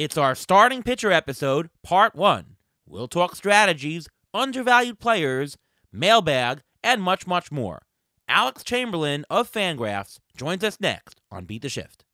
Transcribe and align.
It's 0.00 0.16
our 0.16 0.34
starting 0.34 0.82
pitcher 0.82 1.12
episode, 1.12 1.68
part 1.82 2.14
one. 2.14 2.56
We'll 2.86 3.06
talk 3.06 3.36
strategies, 3.36 4.08
undervalued 4.32 4.98
players, 4.98 5.58
mailbag, 5.92 6.62
and 6.82 7.02
much, 7.02 7.26
much 7.26 7.52
more. 7.52 7.82
Alex 8.26 8.64
Chamberlain 8.64 9.26
of 9.28 9.52
Fangraphs 9.52 10.18
joins 10.34 10.64
us 10.64 10.80
next 10.80 11.20
on 11.30 11.44
Beat 11.44 11.60
the 11.60 11.68
Shift. 11.68 12.06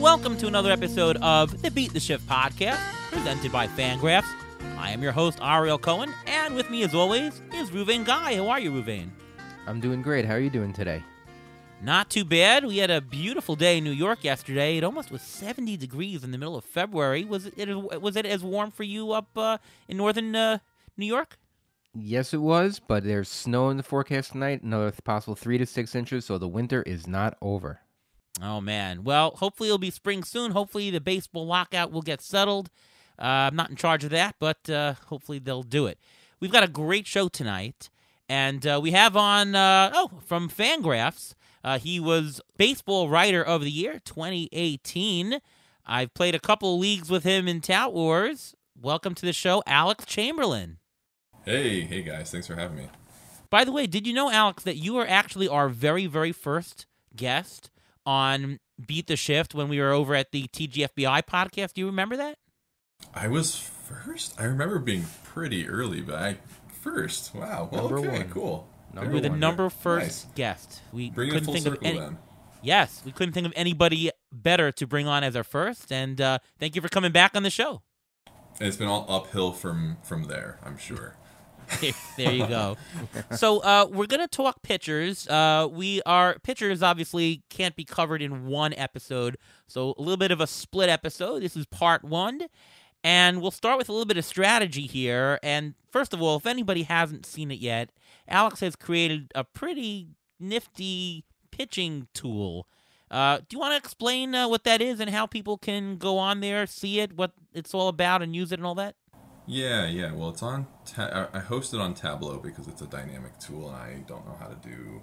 Welcome 0.00 0.36
to 0.38 0.48
another 0.48 0.72
episode 0.72 1.16
of 1.18 1.62
the 1.62 1.70
Beat 1.70 1.92
the 1.92 2.00
Shift 2.00 2.26
podcast, 2.28 2.97
presented 3.18 3.50
by 3.50 3.66
Fangraphs. 3.66 4.32
I 4.76 4.92
am 4.92 5.02
your 5.02 5.10
host, 5.10 5.40
Ariel 5.42 5.76
Cohen, 5.76 6.14
and 6.28 6.54
with 6.54 6.70
me, 6.70 6.84
as 6.84 6.94
always, 6.94 7.42
is 7.52 7.68
Reuven 7.70 8.04
Guy. 8.04 8.36
How 8.36 8.48
are 8.48 8.60
you, 8.60 8.70
Reuven? 8.70 9.10
I'm 9.66 9.80
doing 9.80 10.02
great. 10.02 10.24
How 10.24 10.34
are 10.34 10.40
you 10.40 10.50
doing 10.50 10.72
today? 10.72 11.02
Not 11.82 12.10
too 12.10 12.24
bad. 12.24 12.64
We 12.64 12.76
had 12.76 12.92
a 12.92 13.00
beautiful 13.00 13.56
day 13.56 13.78
in 13.78 13.82
New 13.82 13.90
York 13.90 14.22
yesterday. 14.22 14.78
It 14.78 14.84
almost 14.84 15.10
was 15.10 15.20
70 15.22 15.76
degrees 15.76 16.22
in 16.22 16.30
the 16.30 16.38
middle 16.38 16.54
of 16.54 16.64
February. 16.64 17.24
Was 17.24 17.46
it 17.46 17.68
was 18.00 18.14
it 18.14 18.24
as 18.24 18.44
warm 18.44 18.70
for 18.70 18.84
you 18.84 19.10
up 19.10 19.36
uh, 19.36 19.58
in 19.88 19.96
northern 19.96 20.36
uh, 20.36 20.58
New 20.96 21.06
York? 21.06 21.38
Yes, 21.96 22.32
it 22.32 22.40
was, 22.40 22.78
but 22.78 23.02
there's 23.02 23.28
snow 23.28 23.68
in 23.70 23.78
the 23.78 23.82
forecast 23.82 24.30
tonight, 24.30 24.62
another 24.62 24.92
possible 25.02 25.34
three 25.34 25.58
to 25.58 25.66
six 25.66 25.96
inches, 25.96 26.24
so 26.24 26.38
the 26.38 26.46
winter 26.46 26.82
is 26.84 27.08
not 27.08 27.36
over. 27.42 27.80
Oh 28.40 28.60
man. 28.60 29.02
Well, 29.02 29.32
hopefully 29.32 29.70
it'll 29.70 29.78
be 29.78 29.90
spring 29.90 30.22
soon. 30.22 30.52
Hopefully 30.52 30.90
the 30.90 31.00
baseball 31.00 31.46
lockout 31.46 31.90
will 31.90 32.02
get 32.02 32.20
settled. 32.20 32.70
Uh, 33.18 33.48
I'm 33.50 33.56
not 33.56 33.70
in 33.70 33.76
charge 33.76 34.04
of 34.04 34.10
that, 34.10 34.36
but 34.38 34.68
uh, 34.70 34.94
hopefully 35.06 35.38
they'll 35.38 35.62
do 35.62 35.86
it. 35.86 35.98
We've 36.40 36.52
got 36.52 36.62
a 36.62 36.68
great 36.68 37.06
show 37.06 37.28
tonight, 37.28 37.90
and 38.28 38.64
uh, 38.66 38.78
we 38.82 38.92
have 38.92 39.16
on 39.16 39.54
uh, 39.54 39.90
oh 39.92 40.10
from 40.24 40.48
Fangraphs. 40.48 41.34
Uh, 41.64 41.78
he 41.78 41.98
was 41.98 42.40
baseball 42.56 43.08
writer 43.08 43.42
of 43.42 43.62
the 43.62 43.70
year 43.70 44.00
2018. 44.04 45.40
I've 45.84 46.14
played 46.14 46.34
a 46.34 46.40
couple 46.40 46.78
leagues 46.78 47.10
with 47.10 47.24
him 47.24 47.48
in 47.48 47.60
Tout 47.60 47.92
Wars. 47.92 48.54
Welcome 48.80 49.14
to 49.16 49.26
the 49.26 49.32
show, 49.32 49.62
Alex 49.66 50.04
Chamberlain. 50.04 50.78
Hey, 51.44 51.80
hey 51.80 52.02
guys, 52.02 52.30
thanks 52.30 52.46
for 52.46 52.54
having 52.54 52.76
me. 52.76 52.88
By 53.50 53.64
the 53.64 53.72
way, 53.72 53.86
did 53.86 54.06
you 54.06 54.12
know, 54.12 54.30
Alex, 54.30 54.62
that 54.64 54.76
you 54.76 54.98
are 54.98 55.06
actually 55.06 55.48
our 55.48 55.68
very, 55.68 56.06
very 56.06 56.32
first 56.32 56.86
guest 57.16 57.70
on 58.04 58.60
Beat 58.86 59.06
the 59.06 59.16
Shift 59.16 59.54
when 59.54 59.68
we 59.68 59.80
were 59.80 59.90
over 59.92 60.14
at 60.14 60.30
the 60.30 60.46
TGFBI 60.48 61.22
podcast? 61.24 61.72
Do 61.72 61.80
you 61.80 61.86
remember 61.86 62.16
that? 62.16 62.38
I 63.14 63.28
was 63.28 63.56
first. 63.56 64.34
I 64.40 64.44
remember 64.44 64.78
being 64.78 65.04
pretty 65.24 65.68
early, 65.68 66.00
but 66.00 66.16
I 66.16 66.36
first. 66.82 67.34
Wow. 67.34 67.68
Well, 67.70 67.82
Number 67.88 67.98
okay, 67.98 68.18
one. 68.18 68.30
cool. 68.30 68.68
Number 68.92 69.10
we 69.10 69.14
were 69.16 69.20
the 69.20 69.30
one. 69.30 69.40
number 69.40 69.70
first 69.70 70.26
Nice. 70.26 70.34
guest. 70.34 70.80
We 70.92 71.10
Bring 71.10 71.30
couldn't 71.30 71.46
think 71.52 71.64
circle 71.64 71.78
of 71.78 71.84
any. 71.84 71.98
then. 71.98 72.18
Yes, 72.62 73.02
we 73.04 73.12
couldn't 73.12 73.34
think 73.34 73.46
of 73.46 73.52
anybody 73.54 74.10
better 74.32 74.72
to 74.72 74.86
bring 74.86 75.06
on 75.06 75.22
as 75.22 75.36
our 75.36 75.44
first. 75.44 75.92
And 75.92 76.20
uh, 76.20 76.38
thank 76.58 76.74
you 76.74 76.82
for 76.82 76.88
coming 76.88 77.12
back 77.12 77.36
on 77.36 77.42
the 77.44 77.50
show. 77.50 77.82
It's 78.60 78.76
been 78.76 78.88
all 78.88 79.06
uphill 79.08 79.52
from 79.52 79.98
from 80.02 80.24
there. 80.24 80.58
I'm 80.64 80.76
sure. 80.78 81.14
there 82.16 82.32
you 82.32 82.46
go. 82.46 82.78
so 83.36 83.58
uh, 83.58 83.86
we're 83.90 84.06
gonna 84.06 84.26
talk 84.26 84.62
pitchers. 84.62 85.28
Uh, 85.28 85.68
we 85.70 86.00
are 86.06 86.38
pitchers. 86.42 86.82
Obviously, 86.82 87.42
can't 87.50 87.76
be 87.76 87.84
covered 87.84 88.22
in 88.22 88.46
one 88.46 88.72
episode. 88.72 89.36
So 89.68 89.94
a 89.98 90.00
little 90.00 90.16
bit 90.16 90.30
of 90.30 90.40
a 90.40 90.46
split 90.46 90.88
episode. 90.88 91.42
This 91.42 91.56
is 91.56 91.66
part 91.66 92.02
one, 92.02 92.40
and 93.04 93.40
we'll 93.40 93.50
start 93.50 93.78
with 93.78 93.88
a 93.88 93.92
little 93.92 94.06
bit 94.06 94.16
of 94.16 94.24
strategy 94.24 94.86
here. 94.86 95.38
And 95.42 95.74
first 95.90 96.12
of 96.12 96.20
all, 96.22 96.36
if 96.36 96.46
anybody 96.46 96.82
hasn't 96.82 97.26
seen 97.26 97.50
it 97.50 97.58
yet, 97.58 97.90
Alex 98.26 98.60
has 98.60 98.76
created 98.76 99.32
a 99.34 99.44
pretty 99.44 100.08
nifty 100.38 101.24
pitching 101.50 102.08
tool. 102.14 102.66
Uh, 103.10 103.38
do 103.38 103.44
you 103.56 103.58
want 103.58 103.72
to 103.72 103.78
explain 103.78 104.34
uh, 104.34 104.46
what 104.48 104.64
that 104.64 104.82
is 104.82 105.00
and 105.00 105.10
how 105.10 105.26
people 105.26 105.56
can 105.56 105.96
go 105.96 106.18
on 106.18 106.40
there, 106.40 106.66
see 106.66 107.00
it, 107.00 107.16
what 107.16 107.32
it's 107.54 107.72
all 107.72 107.88
about, 107.88 108.22
and 108.22 108.36
use 108.36 108.52
it 108.52 108.58
and 108.58 108.66
all 108.66 108.74
that? 108.74 108.96
Yeah, 109.46 109.86
yeah. 109.86 110.12
Well, 110.12 110.28
it's 110.28 110.42
on. 110.42 110.66
Ta- 110.84 111.28
I 111.32 111.38
I 111.38 111.40
host 111.40 111.72
it 111.72 111.80
on 111.80 111.94
Tableau 111.94 112.38
because 112.38 112.68
it's 112.68 112.82
a 112.82 112.86
dynamic 112.86 113.38
tool, 113.38 113.68
and 113.68 113.76
I 113.76 114.04
don't 114.06 114.26
know 114.26 114.36
how 114.38 114.48
to 114.48 114.56
do 114.56 115.00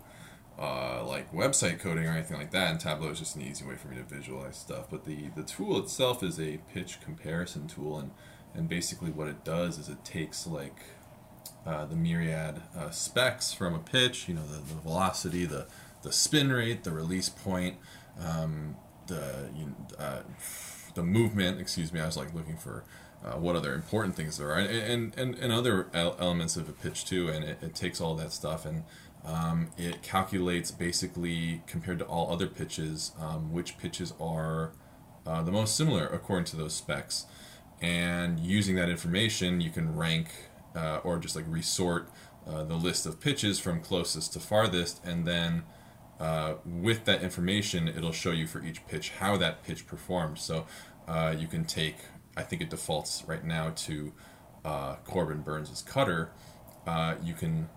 uh, 0.57 1.05
like 1.05 1.33
website 1.33 1.79
coding 1.79 2.05
or 2.05 2.11
anything 2.11 2.38
like 2.38 2.51
that. 2.51 2.71
And 2.71 2.79
Tableau 2.79 3.09
is 3.09 3.19
just 3.19 3.35
an 3.35 3.41
easy 3.41 3.66
way 3.66 3.75
for 3.75 3.88
me 3.89 3.97
to 3.97 4.03
visualize 4.03 4.57
stuff. 4.57 4.89
But 4.89 5.05
the 5.05 5.29
the 5.35 5.43
tool 5.43 5.77
itself 5.79 6.23
is 6.23 6.39
a 6.39 6.59
pitch 6.73 7.01
comparison 7.01 7.67
tool, 7.67 7.99
and 7.99 8.11
and 8.53 8.69
basically 8.69 9.11
what 9.11 9.27
it 9.27 9.43
does 9.43 9.77
is 9.77 9.89
it 9.89 10.03
takes 10.05 10.47
like 10.47 10.77
uh, 11.66 11.85
the 11.85 11.95
myriad 11.95 12.61
uh, 12.77 12.89
specs 12.89 13.53
from 13.53 13.73
a 13.73 13.79
pitch. 13.79 14.27
You 14.29 14.35
know, 14.35 14.45
the, 14.45 14.57
the 14.57 14.79
velocity, 14.81 15.45
the 15.45 15.67
the 16.03 16.11
spin 16.11 16.51
rate, 16.51 16.83
the 16.83 16.91
release 16.91 17.29
point, 17.29 17.77
um, 18.19 18.75
the 19.07 19.49
you, 19.55 19.75
uh, 19.99 20.22
the 20.93 21.03
movement. 21.03 21.59
Excuse 21.59 21.91
me, 21.91 21.99
I 21.99 22.05
was 22.05 22.16
like 22.16 22.33
looking 22.33 22.57
for 22.57 22.85
uh, 23.25 23.33
what 23.33 23.55
other 23.55 23.73
important 23.73 24.16
things 24.16 24.37
there 24.37 24.51
are, 24.51 24.59
and 24.59 25.13
and, 25.17 25.35
and, 25.35 25.51
other 25.51 25.87
el- 25.93 26.16
elements 26.19 26.55
of 26.55 26.69
a 26.69 26.72
pitch 26.72 27.03
too. 27.03 27.27
And 27.27 27.43
it, 27.43 27.57
it 27.61 27.75
takes 27.75 27.99
all 27.99 28.16
that 28.16 28.31
stuff 28.31 28.66
and 28.66 28.83
um, 29.25 29.69
it 29.77 30.01
calculates 30.03 30.71
basically 30.71 31.63
compared 31.65 31.99
to 31.99 32.05
all 32.05 32.31
other 32.31 32.47
pitches 32.47 33.11
um, 33.19 33.51
which 33.51 33.77
pitches 33.77 34.13
are 34.19 34.73
uh, 35.25 35.41
the 35.41 35.51
most 35.51 35.75
similar 35.75 36.05
according 36.05 36.45
to 36.45 36.55
those 36.55 36.75
specs. 36.75 37.25
And 37.81 38.39
using 38.39 38.75
that 38.75 38.89
information, 38.89 39.61
you 39.61 39.71
can 39.71 39.95
rank 39.95 40.27
uh, 40.75 40.99
or 41.03 41.17
just 41.17 41.35
like 41.35 41.45
resort 41.47 42.09
uh, 42.47 42.63
the 42.63 42.75
list 42.75 43.05
of 43.05 43.19
pitches 43.19 43.59
from 43.59 43.81
closest 43.81 44.33
to 44.33 44.39
farthest, 44.39 45.03
and 45.03 45.25
then 45.25 45.63
uh, 46.19 46.53
with 46.63 47.05
that 47.05 47.23
information, 47.23 47.87
it'll 47.87 48.11
show 48.11 48.31
you 48.31 48.45
for 48.45 48.63
each 48.63 48.85
pitch 48.87 49.09
how 49.19 49.35
that 49.37 49.63
pitch 49.63 49.87
performed. 49.87 50.37
So 50.37 50.67
uh, 51.07 51.35
you 51.37 51.47
can 51.47 51.65
take, 51.65 51.95
I 52.37 52.43
think 52.43 52.61
it 52.61 52.69
defaults 52.69 53.23
right 53.25 53.43
now 53.43 53.71
to 53.75 54.13
uh, 54.63 54.95
Corbin 55.05 55.41
Burnes' 55.41 55.81
cutter. 55.81 56.29
You 57.23 57.33
can 57.33 57.67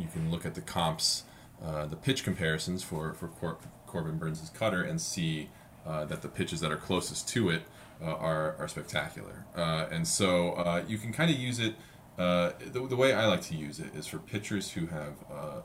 you 0.00 0.08
can 0.08 0.30
look 0.30 0.46
at 0.46 0.54
the 0.54 0.60
comps, 0.60 1.24
uh, 1.64 1.86
the 1.86 1.96
pitch 1.96 2.24
comparisons 2.24 2.82
for 2.82 3.14
for 3.14 3.28
Cor- 3.28 3.58
Corbin 3.86 4.18
Burnes' 4.18 4.50
cutter, 4.54 4.82
and 4.82 5.00
see 5.00 5.50
uh, 5.86 6.04
that 6.06 6.22
the 6.22 6.28
pitches 6.28 6.60
that 6.60 6.70
are 6.70 6.76
closest 6.76 7.28
to 7.28 7.50
it 7.50 7.62
uh, 8.02 8.06
are 8.06 8.56
are 8.58 8.68
spectacular. 8.68 9.44
Uh, 9.56 9.86
and 9.90 10.06
so 10.06 10.52
uh, 10.52 10.82
you 10.86 10.98
can 10.98 11.12
kind 11.12 11.30
of 11.30 11.38
use 11.38 11.58
it. 11.58 11.74
The, 12.16 12.86
the 12.86 12.96
way 12.96 13.14
I 13.14 13.26
like 13.26 13.40
to 13.42 13.56
use 13.56 13.80
it 13.80 13.94
is 13.94 14.06
for 14.06 14.18
pitchers 14.18 14.72
who 14.72 14.86
have 14.86 15.14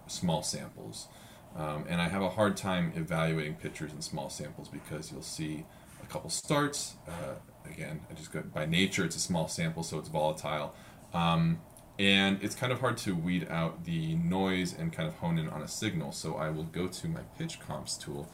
small 0.08 0.42
samples. 0.42 1.08
Um, 1.56 1.86
and 1.88 2.02
I 2.02 2.10
have 2.10 2.22
a 2.22 2.30
hard 2.30 2.58
time 2.58 2.92
evaluating 2.96 3.56
pitchers 3.56 3.94
in 3.94 4.02
small 4.02 4.30
samples 4.30 4.68
because 4.68 5.12
you'll 5.12 5.22
see 5.22 5.66
a 6.04 6.06
couple 6.08 6.30
starts. 6.30 6.96
Uh, 7.08 7.36
again, 7.70 8.02
I 8.10 8.14
just 8.14 8.32
go 8.32 8.42
by 8.42 8.66
nature, 8.66 9.06
it's 9.06 9.16
a 9.16 9.20
small 9.22 9.48
sample, 9.48 9.84
so 9.84 9.98
it's 9.98 10.10
volatile. 10.10 10.76
Um, 11.14 11.62
and 11.98 12.44
it's 12.44 12.56
kind 12.56 12.74
of 12.74 12.82
hard 12.82 12.98
to 12.98 13.16
weed 13.16 13.48
out 13.50 13.86
the 13.86 14.16
noise 14.16 14.74
and 14.78 14.92
kind 14.92 15.08
of 15.08 15.16
hone 15.16 15.38
in 15.38 15.48
on 15.50 15.62
a 15.62 15.68
signal. 15.68 16.12
So 16.12 16.36
I 16.36 16.50
will 16.50 16.64
go 16.64 16.88
to 16.88 17.08
my 17.08 17.22
pitch 17.38 17.60
comps 17.60 17.98
tool 17.98 18.30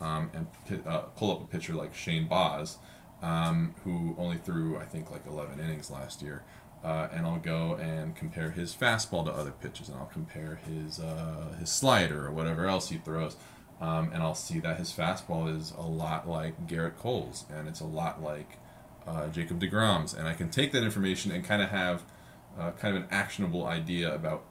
um, 0.00 0.30
and 0.34 0.86
uh, 0.86 0.98
pull 1.16 1.30
up 1.30 1.42
a 1.42 1.46
pitcher 1.46 1.72
like 1.72 1.94
Shane 1.94 2.28
Baz, 2.28 2.78
um, 3.22 3.74
who 3.84 4.14
only 4.18 4.36
threw 4.36 4.76
I 4.76 4.84
think 4.84 5.10
like 5.10 5.26
11 5.26 5.60
innings 5.60 5.90
last 5.90 6.22
year. 6.22 6.44
Uh, 6.84 7.08
and 7.12 7.26
I'll 7.26 7.38
go 7.38 7.74
and 7.80 8.14
compare 8.14 8.50
his 8.50 8.74
fastball 8.74 9.24
to 9.24 9.32
other 9.32 9.50
pitches, 9.50 9.88
and 9.88 9.98
I'll 9.98 10.06
compare 10.06 10.60
his 10.66 11.00
uh, 11.00 11.56
his 11.58 11.70
slider 11.70 12.26
or 12.26 12.30
whatever 12.30 12.66
else 12.66 12.90
he 12.90 12.98
throws, 12.98 13.36
um, 13.80 14.10
and 14.12 14.22
I'll 14.22 14.36
see 14.36 14.60
that 14.60 14.76
his 14.76 14.92
fastball 14.92 15.54
is 15.54 15.72
a 15.76 15.82
lot 15.82 16.28
like 16.28 16.68
Gerrit 16.68 16.96
Cole's, 16.96 17.44
and 17.50 17.66
it's 17.66 17.80
a 17.80 17.86
lot 17.86 18.22
like 18.22 18.58
uh, 19.04 19.26
Jacob 19.28 19.58
Degrom's, 19.58 20.14
and 20.14 20.28
I 20.28 20.34
can 20.34 20.48
take 20.48 20.70
that 20.72 20.84
information 20.84 21.32
and 21.32 21.44
kind 21.44 21.60
of 21.60 21.70
have 21.70 22.04
uh, 22.58 22.70
kind 22.72 22.96
of 22.96 23.02
an 23.02 23.08
actionable 23.10 23.66
idea 23.66 24.14
about 24.14 24.44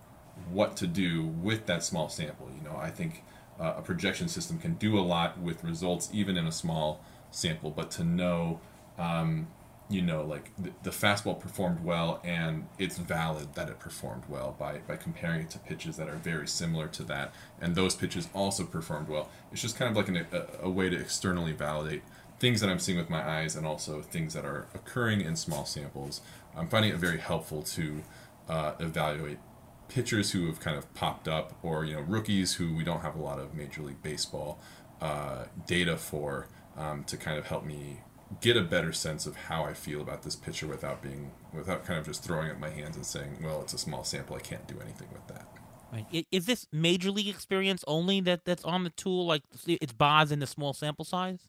what 0.49 0.75
to 0.77 0.87
do 0.87 1.23
with 1.23 1.65
that 1.65 1.83
small 1.83 2.09
sample. 2.09 2.49
You 2.55 2.63
know, 2.63 2.75
I 2.77 2.89
think 2.89 3.23
uh, 3.59 3.75
a 3.77 3.81
projection 3.81 4.27
system 4.27 4.59
can 4.59 4.75
do 4.75 4.99
a 4.99 5.01
lot 5.01 5.39
with 5.39 5.63
results 5.63 6.09
even 6.13 6.37
in 6.37 6.45
a 6.45 6.51
small 6.51 7.01
sample, 7.31 7.71
but 7.71 7.91
to 7.91 8.03
know, 8.03 8.59
um, 8.97 9.47
you 9.89 10.01
know, 10.01 10.23
like 10.23 10.51
the, 10.57 10.71
the 10.83 10.89
fastball 10.89 11.39
performed 11.39 11.83
well 11.83 12.19
and 12.23 12.67
it's 12.77 12.97
valid 12.97 13.53
that 13.55 13.69
it 13.69 13.79
performed 13.79 14.23
well 14.27 14.55
by, 14.57 14.79
by 14.79 14.95
comparing 14.95 15.41
it 15.41 15.49
to 15.51 15.59
pitches 15.59 15.95
that 15.97 16.09
are 16.09 16.15
very 16.15 16.47
similar 16.47 16.87
to 16.87 17.03
that, 17.03 17.33
and 17.61 17.75
those 17.75 17.95
pitches 17.95 18.27
also 18.33 18.65
performed 18.65 19.07
well. 19.07 19.29
It's 19.51 19.61
just 19.61 19.77
kind 19.77 19.89
of 19.89 19.95
like 19.95 20.07
an, 20.09 20.25
a, 20.31 20.65
a 20.65 20.69
way 20.69 20.89
to 20.89 20.99
externally 20.99 21.53
validate 21.53 22.01
things 22.39 22.61
that 22.61 22.69
I'm 22.69 22.79
seeing 22.79 22.97
with 22.97 23.09
my 23.09 23.25
eyes 23.27 23.55
and 23.55 23.65
also 23.65 24.01
things 24.01 24.33
that 24.33 24.43
are 24.43 24.67
occurring 24.73 25.21
in 25.21 25.35
small 25.35 25.65
samples. 25.65 26.21
I'm 26.57 26.67
finding 26.67 26.91
it 26.91 26.97
very 26.97 27.19
helpful 27.19 27.61
to 27.63 28.03
uh, 28.47 28.73
evaluate 28.79 29.39
pitchers 29.87 30.31
who 30.31 30.47
have 30.47 30.59
kind 30.59 30.77
of 30.77 30.91
popped 30.93 31.27
up 31.27 31.53
or 31.61 31.85
you 31.85 31.95
know 31.95 32.01
rookies 32.01 32.55
who 32.55 32.73
we 32.73 32.83
don't 32.83 33.01
have 33.01 33.15
a 33.15 33.21
lot 33.21 33.39
of 33.39 33.53
major 33.53 33.81
league 33.81 34.01
baseball 34.01 34.59
uh, 35.01 35.45
data 35.67 35.97
for 35.97 36.47
um, 36.77 37.03
to 37.03 37.17
kind 37.17 37.37
of 37.37 37.45
help 37.45 37.65
me 37.65 37.99
get 38.41 38.57
a 38.57 38.61
better 38.61 38.91
sense 38.91 39.25
of 39.25 39.35
how 39.35 39.63
I 39.63 39.73
feel 39.73 40.01
about 40.01 40.23
this 40.23 40.35
pitcher 40.35 40.67
without 40.67 41.01
being 41.01 41.31
without 41.53 41.85
kind 41.85 41.99
of 41.99 42.05
just 42.05 42.23
throwing 42.23 42.49
up 42.49 42.59
my 42.59 42.69
hands 42.69 42.95
and 42.95 43.05
saying, 43.05 43.37
well, 43.43 43.61
it's 43.61 43.73
a 43.73 43.77
small 43.77 44.03
sample, 44.03 44.35
I 44.35 44.39
can't 44.39 44.67
do 44.67 44.79
anything 44.81 45.07
with 45.11 45.27
that. 45.27 45.47
Right. 45.93 46.27
Is 46.31 46.45
this 46.45 46.67
major 46.71 47.11
league 47.11 47.27
experience 47.27 47.83
only 47.87 48.19
that 48.21 48.43
that's 48.43 48.65
on 48.65 48.83
the 48.83 48.89
tool? 48.89 49.25
Like 49.25 49.43
it's 49.67 49.93
Baz 49.93 50.31
in 50.31 50.39
the 50.39 50.47
small 50.47 50.73
sample 50.73 51.05
size? 51.05 51.47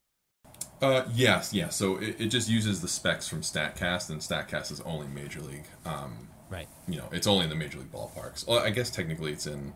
Uh, 0.82 1.04
yes, 1.14 1.52
yeah. 1.54 1.68
So 1.70 1.96
it, 1.96 2.16
it 2.20 2.26
just 2.28 2.48
uses 2.48 2.80
the 2.82 2.88
specs 2.88 3.28
from 3.28 3.40
Statcast, 3.40 4.10
and 4.10 4.20
Statcast 4.20 4.70
is 4.70 4.80
only 4.82 5.06
Major 5.08 5.40
League. 5.40 5.66
Um, 5.84 6.28
Right. 6.48 6.68
you 6.86 6.96
know, 6.98 7.08
it's 7.12 7.26
only 7.26 7.44
in 7.44 7.50
the 7.50 7.56
Major 7.56 7.78
League 7.78 7.90
ballparks. 7.90 8.46
Well, 8.46 8.60
I 8.60 8.70
guess 8.70 8.88
technically 8.90 9.32
it's 9.32 9.46
in 9.46 9.72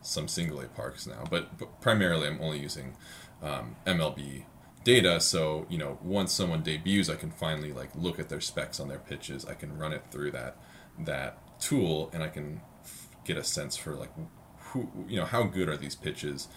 some 0.00 0.26
single 0.26 0.60
A 0.60 0.64
parks 0.66 1.06
now, 1.06 1.24
but, 1.30 1.56
but 1.58 1.80
primarily 1.80 2.26
I'm 2.26 2.40
only 2.40 2.58
using 2.58 2.96
um, 3.42 3.76
MLB 3.86 4.44
data. 4.84 5.20
So 5.20 5.66
you 5.68 5.78
know, 5.78 5.98
once 6.02 6.32
someone 6.32 6.62
debuts, 6.62 7.08
I 7.08 7.14
can 7.16 7.30
finally 7.30 7.72
like 7.72 7.90
look 7.94 8.18
at 8.18 8.28
their 8.30 8.40
specs 8.40 8.80
on 8.80 8.88
their 8.88 8.98
pitches. 8.98 9.44
I 9.44 9.54
can 9.54 9.76
run 9.78 9.92
it 9.92 10.02
through 10.10 10.30
that 10.32 10.56
that 11.00 11.38
tool, 11.60 12.10
and 12.12 12.22
I 12.22 12.28
can 12.28 12.62
f- 12.82 13.08
get 13.24 13.36
a 13.36 13.44
sense 13.44 13.76
for 13.76 13.94
like 13.94 14.10
who 14.58 14.88
you 15.06 15.16
know 15.20 15.24
how 15.26 15.44
good 15.44 15.68
are 15.68 15.76
these 15.76 15.94
pitches 15.94 16.48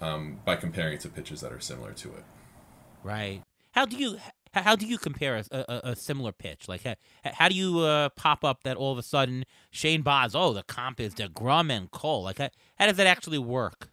um, 0.00 0.38
by 0.44 0.54
comparing 0.56 0.94
it 0.94 1.00
to 1.00 1.08
pitches 1.08 1.40
that 1.40 1.52
are 1.52 1.60
similar 1.60 1.92
to 1.94 2.08
it. 2.10 2.24
Right. 3.08 3.42
How 3.72 3.86
do 3.86 3.96
you 3.96 4.18
how 4.52 4.76
do 4.76 4.86
you 4.86 4.98
compare 4.98 5.36
a, 5.36 5.44
a, 5.50 5.80
a 5.92 5.96
similar 5.96 6.30
pitch? 6.30 6.68
Like 6.68 6.84
how, 6.84 6.94
how 7.24 7.48
do 7.48 7.54
you 7.54 7.78
uh, 7.80 8.10
pop 8.10 8.44
up 8.44 8.64
that 8.64 8.76
all 8.76 8.92
of 8.92 8.98
a 8.98 9.02
sudden 9.02 9.44
Shane 9.70 10.02
Baz? 10.02 10.34
Oh, 10.34 10.52
the 10.52 10.62
comp 10.62 11.00
is 11.00 11.14
Degrom 11.14 11.70
and 11.72 11.90
Cole. 11.90 12.24
Like 12.24 12.36
how, 12.36 12.50
how 12.78 12.86
does 12.86 12.98
that 12.98 13.06
actually 13.06 13.38
work? 13.38 13.88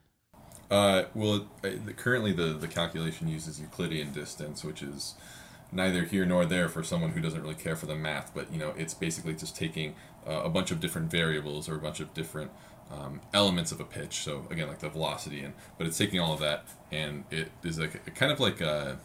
Uh, 0.69 1.03
well, 1.13 1.47
uh, 1.63 1.69
currently 1.95 2.33
the, 2.33 2.47
the 2.47 2.67
calculation 2.67 3.29
uses 3.29 3.57
Euclidean 3.57 4.11
distance, 4.11 4.65
which 4.65 4.81
is 4.81 5.13
neither 5.71 6.03
here 6.03 6.25
nor 6.25 6.45
there 6.45 6.67
for 6.67 6.83
someone 6.83 7.11
who 7.11 7.21
doesn't 7.21 7.41
really 7.41 7.55
care 7.55 7.77
for 7.77 7.85
the 7.85 7.95
math. 7.95 8.33
But 8.35 8.51
you 8.51 8.59
know, 8.59 8.73
it's 8.75 8.93
basically 8.93 9.35
just 9.35 9.55
taking 9.55 9.95
uh, 10.27 10.41
a 10.43 10.49
bunch 10.49 10.71
of 10.71 10.81
different 10.81 11.09
variables 11.09 11.69
or 11.69 11.75
a 11.75 11.79
bunch 11.79 12.01
of 12.01 12.13
different 12.13 12.51
um, 12.91 13.21
elements 13.33 13.71
of 13.71 13.79
a 13.79 13.83
pitch. 13.83 14.17
So 14.23 14.45
again, 14.49 14.67
like 14.67 14.79
the 14.79 14.89
velocity, 14.89 15.41
and 15.41 15.53
but 15.77 15.87
it's 15.87 15.97
taking 15.97 16.19
all 16.19 16.33
of 16.33 16.39
that, 16.41 16.65
and 16.91 17.23
it 17.31 17.51
is 17.63 17.79
like 17.79 18.13
kind 18.15 18.31
of 18.31 18.39
like 18.39 18.61
a, 18.61 18.97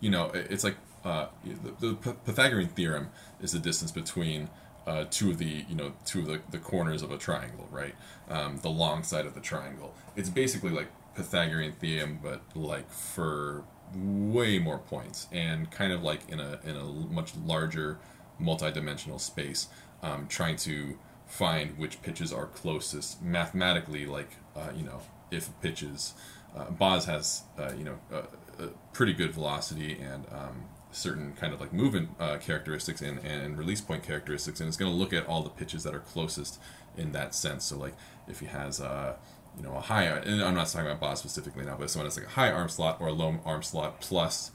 you 0.00 0.10
know, 0.10 0.26
it- 0.30 0.48
it's 0.50 0.64
like 0.64 0.76
uh, 1.04 1.26
the, 1.44 1.94
the 1.94 2.14
Pythagorean 2.26 2.68
theorem 2.68 3.08
is 3.40 3.52
the 3.52 3.58
distance 3.58 3.90
between 3.90 4.50
uh, 4.86 5.04
two 5.10 5.30
of 5.30 5.38
the 5.38 5.64
you 5.68 5.74
know 5.74 5.92
two 6.04 6.20
of 6.20 6.26
the, 6.26 6.40
the 6.50 6.58
corners 6.58 7.02
of 7.02 7.10
a 7.10 7.16
triangle, 7.18 7.68
right? 7.70 7.94
Um, 8.28 8.58
the 8.62 8.70
long 8.70 9.02
side 9.02 9.26
of 9.26 9.34
the 9.34 9.40
triangle. 9.40 9.94
It's 10.16 10.28
basically 10.30 10.70
like 10.70 10.88
Pythagorean 11.14 11.72
theorem, 11.72 12.18
but 12.22 12.42
like 12.54 12.90
for 12.90 13.64
way 13.94 14.58
more 14.58 14.78
points 14.78 15.26
and 15.32 15.70
kind 15.70 15.92
of 15.92 16.02
like 16.02 16.28
in 16.28 16.38
a 16.40 16.58
in 16.64 16.76
a 16.76 16.84
much 16.84 17.32
larger 17.36 17.98
multi-dimensional 18.38 19.18
space, 19.18 19.68
um, 20.02 20.26
trying 20.28 20.56
to 20.56 20.98
find 21.30 21.78
which 21.78 22.02
pitches 22.02 22.32
are 22.32 22.46
closest 22.46 23.22
mathematically. 23.22 24.04
Like 24.04 24.36
uh, 24.56 24.70
you 24.76 24.84
know, 24.84 25.00
if 25.30 25.48
a 25.48 25.52
pitch 25.52 25.82
is 25.82 26.14
uh, 26.56 26.70
Baz 26.70 27.04
has 27.06 27.42
uh, 27.58 27.72
you 27.76 27.84
know 27.84 27.98
a, 28.12 28.64
a 28.64 28.68
pretty 28.92 29.12
good 29.12 29.32
velocity 29.32 29.98
and 29.98 30.26
um, 30.32 30.64
certain 30.92 31.32
kind 31.34 31.54
of 31.54 31.60
like 31.60 31.72
movement 31.72 32.10
uh, 32.18 32.36
characteristics 32.38 33.00
and, 33.00 33.18
and 33.24 33.56
release 33.56 33.80
point 33.80 34.02
characteristics, 34.02 34.60
and 34.60 34.68
it's 34.68 34.76
going 34.76 34.90
to 34.90 34.96
look 34.96 35.12
at 35.12 35.26
all 35.26 35.42
the 35.42 35.50
pitches 35.50 35.84
that 35.84 35.94
are 35.94 36.00
closest 36.00 36.60
in 36.96 37.12
that 37.12 37.34
sense. 37.34 37.64
So 37.64 37.78
like 37.78 37.94
if 38.28 38.40
he 38.40 38.46
has 38.46 38.80
uh, 38.80 39.14
you 39.56 39.62
know 39.62 39.74
a 39.74 39.80
high, 39.80 40.04
and 40.04 40.42
I'm 40.42 40.54
not 40.54 40.66
talking 40.66 40.88
about 40.88 41.00
Baz 41.00 41.20
specifically 41.20 41.64
now, 41.64 41.76
but 41.78 41.90
someone 41.90 42.06
has 42.06 42.16
like 42.16 42.26
a 42.26 42.30
high 42.30 42.50
arm 42.50 42.68
slot 42.68 43.00
or 43.00 43.08
a 43.08 43.12
low 43.12 43.38
arm 43.44 43.62
slot 43.62 44.00
plus 44.00 44.50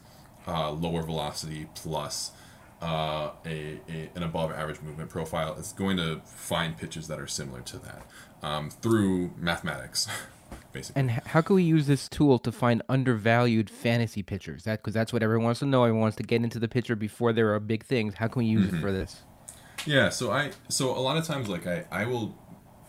uh, 0.46 0.70
lower 0.70 1.02
velocity 1.02 1.66
plus 1.74 2.32
uh, 2.82 3.30
a, 3.44 3.80
a 3.88 4.10
an 4.14 4.22
above 4.22 4.52
average 4.52 4.80
movement 4.82 5.10
profile, 5.10 5.54
is 5.54 5.72
going 5.72 5.96
to 5.96 6.20
find 6.24 6.76
pitches 6.76 7.08
that 7.08 7.18
are 7.18 7.26
similar 7.26 7.60
to 7.62 7.78
that 7.78 8.02
um, 8.42 8.70
through 8.70 9.32
mathematics, 9.38 10.08
basically. 10.72 11.00
And 11.00 11.10
how 11.10 11.40
can 11.40 11.56
we 11.56 11.62
use 11.62 11.86
this 11.86 12.08
tool 12.08 12.38
to 12.40 12.52
find 12.52 12.82
undervalued 12.88 13.70
fantasy 13.70 14.22
pitchers? 14.22 14.64
That 14.64 14.80
because 14.80 14.94
that's 14.94 15.12
what 15.12 15.22
everyone 15.22 15.44
wants 15.44 15.60
to 15.60 15.66
know. 15.66 15.84
Everyone 15.84 16.02
wants 16.02 16.16
to 16.18 16.22
get 16.22 16.42
into 16.42 16.58
the 16.58 16.68
pitcher 16.68 16.96
before 16.96 17.32
there 17.32 17.54
are 17.54 17.60
big 17.60 17.84
things. 17.84 18.14
How 18.14 18.28
can 18.28 18.40
we 18.40 18.46
use 18.46 18.72
it 18.72 18.80
for 18.80 18.92
this? 18.92 19.22
Yeah, 19.86 20.08
so 20.08 20.30
I 20.30 20.50
so 20.68 20.90
a 20.90 21.00
lot 21.00 21.16
of 21.16 21.24
times 21.24 21.48
like 21.48 21.66
I 21.66 21.84
I 21.90 22.06
will 22.06 22.36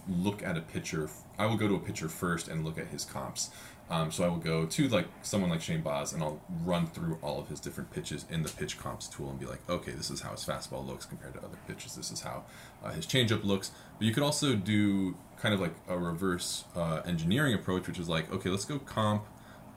look 0.08 0.44
at 0.44 0.58
a 0.58 0.62
pitcher. 0.62 1.10
I 1.38 1.46
will 1.46 1.58
go 1.58 1.68
to 1.68 1.76
a 1.76 1.80
pitcher 1.80 2.10
first 2.10 2.48
and 2.48 2.66
look 2.66 2.78
at 2.78 2.88
his 2.88 3.06
comps. 3.06 3.52
Um, 3.90 4.12
so 4.12 4.26
I 4.26 4.28
will 4.28 4.38
go 4.38 4.66
to 4.66 4.88
like 4.90 5.08
someone 5.22 5.50
like 5.50 5.62
Shane 5.62 5.82
Baz 5.82 6.12
and 6.12 6.22
I'll 6.22 6.42
run 6.66 6.88
through 6.88 7.18
all 7.22 7.40
of 7.40 7.48
his 7.48 7.60
different 7.60 7.90
pitches 7.92 8.26
in 8.30 8.44
the 8.44 8.50
pitch 8.50 8.78
comps 8.78 9.08
tool 9.08 9.30
and 9.30 9.40
be 9.40 9.46
like, 9.46 9.62
okay, 9.70 9.92
this 9.92 10.10
is 10.10 10.20
how 10.22 10.32
his 10.32 10.44
fastball 10.44 10.86
looks 10.86 11.06
compared 11.06 11.34
to 11.36 11.40
other 11.40 11.58
pitches. 11.68 11.96
This 11.96 12.12
is 12.12 12.22
how 12.22 12.44
uh, 12.84 12.92
his 12.92 13.06
changeup 13.06 13.46
looks. 13.46 13.72
But 13.98 14.06
you 14.06 14.14
could 14.14 14.24
also 14.24 14.56
do 14.56 15.16
kind 15.40 15.54
of 15.54 15.62
like 15.62 15.74
a 15.88 15.98
reverse 15.98 16.66
uh, 16.76 17.02
engineering 17.06 17.54
approach, 17.54 17.88
which 17.88 17.98
is 17.98 18.10
like, 18.10 18.32
okay, 18.32 18.50
let's 18.50 18.66
go 18.66 18.80
comp 18.80 19.26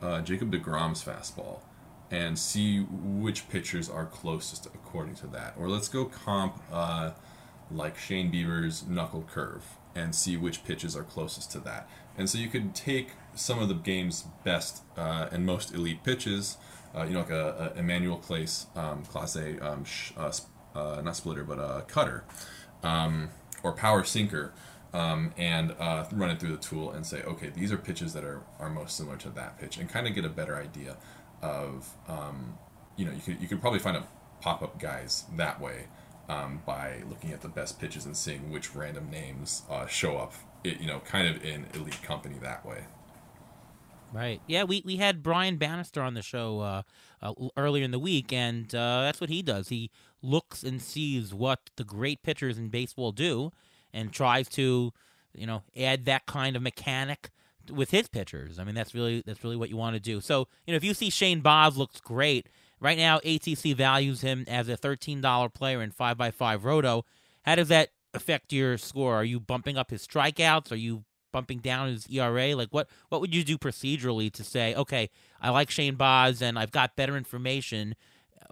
uh, 0.03 0.23
Jacob 0.23 0.51
Degrom's 0.51 1.05
fastball 1.05 1.61
and 2.11 2.37
see 2.37 2.81
which 2.81 3.49
pitchers 3.49 3.89
are 3.89 4.06
closest 4.06 4.67
according 4.67 5.15
to 5.17 5.29
that. 5.29 5.55
Or 5.56 5.69
let's 5.69 5.89
go 5.89 6.06
comp 6.06 6.61
uh, 6.73 7.13
like 7.71 7.97
Shane 7.97 8.33
Bieber's 8.33 8.85
knuckle 8.87 9.25
curve 9.31 9.77
and 9.95 10.15
see 10.15 10.37
which 10.37 10.65
pitches 10.65 10.97
are 10.97 11.05
closest 11.05 11.53
to 11.53 11.61
that. 11.61 11.89
And 12.19 12.29
so 12.29 12.39
you 12.39 12.49
could 12.49 12.75
take 12.75 13.11
some 13.35 13.59
of 13.59 13.69
the 13.69 13.75
game's 13.75 14.25
best 14.44 14.82
uh, 14.97 15.29
and 15.31 15.47
most 15.47 15.75
elite 15.75 16.03
pitches, 16.05 16.56
uh, 16.94 17.05
you 17.05 17.15
know, 17.15 17.21
like 17.21 17.31
a, 17.31 17.73
a 17.75 17.79
Emmanuel 17.79 18.19
Clase 18.19 18.67
um, 18.77 19.05
Class 19.05 19.37
A, 19.37 19.59
um, 19.61 19.85
sh- 19.85 20.12
uh, 20.17 20.32
uh, 20.75 21.00
not 21.03 21.17
splitter, 21.17 21.44
but 21.44 21.59
a 21.59 21.82
cutter, 21.82 22.25
um, 22.82 23.31
or 23.62 23.73
power 23.73 24.05
sinker, 24.05 24.53
um, 24.93 25.32
and 25.37 25.75
uh, 25.79 26.05
run 26.12 26.31
it 26.31 26.41
through 26.41 26.53
the 26.53 26.62
tool 26.62 26.91
and 26.91 27.06
say, 27.06 27.23
okay, 27.23 27.50
these 27.50 27.73
are 27.73 27.77
pitches 27.77 28.12
that 28.12 28.25
are, 28.25 28.43
are 28.59 28.71
most 28.71 28.97
similar 28.97 29.17
to 29.19 29.31
that 29.31 29.59
pitch, 29.59 29.79
and 29.79 29.88
kind 29.88 30.06
of 30.06 30.15
get 30.15 30.25
a 30.25 30.29
better 30.29 30.56
idea 30.56 30.97
of, 31.43 31.88
um, 32.09 32.59
you 32.97 33.05
know, 33.05 33.12
you 33.12 33.21
could 33.21 33.41
you 33.41 33.49
could 33.49 33.61
probably 33.61 33.79
find 33.79 33.97
a 33.97 34.05
pop 34.41 34.62
up 34.62 34.81
guys 34.81 35.25
that 35.37 35.61
way 35.61 35.87
um, 36.29 36.62
by 36.65 37.03
looking 37.09 37.32
at 37.32 37.41
the 37.41 37.49
best 37.49 37.81
pitches 37.81 38.06
and 38.06 38.17
seeing 38.17 38.50
which 38.50 38.75
random 38.75 39.11
names 39.11 39.62
uh, 39.71 39.87
show 39.87 40.17
up, 40.17 40.32
it, 40.65 40.81
you 40.81 40.87
know, 40.87 41.00
kind 41.00 41.29
of 41.29 41.44
in 41.44 41.67
elite 41.75 42.03
company 42.03 42.37
that 42.41 42.65
way. 42.65 42.85
Right. 44.12 44.43
Yeah, 44.47 44.65
we, 44.65 44.83
we 44.85 44.97
had 44.97 45.23
Brian 45.23 45.57
Bannister 45.57 46.03
on 46.03 46.15
the 46.15 46.23
show 46.23 46.61
uh, 46.61 46.83
uh, 47.23 47.33
earlier 47.57 47.85
in 47.85 47.93
the 47.93 47.99
week, 47.99 48.33
and 48.33 48.75
uh, 48.75 49.03
that's 49.03 49.21
what 49.21 49.31
he 49.31 49.41
does. 49.41 49.69
He 49.69 49.91
looks 50.21 50.65
and 50.65 50.83
sees 50.83 51.33
what 51.33 51.71
the 51.77 51.85
great 51.85 52.23
pitchers 52.25 52.59
in 52.59 52.71
baseball 52.71 53.13
do, 53.13 53.53
and 53.93 54.13
tries 54.13 54.49
to, 54.51 54.93
you 55.32 55.46
know, 55.46 55.63
add 55.77 56.06
that 56.06 56.27
kind 56.27 56.56
of 56.56 56.63
mechanic 56.63 57.31
with 57.70 57.91
his 57.93 58.08
pitchers. 58.08 58.58
I 58.58 58.65
mean, 58.65 58.75
that's 58.75 58.94
really 58.94 59.23
that's 59.25 59.44
really 59.44 59.56
what 59.56 59.70
you 59.70 59.77
want 59.77 59.94
to 59.94 60.01
do. 60.01 60.20
So, 60.20 60.49
you 60.67 60.73
know, 60.73 60.77
if 60.77 60.84
you 60.84 60.93
see 60.94 61.11
Shane 61.11 61.41
Baz 61.41 61.77
looks 61.77 62.01
great 62.01 62.49
right 62.81 62.99
now, 62.99 63.20
ATC 63.20 63.77
values 63.77 64.23
him 64.23 64.44
as 64.49 64.69
a 64.69 64.77
thirteen 64.77 65.20
dollar 65.20 65.49
player 65.49 65.81
in 65.82 65.93
five 65.93 66.20
x 66.20 66.37
five 66.37 66.65
roto. 66.65 67.05
How 67.43 67.55
does 67.55 67.69
that 67.69 67.91
affect 68.13 68.53
your 68.53 68.77
score? 68.77 69.15
Are 69.15 69.25
you 69.25 69.39
bumping 69.39 69.77
up 69.77 69.91
his 69.91 70.05
strikeouts? 70.05 70.73
Are 70.73 70.77
you 70.77 71.05
bumping 71.32 71.58
down 71.58 71.89
his 71.89 72.06
ERA? 72.08 72.55
Like 72.55 72.69
what 72.70 72.89
what 73.08 73.20
would 73.20 73.34
you 73.34 73.44
do 73.44 73.58
procedurally 73.58 74.32
to 74.32 74.44
say, 74.44 74.75
okay, 74.75 75.10
I 75.41 75.51
like 75.51 75.70
Shane 75.70 75.94
Baz 75.94 76.43
and 76.43 76.58
I've 76.58 76.72
got 76.72 76.96
better 76.96 77.17
information. 77.17 77.94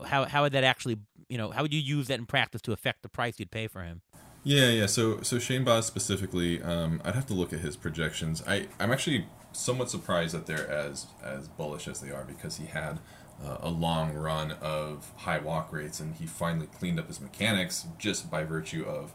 How 0.07 0.25
how 0.25 0.43
would 0.43 0.53
that 0.53 0.65
actually 0.65 0.99
you 1.29 1.39
know 1.39 1.51
how 1.51 1.63
would 1.63 1.73
you 1.73 1.81
use 1.81 2.09
that 2.09 2.19
in 2.19 2.27
practice 2.27 2.63
to 2.63 2.73
affect 2.73 3.03
the 3.03 3.09
price 3.09 3.39
you'd 3.39 3.51
pay 3.51 3.67
for 3.67 3.83
him? 3.83 4.03
Yeah, 4.45 4.71
yeah. 4.71 4.87
So, 4.87 5.21
so 5.23 5.39
Shane 5.39 5.65
Baz 5.65 5.87
specifically, 5.87 6.63
um, 6.63 7.03
I'd 7.05 7.15
have 7.15 7.27
to 7.27 7.35
look 7.35 7.53
at 7.53 7.59
his 7.59 7.77
projections. 7.77 8.43
I, 8.47 8.69
I'm 8.79 8.93
actually 8.93 9.27
somewhat 9.53 9.91
surprised 9.91 10.35
that 10.35 10.47
they're 10.47 10.71
as 10.71 11.07
as 11.23 11.49
bullish 11.49 11.89
as 11.89 12.01
they 12.01 12.11
are 12.11 12.25
because 12.25 12.57
he 12.57 12.67
had 12.67 12.99
uh, 13.45 13.59
a 13.61 13.71
long 13.71 14.15
run 14.15 14.53
of 14.53 15.13
high 15.17 15.39
walk 15.39 15.73
rates 15.73 16.01
and 16.01 16.15
he 16.15 16.27
finally 16.27 16.67
cleaned 16.67 16.99
up 16.99 17.09
his 17.09 17.21
mechanics 17.21 17.87
just 17.99 18.31
by 18.31 18.45
virtue 18.45 18.85
of 18.85 19.13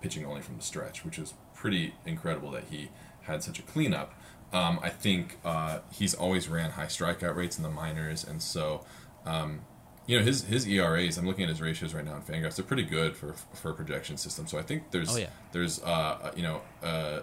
pitching 0.00 0.24
only 0.24 0.40
from 0.40 0.56
the 0.56 0.62
stretch, 0.62 1.04
which 1.04 1.18
is 1.18 1.34
pretty 1.60 1.94
incredible 2.06 2.50
that 2.52 2.64
he 2.70 2.88
had 3.22 3.42
such 3.42 3.58
a 3.58 3.62
cleanup. 3.62 4.14
Um, 4.52 4.80
I 4.82 4.88
think 4.88 5.38
uh, 5.44 5.80
he's 5.92 6.14
always 6.14 6.48
ran 6.48 6.70
high 6.70 6.86
strikeout 6.86 7.36
rates 7.36 7.56
in 7.58 7.62
the 7.62 7.70
minors, 7.70 8.24
and 8.24 8.42
so 8.42 8.84
um, 9.26 9.60
you 10.06 10.18
know 10.18 10.24
his 10.24 10.44
his 10.44 10.66
ERAs. 10.66 11.18
I'm 11.18 11.26
looking 11.26 11.44
at 11.44 11.50
his 11.50 11.60
ratios 11.60 11.94
right 11.94 12.04
now 12.04 12.16
in 12.16 12.22
Fangraphs. 12.22 12.56
They're 12.56 12.64
pretty 12.64 12.82
good 12.84 13.14
for 13.16 13.34
for 13.54 13.70
a 13.70 13.74
projection 13.74 14.16
system. 14.16 14.46
So 14.48 14.58
I 14.58 14.62
think 14.62 14.90
there's 14.90 15.14
Oh, 15.14 15.18
yeah. 15.18 15.28
there's 15.52 15.80
uh, 15.82 16.32
you 16.34 16.42
know 16.42 16.62
uh, 16.82 17.20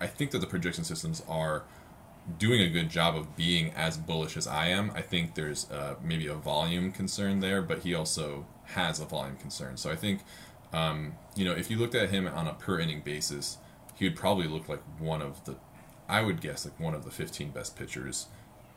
I 0.00 0.06
think 0.06 0.30
that 0.32 0.38
the 0.38 0.46
projection 0.46 0.84
systems 0.84 1.22
are 1.28 1.64
doing 2.38 2.60
a 2.60 2.68
good 2.68 2.90
job 2.90 3.16
of 3.16 3.34
being 3.36 3.72
as 3.74 3.96
bullish 3.96 4.36
as 4.36 4.46
I 4.46 4.66
am. 4.68 4.92
I 4.94 5.00
think 5.00 5.34
there's 5.34 5.68
uh, 5.70 5.94
maybe 6.02 6.26
a 6.28 6.34
volume 6.34 6.92
concern 6.92 7.40
there, 7.40 7.62
but 7.62 7.78
he 7.80 7.94
also 7.94 8.46
has 8.76 9.00
a 9.00 9.06
volume 9.06 9.36
concern. 9.36 9.76
So 9.78 9.90
I 9.90 9.96
think 9.96 10.20
um, 10.72 11.14
you 11.34 11.44
know 11.44 11.52
if 11.52 11.70
you 11.70 11.76
looked 11.78 11.94
at 11.96 12.10
him 12.10 12.28
on 12.28 12.46
a 12.46 12.54
per 12.54 12.78
inning 12.78 13.00
basis, 13.00 13.56
he 13.98 14.04
would 14.04 14.16
probably 14.16 14.46
look 14.46 14.68
like 14.68 14.82
one 14.98 15.22
of 15.22 15.44
the 15.44 15.56
I 16.08 16.22
would 16.22 16.40
guess 16.40 16.64
like 16.64 16.78
one 16.80 16.94
of 16.94 17.04
the 17.04 17.10
15 17.10 17.50
best 17.50 17.76
pitchers, 17.76 18.28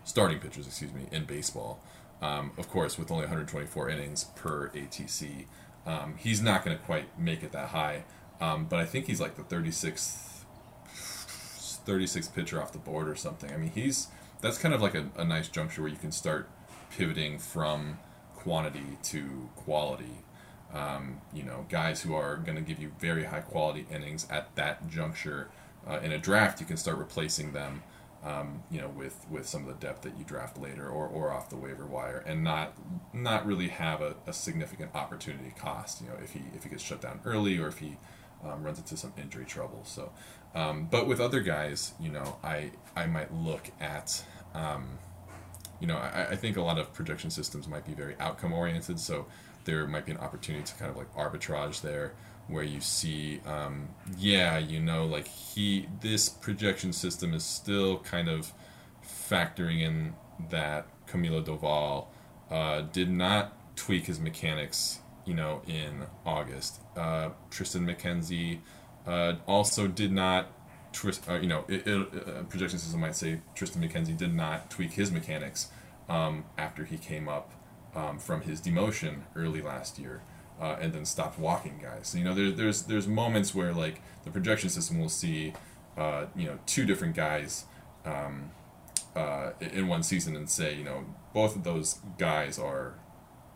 starting 0.04 0.40
pitchers, 0.40 0.68
excuse 0.68 0.92
me, 0.92 1.04
in 1.12 1.25
baseball. 1.25 1.82
Um, 2.22 2.51
of 2.58 2.70
course, 2.70 2.98
with 2.98 3.10
only 3.10 3.24
124 3.24 3.90
innings 3.90 4.25
per 4.36 4.70
ATC, 4.70 5.46
um, 5.86 6.16
he's 6.18 6.42
not 6.42 6.66
going 6.66 6.78
to 6.78 6.84
quite 6.84 7.18
make 7.18 7.42
it 7.42 7.54
that 7.54 7.70
high. 7.70 8.04
Um, 8.42 8.66
but 8.66 8.80
I 8.80 8.86
think 8.86 9.06
he's 9.06 9.22
like 9.22 9.36
the 9.36 9.44
36th 9.44 10.28
36th 11.86 12.36
pitcher 12.36 12.62
off 12.62 12.74
the 12.74 12.78
board 12.78 13.08
or 13.08 13.16
something. 13.16 13.51
I 13.51 13.58
mean, 13.58 13.72
he's 13.72 14.08
that's 14.42 14.58
kind 14.58 14.74
of 14.74 14.82
like 14.82 14.96
a, 14.96 15.10
a 15.16 15.24
nice 15.24 15.48
juncture 15.48 15.82
where 15.82 15.92
you 15.92 15.98
can 15.98 16.12
start 16.12 16.50
pivoting 16.92 17.40
from 17.40 18.00
quantity 18.36 18.98
to 19.04 19.50
quality. 19.56 20.24
Um, 20.74 21.22
you 21.34 21.44
know, 21.44 21.66
guys 21.70 22.01
who 22.01 22.13
are 22.13 22.38
going 22.38 22.56
to 22.56 22.62
give 22.62 22.80
you 22.80 22.92
very 23.00 23.25
high 23.25 23.42
quality 23.42 23.86
innings 23.92 24.28
at 24.30 24.56
that 24.56 24.90
juncture 24.90 25.50
uh, 25.88 26.00
in 26.01 26.12
a 26.12 26.18
draft, 26.18 26.60
you 26.60 26.66
can 26.66 26.78
start 26.78 26.98
replacing 26.98 27.54
them. 27.54 27.84
Um, 28.24 28.62
you 28.70 28.80
know, 28.80 28.90
with, 28.90 29.25
with 29.32 29.48
some 29.48 29.62
of 29.63 29.68
the 29.68 29.88
depth 29.88 30.04
that 30.04 30.16
you 30.16 30.24
draft 30.24 30.56
later 30.56 30.88
or, 30.88 31.08
or 31.08 31.32
off 31.32 31.50
the 31.50 31.58
waiver 31.58 31.88
wire, 31.88 32.24
and 32.28 32.44
not 32.44 32.74
not 33.13 33.48
really 33.48 33.70
have 33.70 34.00
a, 34.01 34.16
a 34.28 34.32
significant 34.32 34.92
opportunity 34.94 35.51
cost. 35.58 36.01
You 36.01 36.10
know, 36.10 36.18
if 36.24 36.34
he 36.34 36.44
if 36.56 36.63
he 36.63 36.70
gets 36.70 36.84
shut 36.84 37.01
down 37.01 37.20
early 37.25 37.58
or 37.58 37.68
if 37.68 37.80
he 37.80 37.98
um, 38.44 38.62
runs 38.63 38.78
into 38.78 38.96
some 38.96 39.12
injury 39.18 39.46
trouble. 39.46 39.82
So, 39.86 40.12
um, 40.54 40.88
but 40.92 41.08
with 41.08 41.20
other 41.20 41.40
guys, 41.40 41.94
you 42.00 42.12
know, 42.12 42.38
I 42.44 42.74
I 42.96 43.08
might 43.08 43.34
look 43.34 43.72
at, 43.80 44.24
um, 44.54 45.00
you 45.81 45.88
know, 45.88 45.97
I, 45.97 46.27
I 46.31 46.35
think 46.38 46.55
a 46.55 46.61
lot 46.61 46.79
of 46.79 46.93
projection 46.93 47.29
systems 47.29 47.67
might 47.67 47.85
be 47.85 47.93
very 47.93 48.15
outcome 48.19 48.53
oriented. 48.53 49.00
So 49.00 49.25
there 49.65 49.85
might 49.88 50.05
be 50.05 50.13
an 50.13 50.19
opportunity 50.19 50.63
to 50.63 50.73
kind 50.75 50.89
of 50.89 50.95
like 50.95 51.13
arbitrage 51.15 51.81
there, 51.81 52.13
where 52.47 52.63
you 52.63 52.79
see, 52.79 53.41
um, 53.45 53.89
yeah, 54.17 54.57
you 54.57 54.79
know, 54.79 55.05
like 55.05 55.27
he 55.27 55.88
this 56.00 56.29
projection 56.29 56.93
system 56.93 57.33
is 57.33 57.43
still 57.43 58.00
kind 58.00 58.29
of 58.29 58.53
factoring 59.03 59.81
in 59.81 60.13
that 60.50 60.88
Camilo 61.07 61.43
Doval 61.43 62.07
uh, 62.50 62.81
did 62.93 63.09
not 63.09 63.75
tweak 63.75 64.05
his 64.05 64.19
mechanics 64.19 65.00
you 65.25 65.33
know, 65.33 65.61
in 65.67 66.05
August. 66.25 66.81
Uh, 66.95 67.29
Triston 67.50 67.85
McKenzie 67.85 68.59
uh, 69.05 69.35
also 69.47 69.88
did 69.88 70.11
not, 70.11 70.51
twist, 70.93 71.29
uh, 71.29 71.36
you 71.36 71.48
know, 71.48 71.65
it, 71.67 71.88
it, 71.88 72.27
uh, 72.27 72.43
projection 72.43 72.79
system 72.79 73.00
might 73.00 73.15
say 73.15 73.41
Triston 73.55 73.77
McKenzie 73.77 74.17
did 74.17 74.33
not 74.33 74.69
tweak 74.69 74.91
his 74.91 75.12
mechanics 75.12 75.69
um, 76.10 76.45
after 76.57 76.86
he 76.86 76.98
came 76.98 77.27
up 77.27 77.51
um, 77.95 78.19
from 78.19 78.41
his 78.41 78.62
demotion 78.62 79.21
early 79.36 79.62
last 79.62 80.00
year. 80.00 80.21
Uh, 80.60 80.77
and 80.79 80.93
then 80.93 81.03
stopped 81.03 81.39
walking 81.39 81.79
guys. 81.81 82.10
So, 82.10 82.19
you 82.19 82.24
know, 82.24 82.36
there, 82.36 82.51
there's 82.51 82.83
there's 82.83 83.07
moments 83.07 83.55
where 83.55 83.74
like 83.74 84.00
the 84.25 84.29
projection 84.29 84.69
system 84.69 85.00
will 85.00 85.10
see, 85.10 85.53
uh, 85.98 86.25
you 86.36 86.45
know, 86.45 86.60
two 86.67 86.86
different 86.86 87.15
guys 87.15 87.65
um, 88.05 88.51
in 89.60 89.88
one 89.88 90.03
season 90.03 90.36
and 90.36 90.48
say, 90.48 90.75
you 90.75 90.83
know, 90.83 91.03
both 91.33 91.55
of 91.55 91.63
those 91.63 92.00
guys 92.19 92.60
are 92.60 92.93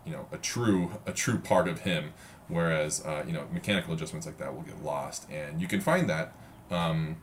you 0.06 0.12
know 0.12 0.28
a 0.32 0.38
true 0.38 0.92
a 1.06 1.12
true 1.12 1.38
part 1.38 1.68
of 1.68 1.82
him 1.82 2.14
whereas 2.48 3.04
uh, 3.06 3.24
you 3.26 3.34
know 3.34 3.48
mechanical 3.52 3.94
adjustments 3.94 4.26
like 4.26 4.38
that 4.38 4.54
will 4.56 4.62
get 4.62 4.84
lost 4.84 5.30
and 5.32 5.60
you 5.60 5.68
can 5.68 5.82
find 5.82 6.10
that 6.10 6.34
um, 6.72 7.18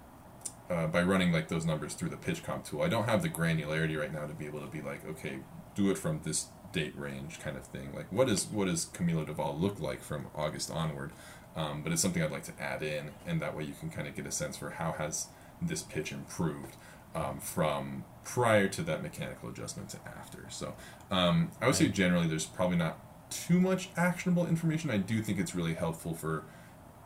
uh, 0.73 0.87
by 0.87 1.03
running 1.03 1.33
like 1.33 1.49
those 1.49 1.67
numbers 1.67 1.95
through 1.95 2.09
the 2.09 2.17
pitch 2.17 2.43
comp 2.43 2.65
tool 2.65 2.83
i 2.83 2.89
don't 2.89 3.09
have 3.09 3.23
the 3.23 3.29
granularity 3.29 3.99
right 3.99 4.13
now 4.13 4.27
to 4.27 4.35
be 4.35 4.47
able 4.47 4.61
to 4.61 4.67
be 4.67 4.81
like 4.81 5.07
okay 5.07 5.39
do 5.75 5.91
it 5.91 5.99
from 5.99 6.21
this 6.25 6.47
date 6.73 6.97
range 6.97 7.39
kind 7.41 7.57
of 7.57 7.65
thing 7.67 7.93
like 7.95 8.11
what 8.11 8.29
is 8.29 8.47
what 8.47 8.67
does 8.67 8.87
camilo 8.87 9.27
doval 9.27 9.61
look 9.61 9.79
like 9.81 10.01
from 10.01 10.27
august 10.35 10.71
onward 10.71 11.11
um, 11.55 11.83
but 11.83 11.93
it's 11.93 12.01
something 12.01 12.23
i'd 12.23 12.33
like 12.33 12.45
to 12.45 12.63
add 12.63 12.83
in 12.83 13.11
and 13.27 13.41
that 13.43 13.57
way 13.57 13.63
you 13.63 13.75
can 13.79 13.91
kind 13.91 14.09
of 14.09 14.17
get 14.17 14.27
a 14.27 14.33
sense 14.33 14.57
for 14.57 14.71
how 14.71 14.93
has 14.93 15.29
this 15.61 15.83
pitch 15.83 16.13
improved 16.13 16.77
um, 17.15 17.39
from 17.41 18.05
prior 18.25 18.69
to 18.69 18.83
that 18.83 19.03
mechanical 19.03 19.49
adjustment 19.49 19.89
to 19.91 19.99
after. 20.07 20.47
So 20.51 20.75
um, 21.11 21.51
I 21.61 21.67
would 21.67 21.75
say 21.75 21.89
generally 21.89 22.27
there's 22.27 22.47
probably 22.47 22.77
not 22.77 22.99
too 23.31 23.61
much 23.61 23.91
actionable 23.97 24.47
information. 24.47 24.91
I 24.91 24.99
do 24.99 25.23
think 25.23 25.39
it's 25.39 25.55
really 25.55 25.75
helpful 25.75 26.15
for 26.15 26.45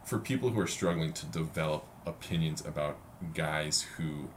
for 0.04 0.20
people 0.20 0.50
who 0.50 0.60
are 0.60 0.68
struggling 0.68 1.12
to 1.12 1.26
develop 1.26 1.84
opinions 2.06 2.64
about 2.64 2.96
guys 3.34 3.82
who 3.82 4.28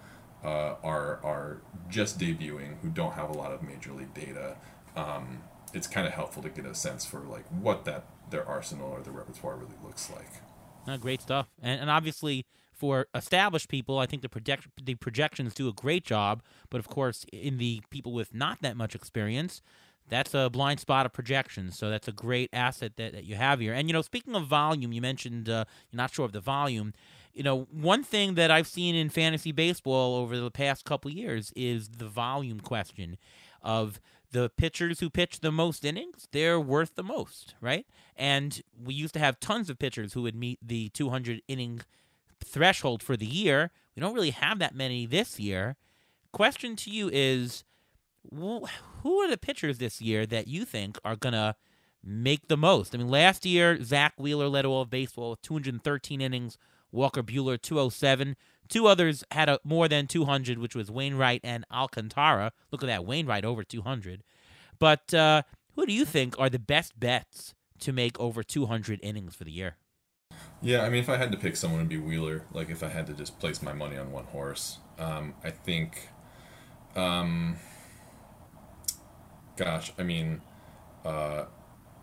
uh, 0.44 0.76
are 0.84 1.20
are 1.24 1.62
just 1.90 2.20
debuting, 2.20 2.80
who 2.82 2.90
don't 2.90 3.14
have 3.14 3.30
a 3.30 3.34
lot 3.34 3.52
of 3.52 3.62
major 3.64 3.92
league 3.92 4.14
data. 4.14 4.56
Um, 4.96 5.44
it's 5.74 5.88
kind 5.88 6.08
of 6.08 6.14
helpful 6.14 6.42
to 6.44 6.50
get 6.50 6.66
a 6.66 6.74
sense 6.74 7.06
for 7.06 7.20
like 7.22 7.48
what 7.50 7.86
that 7.86 8.06
their 8.30 8.46
arsenal 8.46 8.90
or 8.90 9.02
their 9.02 9.14
repertoire 9.14 9.56
really 9.56 9.76
looks 9.84 10.10
like. 10.10 10.30
Uh, 10.88 10.98
great 10.98 11.22
stuff, 11.22 11.48
and, 11.62 11.82
and 11.82 11.90
obviously 11.90 12.46
for 12.74 13.08
established 13.14 13.68
people, 13.68 14.00
I 14.00 14.06
think 14.06 14.22
the 14.22 14.30
project 14.30 14.68
the 14.82 14.96
projections 14.96 15.54
do 15.54 15.68
a 15.68 15.74
great 15.74 16.06
job. 16.06 16.42
But 16.70 16.80
of 16.80 16.88
course, 16.88 17.26
in 17.34 17.58
the 17.58 17.82
people 17.90 18.14
with 18.14 18.34
not 18.34 18.62
that 18.62 18.78
much 18.78 18.96
experience, 18.96 19.62
that's 20.08 20.34
a 20.34 20.50
blind 20.50 20.80
spot 20.80 21.06
of 21.06 21.14
projections. 21.14 21.78
So 21.78 21.90
that's 21.90 22.08
a 22.08 22.14
great 22.14 22.50
asset 22.54 22.94
that, 22.96 23.12
that 23.12 23.26
you 23.26 23.36
have 23.36 23.60
here. 23.60 23.74
And 23.74 23.90
you 23.90 23.94
know, 23.94 24.02
speaking 24.02 24.36
of 24.36 24.48
volume, 24.48 24.94
you 24.94 25.02
mentioned 25.02 25.50
uh, 25.50 25.66
you're 25.92 25.98
not 25.98 26.14
sure 26.14 26.26
of 26.26 26.32
the 26.32 26.40
volume. 26.40 26.94
You 27.34 27.44
know, 27.44 27.68
one 27.72 28.04
thing 28.04 28.36
that 28.36 28.52
I've 28.52 28.68
seen 28.68 28.96
in 28.96 29.10
fantasy 29.10 29.52
baseball 29.52 30.16
over 30.16 30.38
the 30.38 30.52
past 30.52 30.84
couple 30.84 31.12
years 31.12 31.54
is 31.56 31.90
the 31.90 32.08
volume 32.08 32.60
question 32.60 33.18
of 33.62 34.00
the 34.32 34.50
pitchers 34.50 35.00
who 35.00 35.10
pitch 35.10 35.40
the 35.40 35.52
most 35.52 35.84
innings, 35.84 36.28
they're 36.32 36.60
worth 36.60 36.96
the 36.96 37.04
most, 37.04 37.56
right? 37.62 37.86
And 38.16 38.62
we 38.82 38.94
used 38.94 39.14
to 39.16 39.20
have 39.20 39.40
tons 39.40 39.70
of 39.70 39.80
pitchers 39.80 40.14
who 40.14 40.22
would 40.24 40.36
meet 40.36 40.60
the 40.62 40.90
200 40.90 41.42
inning 41.48 41.82
threshold 42.44 43.02
for 43.02 43.18
the 43.18 43.26
year. 43.26 43.72
We 43.96 44.02
don't 44.02 44.14
really 44.14 44.32
have 44.32 44.60
that 44.60 44.76
many 44.76 45.06
this 45.06 45.40
year. 45.40 45.78
Question 46.32 46.76
to 46.78 46.92
you 46.92 47.10
is 47.12 47.64
who 48.32 49.20
are 49.22 49.30
the 49.30 49.38
pitchers 49.38 49.80
this 49.80 50.02
year 50.02 50.26
that 50.26 50.48
you 50.48 50.66
think 50.66 51.00
are 51.04 51.16
going 51.16 51.34
to 51.34 51.56
make 52.04 52.48
the 52.48 52.58
most? 52.58 52.94
I 52.94 53.00
mean, 53.00 53.10
last 53.10 53.46
year, 53.46 53.82
Zack 53.84 54.14
Wheeler 54.18 54.48
led 54.48 54.66
all 54.66 54.84
of 54.84 54.90
baseball 54.90 55.32
with 55.32 55.42
213 55.42 56.22
innings, 56.22 56.58
Walker 56.92 57.24
Buehler 57.24 57.62
207. 57.62 58.36
Two 58.68 58.88
others 58.88 59.24
had 59.32 59.50
a, 59.50 59.60
more 59.64 59.88
than 59.88 60.08
200, 60.08 60.60
which 60.60 60.76
was 60.76 60.92
Wainwright 60.92 61.42
and 61.44 61.66
Alcantara. 61.72 62.52
Look 62.72 62.84
at 62.84 62.88
that, 62.88 63.06
Wainwright 63.06 63.46
over 63.46 63.64
200. 63.64 64.24
But 64.78 65.14
uh, 65.14 65.44
who 65.76 65.86
do 65.86 65.94
you 65.94 66.06
think 66.06 66.40
are 66.40 66.50
the 66.50 66.60
best 66.60 67.00
bets 67.00 67.54
to 67.80 67.92
make 67.92 68.20
over 68.20 68.44
200 68.44 69.00
innings 69.02 69.36
for 69.36 69.44
the 69.44 69.52
year? 69.52 69.78
Yeah, 70.62 70.82
I 70.82 70.90
mean, 70.90 71.02
if 71.02 71.10
I 71.10 71.18
had 71.18 71.32
to 71.32 71.38
pick 71.38 71.56
someone, 71.56 71.80
it'd 71.80 71.90
be 71.90 71.98
Wheeler. 71.98 72.44
Like, 72.52 72.70
if 72.70 72.84
I 72.84 72.90
had 72.90 73.08
to 73.08 73.14
just 73.14 73.40
place 73.40 73.62
my 73.62 73.74
money 73.74 73.98
on 73.98 74.12
one 74.12 74.26
horse, 74.26 74.80
um, 74.98 75.34
I 75.44 75.52
think, 75.52 76.10
um, 76.96 77.58
gosh, 79.56 79.94
I 79.98 80.04
mean, 80.04 80.42
uh, 81.06 81.46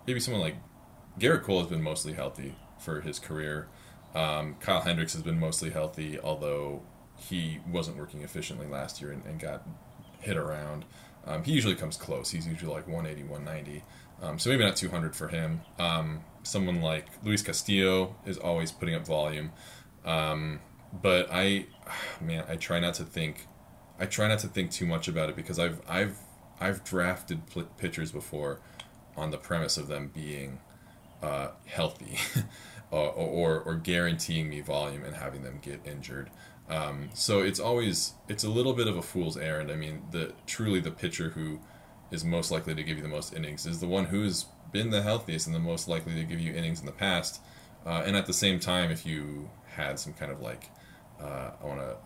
maybe 0.07 0.21
someone 0.21 0.41
like 0.41 0.57
Gerrit 1.19 1.43
Cole 1.43 1.61
has 1.61 1.69
been 1.69 1.83
mostly 1.83 2.15
healthy 2.15 2.55
for 2.79 3.01
his 3.03 3.19
career. 3.19 3.69
Um, 4.17 4.57
Kyle 4.61 4.81
Hendricks 4.81 5.13
has 5.13 5.23
been 5.23 5.39
mostly 5.39 5.69
healthy, 5.69 6.19
although 6.19 6.83
he 7.19 7.59
wasn't 7.71 7.99
working 7.99 8.23
efficiently 8.23 8.67
last 8.67 9.01
year 9.01 9.13
and, 9.13 9.23
and 9.27 9.39
got 9.39 9.63
hit 10.21 10.39
around. 10.39 10.87
Um, 11.27 11.45
he 11.45 11.53
usually 11.53 11.75
comes 11.75 11.99
close. 11.99 12.31
He's 12.31 12.47
usually 12.47 12.73
like 12.73 12.87
180, 12.87 13.29
190. 13.29 13.85
Um, 14.23 14.39
so 14.39 14.49
maybe 14.49 14.65
not 14.65 14.75
200 14.75 15.15
for 15.15 15.29
him. 15.29 15.61
Um, 15.79 16.21
someone 16.45 16.81
like 16.81 17.09
Luis 17.23 17.43
Castillo 17.43 18.17
is 18.25 18.39
always 18.39 18.73
putting 18.73 18.95
up 18.95 19.07
volume. 19.07 19.53
Um, 20.07 20.61
but 21.03 21.29
I, 21.31 21.67
man, 22.21 22.45
I 22.49 22.57
try 22.57 22.81
not 22.81 22.95
to 22.95 23.05
think. 23.05 23.47
I 23.99 24.07
try 24.07 24.29
not 24.29 24.39
to 24.41 24.49
think 24.49 24.71
too 24.71 24.87
much 24.87 25.09
about 25.09 25.29
it 25.29 25.37
because 25.37 25.59
I've 25.59 25.81
I've 25.89 26.19
I've 26.59 26.85
drafted 26.85 27.43
pitchers 27.77 28.13
before 28.13 28.61
on 29.15 29.31
the 29.31 29.39
premise 29.39 29.77
of 29.77 29.89
them 29.89 30.11
being 30.15 30.61
uh, 31.23 31.49
healthy 31.67 32.19
or, 32.91 33.11
or, 33.11 33.61
or 33.61 33.75
guaranteeing 33.75 34.49
me 34.49 34.61
volume 34.61 35.05
and 35.05 35.17
having 35.17 35.43
them 35.43 35.59
get 35.61 35.81
injured. 35.85 36.31
Um, 36.69 37.11
so 37.15 37.41
it's 37.41 37.61
always 37.61 38.15
it's 38.29 38.45
a 38.45 38.49
little 38.49 38.73
bit 38.73 38.89
of 38.89 38.97
a 38.97 39.03
fool's 39.03 39.37
errand. 39.37 39.71
I 39.71 39.77
mean, 39.77 40.03
the 40.11 40.33
truly 40.47 40.81
the 40.81 40.91
pitcher 40.91 41.31
who 41.31 41.61
is 42.11 42.25
most 42.25 42.51
likely 42.51 42.75
to 42.75 42.83
give 42.83 42.97
you 42.97 43.03
the 43.03 43.09
most 43.09 43.35
innings 43.35 43.67
is 43.67 43.81
the 43.81 43.87
one 43.87 44.07
who's 44.07 44.47
been 44.73 44.91
the 44.91 45.03
healthiest 45.03 45.47
and 45.47 45.55
the 45.55 45.61
most 45.61 45.89
likely 45.89 46.15
to 46.15 46.25
give 46.25 46.41
you 46.41 46.53
innings 46.53 46.81
in 46.81 46.87
the 46.87 46.93
past. 46.93 47.41
Uh, 47.85 48.03
and 48.05 48.17
at 48.17 48.27
the 48.27 48.33
same 48.33 48.59
time, 48.59 48.91
if 48.91 49.07
you 49.07 49.49
had 49.67 49.99
some 49.99 50.13
kind 50.13 50.33
of 50.33 50.41
like, 50.41 50.71
uh, 51.21 51.51
I 51.63 51.65
want 51.65 51.81
to, 51.81 51.97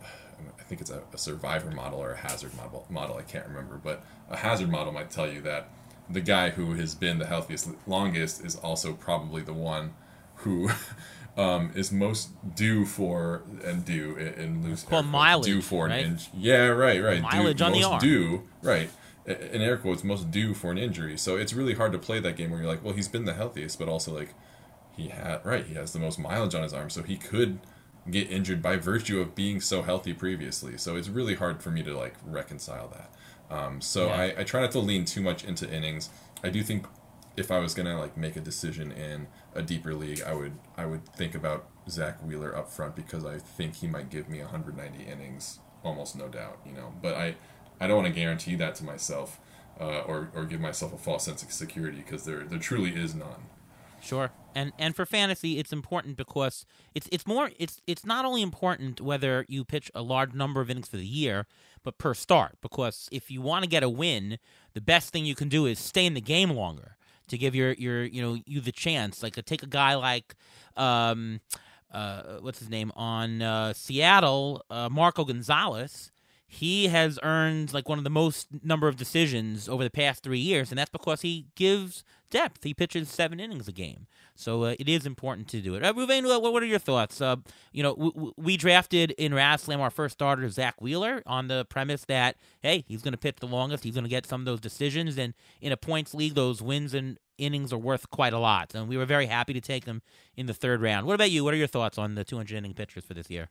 I 0.59 0.63
think 0.65 0.81
it's 0.81 0.91
a, 0.91 1.03
a, 1.13 1.19
survivor 1.19 1.71
model 1.71 1.99
or 1.99 2.13
a 2.13 2.17
hazard 2.17 2.55
model, 2.55 2.87
model, 2.91 3.17
I 3.17 3.23
can't 3.23 3.47
remember, 3.47 3.81
but 3.83 4.05
a 4.29 4.37
hazard 4.37 4.69
model 4.69 4.93
might 4.93 5.11
tell 5.11 5.31
you 5.31 5.41
that 5.43 5.71
the 6.09 6.21
guy 6.21 6.51
who 6.51 6.75
has 6.75 6.95
been 6.95 7.19
the 7.19 7.27
healthiest 7.27 7.69
longest 7.87 8.45
is 8.45 8.57
also 8.57 8.93
probably 8.93 9.43
the 9.43 9.55
one 9.55 9.95
who 10.41 10.71
um, 11.37 11.71
is 11.75 11.91
most 11.93 12.31
due 12.55 12.85
for 12.85 13.43
and 13.65 13.85
due 13.85 14.17
in 14.17 14.63
loose 14.63 14.87
well, 14.91 15.03
mileage 15.03 15.47
due 15.47 15.63
for 15.63 15.87
right? 15.87 16.05
injury. 16.05 16.29
Yeah, 16.35 16.67
right, 16.67 17.03
right. 17.03 17.23
Mileage 17.23 17.59
due, 17.59 17.65
on 17.65 17.73
most 17.73 17.81
the 17.83 17.89
arm. 17.89 18.01
due, 18.01 18.49
right 18.63 18.91
in 19.27 19.61
air 19.61 19.77
quotes 19.77 20.03
most 20.03 20.31
due 20.31 20.55
for 20.55 20.71
an 20.71 20.79
injury. 20.79 21.17
So 21.17 21.37
it's 21.37 21.53
really 21.53 21.75
hard 21.75 21.93
to 21.93 21.99
play 21.99 22.21
that 22.21 22.37
game 22.37 22.51
where 22.51 22.61
you're 22.61 22.69
like, 22.69 22.83
well, 22.85 22.95
he's 22.95 23.09
been 23.09 23.25
the 23.25 23.35
healthiest, 23.35 23.79
but 23.79 23.89
also 23.89 24.15
like 24.15 24.35
he 24.97 25.09
had 25.09 25.45
right, 25.45 25.65
he 25.67 25.75
has 25.75 25.93
the 25.93 25.99
most 25.99 26.19
mileage 26.19 26.55
on 26.55 26.63
his 26.63 26.73
arm, 26.73 26.91
so 26.91 27.03
he 27.03 27.17
could 27.17 27.61
get 28.11 28.31
injured 28.31 28.63
by 28.63 28.77
virtue 28.77 29.21
of 29.21 29.35
being 29.35 29.61
so 29.61 29.83
healthy 29.83 30.13
previously. 30.15 30.77
So 30.79 30.97
it's 30.97 31.09
really 31.09 31.35
hard 31.35 31.63
for 31.63 31.71
me 31.71 31.83
to 31.83 31.97
like 31.97 32.15
reconcile 32.25 32.89
that. 32.89 33.55
Um, 33.55 33.81
so 33.81 34.07
Yeah. 34.07 34.15
I, 34.15 34.41
I 34.41 34.45
try 34.45 34.61
not 34.61 34.73
to 34.73 34.81
lean 34.81 35.05
too 35.05 35.21
much 35.21 35.45
into 35.45 35.71
innings. 35.71 36.09
I 36.43 36.49
do 36.49 36.63
think 36.63 36.87
if 37.37 37.51
I 37.51 37.59
was 37.59 37.75
gonna 37.75 37.99
like 37.99 38.17
make 38.17 38.37
a 38.37 38.41
decision 38.41 38.91
in 38.91 39.27
a 39.55 39.63
deeper 39.63 39.95
league, 39.95 40.23
I 40.23 40.35
would 40.35 40.53
I 40.77 40.87
would 40.87 41.05
think 41.05 41.35
about 41.35 41.67
Zack 41.89 42.23
Wheeler 42.23 42.57
up 42.57 42.71
front 42.71 42.97
because 42.97 43.25
I 43.25 43.39
think 43.39 43.77
he 43.77 43.87
might 43.87 44.11
give 44.11 44.29
me 44.29 44.41
190 44.41 45.05
innings, 45.05 45.59
almost 45.83 46.17
no 46.17 46.29
doubt. 46.29 46.59
You 46.67 46.73
know, 46.73 46.93
but 47.03 47.15
I 47.15 47.37
I 47.81 47.87
don't 47.87 47.97
want 47.97 48.09
to 48.09 48.15
guarantee 48.15 48.55
that 48.57 48.75
to 48.77 48.85
myself 48.85 49.41
uh, 49.81 50.01
or 50.01 50.31
or 50.35 50.45
give 50.45 50.61
myself 50.61 50.93
a 50.93 50.99
false 50.99 51.25
sense 51.25 51.43
of 51.43 51.53
security 51.53 51.99
because 51.99 52.25
there 52.25 52.45
there 52.45 52.59
truly 52.59 52.91
is 52.91 53.15
none. 53.15 53.49
Sure. 54.03 54.31
And 54.55 54.73
and 54.79 54.97
for 54.97 55.05
fantasy, 55.05 55.59
it's 55.59 55.73
important 55.73 56.17
because 56.17 56.65
it's 56.95 57.09
it's 57.13 57.27
more 57.27 57.51
it's 57.59 57.81
it's 57.87 58.05
not 58.05 58.25
only 58.25 58.43
important 58.43 59.01
whether 59.01 59.45
you 59.49 59.65
pitch 59.65 59.91
a 59.95 60.03
large 60.03 60.33
number 60.35 60.61
of 60.61 60.71
innings 60.71 60.89
for 60.89 60.97
the 60.97 61.07
year, 61.07 61.47
but 61.83 61.99
per 61.99 62.15
start. 62.15 62.59
Because 62.61 63.09
if 63.13 63.31
you 63.31 63.43
want 63.43 63.65
to 63.65 63.69
get 63.69 63.83
a 63.83 63.89
win, 63.89 64.39
the 64.75 64.81
best 64.81 65.13
thing 65.13 65.25
you 65.27 65.35
can 65.35 65.49
do 65.49 65.67
is 65.67 65.79
stay 65.79 66.07
in 66.07 66.15
the 66.15 66.21
game 66.21 66.51
longer 66.51 66.97
to 67.31 67.39
give 67.39 67.55
your 67.55 67.73
your 67.73 68.05
you 68.05 68.23
know 68.23 68.39
you 68.47 68.61
the 68.61 68.73
chance. 68.73 69.23
Like 69.23 69.39
uh, 69.39 69.43
take 69.45 69.63
a 69.63 69.67
guy 69.67 69.95
like 69.95 70.35
um 70.77 71.41
uh 71.93 72.39
what's 72.41 72.59
his 72.59 72.69
name 72.69 72.93
on 72.97 73.43
uh, 73.43 73.73
Seattle, 73.73 74.65
uh, 74.71 74.89
Marco 74.91 75.25
Gonzalez. 75.25 76.11
He 76.47 76.89
has 76.89 77.19
earned 77.23 77.73
like 77.73 77.89
one 77.89 77.99
of 77.99 78.05
the 78.05 78.11
most 78.11 78.49
number 78.65 78.89
of 78.89 78.97
decisions 78.97 79.69
over 79.69 79.85
the 79.85 79.91
past 79.91 80.23
three 80.25 80.41
years, 80.41 80.71
and 80.71 80.79
that's 80.79 80.91
because 80.91 81.23
he 81.23 81.47
gives 81.55 82.03
depth. 82.31 82.65
He 82.65 82.75
pitches 82.75 83.09
seven 83.09 83.41
innings 83.41 83.69
a 83.69 83.73
game, 83.73 84.07
so 84.35 84.65
uh, 84.65 84.75
it 84.79 84.89
is 84.89 85.07
important 85.07 85.49
to 85.49 85.61
do 85.61 85.75
it. 85.75 85.85
Uh, 85.85 85.93
Reuven, 85.93 86.25
what 86.41 86.63
are 86.63 86.67
your 86.67 86.79
thoughts? 86.79 87.21
Uh, 87.21 87.37
you 87.73 87.83
know, 87.83 87.95
w- 87.95 88.33
we 88.37 88.57
drafted 88.57 89.11
in 89.13 89.33
RazzSlam 89.33 89.79
our 89.79 89.91
first 89.91 90.15
starter, 90.15 90.49
Zack 90.49 90.81
Wheeler, 90.81 91.23
on 91.27 91.49
the 91.49 91.67
premise 91.67 92.05
that 92.07 92.37
hey, 92.63 92.85
he's 92.87 93.03
going 93.03 93.13
to 93.13 93.19
pitch 93.19 93.37
the 93.41 93.47
longest, 93.47 93.85
he's 93.85 93.95
going 93.95 94.05
to 94.05 94.11
get 94.11 94.27
some 94.27 94.41
of 94.41 94.45
those 94.45 94.61
decisions, 94.61 95.19
and 95.19 95.35
in 95.61 95.73
a 95.73 95.77
points 95.77 96.15
league, 96.15 96.35
those 96.35 96.63
wins 96.63 96.95
and 96.95 97.19
innings 97.39 97.73
are 97.73 97.79
worth 97.79 98.11
quite 98.11 98.33
a 98.33 98.39
lot. 98.39 98.75
And 98.75 98.89
we 98.89 98.97
were 98.97 99.07
very 99.07 99.27
happy 99.27 99.53
to 99.55 99.61
take 99.61 99.85
him 99.85 100.03
in 100.37 100.47
the 100.47 100.55
third 100.55 100.83
round. 100.83 101.07
What 101.07 101.15
about 101.15 101.31
you? 101.31 101.43
What 101.43 101.55
are 101.55 101.59
your 101.59 101.67
thoughts 101.67 101.99
on 101.99 102.15
the 102.15 102.25
200 102.25 102.57
inning 102.57 102.75
pitchers 102.75 103.05
for 103.05 103.15
this 103.15 103.31
year? 103.31 103.49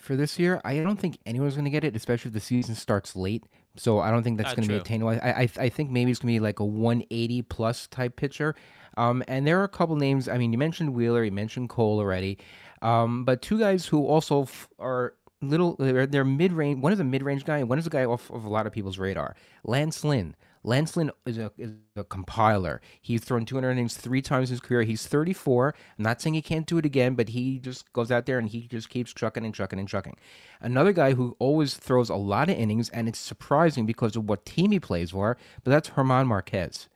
For 0.00 0.16
this 0.16 0.38
year, 0.38 0.60
I 0.64 0.78
don't 0.78 0.98
think 0.98 1.18
anyone's 1.26 1.54
going 1.54 1.64
to 1.64 1.70
get 1.70 1.84
it, 1.84 1.94
especially 1.94 2.30
if 2.30 2.34
the 2.34 2.40
season 2.40 2.74
starts 2.74 3.14
late. 3.14 3.44
So 3.76 4.00
I 4.00 4.10
don't 4.10 4.22
think 4.22 4.38
that's 4.38 4.50
Ah, 4.52 4.54
going 4.56 4.68
to 4.68 4.74
be 4.74 4.78
attainable. 4.80 5.10
I, 5.10 5.16
I 5.42 5.48
I 5.64 5.68
think 5.68 5.90
maybe 5.90 6.10
it's 6.10 6.18
going 6.20 6.34
to 6.34 6.40
be 6.40 6.42
like 6.42 6.58
a 6.60 6.64
180 6.64 7.42
plus 7.42 7.86
type 7.86 8.16
pitcher. 8.16 8.54
Um, 8.96 9.22
and 9.28 9.46
there 9.46 9.60
are 9.60 9.64
a 9.64 9.68
couple 9.68 9.94
names. 9.96 10.28
I 10.28 10.38
mean, 10.38 10.50
you 10.52 10.58
mentioned 10.58 10.94
Wheeler, 10.94 11.22
you 11.22 11.30
mentioned 11.30 11.68
Cole 11.68 11.98
already, 11.98 12.38
um, 12.82 13.24
but 13.24 13.42
two 13.42 13.58
guys 13.58 13.84
who 13.86 14.06
also 14.06 14.42
f- 14.44 14.68
are 14.78 15.12
little. 15.42 15.76
They're, 15.78 16.06
they're 16.06 16.24
mid 16.24 16.52
range. 16.52 16.80
One 16.80 16.92
is 16.92 16.98
a 17.00 17.04
mid 17.04 17.22
range 17.22 17.44
guy. 17.44 17.58
and 17.58 17.68
One 17.68 17.78
is 17.78 17.86
a 17.86 17.90
guy 17.90 18.06
off 18.06 18.30
of 18.30 18.44
a 18.44 18.48
lot 18.48 18.66
of 18.66 18.72
people's 18.72 18.98
radar. 18.98 19.36
Lance 19.64 20.02
Lynn. 20.02 20.34
Lance 20.66 20.96
is 21.24 21.38
a, 21.38 21.52
is 21.56 21.70
a 21.94 22.02
compiler. 22.02 22.80
He's 23.00 23.22
thrown 23.22 23.44
200 23.44 23.70
innings 23.70 23.96
three 23.96 24.20
times 24.20 24.50
in 24.50 24.54
his 24.54 24.60
career. 24.60 24.82
He's 24.82 25.06
34. 25.06 25.76
I'm 25.96 26.02
not 26.02 26.20
saying 26.20 26.34
he 26.34 26.42
can't 26.42 26.66
do 26.66 26.76
it 26.78 26.84
again, 26.84 27.14
but 27.14 27.28
he 27.28 27.60
just 27.60 27.92
goes 27.92 28.10
out 28.10 28.26
there 28.26 28.40
and 28.40 28.48
he 28.48 28.62
just 28.66 28.90
keeps 28.90 29.12
trucking 29.12 29.44
and 29.44 29.54
trucking 29.54 29.78
and 29.78 29.86
trucking. 29.86 30.16
Another 30.60 30.92
guy 30.92 31.14
who 31.14 31.36
always 31.38 31.76
throws 31.76 32.10
a 32.10 32.16
lot 32.16 32.50
of 32.50 32.58
innings, 32.58 32.88
and 32.88 33.08
it's 33.08 33.18
surprising 33.18 33.86
because 33.86 34.16
of 34.16 34.28
what 34.28 34.44
team 34.44 34.72
he 34.72 34.80
plays 34.80 35.12
for, 35.12 35.36
but 35.62 35.70
that's 35.70 35.90
German 35.94 36.26
Marquez. 36.26 36.88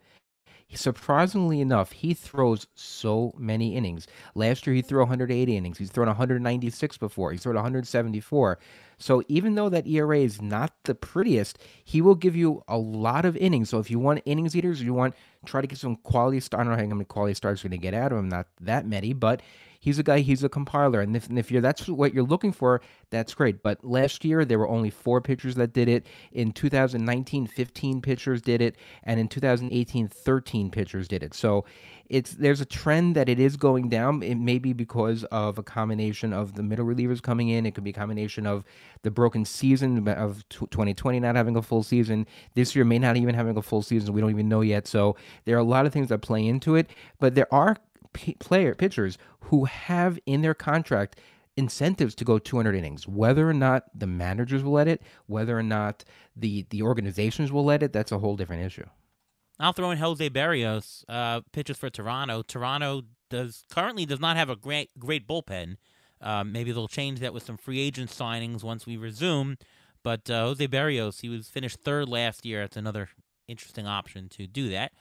Surprisingly 0.74 1.60
enough, 1.60 1.92
he 1.92 2.14
throws 2.14 2.66
so 2.74 3.34
many 3.36 3.74
innings. 3.74 4.06
Last 4.34 4.66
year, 4.66 4.74
he 4.74 4.82
threw 4.82 5.00
180 5.00 5.56
innings. 5.56 5.78
He's 5.78 5.90
thrown 5.90 6.06
196 6.06 6.98
before. 6.98 7.32
He's 7.32 7.42
thrown 7.42 7.56
174. 7.56 8.58
So 8.98 9.22
even 9.28 9.54
though 9.54 9.68
that 9.70 9.86
ERA 9.86 10.18
is 10.18 10.40
not 10.42 10.72
the 10.84 10.94
prettiest, 10.94 11.58
he 11.84 12.00
will 12.00 12.14
give 12.14 12.36
you 12.36 12.62
a 12.68 12.78
lot 12.78 13.24
of 13.24 13.36
innings. 13.36 13.70
So 13.70 13.78
if 13.78 13.90
you 13.90 13.98
want 13.98 14.22
innings 14.26 14.54
eaters, 14.54 14.82
you 14.82 14.94
want 14.94 15.14
try 15.46 15.60
to 15.60 15.66
get 15.66 15.78
some 15.78 15.96
quality 15.96 16.38
start. 16.38 16.60
I 16.60 16.64
don't 16.64 16.76
know 16.76 16.82
how 16.82 16.94
many 16.94 17.06
quality 17.06 17.34
starts 17.34 17.64
you're 17.64 17.70
going 17.70 17.80
to 17.80 17.82
get 17.82 17.94
out 17.94 18.12
of 18.12 18.18
him. 18.18 18.28
Not 18.28 18.46
that 18.60 18.86
many, 18.86 19.14
but 19.14 19.40
he's 19.80 19.98
a 19.98 20.02
guy. 20.02 20.20
He's 20.20 20.44
a 20.44 20.48
compiler, 20.48 21.00
and 21.00 21.16
if, 21.16 21.28
and 21.28 21.38
if 21.38 21.50
you're 21.50 21.62
that's 21.62 21.88
what 21.88 22.14
you're 22.14 22.22
looking 22.22 22.52
for, 22.52 22.80
that's 23.08 23.34
great. 23.34 23.62
But 23.62 23.84
last 23.84 24.24
year 24.24 24.44
there 24.44 24.58
were 24.58 24.68
only 24.68 24.90
four 24.90 25.20
pitchers 25.20 25.56
that 25.56 25.72
did 25.72 25.88
it. 25.88 26.06
In 26.30 26.52
2019, 26.52 27.46
15 27.46 28.02
pitchers 28.02 28.42
did 28.42 28.60
it, 28.60 28.76
and 29.02 29.18
in 29.18 29.26
2018, 29.26 30.06
13 30.06 30.70
pitchers 30.70 31.08
did 31.08 31.22
it. 31.22 31.34
So 31.34 31.64
it's 32.10 32.32
there's 32.32 32.60
a 32.60 32.64
trend 32.64 33.14
that 33.16 33.28
it 33.28 33.38
is 33.38 33.56
going 33.56 33.88
down. 33.88 34.22
It 34.22 34.34
may 34.34 34.58
be 34.58 34.72
because 34.72 35.24
of 35.24 35.58
a 35.58 35.62
combination 35.62 36.32
of 36.32 36.54
the 36.54 36.62
middle 36.62 36.84
relievers 36.84 37.22
coming 37.22 37.48
in. 37.48 37.64
It 37.66 37.74
could 37.74 37.84
be 37.84 37.90
a 37.90 37.94
combination 37.94 38.46
of 38.46 38.64
the 39.02 39.10
broken 39.10 39.44
season 39.44 40.06
of 40.08 40.46
2020 40.48 41.20
not 41.20 41.36
having 41.36 41.56
a 41.56 41.62
full 41.62 41.82
season. 41.82 42.26
This 42.54 42.74
year 42.74 42.84
may 42.84 42.98
not 42.98 43.16
even 43.16 43.34
having 43.34 43.56
a 43.56 43.62
full 43.62 43.82
season. 43.82 44.12
We 44.12 44.20
don't 44.20 44.30
even 44.30 44.48
know 44.48 44.60
yet. 44.60 44.86
So 44.86 45.16
there 45.44 45.56
are 45.56 45.60
a 45.60 45.64
lot 45.64 45.86
of 45.86 45.92
things 45.92 46.08
that 46.08 46.18
play 46.18 46.46
into 46.46 46.74
it. 46.74 46.90
But 47.18 47.34
there 47.34 47.52
are 47.54 47.76
p- 48.12 48.34
player 48.34 48.74
pitchers 48.74 49.18
who 49.40 49.64
have 49.64 50.18
in 50.26 50.42
their 50.42 50.54
contract 50.54 51.18
incentives 51.56 52.14
to 52.14 52.24
go 52.24 52.38
200 52.38 52.74
innings 52.74 53.06
whether 53.08 53.48
or 53.48 53.52
not 53.52 53.84
the 53.94 54.06
managers 54.06 54.62
will 54.62 54.72
let 54.72 54.88
it 54.88 55.02
whether 55.26 55.58
or 55.58 55.62
not 55.62 56.04
the 56.36 56.64
the 56.70 56.80
organizations 56.80 57.50
will 57.50 57.64
let 57.64 57.82
it 57.82 57.92
that's 57.92 58.12
a 58.12 58.18
whole 58.18 58.36
different 58.36 58.64
issue 58.64 58.86
I'll 59.60 59.74
throw 59.74 59.90
in 59.90 59.98
Jose 59.98 60.30
Berrios, 60.30 61.04
uh, 61.06 61.42
pitches 61.52 61.76
for 61.76 61.90
Toronto. 61.90 62.42
Toronto 62.42 63.02
does 63.28 63.64
currently 63.70 64.06
does 64.06 64.18
not 64.18 64.38
have 64.38 64.48
a 64.48 64.56
great 64.56 64.88
great 64.98 65.28
bullpen. 65.28 65.76
Um, 66.22 66.50
maybe 66.50 66.72
they'll 66.72 66.88
change 66.88 67.20
that 67.20 67.34
with 67.34 67.42
some 67.42 67.58
free 67.58 67.78
agent 67.78 68.10
signings 68.10 68.62
once 68.64 68.86
we 68.86 68.96
resume. 68.96 69.56
But 70.02 70.30
uh, 70.30 70.44
Jose 70.46 70.66
Berrios, 70.66 71.20
he 71.20 71.28
was 71.28 71.48
finished 71.48 71.80
third 71.80 72.08
last 72.08 72.46
year. 72.46 72.60
that's 72.60 72.76
another 72.76 73.10
interesting 73.48 73.86
option 73.86 74.28
to 74.30 74.46
do 74.46 74.70
that. 74.70 74.92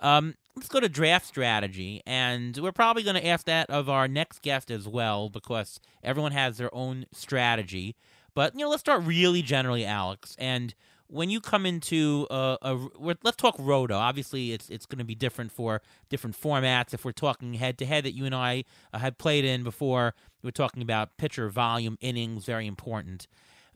Um, 0.00 0.34
let's 0.58 0.68
go 0.68 0.80
to 0.80 0.88
draft 0.88 1.26
strategy, 1.26 2.02
and 2.04 2.56
we're 2.58 2.72
probably 2.72 3.04
going 3.04 3.14
to 3.14 3.26
ask 3.26 3.46
that 3.46 3.70
of 3.70 3.88
our 3.88 4.08
next 4.08 4.42
guest 4.42 4.70
as 4.70 4.88
well 4.88 5.28
because 5.28 5.78
everyone 6.02 6.32
has 6.32 6.56
their 6.56 6.74
own 6.74 7.06
strategy. 7.12 7.94
But 8.34 8.54
you 8.54 8.60
know, 8.60 8.70
let's 8.70 8.80
start 8.80 9.04
really 9.04 9.40
generally, 9.40 9.84
Alex, 9.84 10.34
and 10.38 10.74
when 11.06 11.30
you 11.30 11.40
come 11.40 11.64
into 11.64 12.26
a, 12.30 12.58
a 12.60 12.88
let's 12.98 13.36
talk 13.36 13.54
roto. 13.58 13.96
Obviously, 13.96 14.52
it's 14.52 14.68
it's 14.68 14.84
going 14.84 14.98
to 14.98 15.04
be 15.04 15.14
different 15.14 15.52
for 15.52 15.80
different 16.08 16.38
formats. 16.38 16.92
If 16.92 17.04
we're 17.04 17.12
talking 17.12 17.54
head 17.54 17.78
to 17.78 17.86
head 17.86 18.04
that 18.04 18.12
you 18.12 18.26
and 18.26 18.34
I 18.34 18.64
uh, 18.92 18.98
had 18.98 19.16
played 19.16 19.44
in 19.44 19.62
before, 19.62 20.14
we're 20.42 20.50
talking 20.50 20.82
about 20.82 21.16
pitcher 21.16 21.48
volume, 21.48 21.96
innings, 22.00 22.44
very 22.44 22.66
important. 22.66 23.26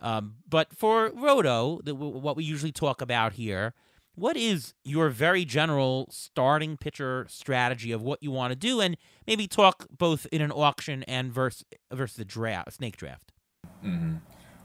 Um, 0.01 0.35
but 0.49 0.77
for 0.77 1.13
roto, 1.15 1.81
the, 1.85 1.95
what 1.95 2.37
we 2.37 2.43
usually 2.43 2.73
talk 2.73 3.01
about 3.01 3.35
here, 3.35 3.73
what 4.15 4.37
is 4.37 4.75
your 4.85 5.09
very 5.09 5.45
general 5.45 6.09
starting 6.11 6.77
pitcher 6.77 7.27
strategy 7.29 7.93
of 7.93 8.03
what 8.03 8.23
you 8.23 8.31
want 8.31 8.53
to 8.53 8.57
do, 8.57 8.81
and 8.81 8.97
maybe 9.27 9.47
talk 9.47 9.87
both 9.91 10.27
in 10.33 10.43
an 10.43 10.51
auction 10.53 11.03
and 11.05 11.33
versus 11.33 11.65
versus 11.93 12.17
the 12.17 12.25
draft, 12.25 12.73
snake 12.75 12.97
draft. 12.97 13.33
hmm 13.83 14.17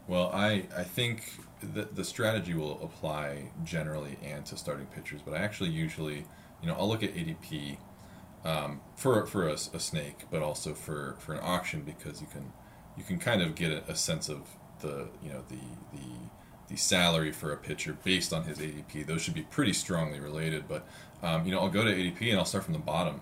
Well, 0.06 0.30
I 0.32 0.68
I 0.76 0.84
think 0.84 1.40
the 1.60 1.84
the 1.92 2.04
strategy 2.04 2.54
will 2.54 2.82
apply 2.82 3.52
generally 3.64 4.18
and 4.22 4.44
to 4.46 4.56
starting 4.56 4.86
pitchers, 4.86 5.22
but 5.22 5.34
I 5.34 5.38
actually 5.38 5.70
usually, 5.70 6.26
you 6.60 6.68
know, 6.68 6.74
I'll 6.74 6.88
look 6.88 7.02
at 7.02 7.14
ADP 7.14 7.78
um, 8.44 8.80
for 8.96 9.26
for 9.26 9.48
a, 9.48 9.54
a 9.54 9.80
snake, 9.80 10.26
but 10.30 10.42
also 10.42 10.74
for 10.74 11.16
for 11.20 11.34
an 11.34 11.40
auction 11.42 11.82
because 11.82 12.20
you 12.20 12.26
can 12.28 12.52
you 12.96 13.04
can 13.04 13.18
kind 13.18 13.42
of 13.42 13.54
get 13.54 13.70
a, 13.72 13.90
a 13.92 13.96
sense 13.96 14.28
of 14.28 14.48
the 14.80 15.08
you 15.22 15.30
know 15.30 15.44
the 15.48 15.60
the 15.92 16.08
the 16.68 16.76
salary 16.76 17.32
for 17.32 17.52
a 17.52 17.56
pitcher 17.56 17.96
based 18.04 18.32
on 18.32 18.44
his 18.44 18.58
ADP. 18.58 19.06
Those 19.06 19.22
should 19.22 19.34
be 19.34 19.42
pretty 19.42 19.72
strongly 19.72 20.20
related, 20.20 20.68
but 20.68 20.86
um, 21.22 21.44
you 21.44 21.52
know, 21.52 21.60
I'll 21.60 21.70
go 21.70 21.84
to 21.84 21.90
ADP 21.90 22.30
and 22.30 22.38
I'll 22.38 22.44
start 22.44 22.64
from 22.64 22.74
the 22.74 22.78
bottom 22.78 23.20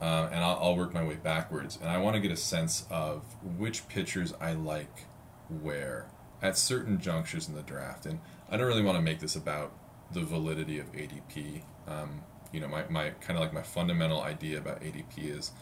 uh, 0.00 0.28
and 0.32 0.42
I'll, 0.42 0.58
I'll 0.62 0.76
work 0.76 0.94
my 0.94 1.04
way 1.04 1.16
backwards. 1.16 1.78
And 1.80 1.90
I 1.90 1.98
want 1.98 2.14
to 2.14 2.20
get 2.20 2.30
a 2.30 2.36
sense 2.36 2.86
of 2.90 3.22
which 3.58 3.88
pitchers 3.88 4.32
I 4.40 4.52
like 4.52 5.06
where 5.48 6.06
at 6.40 6.56
certain 6.56 7.00
junctures 7.00 7.48
in 7.48 7.54
the 7.54 7.62
draft. 7.62 8.06
And 8.06 8.20
I 8.50 8.56
don't 8.56 8.66
really 8.66 8.82
want 8.82 8.96
to 8.96 9.02
make 9.02 9.20
this 9.20 9.34
about 9.34 9.72
the 10.12 10.20
validity 10.20 10.78
of 10.78 10.92
ADP. 10.92 11.62
Um, 11.86 12.22
you 12.52 12.60
know, 12.60 12.68
my, 12.68 12.84
my 12.88 13.10
kind 13.10 13.36
of 13.36 13.40
like 13.40 13.52
my 13.52 13.62
fundamental 13.62 14.22
idea 14.22 14.58
about 14.58 14.80
ADP 14.80 15.18
is 15.18 15.52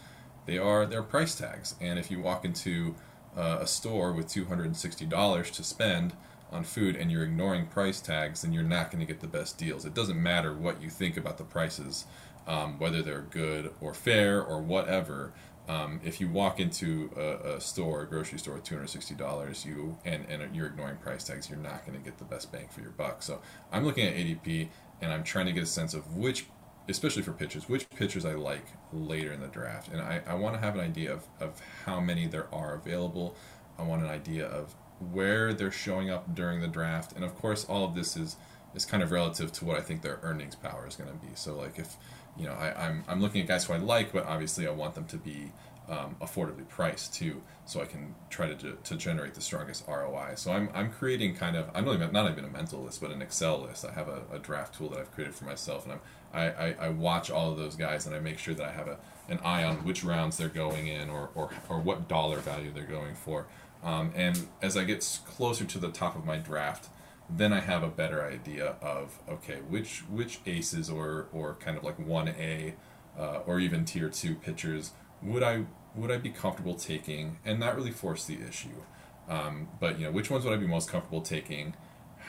they 0.45 0.57
are 0.57 0.85
they're 0.85 1.03
price 1.03 1.35
tags. 1.35 1.75
And 1.81 1.97
if 1.97 2.11
you 2.11 2.21
walk 2.21 2.45
into 2.45 2.95
uh, 3.35 3.59
a 3.61 3.67
store 3.67 4.13
with 4.13 4.27
two 4.27 4.45
hundred 4.45 4.67
and 4.67 4.77
sixty 4.77 5.05
dollars 5.05 5.51
to 5.51 5.63
spend 5.63 6.13
on 6.51 6.63
food 6.63 6.95
and 6.95 7.11
you're 7.11 7.23
ignoring 7.23 7.67
price 7.67 7.99
tags, 7.99 8.41
then 8.41 8.53
you're 8.53 8.63
not 8.63 8.89
going 8.91 8.99
to 8.99 9.05
get 9.05 9.21
the 9.21 9.27
best 9.27 9.57
deals. 9.57 9.85
It 9.85 9.93
doesn't 9.93 10.21
matter 10.21 10.53
what 10.53 10.81
you 10.81 10.89
think 10.89 11.17
about 11.17 11.37
the 11.37 11.43
prices, 11.43 12.05
um, 12.47 12.79
whether 12.79 13.01
they're 13.01 13.27
good 13.29 13.73
or 13.81 13.93
fair 13.93 14.41
or 14.41 14.61
whatever. 14.61 15.33
Um, 15.67 15.99
if 16.05 16.21
you 16.21 16.29
walk 16.29 16.61
into 16.61 17.11
a, 17.17 17.55
a 17.55 17.61
store, 17.61 18.03
a 18.03 18.07
grocery 18.07 18.39
store, 18.39 18.57
two 18.59 18.75
hundred 18.75 18.87
sixty 18.87 19.15
dollars, 19.15 19.65
you 19.65 19.97
and, 20.05 20.25
and 20.29 20.55
you're 20.55 20.67
ignoring 20.67 20.95
price 20.97 21.25
tags, 21.25 21.49
you're 21.49 21.59
not 21.59 21.85
going 21.85 21.97
to 21.97 22.03
get 22.03 22.17
the 22.17 22.23
best 22.23 22.51
bang 22.53 22.69
for 22.69 22.79
your 22.79 22.91
buck. 22.91 23.21
So 23.21 23.41
I'm 23.71 23.83
looking 23.83 24.07
at 24.07 24.13
ADP 24.15 24.69
and 25.01 25.11
I'm 25.11 25.23
trying 25.25 25.47
to 25.47 25.51
get 25.51 25.63
a 25.63 25.67
sense 25.67 25.93
of 25.93 26.15
which, 26.15 26.45
especially 26.87 27.21
for 27.21 27.33
pitchers, 27.33 27.67
which 27.67 27.89
pitchers 27.89 28.23
I 28.23 28.35
like 28.35 28.65
later 28.93 29.33
in 29.33 29.41
the 29.41 29.47
draft, 29.47 29.89
and 29.89 29.99
I, 29.99 30.21
I 30.25 30.35
want 30.35 30.55
to 30.55 30.61
have 30.61 30.75
an 30.75 30.79
idea 30.81 31.11
of, 31.11 31.27
of 31.41 31.61
how 31.85 31.99
many 31.99 32.27
there 32.27 32.47
are 32.53 32.73
available. 32.75 33.35
I 33.77 33.83
want 33.83 34.01
an 34.01 34.09
idea 34.09 34.47
of 34.47 34.73
where 35.11 35.53
they're 35.53 35.71
showing 35.71 36.09
up 36.09 36.33
during 36.33 36.61
the 36.61 36.67
draft, 36.67 37.13
and 37.13 37.23
of 37.23 37.35
course, 37.35 37.65
all 37.65 37.85
of 37.85 37.95
this 37.95 38.17
is 38.17 38.37
is 38.75 38.85
kind 38.85 39.01
of 39.01 39.11
relative 39.11 39.51
to 39.51 39.65
what 39.65 39.77
I 39.77 39.81
think 39.81 40.01
their 40.01 40.19
earnings 40.21 40.55
power 40.55 40.85
is 40.87 40.95
going 40.95 41.09
to 41.09 41.15
be. 41.15 41.33
So 41.35 41.55
like 41.55 41.79
if 41.79 41.95
you 42.37 42.45
know 42.45 42.53
I, 42.53 42.87
I'm 42.87 43.03
I'm 43.07 43.21
looking 43.21 43.41
at 43.41 43.47
guys 43.47 43.65
who 43.65 43.73
I 43.73 43.77
like, 43.77 44.11
but 44.13 44.25
obviously 44.25 44.67
I 44.67 44.71
want 44.71 44.95
them 44.95 45.05
to 45.05 45.17
be 45.17 45.51
um, 45.89 46.17
affordably 46.21 46.67
priced 46.67 47.13
too, 47.13 47.41
so 47.65 47.81
I 47.81 47.85
can 47.85 48.13
try 48.29 48.53
to, 48.53 48.73
to 48.73 48.95
generate 48.95 49.35
the 49.35 49.41
strongest 49.41 49.87
ROI. 49.87 50.33
So 50.35 50.51
I'm, 50.51 50.69
I'm 50.73 50.91
creating 50.91 51.35
kind 51.35 51.55
of 51.55 51.69
I'm 51.73 51.85
not 51.85 51.95
even 51.95 52.11
not 52.11 52.29
even 52.31 52.45
a 52.45 52.49
mental 52.49 52.83
list, 52.83 53.01
but 53.01 53.11
an 53.11 53.21
Excel 53.21 53.61
list. 53.61 53.85
I 53.85 53.91
have 53.93 54.09
a, 54.09 54.23
a 54.31 54.39
draft 54.39 54.75
tool 54.75 54.89
that 54.89 54.99
I've 54.99 55.11
created 55.11 55.35
for 55.35 55.45
myself, 55.45 55.85
and 55.85 55.93
I'm 55.93 56.01
I, 56.33 56.49
I, 56.49 56.75
I, 56.79 56.89
watch 56.89 57.31
all 57.31 57.51
of 57.51 57.57
those 57.57 57.75
guys 57.75 58.05
and 58.05 58.15
I 58.15 58.19
make 58.19 58.37
sure 58.37 58.53
that 58.53 58.65
I 58.65 58.71
have 58.71 58.87
a, 58.87 58.97
an 59.29 59.39
eye 59.43 59.63
on 59.63 59.77
which 59.77 60.03
rounds 60.03 60.37
they're 60.37 60.49
going 60.49 60.87
in 60.87 61.09
or, 61.09 61.29
or, 61.35 61.49
or 61.69 61.79
what 61.79 62.07
dollar 62.07 62.37
value 62.37 62.71
they're 62.71 62.83
going 62.83 63.15
for. 63.15 63.47
Um, 63.87 64.11
and 64.15 64.47
as 64.61 64.75
I 64.75 64.83
get 64.83 65.19
closer 65.25 65.63
to 65.63 65.79
the 65.79 65.89
top 65.89 66.17
of 66.17 66.25
my 66.25 66.35
draft, 66.35 66.89
then 67.29 67.53
I 67.53 67.61
have 67.61 67.83
a 67.83 67.87
better 67.87 68.21
idea 68.21 68.75
of 68.81 69.19
okay 69.29 69.59
which 69.69 69.99
which 70.09 70.39
aces 70.45 70.89
or 70.89 71.27
or 71.31 71.55
kind 71.55 71.77
of 71.77 71.83
like 71.85 71.97
one 71.97 72.27
A 72.27 72.75
uh, 73.17 73.39
or 73.45 73.59
even 73.61 73.85
tier 73.85 74.09
two 74.09 74.35
pitchers 74.35 74.91
would 75.21 75.41
I 75.41 75.65
would 75.95 76.11
I 76.11 76.17
be 76.17 76.29
comfortable 76.29 76.75
taking 76.75 77.39
and 77.45 77.59
not 77.59 77.77
really 77.77 77.91
force 77.91 78.25
the 78.25 78.37
issue. 78.47 78.83
Um, 79.29 79.69
but 79.79 79.97
you 79.99 80.05
know 80.05 80.11
which 80.11 80.29
ones 80.29 80.43
would 80.43 80.53
I 80.53 80.57
be 80.57 80.67
most 80.67 80.89
comfortable 80.89 81.21
taking? 81.21 81.73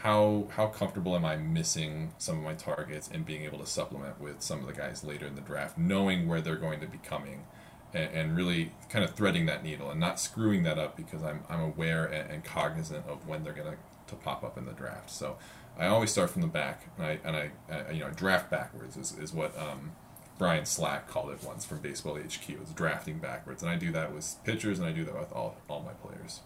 How 0.03 0.47
how 0.55 0.69
comfortable 0.69 1.17
am 1.17 1.25
I 1.25 1.37
missing 1.37 2.13
some 2.19 2.39
of 2.39 2.45
my 2.45 2.55
targets 2.55 3.11
and 3.13 3.27
being 3.27 3.43
able 3.43 3.59
to 3.59 3.67
supplement 3.67 4.21
with 4.21 4.43
some 4.43 4.61
of 4.61 4.67
the 4.69 4.73
guys 4.73 5.03
later 5.03 5.27
in 5.27 5.35
the 5.35 5.41
draft, 5.41 5.77
knowing 5.77 6.29
where 6.29 6.41
they're 6.41 6.55
going 6.55 6.79
to 6.81 6.87
be 6.87 6.99
coming, 6.99 7.47
and, 7.95 8.11
and 8.13 8.37
really 8.37 8.73
kind 8.89 9.05
of 9.05 9.15
threading 9.15 9.47
that 9.47 9.63
needle 9.63 9.91
and 9.91 10.01
not 10.01 10.21
screwing 10.21 10.63
that 10.65 10.79
up 10.79 10.97
because 10.97 11.23
I'm 11.23 11.43
I'm 11.49 11.61
aware 11.61 12.07
and, 12.07 12.31
and 12.31 12.45
cognizant 12.45 13.07
of 13.07 13.27
when 13.27 13.45
they're 13.45 13.53
gonna 13.53 13.77
to 14.09 14.15
pop 14.17 14.43
up 14.43 14.59
in 14.59 14.67
the 14.67 14.73
draft. 14.73 15.11
So 15.11 15.37
I 15.79 15.87
always 15.87 16.11
start 16.11 16.31
from 16.31 16.43
the 16.43 16.49
back, 16.49 16.87
and 16.97 17.07
I 17.07 17.19
and 17.25 17.37
I, 17.37 17.51
I 17.71 17.91
you 17.93 18.01
know 18.01 18.11
draft 18.11 18.51
backwards 18.51 18.97
is, 18.97 19.17
is 19.19 19.33
what 19.33 19.57
um, 19.59 19.93
Brian 20.39 20.67
Slack 20.67 21.09
called 21.09 21.31
it 21.31 21.43
once 21.45 21.65
from 21.65 21.79
Baseball 21.79 22.17
HQ. 22.17 22.51
It's 22.51 22.73
drafting 22.73 23.19
backwards, 23.19 23.63
and 23.63 23.71
I 23.71 23.77
do 23.77 23.93
that 23.93 24.13
with 24.13 24.37
pitchers, 24.45 24.79
and 24.79 24.89
I 24.89 24.93
do 24.93 25.05
that 25.05 25.19
with 25.19 25.33
all 25.33 25.57
all 25.69 25.83
my 25.83 25.93
players. 25.93 26.41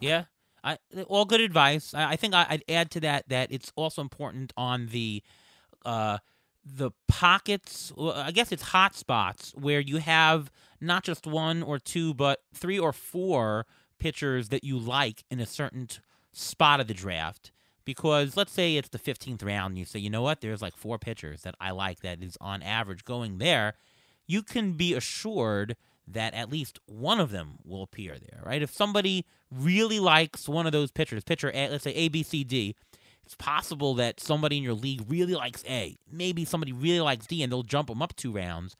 Yeah, 0.00 0.24
I 0.64 0.78
all 1.06 1.24
good 1.24 1.40
advice. 1.40 1.94
I, 1.94 2.12
I 2.12 2.16
think 2.16 2.34
I, 2.34 2.46
would 2.50 2.64
add 2.68 2.90
to 2.92 3.00
that 3.00 3.28
that 3.28 3.52
it's 3.52 3.72
also 3.76 4.02
important 4.02 4.52
on 4.56 4.88
the 4.88 5.22
uh, 5.84 6.18
the 6.64 6.90
pockets. 7.06 7.92
I 7.98 8.32
guess 8.32 8.50
it's 8.50 8.62
hot 8.62 8.96
spots 8.96 9.52
where 9.56 9.80
you 9.80 9.98
have 9.98 10.50
not 10.82 11.04
just 11.04 11.26
one 11.26 11.62
or 11.62 11.78
two, 11.78 12.12
but 12.14 12.40
three 12.54 12.78
or 12.78 12.92
four 12.92 13.66
pitchers 13.98 14.48
that 14.48 14.64
you 14.64 14.78
like 14.78 15.24
in 15.30 15.40
a 15.40 15.46
certain 15.46 15.86
t- 15.86 15.98
spot 16.32 16.80
of 16.80 16.88
the 16.88 16.94
draft. 16.94 17.52
Because 17.84 18.36
let's 18.36 18.52
say 18.52 18.76
it's 18.76 18.88
the 18.88 18.98
15th 18.98 19.44
round 19.44 19.72
and 19.72 19.78
you 19.78 19.84
say, 19.84 19.98
you 19.98 20.10
know 20.10 20.22
what, 20.22 20.40
there's 20.40 20.62
like 20.62 20.76
four 20.76 20.98
pitchers 20.98 21.42
that 21.42 21.54
I 21.60 21.70
like 21.70 22.00
that 22.00 22.22
is 22.22 22.36
on 22.40 22.62
average 22.62 23.04
going 23.04 23.38
there. 23.38 23.74
You 24.26 24.42
can 24.42 24.72
be 24.72 24.94
assured 24.94 25.76
that 26.06 26.34
at 26.34 26.50
least 26.50 26.78
one 26.86 27.20
of 27.20 27.30
them 27.30 27.58
will 27.64 27.82
appear 27.82 28.16
there, 28.18 28.40
right? 28.44 28.62
If 28.62 28.72
somebody 28.72 29.24
really 29.50 30.00
likes 30.00 30.48
one 30.48 30.66
of 30.66 30.72
those 30.72 30.90
pitchers, 30.90 31.24
pitcher 31.24 31.50
A, 31.54 31.68
let's 31.68 31.84
say 31.84 31.94
A, 31.94 32.08
B, 32.08 32.22
C, 32.22 32.44
D, 32.44 32.74
it's 33.24 33.34
possible 33.36 33.94
that 33.94 34.20
somebody 34.20 34.58
in 34.58 34.62
your 34.62 34.74
league 34.74 35.04
really 35.08 35.34
likes 35.34 35.64
A. 35.68 35.96
Maybe 36.10 36.44
somebody 36.44 36.72
really 36.72 37.00
likes 37.00 37.26
D 37.26 37.42
and 37.42 37.52
they'll 37.52 37.62
jump 37.62 37.88
them 37.88 38.02
up 38.02 38.14
two 38.16 38.32
rounds. 38.32 38.76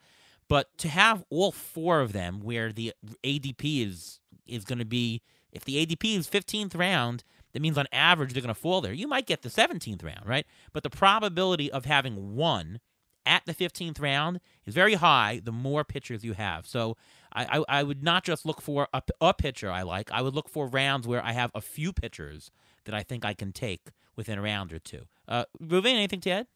But 0.53 0.77
to 0.81 0.89
have 0.89 1.25
all 1.31 1.51
four 1.51 2.03
of 2.03 2.13
them 2.13 2.41
where 2.41 2.75
the 2.75 2.93
ADP 3.25 3.89
is 3.89 4.21
is 4.47 4.67
going 4.67 4.81
to 4.81 4.85
be 4.85 5.23
if 5.51 5.65
the 5.65 5.77
ADP 5.77 6.19
is 6.19 6.29
15th 6.29 6.77
round, 6.77 7.25
that 7.55 7.63
means 7.63 7.79
on 7.79 7.87
average 7.91 8.35
they're 8.35 8.43
going 8.43 8.55
to 8.55 8.61
fall 8.61 8.83
there. 8.83 8.93
You 8.93 9.09
might 9.09 9.25
get 9.25 9.41
the 9.41 9.49
17th 9.49 10.05
round, 10.05 10.27
right? 10.27 10.45
But 10.75 10.83
the 10.83 10.91
probability 10.91 11.73
of 11.73 11.87
having 11.87 12.37
one 12.37 12.81
at 13.25 13.47
the 13.47 13.55
15th 13.55 13.99
round 13.99 14.41
is 14.67 14.75
very 14.75 14.93
high 14.93 15.41
the 15.43 15.53
more 15.53 15.85
pitchers 15.85 16.23
you 16.23 16.35
have. 16.35 16.67
So 16.67 16.99
I, 17.33 17.61
I, 17.61 17.81
I 17.81 17.83
would 17.83 18.03
not 18.03 18.23
just 18.23 18.45
look 18.45 18.61
for 18.61 18.89
a, 18.93 19.03
a 19.23 19.33
pitcher 19.33 19.71
I 19.71 19.81
like, 19.81 20.13
I 20.13 20.21
would 20.21 20.35
look 20.35 20.51
for 20.51 20.67
rounds 20.67 21.09
where 21.09 21.25
I 21.25 21.33
have 21.33 21.51
a 21.55 21.63
few 21.63 21.95
pitchers 21.95 22.51
that 22.85 22.95
I 22.95 23.03
think 23.03 23.25
I 23.25 23.33
can 23.33 23.53
take 23.53 23.89
within 24.17 24.39
a 24.39 24.43
round 24.43 24.71
or 24.75 24.79
two. 24.79 25.07
Uh, 25.27 25.47
Ruben, 25.59 25.95
anything 25.95 26.21
to 26.21 26.31
add? 26.31 26.47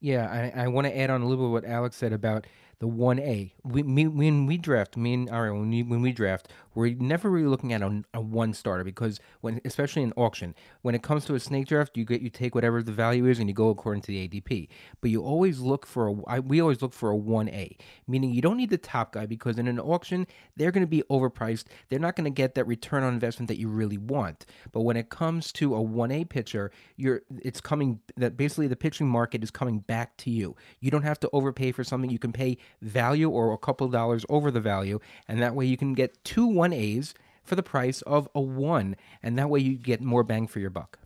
Yeah, 0.00 0.52
I, 0.54 0.64
I 0.64 0.68
want 0.68 0.86
to 0.86 0.94
add 0.94 1.08
on 1.08 1.22
a 1.22 1.26
little 1.26 1.46
bit 1.46 1.52
what 1.52 1.64
Alex 1.64 1.96
said 1.96 2.12
about 2.12 2.46
the 2.84 2.88
one 2.88 3.18
A. 3.18 3.50
We, 3.62 3.82
me, 3.82 4.06
when 4.06 4.44
we 4.44 4.58
draft, 4.58 4.94
me 4.94 5.14
and 5.14 5.30
Ari, 5.30 5.52
when 5.52 5.70
we, 5.70 5.82
when 5.82 6.02
we 6.02 6.12
draft, 6.12 6.48
we're 6.74 6.94
never 6.94 7.30
really 7.30 7.46
looking 7.46 7.72
at 7.72 7.80
a, 7.80 8.02
a, 8.12 8.20
one 8.20 8.52
starter 8.52 8.84
because 8.84 9.20
when, 9.40 9.58
especially 9.64 10.02
in 10.02 10.12
auction, 10.16 10.54
when 10.82 10.94
it 10.94 11.02
comes 11.02 11.24
to 11.24 11.34
a 11.34 11.40
snake 11.40 11.66
draft, 11.66 11.96
you 11.96 12.04
get 12.04 12.20
you 12.20 12.28
take 12.28 12.54
whatever 12.54 12.82
the 12.82 12.92
value 12.92 13.26
is 13.26 13.38
and 13.38 13.48
you 13.48 13.54
go 13.54 13.70
according 13.70 14.02
to 14.02 14.08
the 14.08 14.28
ADP. 14.28 14.68
But 15.00 15.10
you 15.10 15.22
always 15.22 15.60
look 15.60 15.86
for 15.86 16.08
a. 16.08 16.14
I, 16.26 16.40
we 16.40 16.60
always 16.60 16.82
look 16.82 16.92
for 16.92 17.08
a 17.08 17.16
one 17.16 17.48
A, 17.48 17.74
meaning 18.06 18.32
you 18.34 18.42
don't 18.42 18.58
need 18.58 18.68
the 18.68 18.76
top 18.76 19.12
guy 19.12 19.24
because 19.24 19.58
in 19.58 19.66
an 19.66 19.80
auction 19.80 20.26
they're 20.56 20.72
going 20.72 20.82
to 20.82 20.86
be 20.86 21.02
overpriced. 21.10 21.64
They're 21.88 21.98
not 21.98 22.16
going 22.16 22.24
to 22.24 22.30
get 22.30 22.54
that 22.56 22.66
return 22.66 23.02
on 23.02 23.14
investment 23.14 23.48
that 23.48 23.58
you 23.58 23.68
really 23.68 23.98
want. 23.98 24.44
But 24.72 24.82
when 24.82 24.98
it 24.98 25.08
comes 25.08 25.52
to 25.52 25.74
a 25.74 25.80
one 25.80 26.10
A 26.10 26.24
pitcher, 26.24 26.70
you're 26.96 27.22
it's 27.42 27.60
coming 27.60 28.00
that 28.16 28.36
basically 28.36 28.66
the 28.66 28.76
pitching 28.76 29.08
market 29.08 29.42
is 29.42 29.50
coming 29.50 29.78
back 29.78 30.16
to 30.18 30.30
you. 30.30 30.54
You 30.80 30.90
don't 30.90 31.02
have 31.02 31.20
to 31.20 31.30
overpay 31.32 31.72
for 31.72 31.82
something. 31.84 32.10
You 32.10 32.18
can 32.18 32.32
pay 32.32 32.58
value 32.82 33.28
or 33.28 33.52
a 33.52 33.58
couple 33.58 33.88
dollars 33.88 34.24
over 34.28 34.50
the 34.50 34.60
value, 34.60 35.00
and 35.28 35.40
that 35.42 35.54
way 35.54 35.66
you 35.66 35.76
can 35.76 35.94
get 35.94 36.22
two 36.24 36.46
1As 36.46 37.14
for 37.42 37.56
the 37.56 37.62
price 37.62 38.02
of 38.02 38.28
a 38.34 38.40
1, 38.40 38.96
and 39.22 39.38
that 39.38 39.50
way 39.50 39.60
you 39.60 39.76
get 39.76 40.00
more 40.00 40.22
bang 40.22 40.46
for 40.46 40.60
your 40.60 40.70
buck. 40.70 40.98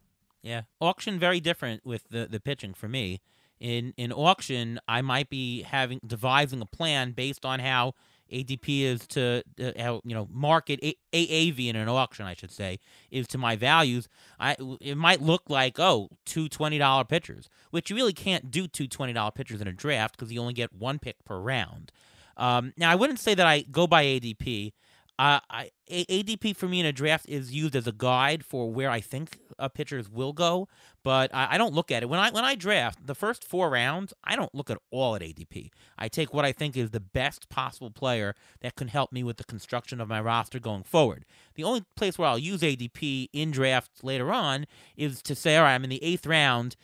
Yeah. 0.43 0.63
Auction 0.81 1.19
very 1.19 1.41
different 1.41 1.85
with 1.85 2.09
the 2.11 2.27
the 2.27 2.41
pitching 2.41 2.75
for 2.75 2.89
me. 2.89 3.21
In 3.61 3.93
in 3.97 4.13
auction, 4.13 4.79
I 4.87 5.03
might 5.03 5.29
be 5.29 5.63
having 5.63 6.01
devising 6.07 6.63
a 6.63 6.67
plan 6.67 7.13
based 7.13 7.45
on 7.45 7.59
how 7.59 7.95
ADP 8.33 8.83
is 8.83 9.07
to 9.09 9.43
uh, 9.61 9.99
you 10.05 10.15
know 10.15 10.29
market 10.33 10.81
AAV 11.13 11.69
in 11.69 11.77
an 11.77 11.89
auction, 11.89 12.27
I 12.27 12.35
should 12.35 12.51
say, 12.51 12.79
is 13.11 13.27
to 13.29 13.39
my 13.39 13.57
values. 13.57 14.09
I 14.39 14.57
it 14.81 14.97
might 14.97 15.21
look 15.21 15.43
like 15.49 15.79
oh 15.79 16.11
two 16.25 16.49
twenty 16.49 16.79
dollar 16.79 17.05
pitchers, 17.05 17.49
which 17.71 17.91
you 17.91 17.97
really 17.97 18.13
can't 18.13 18.51
do 18.51 18.67
two 18.67 18.87
twenty 18.87 19.13
dollar 19.13 19.31
pitchers 19.31 19.61
in 19.61 19.69
a 19.69 19.73
draft 19.73 20.17
because 20.17 20.33
you 20.33 20.41
only 20.41 20.55
get 20.55 20.73
one 20.73 20.99
pick 20.99 21.25
per 21.25 21.39
round. 21.39 21.93
Um, 22.37 22.73
now 22.77 22.91
I 22.91 22.95
wouldn't 22.95 23.19
say 23.19 23.35
that 23.35 23.47
I 23.47 23.63
go 23.63 23.87
by 23.87 24.05
ADP. 24.05 24.73
Uh, 25.19 25.41
I, 25.51 25.71
ADP 25.91 26.55
for 26.55 26.69
me 26.69 26.79
in 26.79 26.87
a 26.87 26.93
draft 26.93 27.29
is 27.29 27.53
used 27.53 27.75
as 27.75 27.89
a 27.89 27.93
guide 27.93 28.45
for 28.45 28.71
where 28.71 28.89
I 28.89 29.01
think 29.01 29.39
uh, 29.59 29.69
pitchers 29.69 30.09
will 30.09 30.33
go, 30.33 30.69
but 31.03 31.35
I, 31.35 31.55
I, 31.55 31.59
don't 31.59 31.75
look 31.75 31.91
at 31.91 32.05
it 32.05 32.09
when 32.09 32.21
I 32.21 32.31
when 32.31 32.45
I 32.45 32.55
draft 32.55 33.05
the 33.05 33.17
first 33.17 33.43
four 33.43 33.69
rounds. 33.69 34.15
I 34.23 34.37
don't 34.37 34.55
look 34.55 34.71
at 34.71 34.79
all 34.93 35.17
at 35.17 35.23
ADP. 35.23 35.71
I 35.99 36.07
take 36.07 36.33
what 36.33 36.45
I 36.45 36.53
think 36.53 36.77
is 36.77 36.91
the 36.91 37.01
best 37.01 37.49
possible 37.49 37.91
player 37.91 38.37
that 38.61 38.77
can 38.77 38.87
help 38.87 39.11
me 39.11 39.25
with 39.25 39.39
the 39.39 39.45
construction 39.45 40.01
of 40.01 40.07
my 40.07 40.21
roster 40.21 40.61
going 40.61 40.85
forward. 40.85 41.25
The 41.57 41.65
only 41.65 41.85
place 41.97 42.17
where 42.17 42.29
I'll 42.29 42.39
use 42.39 42.61
ADP 42.61 43.31
in 43.33 43.51
drafts 43.51 44.05
later 44.05 44.33
on 44.33 44.67
is 44.97 45.21
to 45.23 45.35
say, 45.35 45.57
all 45.57 45.65
right, 45.65 45.75
I'm 45.75 45.83
in 45.83 45.91
the 45.91 46.05
eighth 46.05 46.27
round. 46.27 46.77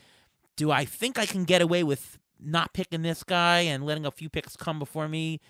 Do 0.57 0.73
I 0.73 0.85
think 0.85 1.21
I 1.21 1.27
can 1.27 1.45
get 1.45 1.63
away 1.63 1.85
with 1.85 2.19
not 2.41 2.73
picking 2.73 3.03
this 3.03 3.23
guy 3.23 3.61
and 3.61 3.87
letting 3.87 4.05
a 4.05 4.11
few 4.11 4.29
picks 4.29 4.57
come 4.57 4.81
before 4.81 5.07
me 5.07 5.41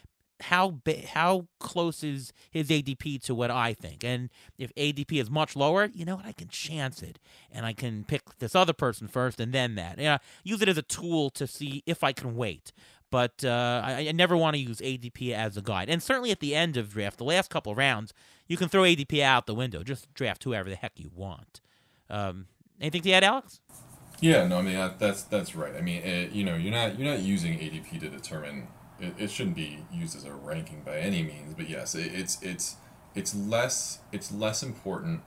how 0.40 0.80
how 1.08 1.46
close 1.58 2.02
is 2.02 2.32
his 2.50 2.68
ADP 2.68 3.22
to 3.22 3.34
what 3.34 3.50
I 3.50 3.74
think? 3.74 4.04
And 4.04 4.30
if 4.58 4.74
ADP 4.74 5.20
is 5.20 5.30
much 5.30 5.56
lower, 5.56 5.90
you 5.92 6.04
know 6.04 6.16
what? 6.16 6.26
I 6.26 6.32
can 6.32 6.48
chance 6.48 7.02
it, 7.02 7.18
and 7.50 7.64
I 7.64 7.72
can 7.72 8.04
pick 8.04 8.38
this 8.38 8.54
other 8.54 8.72
person 8.72 9.08
first, 9.08 9.40
and 9.40 9.52
then 9.52 9.74
that. 9.76 9.98
Yeah, 9.98 10.18
use 10.42 10.60
it 10.62 10.68
as 10.68 10.78
a 10.78 10.82
tool 10.82 11.30
to 11.30 11.46
see 11.46 11.82
if 11.86 12.04
I 12.04 12.12
can 12.12 12.36
wait. 12.36 12.72
But 13.10 13.44
uh, 13.44 13.82
I, 13.84 14.08
I, 14.08 14.12
never 14.12 14.36
want 14.36 14.56
to 14.56 14.60
use 14.60 14.78
ADP 14.78 15.32
as 15.32 15.56
a 15.56 15.62
guide. 15.62 15.88
And 15.88 16.02
certainly 16.02 16.32
at 16.32 16.40
the 16.40 16.52
end 16.52 16.76
of 16.76 16.94
draft, 16.94 17.18
the 17.18 17.24
last 17.24 17.48
couple 17.48 17.72
rounds, 17.72 18.12
you 18.48 18.56
can 18.56 18.68
throw 18.68 18.82
ADP 18.82 19.20
out 19.20 19.46
the 19.46 19.54
window. 19.54 19.84
Just 19.84 20.12
draft 20.14 20.42
whoever 20.42 20.68
the 20.68 20.74
heck 20.74 20.94
you 20.96 21.12
want. 21.14 21.60
Um, 22.10 22.46
anything 22.80 23.02
to 23.02 23.12
add, 23.12 23.22
Alex? 23.22 23.60
Yeah, 24.20 24.46
no, 24.46 24.58
I 24.58 24.62
mean 24.62 24.92
that's 24.98 25.22
that's 25.24 25.54
right. 25.54 25.76
I 25.76 25.80
mean, 25.80 26.02
it, 26.02 26.32
you 26.32 26.44
know, 26.44 26.56
you're 26.56 26.72
not 26.72 26.98
you're 26.98 27.08
not 27.08 27.20
using 27.20 27.54
ADP 27.58 28.00
to 28.00 28.08
determine 28.08 28.68
it, 29.00 29.14
it 29.18 29.30
shouldn't 29.30 29.56
be 29.56 29.78
used 29.92 30.16
as 30.16 30.24
a 30.24 30.32
ranking 30.32 30.82
by 30.84 30.98
any 30.98 31.22
means, 31.22 31.54
but 31.54 31.68
yes, 31.68 31.94
it, 31.94 32.12
it's 32.14 32.40
it's 32.42 32.76
it's 33.14 33.34
less 33.34 34.00
it's 34.12 34.32
less 34.32 34.62
important 34.62 35.20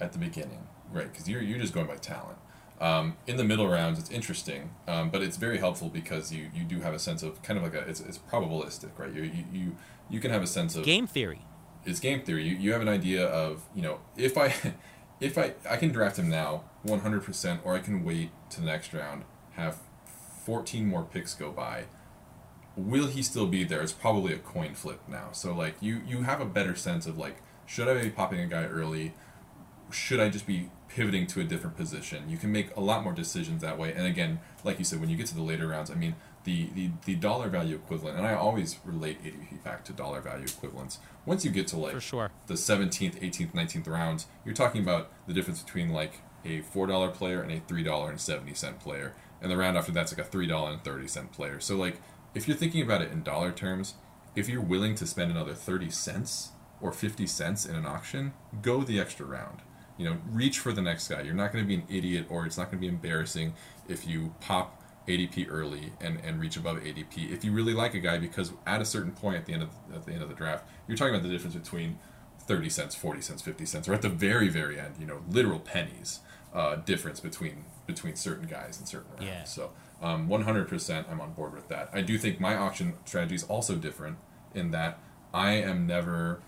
at 0.00 0.12
the 0.12 0.18
beginning, 0.18 0.66
right? 0.92 1.10
Because 1.10 1.28
you're 1.28 1.42
you're 1.42 1.58
just 1.58 1.72
going 1.72 1.86
by 1.86 1.96
talent. 1.96 2.38
Um, 2.78 3.16
in 3.26 3.38
the 3.38 3.44
middle 3.44 3.68
rounds, 3.68 3.98
it's 3.98 4.10
interesting, 4.10 4.70
um, 4.86 5.08
but 5.08 5.22
it's 5.22 5.38
very 5.38 5.56
helpful 5.56 5.88
because 5.88 6.30
you, 6.30 6.50
you 6.54 6.62
do 6.62 6.80
have 6.80 6.92
a 6.92 6.98
sense 6.98 7.22
of 7.22 7.40
kind 7.42 7.56
of 7.56 7.64
like 7.64 7.74
a 7.74 7.88
it's, 7.88 8.00
it's 8.00 8.18
probabilistic, 8.18 8.90
right? 8.98 9.12
You, 9.12 9.22
you 9.22 9.44
you 9.52 9.76
you 10.10 10.20
can 10.20 10.30
have 10.30 10.42
a 10.42 10.46
sense 10.46 10.76
of 10.76 10.84
game 10.84 11.06
theory. 11.06 11.40
It's 11.86 12.00
game 12.00 12.22
theory. 12.22 12.44
You, 12.44 12.56
you 12.56 12.72
have 12.72 12.82
an 12.82 12.88
idea 12.88 13.26
of 13.26 13.62
you 13.74 13.82
know 13.82 14.00
if 14.16 14.36
I 14.36 14.54
if 15.20 15.38
I 15.38 15.54
I 15.68 15.76
can 15.76 15.90
draft 15.90 16.18
him 16.18 16.28
now 16.28 16.64
one 16.82 17.00
hundred 17.00 17.24
percent, 17.24 17.60
or 17.64 17.74
I 17.74 17.78
can 17.78 18.04
wait 18.04 18.30
to 18.50 18.60
the 18.60 18.66
next 18.66 18.92
round, 18.92 19.24
have 19.52 19.78
fourteen 20.44 20.86
more 20.86 21.02
picks 21.02 21.34
go 21.34 21.50
by, 21.50 21.84
will 22.76 23.06
he 23.06 23.22
still 23.22 23.46
be 23.46 23.64
there? 23.64 23.80
It's 23.80 23.92
probably 23.92 24.32
a 24.32 24.38
coin 24.38 24.74
flip 24.74 25.00
now. 25.08 25.28
So 25.32 25.54
like 25.54 25.76
you 25.80 26.02
you 26.06 26.22
have 26.22 26.40
a 26.40 26.46
better 26.46 26.74
sense 26.74 27.06
of 27.06 27.18
like 27.18 27.42
should 27.64 27.88
I 27.88 28.00
be 28.00 28.10
popping 28.10 28.40
a 28.40 28.46
guy 28.46 28.66
early? 28.66 29.14
should 29.90 30.20
I 30.20 30.28
just 30.28 30.46
be 30.46 30.70
pivoting 30.88 31.26
to 31.28 31.40
a 31.40 31.44
different 31.44 31.76
position? 31.76 32.28
You 32.28 32.36
can 32.36 32.52
make 32.52 32.74
a 32.76 32.80
lot 32.80 33.04
more 33.04 33.12
decisions 33.12 33.62
that 33.62 33.78
way. 33.78 33.92
And 33.92 34.06
again, 34.06 34.40
like 34.64 34.78
you 34.78 34.84
said, 34.84 35.00
when 35.00 35.08
you 35.08 35.16
get 35.16 35.26
to 35.26 35.34
the 35.34 35.42
later 35.42 35.68
rounds, 35.68 35.90
I 35.90 35.94
mean, 35.94 36.16
the, 36.44 36.68
the, 36.74 36.90
the 37.04 37.14
dollar 37.16 37.48
value 37.48 37.74
equivalent, 37.74 38.16
and 38.16 38.26
I 38.26 38.34
always 38.34 38.78
relate 38.84 39.22
ADP 39.22 39.64
back 39.64 39.84
to 39.86 39.92
dollar 39.92 40.20
value 40.20 40.44
equivalents. 40.44 40.98
Once 41.24 41.44
you 41.44 41.50
get 41.50 41.66
to 41.68 41.76
like 41.76 41.94
For 41.94 42.00
sure. 42.00 42.30
the 42.46 42.54
17th, 42.54 43.20
18th, 43.20 43.52
19th 43.52 43.88
rounds, 43.88 44.26
you're 44.44 44.54
talking 44.54 44.82
about 44.82 45.10
the 45.26 45.34
difference 45.34 45.62
between 45.62 45.90
like 45.90 46.20
a 46.44 46.62
$4 46.62 47.12
player 47.14 47.42
and 47.42 47.50
a 47.50 47.60
$3.70 47.60 48.78
player. 48.78 49.14
And 49.42 49.50
the 49.50 49.56
round 49.56 49.76
after 49.76 49.92
that's 49.92 50.16
like 50.16 50.26
a 50.26 50.30
$3.30 50.30 51.32
player. 51.32 51.60
So, 51.60 51.76
like, 51.76 52.00
if 52.36 52.46
you're 52.46 52.56
thinking 52.56 52.82
about 52.82 53.00
it 53.00 53.10
in 53.10 53.22
dollar 53.22 53.50
terms, 53.50 53.94
if 54.34 54.46
you're 54.48 54.60
willing 54.60 54.94
to 54.96 55.06
spend 55.06 55.30
another 55.30 55.54
30 55.54 55.88
cents 55.88 56.50
or 56.82 56.92
50 56.92 57.26
cents 57.26 57.64
in 57.64 57.74
an 57.74 57.86
auction, 57.86 58.34
go 58.60 58.82
the 58.82 59.00
extra 59.00 59.24
round. 59.24 59.62
You 59.96 60.04
know, 60.04 60.18
reach 60.30 60.58
for 60.58 60.72
the 60.72 60.82
next 60.82 61.08
guy. 61.08 61.22
You're 61.22 61.34
not 61.34 61.50
going 61.50 61.64
to 61.64 61.68
be 61.68 61.74
an 61.76 61.84
idiot 61.88 62.26
or 62.28 62.44
it's 62.44 62.58
not 62.58 62.70
going 62.70 62.78
to 62.78 62.86
be 62.86 62.88
embarrassing 62.88 63.54
if 63.88 64.06
you 64.06 64.34
pop 64.40 64.82
ADP 65.08 65.46
early 65.48 65.94
and, 65.98 66.20
and 66.22 66.38
reach 66.38 66.58
above 66.58 66.76
ADP. 66.76 67.32
If 67.32 67.42
you 67.42 67.52
really 67.52 67.72
like 67.72 67.94
a 67.94 68.00
guy, 68.00 68.18
because 68.18 68.52
at 68.66 68.82
a 68.82 68.84
certain 68.84 69.12
point 69.12 69.36
at 69.36 69.46
the 69.46 69.54
end 69.54 69.62
of 69.62 69.70
at 69.94 70.04
the 70.04 70.12
end 70.12 70.22
of 70.22 70.28
the 70.28 70.34
draft, 70.34 70.68
you're 70.86 70.98
talking 70.98 71.14
about 71.14 71.22
the 71.22 71.32
difference 71.32 71.56
between 71.56 71.98
30 72.40 72.68
cents, 72.68 72.94
40 72.94 73.22
cents, 73.22 73.40
50 73.40 73.64
cents, 73.64 73.88
or 73.88 73.94
at 73.94 74.02
the 74.02 74.10
very, 74.10 74.50
very 74.50 74.78
end, 74.78 74.96
you 75.00 75.06
know, 75.06 75.22
literal 75.30 75.58
pennies 75.58 76.20
uh, 76.52 76.76
difference 76.76 77.20
between 77.20 77.64
between 77.86 78.16
certain 78.16 78.46
guys 78.46 78.78
and 78.78 78.86
certain 78.86 79.10
rounds. 79.12 79.24
Yeah. 79.24 79.44
So 79.44 79.72
um, 80.02 80.28
100% 80.28 81.10
I'm 81.10 81.20
on 81.20 81.32
board 81.32 81.54
with 81.54 81.68
that. 81.68 81.90
I 81.92 82.02
do 82.02 82.18
think 82.18 82.40
my 82.40 82.56
auction 82.56 82.94
strategy 83.04 83.34
is 83.34 83.44
also 83.44 83.76
different 83.76 84.18
in 84.54 84.70
that 84.70 84.98
I 85.32 85.52
am 85.52 85.86
never, 85.86 86.40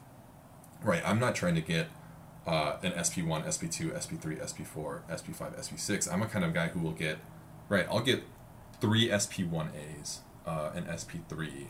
right, 0.83 1.03
I'm 1.05 1.19
not 1.19 1.35
trying 1.35 1.55
to 1.55 1.61
get 1.61 1.89
uh, 2.47 2.77
an 2.83 2.93
SP1, 2.93 3.45
SP2, 3.47 3.93
SP3, 3.95 4.43
SP4, 4.43 5.03
SP5, 5.11 5.59
SP6. 5.59 6.13
I'm 6.13 6.23
a 6.23 6.27
kind 6.27 6.45
of 6.45 6.55
guy 6.55 6.69
who 6.69 6.81
will 6.81 6.93
get, 6.93 7.19
right, 7.69 7.87
I'll 7.91 8.01
get 8.01 8.23
three 8.81 9.09
SP1As, 9.09 10.21
uh, 10.47 10.71
an 10.75 10.85
SP3, 10.85 11.69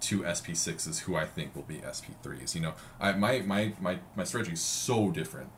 two 0.00 0.20
SP6s 0.20 1.00
who 1.00 1.16
I 1.16 1.24
think 1.26 1.54
will 1.54 1.62
be 1.62 1.76
SP3s. 1.76 2.54
You 2.54 2.62
know, 2.62 2.74
I, 2.98 3.12
my, 3.12 3.40
my, 3.40 3.72
my, 3.80 3.98
my 4.16 4.24
strategy 4.24 4.52
is 4.52 4.60
so 4.60 5.10
different 5.10 5.50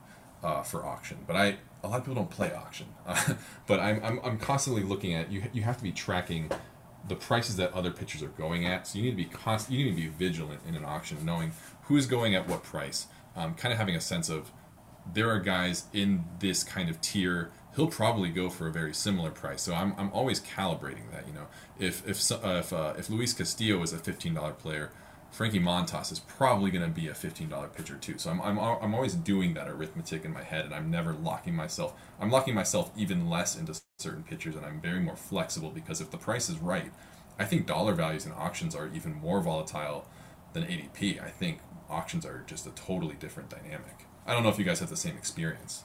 uh, 0.43 0.61
for 0.61 0.85
auction, 0.85 1.19
but 1.25 1.35
I 1.35 1.57
a 1.83 1.87
lot 1.89 1.99
of 1.99 2.05
people 2.05 2.15
don't 2.15 2.29
play 2.29 2.53
auction. 2.53 2.87
Uh, 3.05 3.33
but 3.67 3.79
I'm, 3.79 4.03
I'm, 4.03 4.19
I'm 4.23 4.37
constantly 4.37 4.83
looking 4.83 5.13
at 5.13 5.31
you. 5.31 5.43
You 5.53 5.63
have 5.63 5.77
to 5.77 5.83
be 5.83 5.91
tracking 5.91 6.49
the 7.07 7.15
prices 7.15 7.57
that 7.57 7.73
other 7.73 7.91
pitchers 7.91 8.23
are 8.23 8.29
going 8.29 8.65
at. 8.65 8.87
So 8.87 8.97
you 8.97 9.03
need 9.03 9.11
to 9.11 9.17
be 9.17 9.25
const- 9.25 9.69
You 9.69 9.85
need 9.85 9.91
to 9.91 9.95
be 9.95 10.07
vigilant 10.07 10.61
in 10.67 10.75
an 10.75 10.85
auction, 10.85 11.17
knowing 11.23 11.51
who's 11.83 12.05
going 12.05 12.33
at 12.35 12.47
what 12.47 12.63
price. 12.63 13.07
Um, 13.35 13.55
kind 13.55 13.73
of 13.73 13.79
having 13.79 13.95
a 13.95 14.01
sense 14.01 14.29
of 14.29 14.51
there 15.11 15.29
are 15.29 15.39
guys 15.39 15.85
in 15.91 16.23
this 16.39 16.63
kind 16.63 16.89
of 16.89 17.01
tier. 17.01 17.51
He'll 17.75 17.87
probably 17.87 18.29
go 18.29 18.49
for 18.49 18.67
a 18.67 18.71
very 18.71 18.93
similar 18.93 19.31
price. 19.31 19.61
So 19.63 19.73
I'm, 19.73 19.93
I'm 19.97 20.11
always 20.13 20.39
calibrating 20.39 21.11
that. 21.11 21.27
You 21.27 21.33
know, 21.33 21.47
if 21.79 22.07
if 22.07 22.31
uh, 22.31 22.59
if 22.59 22.71
uh, 22.71 22.93
if 22.97 23.09
Luis 23.09 23.33
Castillo 23.33 23.81
is 23.81 23.91
a 23.91 23.97
fifteen 23.97 24.35
dollar 24.35 24.53
player, 24.53 24.91
Frankie 25.33 25.59
Montas 25.59 26.11
is 26.11 26.19
probably 26.19 26.69
going 26.69 26.85
to 26.85 26.91
be 26.91 27.07
a 27.07 27.13
fifteen 27.15 27.49
dollar 27.49 27.67
pitcher 27.67 27.95
too. 27.95 28.19
So 28.19 28.29
I'm, 28.29 28.39
I'm 28.39 28.59
I'm 28.59 28.93
always 28.93 29.15
doing 29.15 29.55
that 29.55 29.67
arithmetic 29.67 30.25
in 30.25 30.31
my 30.31 30.43
head, 30.43 30.65
and 30.65 30.75
I'm 30.75 30.91
never 30.91 31.11
locking 31.11 31.55
myself. 31.55 31.95
I'm 32.19 32.29
locking 32.29 32.53
myself 32.53 32.91
even 32.95 33.27
less 33.27 33.57
into 33.57 33.81
certain 33.97 34.21
pitchers, 34.21 34.55
and 34.55 34.63
I'm 34.63 34.79
very 34.79 34.99
more 34.99 35.15
flexible 35.15 35.71
because 35.71 36.01
if 36.01 36.11
the 36.11 36.19
price 36.19 36.49
is 36.49 36.59
right, 36.59 36.91
I 37.39 37.45
think 37.45 37.65
dollar 37.65 37.93
values 37.95 38.27
in 38.27 38.31
auctions 38.31 38.75
are 38.75 38.91
even 38.93 39.15
more 39.15 39.41
volatile 39.41 40.07
than 40.53 40.65
ADP. 40.65 41.19
I 41.19 41.29
think 41.29 41.61
auctions 41.89 42.27
are 42.27 42.43
just 42.45 42.67
a 42.67 42.71
totally 42.71 43.15
different 43.15 43.49
dynamic. 43.49 44.05
I 44.27 44.33
don't 44.33 44.43
know 44.43 44.49
if 44.49 44.59
you 44.59 44.65
guys 44.65 44.81
have 44.81 44.89
the 44.91 44.95
same 44.95 45.17
experience. 45.17 45.83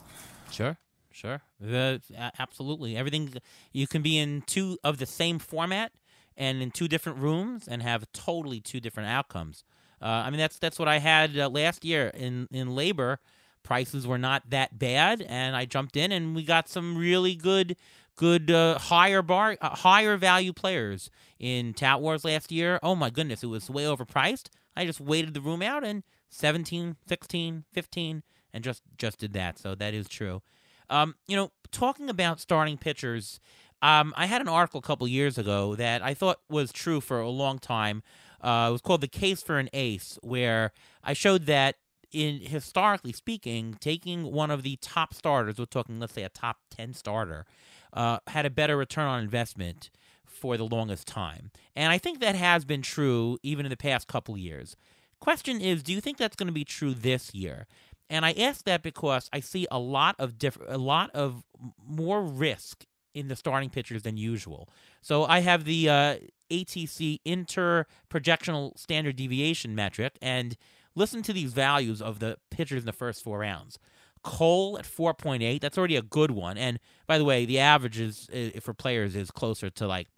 Sure, 0.51 0.77
sure. 1.11 1.41
The, 1.59 2.03
absolutely. 2.39 2.99
Everything 2.99 3.33
you 3.73 3.87
can 3.87 4.03
be 4.03 4.19
in 4.19 4.43
two 4.43 4.79
of 4.85 4.99
the 4.99 5.07
same 5.07 5.39
format 5.39 5.93
and 6.38 6.62
in 6.62 6.70
two 6.70 6.88
different 6.88 7.18
rooms 7.18 7.68
and 7.68 7.83
have 7.83 8.11
totally 8.12 8.61
two 8.61 8.81
different 8.81 9.11
outcomes. 9.11 9.64
Uh, 10.01 10.07
I 10.07 10.31
mean, 10.31 10.38
that's 10.38 10.59
that's 10.59 10.79
what 10.79 10.88
I 10.88 11.01
had 11.01 11.37
uh, 11.37 11.51
last 11.51 11.85
year 11.85 12.09
in 12.14 12.48
in 12.51 12.68
LABR. 12.68 13.18
Prices 13.64 14.07
were 14.07 14.16
not 14.16 14.48
that 14.48 14.79
bad, 14.79 15.20
and 15.20 15.55
I 15.55 15.66
jumped 15.66 15.96
in, 15.96 16.12
and 16.12 16.35
we 16.35 16.44
got 16.44 16.68
some 16.68 16.96
really 16.96 17.35
good, 17.35 17.77
good 18.16 18.51
uh, 18.51 18.79
higher 18.79 19.20
bar, 19.20 19.59
uh, 19.61 19.70
higher 19.70 20.16
value 20.16 20.53
players 20.53 21.11
in 21.38 21.74
Tout 21.74 22.01
Wars 22.01 22.24
last 22.24 22.51
year. 22.53 22.79
Oh 22.83 22.94
my 22.94 23.11
goodness, 23.11 23.42
it 23.42 23.48
was 23.48 23.68
way 23.68 23.83
overpriced. 23.83 24.48
I 24.77 24.87
just 24.87 25.01
waited 25.01 25.35
the 25.35 25.40
room 25.40 25.61
out 25.61 25.85
and 25.85 26.05
17, 26.31 26.96
16, 27.09 27.64
15, 27.72 28.22
and 28.55 28.64
just 28.64 28.83
just 28.96 29.18
did 29.18 29.33
that. 29.33 29.59
So 29.59 29.74
that 29.74 29.92
is 29.92 30.09
true. 30.09 30.40
Um, 30.88 31.16
you 31.27 31.37
know, 31.37 31.51
talking 31.70 32.09
about 32.09 32.40
starting 32.40 32.79
pitchers, 32.79 33.40
um, 33.83 34.12
I 34.17 34.27
had 34.27 34.41
an 34.41 34.49
article 34.49 34.79
a 34.79 34.83
couple 34.83 35.07
years 35.09 35.38
ago 35.38 35.75
that 35.77 36.03
I 36.03 36.14
thought 36.14 36.41
was 36.49 36.73
true 36.73 37.01
for 37.01 37.21
a 37.21 37.31
long 37.31 37.59
time. 37.59 38.03
Uh, 38.41 38.67
it 38.69 38.73
was 38.73 38.81
called 38.81 39.01
"The 39.01 39.09
Case 39.09 39.43
for 39.43 39.59
an 39.59 39.69
Ace," 39.73 40.19
where 40.23 40.73
I 41.03 41.12
showed 41.12 41.47
that 41.47 41.77
in 42.11 42.41
historically 42.41 43.12
speaking, 43.12 43.77
taking 43.81 44.33
one 44.33 44.51
of 44.51 44.62
the 44.62 44.77
top 44.81 45.12
starters, 45.12 45.59
we're 45.59 45.67
talking, 45.67 46.01
let's 46.01 46.14
say, 46.14 46.23
a 46.23 46.29
top 46.29 46.59
ten 46.71 46.95
starter, 46.95 47.45
uh, 47.93 48.19
had 48.29 48.47
a 48.47 48.51
better 48.51 48.77
return 48.77 49.07
on 49.07 49.23
investment 49.23 49.91
for 50.25 50.57
the 50.57 50.64
longest 50.64 51.07
time, 51.07 51.51
and 51.75 51.93
I 51.93 51.99
think 51.99 52.21
that 52.21 52.35
has 52.35 52.64
been 52.64 52.83
true 52.83 53.38
even 53.43 53.67
in 53.67 53.71
the 53.71 53.77
past 53.77 54.07
couple 54.09 54.38
years. 54.38 54.77
Question 55.21 55.61
is, 55.61 55.83
do 55.83 55.93
you 55.93 56.01
think 56.01 56.17
that's 56.17 56.37
going 56.37 56.47
to 56.47 56.53
be 56.53 56.64
true 56.64 56.95
this 56.95 57.35
year? 57.35 57.67
And 58.09 58.25
I 58.25 58.33
ask 58.33 58.64
that 58.64 58.83
because 58.83 59.29
I 59.33 59.41
see 59.41 59.67
a 59.71 59.79
lot 59.79 60.14
of 60.19 60.38
different, 60.38 60.73
a 60.73 60.79
lot 60.79 61.11
of 61.11 61.45
more 61.87 62.23
risk 62.23 62.85
in 63.19 63.29
the 63.29 63.37
starting 63.37 63.71
pitchers 63.71 64.03
than 64.03 64.17
usual. 64.17 64.69
So 65.01 65.25
I 65.25 65.41
have 65.41 65.65
the 65.65 65.89
uh, 65.89 66.17
ATC 66.51 67.21
inter 67.25 67.87
projectional 68.11 68.79
standard 68.79 69.17
deviation 69.17 69.75
metric, 69.75 70.17
and 70.23 70.57
listen 70.95 71.23
to 71.23 71.33
these 71.33 71.53
values 71.53 72.01
of 72.01 72.19
the 72.21 72.39
pitchers 72.51 72.83
in 72.83 72.87
the 72.87 72.93
first 72.93 73.23
four 73.23 73.41
rounds. 73.41 73.79
Cole 74.23 74.79
at 74.79 74.85
4.8, 74.85 75.61
that's 75.61 75.79
already 75.79 75.97
a 75.97 76.03
good 76.03 76.31
one. 76.31 76.59
And 76.59 76.79
by 77.07 77.19
the 77.19 77.25
way, 77.25 77.45
the 77.45 77.59
average 77.59 78.01
is 78.01 78.29
uh, 78.31 78.61
for 78.61 78.75
players 78.75 79.15
is 79.15 79.31
closer 79.31 79.71
to 79.71 79.87
like 79.87 80.09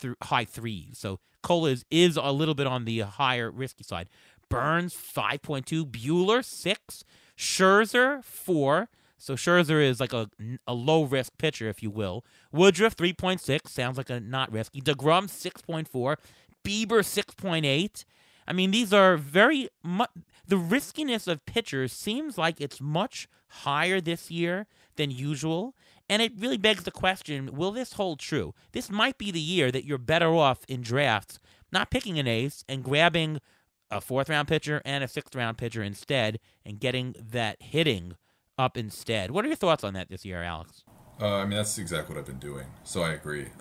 th- 0.00 0.14
high 0.22 0.44
threes. 0.44 0.98
So 0.98 1.20
Cole 1.42 1.66
is, 1.66 1.84
is 1.90 2.16
a 2.16 2.32
little 2.32 2.54
bit 2.54 2.66
on 2.66 2.84
the 2.84 3.00
higher 3.00 3.50
risky 3.50 3.84
side. 3.84 4.08
Burnes 4.48 4.94
5.2, 4.94 5.84
Buehler 5.90 6.44
6, 6.44 7.04
Scherzer 7.36 8.24
4. 8.24 8.88
So 9.22 9.34
Scherzer 9.36 9.80
is 9.80 10.00
like 10.00 10.12
a, 10.12 10.28
a 10.66 10.74
low 10.74 11.04
risk 11.04 11.38
pitcher, 11.38 11.68
if 11.68 11.80
you 11.80 11.90
will. 11.90 12.24
Woodruff 12.50 12.96
3.6, 12.96 13.68
sounds 13.68 13.96
like 13.96 14.10
a 14.10 14.18
not 14.18 14.50
risky. 14.50 14.80
DeGrom 14.80 15.28
6.4, 15.28 16.16
Bieber 16.64 16.86
6.8. 16.86 18.04
I 18.48 18.52
mean, 18.52 18.72
these 18.72 18.92
are 18.92 19.16
very 19.16 19.68
much 19.84 20.10
the 20.44 20.56
riskiness 20.56 21.28
of 21.28 21.46
pitchers 21.46 21.92
seems 21.92 22.36
like 22.36 22.60
it's 22.60 22.80
much 22.80 23.28
higher 23.46 24.00
this 24.00 24.28
year 24.28 24.66
than 24.96 25.12
usual. 25.12 25.76
And 26.10 26.20
it 26.20 26.32
really 26.36 26.58
begs 26.58 26.82
the 26.82 26.90
question 26.90 27.54
will 27.54 27.70
this 27.70 27.92
hold 27.92 28.18
true? 28.18 28.54
This 28.72 28.90
might 28.90 29.18
be 29.18 29.30
the 29.30 29.38
year 29.38 29.70
that 29.70 29.84
you're 29.84 29.98
better 29.98 30.34
off 30.34 30.64
in 30.66 30.82
drafts 30.82 31.38
not 31.70 31.92
picking 31.92 32.18
an 32.18 32.26
ace 32.26 32.64
and 32.68 32.82
grabbing 32.82 33.40
a 33.88 34.00
fourth 34.00 34.28
round 34.28 34.48
pitcher 34.48 34.82
and 34.84 35.04
a 35.04 35.08
sixth 35.08 35.36
round 35.36 35.58
pitcher 35.58 35.84
instead 35.84 36.40
and 36.66 36.80
getting 36.80 37.14
that 37.18 37.62
hitting 37.62 38.16
up 38.58 38.76
instead. 38.76 39.30
What 39.30 39.44
are 39.44 39.48
your 39.48 39.56
thoughts 39.56 39.84
on 39.84 39.94
that 39.94 40.08
this 40.08 40.24
year, 40.24 40.42
Alex? 40.42 40.84
Uh, 41.20 41.36
I 41.36 41.42
mean, 41.42 41.56
that's 41.56 41.78
exactly 41.78 42.14
what 42.14 42.20
I've 42.20 42.26
been 42.26 42.38
doing. 42.38 42.66
So 42.84 43.02
I 43.02 43.12
agree, 43.12 43.46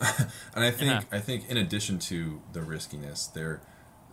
and 0.55 0.63
I 0.63 0.71
think 0.71 0.91
Yeah. 0.91 1.01
I 1.11 1.19
think 1.19 1.49
in 1.49 1.57
addition 1.57 1.99
to 1.99 2.41
the 2.53 2.61
riskiness, 2.61 3.27
there 3.27 3.61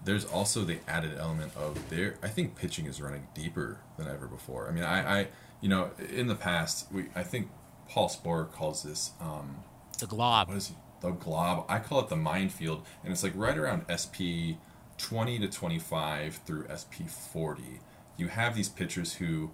there's 0.05 0.25
also 0.25 0.65
the 0.65 0.79
added 0.87 1.17
element 1.19 1.53
of 1.57 1.89
there. 1.89 2.17
I 2.23 2.29
think 2.29 2.57
pitching 2.57 2.87
is 2.87 3.01
running 3.01 3.27
deeper 3.35 3.81
than 3.97 4.07
ever 4.09 4.27
before. 4.27 4.69
I 4.69 4.73
mean, 4.73 4.85
I, 4.85 5.21
I 5.21 5.29
you 5.61 5.69
know 5.69 5.91
in 6.13 6.27
the 6.27 6.35
past 6.35 6.93
we 6.93 7.07
I 7.15 7.23
think 7.23 7.49
Paul 7.89 8.09
Sporer 8.09 8.51
calls 8.51 8.83
this 8.83 9.13
um, 9.21 9.57
The 9.99 10.07
glob. 10.07 10.49
what 10.49 10.57
is 10.57 10.71
it? 10.71 10.77
The 11.01 11.11
glob. 11.13 11.65
I 11.69 11.79
call 11.79 12.01
it 12.01 12.09
the 12.09 12.17
minefield, 12.17 12.85
and 13.03 13.13
it's 13.13 13.23
like 13.23 13.33
right 13.37 13.57
around 13.57 13.87
SP 13.89 14.59
20 14.99 15.39
to 15.39 15.49
25 15.49 16.41
through 16.45 16.67
SP 16.69 17.07
40. 17.09 17.81
You 18.17 18.29
have 18.29 18.57
these 18.57 18.69
pitchers 18.69 19.15
who 19.15 19.53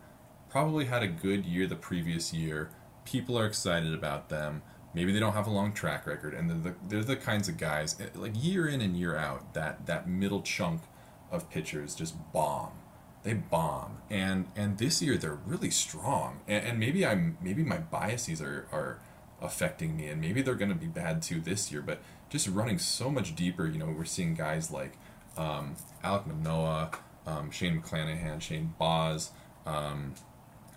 probably 0.54 0.84
had 0.84 1.02
a 1.02 1.08
good 1.08 1.44
year 1.44 1.66
the 1.66 1.74
previous 1.74 2.32
year. 2.32 2.70
People 3.04 3.36
are 3.36 3.44
excited 3.44 3.92
about 3.92 4.28
them. 4.28 4.62
Maybe 4.94 5.10
they 5.10 5.18
don't 5.18 5.32
have 5.32 5.48
a 5.48 5.50
long 5.50 5.72
track 5.72 6.06
record, 6.06 6.32
and 6.32 6.48
they're 6.48 6.72
the, 6.72 6.74
they're 6.88 7.02
the 7.02 7.16
kinds 7.16 7.48
of 7.48 7.56
guys 7.58 7.96
eh, 8.00 8.06
like 8.14 8.40
year 8.40 8.68
in 8.68 8.80
and 8.80 8.96
year 8.96 9.16
out 9.16 9.52
that 9.54 9.86
that 9.86 10.08
middle 10.08 10.42
chunk 10.42 10.82
of 11.32 11.50
pitchers 11.50 11.96
just 11.96 12.14
bomb. 12.32 12.70
They 13.24 13.34
bomb, 13.34 13.96
and 14.08 14.46
and 14.54 14.78
this 14.78 15.02
year 15.02 15.16
they're 15.16 15.40
really 15.44 15.70
strong. 15.70 16.38
And, 16.46 16.64
and 16.64 16.78
maybe 16.78 17.04
I'm 17.04 17.36
maybe 17.42 17.64
my 17.64 17.78
biases 17.78 18.40
are 18.40 18.68
are 18.70 19.00
affecting 19.42 19.96
me, 19.96 20.06
and 20.06 20.20
maybe 20.20 20.40
they're 20.40 20.54
going 20.54 20.70
to 20.70 20.76
be 20.76 20.86
bad 20.86 21.20
too 21.20 21.40
this 21.40 21.72
year. 21.72 21.82
But 21.82 22.00
just 22.30 22.46
running 22.46 22.78
so 22.78 23.10
much 23.10 23.34
deeper, 23.34 23.66
you 23.66 23.80
know, 23.80 23.86
we're 23.86 24.04
seeing 24.04 24.34
guys 24.34 24.70
like 24.70 24.98
um, 25.36 25.74
Alek 26.04 26.28
Manoah, 26.28 26.92
um, 27.26 27.50
Shane 27.50 27.82
McClanahan, 27.82 28.40
Shane 28.40 28.72
Baz, 28.78 29.32
um, 29.66 30.14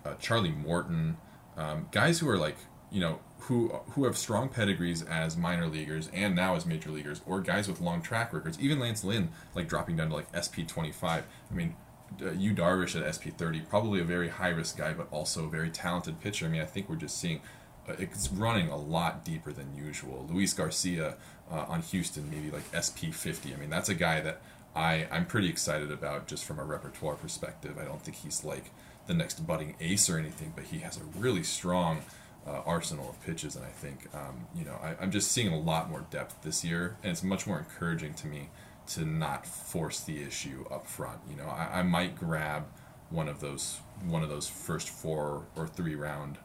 uh, 0.08 0.14
Charlie 0.14 0.52
Morton, 0.52 1.16
um, 1.56 1.88
guys 1.90 2.20
who 2.20 2.28
are 2.28 2.38
like 2.38 2.56
you 2.90 3.00
know 3.00 3.20
who 3.40 3.68
who 3.90 4.04
have 4.04 4.16
strong 4.16 4.48
pedigrees 4.48 5.02
as 5.02 5.36
minor 5.36 5.66
leaguers 5.66 6.08
and 6.12 6.34
now 6.34 6.54
as 6.54 6.66
major 6.66 6.90
leaguers, 6.90 7.20
or 7.26 7.40
guys 7.40 7.68
with 7.68 7.80
long 7.80 8.02
track 8.02 8.32
records. 8.32 8.58
Even 8.60 8.78
Lance 8.78 9.04
Lynn, 9.04 9.30
like 9.54 9.68
dropping 9.68 9.96
down 9.96 10.08
to 10.10 10.14
like 10.16 10.26
SP 10.34 10.66
twenty 10.66 10.92
five. 10.92 11.24
I 11.50 11.54
mean, 11.54 11.76
uh, 12.22 12.32
Yu 12.32 12.54
Darvish 12.54 13.00
at 13.00 13.14
SP 13.14 13.28
thirty, 13.36 13.60
probably 13.60 14.00
a 14.00 14.04
very 14.04 14.28
high 14.28 14.48
risk 14.48 14.78
guy, 14.78 14.92
but 14.92 15.08
also 15.10 15.46
a 15.46 15.50
very 15.50 15.70
talented 15.70 16.20
pitcher. 16.20 16.46
I 16.46 16.48
mean, 16.48 16.60
I 16.60 16.66
think 16.66 16.88
we're 16.88 16.96
just 16.96 17.18
seeing 17.18 17.40
uh, 17.88 17.94
it's 17.98 18.30
running 18.30 18.68
a 18.68 18.76
lot 18.76 19.24
deeper 19.24 19.52
than 19.52 19.74
usual. 19.76 20.26
Luis 20.30 20.52
Garcia 20.52 21.14
uh, 21.50 21.64
on 21.68 21.82
Houston, 21.82 22.30
maybe 22.30 22.50
like 22.50 22.64
SP 22.72 23.12
fifty. 23.12 23.52
I 23.54 23.56
mean, 23.56 23.70
that's 23.70 23.88
a 23.88 23.94
guy 23.94 24.20
that 24.20 24.40
I 24.74 25.06
I'm 25.10 25.26
pretty 25.26 25.48
excited 25.48 25.90
about 25.90 26.26
just 26.26 26.44
from 26.44 26.58
a 26.58 26.64
repertoire 26.64 27.14
perspective. 27.14 27.76
I 27.80 27.84
don't 27.84 28.02
think 28.02 28.18
he's 28.18 28.44
like 28.44 28.70
the 29.08 29.14
next 29.14 29.44
budding 29.46 29.74
ace 29.80 30.08
or 30.08 30.18
anything, 30.18 30.52
but 30.54 30.66
he 30.66 30.78
has 30.78 30.96
a 30.96 31.04
really 31.18 31.42
strong 31.42 32.02
uh, 32.46 32.62
arsenal 32.64 33.10
of 33.10 33.20
pitches, 33.22 33.56
and 33.56 33.64
I 33.64 33.70
think 33.70 34.08
um, 34.14 34.46
you 34.54 34.64
know 34.64 34.78
I, 34.82 35.02
am 35.02 35.10
just 35.10 35.32
seeing 35.32 35.52
a 35.52 35.58
lot 35.58 35.90
more 35.90 36.04
depth 36.10 36.42
this 36.42 36.64
year, 36.64 36.96
and 37.02 37.10
it's 37.10 37.24
much 37.24 37.46
more 37.46 37.58
encouraging 37.58 38.14
to 38.14 38.26
me 38.26 38.50
to 38.88 39.04
not 39.04 39.46
force 39.46 40.00
the 40.00 40.22
issue 40.22 40.64
up 40.70 40.86
front. 40.86 41.18
You 41.28 41.36
know, 41.36 41.46
I, 41.46 41.80
I 41.80 41.82
might 41.82 42.16
grab 42.16 42.66
one 43.10 43.28
of 43.28 43.40
those 43.40 43.80
one 44.04 44.22
of 44.22 44.28
those 44.28 44.46
first 44.48 44.88
four 44.88 45.46
or 45.56 45.66
three 45.66 45.94
round 45.94 46.38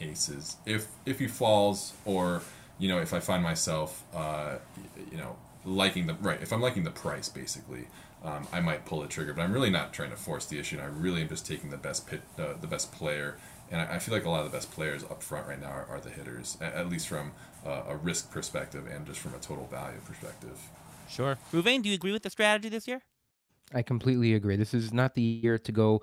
aces 0.00 0.56
if 0.66 0.88
if 1.04 1.18
he 1.18 1.26
falls, 1.26 1.94
or 2.04 2.42
you 2.78 2.88
know 2.88 2.98
if 2.98 3.12
I 3.12 3.20
find 3.20 3.42
myself 3.42 4.04
uh, 4.14 4.56
you 5.10 5.18
know 5.18 5.36
liking 5.64 6.06
the 6.06 6.14
right 6.14 6.40
if 6.42 6.52
I'm 6.52 6.60
liking 6.60 6.84
the 6.84 6.90
price 6.90 7.28
basically. 7.28 7.88
Um, 8.24 8.46
I 8.52 8.60
might 8.60 8.84
pull 8.84 9.00
the 9.00 9.08
trigger, 9.08 9.34
but 9.34 9.42
I'm 9.42 9.52
really 9.52 9.70
not 9.70 9.92
trying 9.92 10.10
to 10.10 10.16
force 10.16 10.46
the 10.46 10.58
issue. 10.58 10.76
And 10.76 10.84
I 10.84 10.88
really 10.88 11.22
am 11.22 11.28
just 11.28 11.44
taking 11.44 11.70
the 11.70 11.76
best 11.76 12.06
pit, 12.06 12.22
uh, 12.38 12.54
the 12.60 12.68
best 12.68 12.92
player 12.92 13.36
and 13.72 13.80
I, 13.80 13.94
I, 13.94 13.98
feel 13.98 14.14
like 14.14 14.26
a 14.26 14.30
lot 14.30 14.44
of 14.44 14.52
the 14.52 14.56
best 14.56 14.70
players 14.70 15.02
up 15.02 15.22
front 15.22 15.48
right 15.48 15.60
now 15.60 15.70
are, 15.70 15.86
are 15.86 16.00
the 16.00 16.10
hitters, 16.10 16.58
at, 16.60 16.74
at 16.74 16.88
least 16.88 17.08
from 17.08 17.32
uh, 17.66 17.84
a 17.88 17.96
risk 17.96 18.30
perspective 18.30 18.86
and 18.86 19.06
just 19.06 19.18
from 19.18 19.34
a 19.34 19.38
total 19.38 19.66
value 19.66 19.98
perspective. 20.04 20.60
Sure. 21.08 21.38
Reuven, 21.52 21.82
do 21.82 21.88
you 21.88 21.94
agree 21.94 22.12
with 22.12 22.22
the 22.22 22.30
strategy 22.30 22.68
this 22.68 22.86
year? 22.86 23.02
I 23.74 23.82
completely 23.82 24.34
agree. 24.34 24.56
This 24.56 24.74
is 24.74 24.92
not 24.92 25.14
the 25.14 25.22
year 25.22 25.58
to 25.58 25.72
go 25.72 26.02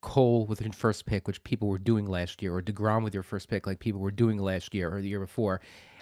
Cole 0.00 0.46
with 0.46 0.60
your 0.60 0.72
first 0.72 1.06
pick, 1.06 1.28
which 1.28 1.44
people 1.44 1.68
were 1.68 1.78
doing 1.78 2.06
last 2.06 2.42
year, 2.42 2.56
or 2.56 2.62
DeGrom 2.62 3.04
with 3.04 3.14
your 3.14 3.22
first 3.22 3.48
pick, 3.48 3.66
like 3.66 3.78
people 3.78 4.00
were 4.00 4.10
doing 4.10 4.38
last 4.38 4.74
year 4.74 4.92
or 4.92 5.00
the 5.00 5.08
year 5.08 5.20
before. 5.20 5.60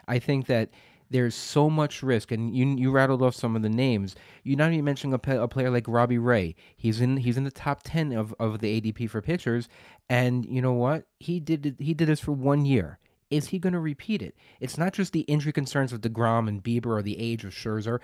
I 0.09 0.19
think 0.19 0.47
that 0.47 0.71
there's 1.11 1.35
so 1.35 1.69
much 1.69 2.03
risk, 2.03 2.31
and 2.31 2.55
you 2.55 2.67
you 2.67 2.91
rattled 2.91 3.23
off 3.23 3.35
some 3.35 3.57
of 3.57 3.63
the 3.63 3.69
names. 3.69 4.15
You're 4.45 4.57
not 4.57 4.73
even 4.73 4.85
mentioning 4.85 5.13
a, 5.13 5.43
a, 5.43 5.49
player 5.49 5.71
like 5.71 5.85
Robbie 5.89 6.19
Ray. 6.19 6.55
He's 6.77 7.01
in 7.01 7.19
he's 7.19 7.37
in 7.37 7.45
the 7.45 7.51
top 7.51 7.83
ten 7.85 8.13
of, 8.13 8.35
of 8.39 8.61
the 8.61 8.81
ADP 8.81 9.11
for 9.11 9.21
pitchers, 9.21 9.69
and 10.09 10.47
you 10.47 10.63
know 10.63 10.73
what? 10.73 11.05
He 11.19 11.41
did 11.41 11.77
he 11.79 11.95
did 11.95 12.09
this 12.09 12.21
for 12.21 12.33
one 12.33 12.65
year. 12.65 12.99
Is 13.31 13.49
he 13.49 13.61
going 13.61 13.75
to 13.75 13.81
repeat 13.81 14.23
it? 14.23 14.35
It's 14.59 14.77
not 14.77 14.93
just 14.93 15.13
the 15.13 15.21
injury 15.21 15.53
concerns 15.53 15.93
of 15.93 16.01
Degrom 16.01 16.49
and 16.49 16.65
Bieber 16.65 16.87
or 16.87 17.03
the 17.03 17.19
age 17.19 17.45
of 17.45 17.53
Scherzer 17.53 18.01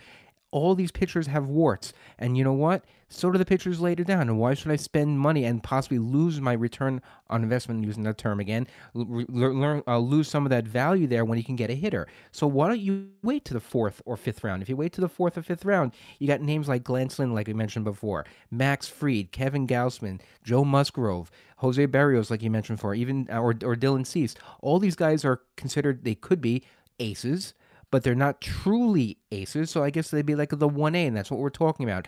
all 0.56 0.74
these 0.74 0.90
pitchers 0.90 1.26
have 1.26 1.46
warts. 1.48 1.92
And 2.18 2.38
you 2.38 2.42
know 2.42 2.54
what? 2.54 2.82
So 3.10 3.30
do 3.30 3.36
the 3.36 3.44
pitchers 3.44 3.78
later 3.78 4.04
down. 4.04 4.22
And 4.22 4.38
why 4.38 4.54
should 4.54 4.72
I 4.72 4.76
spend 4.76 5.20
money 5.20 5.44
and 5.44 5.62
possibly 5.62 5.98
lose 5.98 6.40
my 6.40 6.54
return 6.54 7.02
on 7.28 7.42
investment, 7.42 7.84
using 7.84 8.04
that 8.04 8.16
term 8.16 8.40
again, 8.40 8.66
learn, 8.94 9.82
uh, 9.86 9.98
lose 9.98 10.28
some 10.28 10.46
of 10.46 10.50
that 10.50 10.66
value 10.66 11.06
there 11.06 11.26
when 11.26 11.36
you 11.36 11.44
can 11.44 11.56
get 11.56 11.68
a 11.68 11.74
hitter? 11.74 12.08
So 12.32 12.46
why 12.46 12.68
don't 12.68 12.80
you 12.80 13.10
wait 13.22 13.44
to 13.44 13.52
the 13.52 13.60
fourth 13.60 14.00
or 14.06 14.16
fifth 14.16 14.42
round? 14.42 14.62
If 14.62 14.70
you 14.70 14.76
wait 14.76 14.94
to 14.94 15.02
the 15.02 15.10
fourth 15.10 15.36
or 15.36 15.42
fifth 15.42 15.66
round, 15.66 15.92
you 16.18 16.26
got 16.26 16.40
names 16.40 16.68
like 16.68 16.82
Glenn 16.82 17.10
Lynn, 17.18 17.34
like 17.34 17.48
we 17.48 17.52
mentioned 17.52 17.84
before, 17.84 18.24
Max 18.50 18.88
Fried, 18.88 19.32
Kevin 19.32 19.66
Gausman, 19.66 20.22
Joe 20.42 20.64
Musgrove, 20.64 21.30
Jose 21.58 21.86
Berrios, 21.86 22.30
like 22.30 22.42
you 22.42 22.50
mentioned 22.50 22.78
before, 22.78 22.94
even 22.94 23.28
or, 23.30 23.50
or 23.62 23.76
Dylan 23.76 24.06
Cease. 24.06 24.34
All 24.62 24.78
these 24.78 24.96
guys 24.96 25.22
are 25.22 25.42
considered, 25.56 26.02
they 26.04 26.14
could 26.14 26.40
be 26.40 26.64
aces 26.98 27.52
but 27.96 28.02
they're 28.02 28.14
not 28.14 28.42
truly 28.42 29.16
aces. 29.32 29.70
So 29.70 29.82
I 29.82 29.88
guess 29.88 30.11
they'd 30.11 30.26
be 30.26 30.35
like 30.35 30.50
the 30.50 30.68
1A, 30.68 31.06
and 31.06 31.16
that's 31.16 31.30
what 31.30 31.40
we're 31.40 31.48
talking 31.48 31.88
about. 31.88 32.06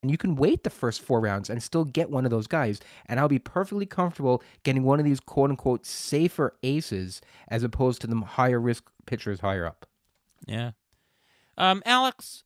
And 0.00 0.08
you 0.08 0.16
can 0.16 0.36
wait 0.36 0.62
the 0.62 0.70
first 0.70 1.02
four 1.02 1.18
rounds 1.18 1.50
and 1.50 1.60
still 1.60 1.84
get 1.84 2.08
one 2.08 2.24
of 2.24 2.30
those 2.30 2.46
guys. 2.46 2.78
And 3.06 3.18
I'll 3.18 3.26
be 3.26 3.40
perfectly 3.40 3.84
comfortable 3.84 4.44
getting 4.62 4.84
one 4.84 5.00
of 5.00 5.04
these 5.04 5.18
quote 5.18 5.50
unquote 5.50 5.86
safer 5.86 6.54
aces 6.62 7.20
as 7.48 7.64
opposed 7.64 8.00
to 8.02 8.06
the 8.06 8.14
higher 8.20 8.60
risk 8.60 8.84
pitchers 9.06 9.40
higher 9.40 9.66
up. 9.66 9.86
Yeah. 10.46 10.70
Um, 11.58 11.82
Alex, 11.84 12.44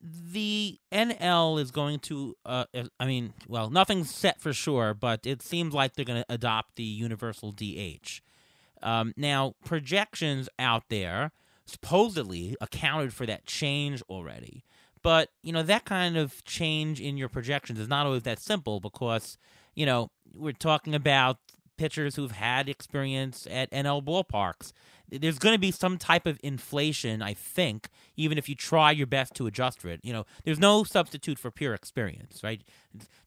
the 0.00 0.78
NL 0.92 1.60
is 1.60 1.72
going 1.72 1.98
to, 1.98 2.36
uh, 2.46 2.66
I 3.00 3.06
mean, 3.06 3.32
well, 3.48 3.70
nothing's 3.70 4.14
set 4.14 4.40
for 4.40 4.52
sure, 4.52 4.94
but 4.94 5.26
it 5.26 5.42
seems 5.42 5.74
like 5.74 5.94
they're 5.94 6.04
going 6.04 6.22
to 6.22 6.32
adopt 6.32 6.76
the 6.76 6.84
universal 6.84 7.50
DH. 7.50 8.20
Um, 8.84 9.14
now, 9.16 9.56
projections 9.64 10.48
out 10.60 10.84
there 10.90 11.32
supposedly 11.66 12.56
accounted 12.60 13.12
for 13.12 13.26
that 13.26 13.46
change 13.46 14.02
already. 14.08 14.64
But, 15.02 15.30
you 15.42 15.52
know, 15.52 15.62
that 15.62 15.84
kind 15.84 16.16
of 16.16 16.44
change 16.44 17.00
in 17.00 17.16
your 17.16 17.28
projections 17.28 17.78
is 17.78 17.88
not 17.88 18.06
always 18.06 18.22
that 18.22 18.38
simple 18.38 18.80
because, 18.80 19.36
you 19.74 19.84
know, 19.84 20.10
we're 20.34 20.52
talking 20.52 20.94
about 20.94 21.38
pitchers 21.76 22.16
who've 22.16 22.32
had 22.32 22.68
experience 22.68 23.46
at 23.50 23.70
NL 23.70 24.02
ballparks. 24.02 24.72
There's 25.10 25.38
going 25.38 25.54
to 25.54 25.60
be 25.60 25.70
some 25.70 25.98
type 25.98 26.26
of 26.26 26.40
inflation, 26.42 27.20
I 27.20 27.34
think, 27.34 27.88
even 28.16 28.38
if 28.38 28.48
you 28.48 28.54
try 28.54 28.90
your 28.90 29.06
best 29.06 29.34
to 29.34 29.46
adjust 29.46 29.80
for 29.80 29.88
it. 29.88 30.00
You 30.02 30.12
know, 30.12 30.24
there's 30.44 30.58
no 30.58 30.82
substitute 30.82 31.38
for 31.38 31.50
pure 31.50 31.74
experience, 31.74 32.42
right? 32.42 32.62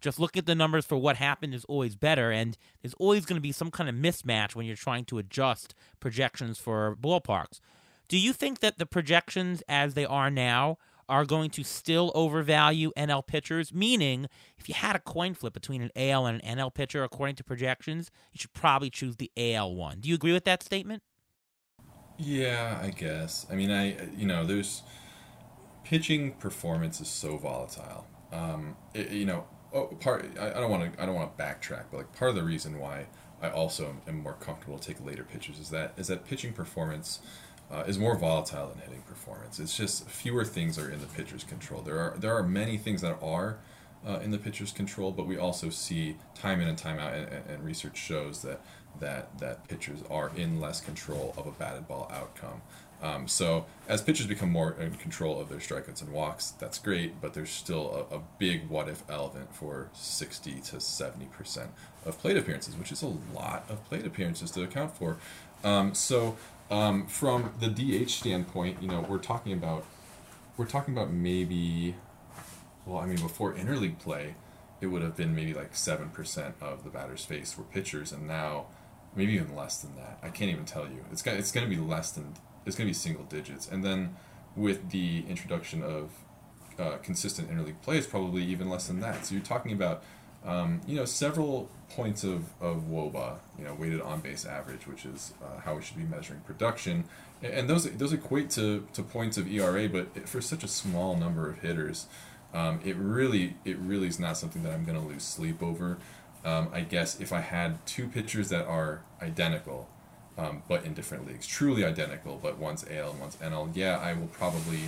Just 0.02 0.19
look 0.19 0.36
at 0.36 0.47
the 0.47 0.56
numbers 0.56 0.86
for 0.86 0.97
what 0.97 1.17
happened 1.17 1.54
is 1.54 1.65
always 1.65 1.95
better, 1.95 2.32
and 2.32 2.58
there's 2.82 2.95
always 2.95 3.26
going 3.26 3.38
to 3.38 3.41
be 3.41 3.52
some 3.52 3.69
kind 3.69 3.89
of 3.89 3.95
mismatch 3.95 4.56
when 4.56 4.65
you're 4.65 4.76
trying 4.76 5.06
to 5.06 5.19
adjust 5.19 5.76
projections 6.00 6.58
for 6.58 6.97
ballparks. 7.00 7.60
Do 8.08 8.17
you 8.17 8.34
think 8.34 8.60
that 8.60 8.78
the 8.78 8.86
projections 8.86 9.62
as 9.67 9.93
they 9.93 10.06
are 10.06 10.30
now 10.30 10.78
are 11.10 11.26
going 11.26 11.50
to 11.52 11.63
still 11.63 12.12
overvalue 12.15 12.91
NL 12.98 13.26
pitchers? 13.26 13.74
Meaning, 13.74 14.28
if 14.58 14.70
you 14.70 14.76
had 14.76 14.96
a 14.96 15.00
coin 15.00 15.34
flip 15.34 15.54
between 15.54 15.82
an 15.82 15.91
AL 15.96 16.26
and 16.26 16.43
an 16.43 16.58
NL 16.58 16.74
pitcher, 16.74 17.04
according 17.04 17.36
to 17.38 17.43
projections, 17.43 18.12
you 18.32 18.39
should 18.39 18.54
probably 18.54 18.89
choose 18.89 19.17
the 19.17 19.32
AL 19.38 19.76
one. 19.76 20.00
Do 20.00 20.10
you 20.10 20.15
agree 20.15 20.34
with 20.34 20.46
that 20.46 20.63
statement? 20.63 21.04
Yeah, 22.17 22.80
I 22.82 22.89
guess. 22.89 23.46
I 23.52 23.56
mean, 23.56 23.72
I 23.72 24.10
you 24.15 24.26
know, 24.26 24.46
there's 24.46 24.84
pitching 25.84 26.34
performance 26.34 27.00
is 27.00 27.08
so 27.08 27.38
volatile. 27.38 28.08
Um, 28.32 28.76
it, 28.93 29.12
you 29.12 29.26
know, 29.26 29.46
oh, 29.74 29.86
part 29.86 30.26
I, 30.39 30.50
I 30.50 30.54
don't 30.54 30.72
want 30.72 30.93
to 30.93 31.02
I 31.02 31.06
don't 31.06 31.15
want 31.15 31.38
to 31.38 31.43
backtrack, 31.43 31.86
but 31.91 31.98
like 31.98 32.13
part 32.13 32.30
of 32.30 32.36
the 32.36 32.43
reason 32.43 32.80
why 32.80 33.08
I 33.41 33.50
also 33.50 33.96
am 34.08 34.24
more 34.24 34.34
comfortable 34.34 34.80
to 34.80 34.88
take 34.93 35.06
later 35.06 35.24
pitchers 35.24 35.60
is 35.60 35.70
that 35.70 35.93
is 35.98 36.08
that 36.08 36.26
pitching 36.26 36.54
performance 36.54 37.20
uh, 37.71 37.84
is 37.88 37.97
more 37.97 38.15
volatile 38.15 38.69
than 38.69 38.80
hitting 38.80 39.01
performance. 39.01 39.60
It's 39.60 39.75
just 39.75 40.08
fewer 40.08 40.45
things 40.45 40.77
are 40.77 40.89
in 40.89 41.01
the 41.01 41.08
pitcher's 41.08 41.43
control. 41.43 41.82
There 41.82 41.99
are 41.99 42.15
there 42.17 42.36
are 42.36 42.43
many 42.43 42.77
things 42.77 43.01
that 43.01 43.17
are 43.21 43.58
uh, 44.06 44.19
in 44.19 44.32
the 44.32 44.38
pitcher's 44.38 44.71
control, 44.71 45.12
but 45.12 45.27
we 45.27 45.38
also 45.38 45.69
see 45.69 46.15
time 46.36 46.62
in 46.62 46.67
and 46.67 46.77
time 46.77 46.99
out, 46.99 47.13
and, 47.13 47.27
and, 47.49 47.63
research 47.65 47.97
shows 47.97 48.41
that 48.43 48.62
that 48.99 49.38
that 49.39 49.67
pitchers 49.67 49.99
are 50.10 50.32
in 50.36 50.62
less 50.62 50.80
control 50.80 51.34
of 51.38 51.45
a 51.45 51.51
batted 51.51 51.88
ball 51.88 52.10
outcome. 52.13 52.62
Um, 52.99 53.27
so 53.27 53.65
as 53.88 54.01
pitchers 54.01 54.25
become 54.25 54.49
more 54.49 54.75
in 54.80 54.95
control 54.95 55.39
of 55.39 55.49
their 55.49 55.60
strikeouts 55.60 56.01
and 56.01 56.12
walks, 56.12 56.51
that's 56.51 56.80
great, 56.80 57.21
but 57.21 57.36
there's 57.36 57.51
still 57.51 58.08
a, 58.12 58.15
a 58.15 58.21
big 58.39 58.69
what 58.69 58.89
if 58.89 59.03
element 59.08 59.53
for 59.53 59.89
60 59.93 60.62
to 60.62 60.80
70 60.80 61.25
percent 61.25 61.71
of 62.06 62.17
plate 62.17 62.38
appearances, 62.38 62.75
which 62.75 62.91
is 62.91 63.03
a 63.03 63.13
lot 63.36 63.65
of 63.69 63.84
plate 63.86 64.06
appearances 64.06 64.51
to 64.51 64.63
account 64.63 64.95
for. 64.95 65.17
Um, 65.63 65.93
so 65.93 66.38
um, 66.69 67.08
from 67.08 67.53
the 67.60 67.67
DH 67.67 68.10
standpoint, 68.10 68.82
you 68.82 68.88
know, 68.88 69.06
we're 69.08 69.17
talking 69.17 69.53
about 69.53 69.86
we're 70.58 70.65
talking 70.65 70.93
about 70.93 71.12
maybe 71.12 71.95
well, 72.86 72.99
I 72.99 73.06
mean, 73.06 73.17
before 73.17 73.53
interleague 73.53 73.99
play, 73.99 74.36
it 74.80 74.88
would 74.88 75.01
have 75.01 75.15
been 75.15 75.36
maybe 75.36 75.53
like 75.53 75.75
seven 75.75 76.10
percent 76.10 76.56
of 76.62 76.84
the 76.84 76.89
batters 76.89 77.25
faced 77.25 77.58
were 77.58 77.63
pitchers, 77.65 78.12
and 78.12 78.27
now 78.27 78.67
maybe 79.15 79.34
even 79.34 79.56
less 79.56 79.82
than 79.82 79.95
that. 79.95 80.19
I 80.21 80.30
can't 80.30 80.51
even 80.51 80.65
tell 80.65 80.86
you. 80.86 81.06
It's 81.12 81.21
gonna 81.21 81.38
it's 81.38 81.51
gonna 81.51 81.67
be 81.67 81.77
less 81.77 82.12
than 82.12 82.34
it's 82.65 82.75
gonna 82.75 82.89
be 82.89 82.94
single 82.94 83.23
digits, 83.25 83.67
and 83.67 83.83
then 83.83 84.15
with 84.56 84.89
the 84.89 85.23
introduction 85.29 85.83
of 85.83 86.12
uh, 86.79 86.98
consistent 86.98 87.50
interleague 87.50 87.81
play, 87.81 87.98
it's 87.98 88.08
probably 88.08 88.44
even 88.44 88.69
less 88.69 88.87
than 88.87 89.00
that. 89.02 89.25
So 89.25 89.35
you're 89.35 89.44
talking 89.44 89.71
about 89.71 90.04
um, 90.48 90.81
you 90.87 90.95
know, 90.95 91.06
several 91.06 91.69
points 91.89 92.23
of, 92.23 92.45
of 92.62 92.83
WOBA, 92.89 93.37
you 93.60 93.65
know, 93.65 93.73
weighted 93.73 94.02
on 94.02 94.21
base 94.21 94.45
average, 94.45 94.87
which 94.87 95.06
is 95.06 95.33
uh, 95.43 95.60
how 95.60 95.75
we 95.75 95.81
should 95.81 95.98
be 95.98 96.04
measuring 96.04 96.39
production. 96.41 97.04
And 97.43 97.69
those 97.69 97.89
those 97.91 98.13
equate 98.13 98.50
to, 98.52 98.87
to 98.93 99.04
points 99.04 99.37
of 99.37 99.52
ERA, 99.52 99.87
but 99.87 100.27
for 100.27 100.41
such 100.41 100.63
a 100.63 100.67
small 100.67 101.15
number 101.15 101.50
of 101.50 101.60
hitters, 101.60 102.08
um, 102.54 102.79
it 102.83 102.95
really 102.95 103.56
it 103.65 103.77
really 103.77 104.08
is 104.08 104.19
not 104.19 104.37
something 104.37 104.63
that 104.63 104.73
I'm 104.73 104.85
going 104.85 105.00
to 105.00 105.06
lose 105.06 105.23
sleep 105.23 105.62
over. 105.62 105.98
Um, 106.45 106.69
I 106.71 106.81
guess 106.81 107.19
if 107.19 107.33
I 107.33 107.41
had 107.41 107.85
two 107.85 108.08
pitchers 108.08 108.50
that 108.50 108.65
are 108.65 109.02
identical, 109.21 109.89
um, 110.37 110.63
but 110.67 110.85
in 110.85 110.93
different 110.93 111.27
leagues, 111.27 111.45
truly 111.45 111.83
identical, 111.83 112.39
but 112.41 112.58
one's 112.58 112.85
AL 112.89 113.12
and 113.12 113.19
one's 113.19 113.35
NL, 113.35 113.69
yeah, 113.75 113.98
I 113.98 114.13
will 114.13 114.27
probably, 114.27 114.79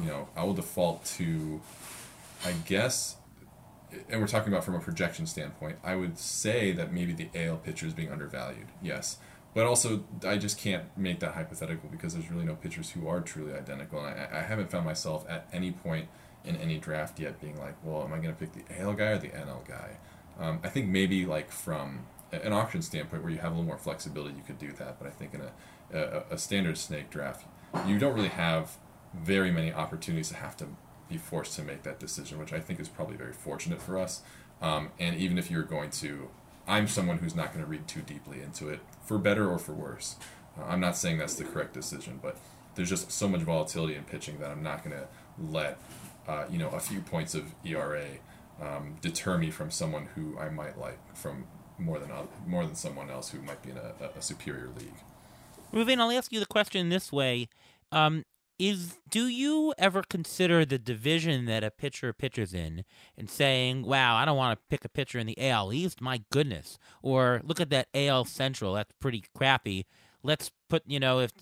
you 0.00 0.06
know, 0.06 0.28
I 0.34 0.44
will 0.44 0.54
default 0.54 1.04
to, 1.16 1.60
I 2.44 2.52
guess, 2.66 3.16
and 4.08 4.20
we're 4.20 4.26
talking 4.26 4.52
about 4.52 4.64
from 4.64 4.74
a 4.74 4.80
projection 4.80 5.26
standpoint, 5.26 5.78
I 5.82 5.96
would 5.96 6.18
say 6.18 6.72
that 6.72 6.92
maybe 6.92 7.12
the 7.12 7.28
AL 7.34 7.58
pitcher 7.58 7.86
is 7.86 7.94
being 7.94 8.10
undervalued. 8.10 8.66
Yes. 8.82 9.18
But 9.54 9.66
also, 9.66 10.04
I 10.26 10.36
just 10.36 10.58
can't 10.58 10.84
make 10.96 11.20
that 11.20 11.34
hypothetical 11.34 11.88
because 11.88 12.14
there's 12.14 12.30
really 12.30 12.44
no 12.44 12.56
pitchers 12.56 12.90
who 12.90 13.06
are 13.06 13.20
truly 13.20 13.54
identical. 13.54 14.04
And 14.04 14.18
I, 14.18 14.40
I 14.40 14.42
haven't 14.42 14.70
found 14.70 14.84
myself 14.84 15.24
at 15.28 15.48
any 15.52 15.70
point 15.70 16.08
in 16.44 16.56
any 16.56 16.78
draft 16.78 17.20
yet 17.20 17.40
being 17.40 17.58
like, 17.58 17.76
well, 17.84 18.02
am 18.02 18.12
I 18.12 18.18
going 18.18 18.34
to 18.34 18.38
pick 18.38 18.52
the 18.52 18.80
AL 18.80 18.94
guy 18.94 19.12
or 19.12 19.18
the 19.18 19.28
NL 19.28 19.66
guy? 19.66 19.98
Um, 20.38 20.58
I 20.64 20.68
think 20.68 20.88
maybe 20.88 21.24
like 21.24 21.50
from 21.52 22.06
an 22.32 22.52
auction 22.52 22.82
standpoint 22.82 23.22
where 23.22 23.30
you 23.30 23.38
have 23.38 23.52
a 23.52 23.54
little 23.54 23.66
more 23.66 23.78
flexibility, 23.78 24.34
you 24.36 24.42
could 24.42 24.58
do 24.58 24.72
that. 24.72 24.98
But 24.98 25.06
I 25.06 25.10
think 25.10 25.34
in 25.34 25.42
a, 25.42 25.98
a, 25.98 26.34
a 26.34 26.38
standard 26.38 26.76
snake 26.76 27.10
draft, 27.10 27.46
you 27.86 27.98
don't 27.98 28.14
really 28.14 28.28
have 28.28 28.76
very 29.14 29.52
many 29.52 29.72
opportunities 29.72 30.30
to 30.30 30.34
have 30.36 30.56
to 30.56 30.66
be 31.14 31.18
forced 31.18 31.54
to 31.56 31.62
make 31.62 31.82
that 31.84 31.98
decision, 31.98 32.38
which 32.38 32.52
I 32.52 32.60
think 32.60 32.80
is 32.80 32.88
probably 32.88 33.16
very 33.16 33.32
fortunate 33.32 33.80
for 33.80 33.98
us. 33.98 34.22
Um, 34.60 34.90
and 34.98 35.16
even 35.16 35.38
if 35.38 35.50
you're 35.50 35.62
going 35.62 35.90
to, 36.02 36.28
I'm 36.66 36.88
someone 36.88 37.18
who's 37.18 37.34
not 37.34 37.52
going 37.52 37.64
to 37.64 37.70
read 37.70 37.86
too 37.86 38.00
deeply 38.00 38.40
into 38.40 38.68
it, 38.68 38.80
for 39.04 39.18
better 39.18 39.48
or 39.50 39.58
for 39.58 39.72
worse. 39.72 40.16
Uh, 40.58 40.64
I'm 40.64 40.80
not 40.80 40.96
saying 40.96 41.18
that's 41.18 41.34
the 41.34 41.44
correct 41.44 41.72
decision, 41.74 42.18
but 42.22 42.36
there's 42.74 42.88
just 42.88 43.10
so 43.10 43.28
much 43.28 43.40
volatility 43.40 43.94
in 43.94 44.04
pitching 44.04 44.38
that 44.38 44.50
I'm 44.50 44.62
not 44.62 44.84
going 44.84 44.96
to 44.96 45.06
let, 45.52 45.78
uh, 46.26 46.44
you 46.50 46.58
know, 46.58 46.70
a 46.70 46.80
few 46.80 47.00
points 47.00 47.34
of 47.34 47.54
ERA 47.64 48.06
um, 48.60 48.96
deter 49.00 49.38
me 49.38 49.50
from 49.50 49.70
someone 49.70 50.08
who 50.14 50.38
I 50.38 50.48
might 50.48 50.78
like 50.78 50.98
from 51.16 51.46
more 51.76 51.98
than 51.98 52.10
more 52.46 52.64
than 52.64 52.76
someone 52.76 53.10
else 53.10 53.30
who 53.30 53.42
might 53.42 53.60
be 53.62 53.70
in 53.70 53.76
a, 53.76 54.10
a 54.16 54.22
superior 54.22 54.68
league. 54.78 54.94
Reuven, 55.72 55.98
I'll 55.98 56.12
ask 56.12 56.32
you 56.32 56.38
the 56.38 56.46
question 56.46 56.88
this 56.88 57.10
way: 57.12 57.48
um, 57.90 58.24
Is 58.58 58.98
do 59.10 59.26
you 59.26 59.74
ever 59.78 60.02
consider 60.02 60.64
the 60.64 60.78
division 60.78 61.46
that 61.46 61.64
a 61.64 61.70
pitcher 61.70 62.12
pitches 62.12 62.54
in 62.54 62.84
and 63.18 63.28
saying, 63.28 63.84
"Wow, 63.84 64.16
I 64.16 64.24
don't 64.24 64.36
want 64.36 64.58
to 64.58 64.64
pick 64.70 64.84
a 64.84 64.88
pitcher 64.88 65.18
in 65.18 65.26
the 65.26 65.36
AL 65.38 65.72
East. 65.72 66.00
My 66.00 66.22
goodness," 66.30 66.78
or 67.02 67.40
"Look 67.44 67.60
at 67.60 67.70
that 67.70 67.88
AL 67.94 68.26
Central. 68.26 68.74
That's 68.74 68.92
pretty 69.00 69.24
crappy." 69.34 69.86
Let's 70.22 70.52
put, 70.70 70.84
you 70.86 71.00
know, 71.00 71.18
if 71.18 71.32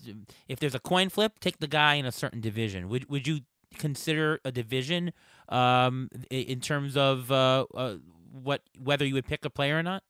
if 0.47 0.59
there's 0.59 0.75
a 0.75 0.79
coin 0.79 1.09
flip, 1.09 1.39
take 1.39 1.59
the 1.59 1.67
guy 1.67 1.95
in 1.95 2.05
a 2.05 2.11
certain 2.11 2.41
division. 2.41 2.89
Would 2.89 3.09
would 3.09 3.27
you 3.27 3.41
consider 3.77 4.39
a 4.43 4.51
division 4.51 5.13
um, 5.49 6.09
in 6.29 6.59
terms 6.61 6.97
of 6.97 7.31
uh, 7.31 7.65
uh, 7.75 7.95
what 8.31 8.61
whether 8.79 9.05
you 9.05 9.13
would 9.13 9.25
pick 9.25 9.45
a 9.45 9.49
player 9.49 9.77
or 9.77 9.83
not? 9.83 10.03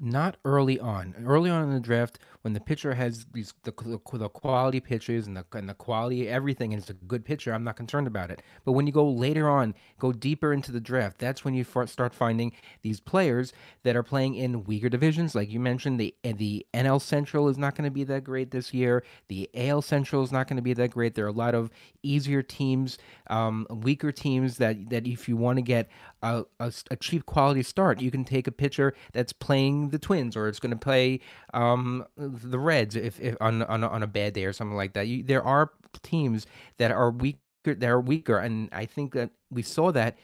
Not 0.00 0.36
early 0.44 0.80
on. 0.80 1.14
Early 1.24 1.48
on 1.48 1.62
in 1.62 1.72
the 1.72 1.80
draft, 1.80 2.18
when 2.42 2.52
the 2.52 2.60
pitcher 2.60 2.94
has 2.94 3.26
these 3.32 3.54
the, 3.62 3.72
the, 4.12 4.28
quality 4.28 4.80
pitches 4.80 5.26
and 5.26 5.36
the 5.36 5.44
and 5.52 5.68
the 5.68 5.74
quality 5.74 6.28
everything, 6.28 6.72
and 6.72 6.80
it's 6.80 6.90
a 6.90 6.94
good 6.94 7.24
pitcher, 7.24 7.54
I'm 7.54 7.64
not 7.64 7.76
concerned 7.76 8.06
about 8.06 8.30
it. 8.30 8.42
But 8.64 8.72
when 8.72 8.86
you 8.86 8.92
go 8.92 9.08
later 9.08 9.48
on, 9.48 9.74
go 9.98 10.12
deeper 10.12 10.52
into 10.52 10.72
the 10.72 10.80
draft, 10.80 11.18
that's 11.18 11.44
when 11.44 11.54
you 11.54 11.64
start 11.86 12.12
finding 12.12 12.52
these 12.82 13.00
players 13.00 13.52
that 13.84 13.96
are 13.96 14.02
playing 14.02 14.34
in 14.34 14.64
weaker 14.64 14.88
divisions. 14.88 15.34
Like 15.34 15.50
you 15.50 15.60
mentioned, 15.60 16.00
the 16.00 16.14
the 16.22 16.66
NL 16.74 17.00
Central 17.00 17.48
is 17.48 17.58
not 17.58 17.76
going 17.76 17.84
to 17.84 17.90
be 17.90 18.04
that 18.04 18.24
great 18.24 18.50
this 18.50 18.74
year. 18.74 19.04
The 19.28 19.48
AL 19.54 19.82
Central 19.82 20.22
is 20.22 20.32
not 20.32 20.48
going 20.48 20.56
to 20.56 20.62
be 20.62 20.74
that 20.74 20.90
great. 20.90 21.14
There 21.14 21.24
are 21.24 21.28
a 21.28 21.32
lot 21.32 21.54
of 21.54 21.70
easier 22.02 22.42
teams, 22.42 22.98
um, 23.28 23.66
weaker 23.70 24.10
teams 24.10 24.56
that 24.58 24.90
that 24.90 25.06
if 25.06 25.28
you 25.28 25.36
want 25.36 25.58
to 25.58 25.62
get 25.62 25.88
a, 26.22 26.44
a, 26.58 26.72
a, 26.90 26.96
cheap 26.96 27.26
quality 27.26 27.62
start, 27.62 28.00
you 28.00 28.10
can 28.10 28.24
take 28.24 28.46
a 28.46 28.52
pitcher 28.52 28.94
that's 29.12 29.32
playing 29.32 29.90
the 29.90 29.98
Twins 29.98 30.36
or 30.36 30.48
it's 30.48 30.60
going 30.60 30.70
to 30.70 30.76
play 30.76 31.20
um, 31.52 32.04
the 32.32 32.58
Reds 32.58 32.96
if, 32.96 33.20
if 33.20 33.36
on, 33.40 33.62
on 33.62 33.84
on 33.84 34.02
a 34.02 34.06
bad 34.06 34.32
day 34.34 34.44
or 34.44 34.52
something 34.52 34.76
like 34.76 34.94
that. 34.94 35.06
You, 35.06 35.22
there 35.22 35.42
are 35.42 35.70
teams 36.02 36.46
that 36.78 36.90
are 36.90 37.10
weaker 37.10 37.38
that 37.64 37.88
are 37.88 38.00
weaker, 38.00 38.38
and 38.38 38.68
I 38.72 38.86
think 38.86 39.12
that 39.14 39.30
we 39.50 39.62
saw 39.62 39.92
that 39.92 40.16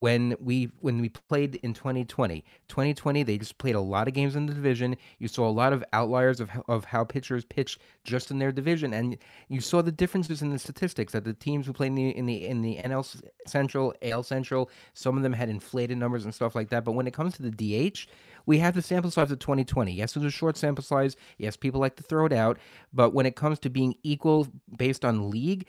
when 0.00 0.36
we 0.38 0.70
when 0.80 1.00
we 1.00 1.08
played 1.08 1.56
in 1.56 1.72
2020 1.72 2.44
2020 2.68 3.22
they 3.22 3.38
just 3.38 3.56
played 3.58 3.74
a 3.74 3.80
lot 3.80 4.08
of 4.08 4.14
games 4.14 4.36
in 4.36 4.46
the 4.46 4.52
division. 4.54 4.96
You 5.18 5.28
saw 5.28 5.48
a 5.48 5.50
lot 5.50 5.72
of 5.72 5.84
outliers 5.92 6.40
of, 6.40 6.50
of 6.68 6.84
how 6.84 7.04
pitchers 7.04 7.44
pitched 7.44 7.80
just 8.04 8.30
in 8.30 8.38
their 8.38 8.52
division. 8.52 8.92
And 8.92 9.16
you 9.48 9.60
saw 9.60 9.82
the 9.82 9.92
differences 9.92 10.42
in 10.42 10.50
the 10.50 10.58
statistics 10.58 11.12
that 11.12 11.24
the 11.24 11.32
teams 11.32 11.66
who 11.66 11.72
played 11.72 11.88
in 11.88 11.94
the 11.94 12.16
in 12.16 12.26
the 12.26 12.46
in 12.46 12.62
the 12.62 12.78
NL 12.84 13.22
Central 13.46 13.94
AL 14.02 14.22
Central 14.22 14.70
some 14.92 15.16
of 15.16 15.22
them 15.22 15.32
had 15.32 15.48
inflated 15.48 15.96
numbers 15.96 16.24
and 16.24 16.34
stuff 16.34 16.54
like 16.54 16.68
that. 16.70 16.84
But 16.84 16.92
when 16.92 17.06
it 17.06 17.14
comes 17.14 17.34
to 17.36 17.42
the 17.42 17.90
DH 17.90 18.06
we 18.44 18.58
have 18.58 18.74
the 18.74 18.82
sample 18.82 19.10
size 19.10 19.30
of 19.32 19.38
2020 19.40 19.92
yes 19.92 20.14
it 20.14 20.18
was 20.20 20.26
a 20.26 20.36
short 20.36 20.56
sample 20.56 20.84
size. 20.84 21.16
Yes 21.38 21.56
people 21.56 21.80
like 21.80 21.96
to 21.96 22.02
throw 22.02 22.26
it 22.26 22.32
out. 22.32 22.58
But 22.92 23.14
when 23.14 23.24
it 23.24 23.36
comes 23.36 23.58
to 23.60 23.70
being 23.70 23.94
equal 24.02 24.48
based 24.76 25.04
on 25.04 25.30
league 25.30 25.66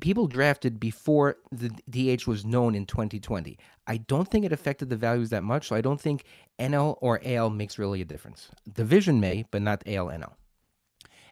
people 0.00 0.26
drafted 0.26 0.80
before 0.80 1.36
the 1.50 1.68
DH 1.88 2.26
was 2.26 2.44
known 2.44 2.74
in 2.74 2.86
2020. 2.86 3.58
I 3.86 3.96
don't 3.98 4.28
think 4.28 4.44
it 4.44 4.52
affected 4.52 4.90
the 4.90 4.96
values 4.96 5.30
that 5.30 5.42
much, 5.42 5.68
so 5.68 5.76
I 5.76 5.80
don't 5.80 6.00
think 6.00 6.24
NL 6.58 6.96
or 7.00 7.20
AL 7.24 7.50
makes 7.50 7.78
really 7.78 8.00
a 8.00 8.04
difference. 8.04 8.48
Division 8.72 9.20
may, 9.20 9.44
but 9.50 9.62
not 9.62 9.82
AL 9.86 10.06
NL. 10.06 10.32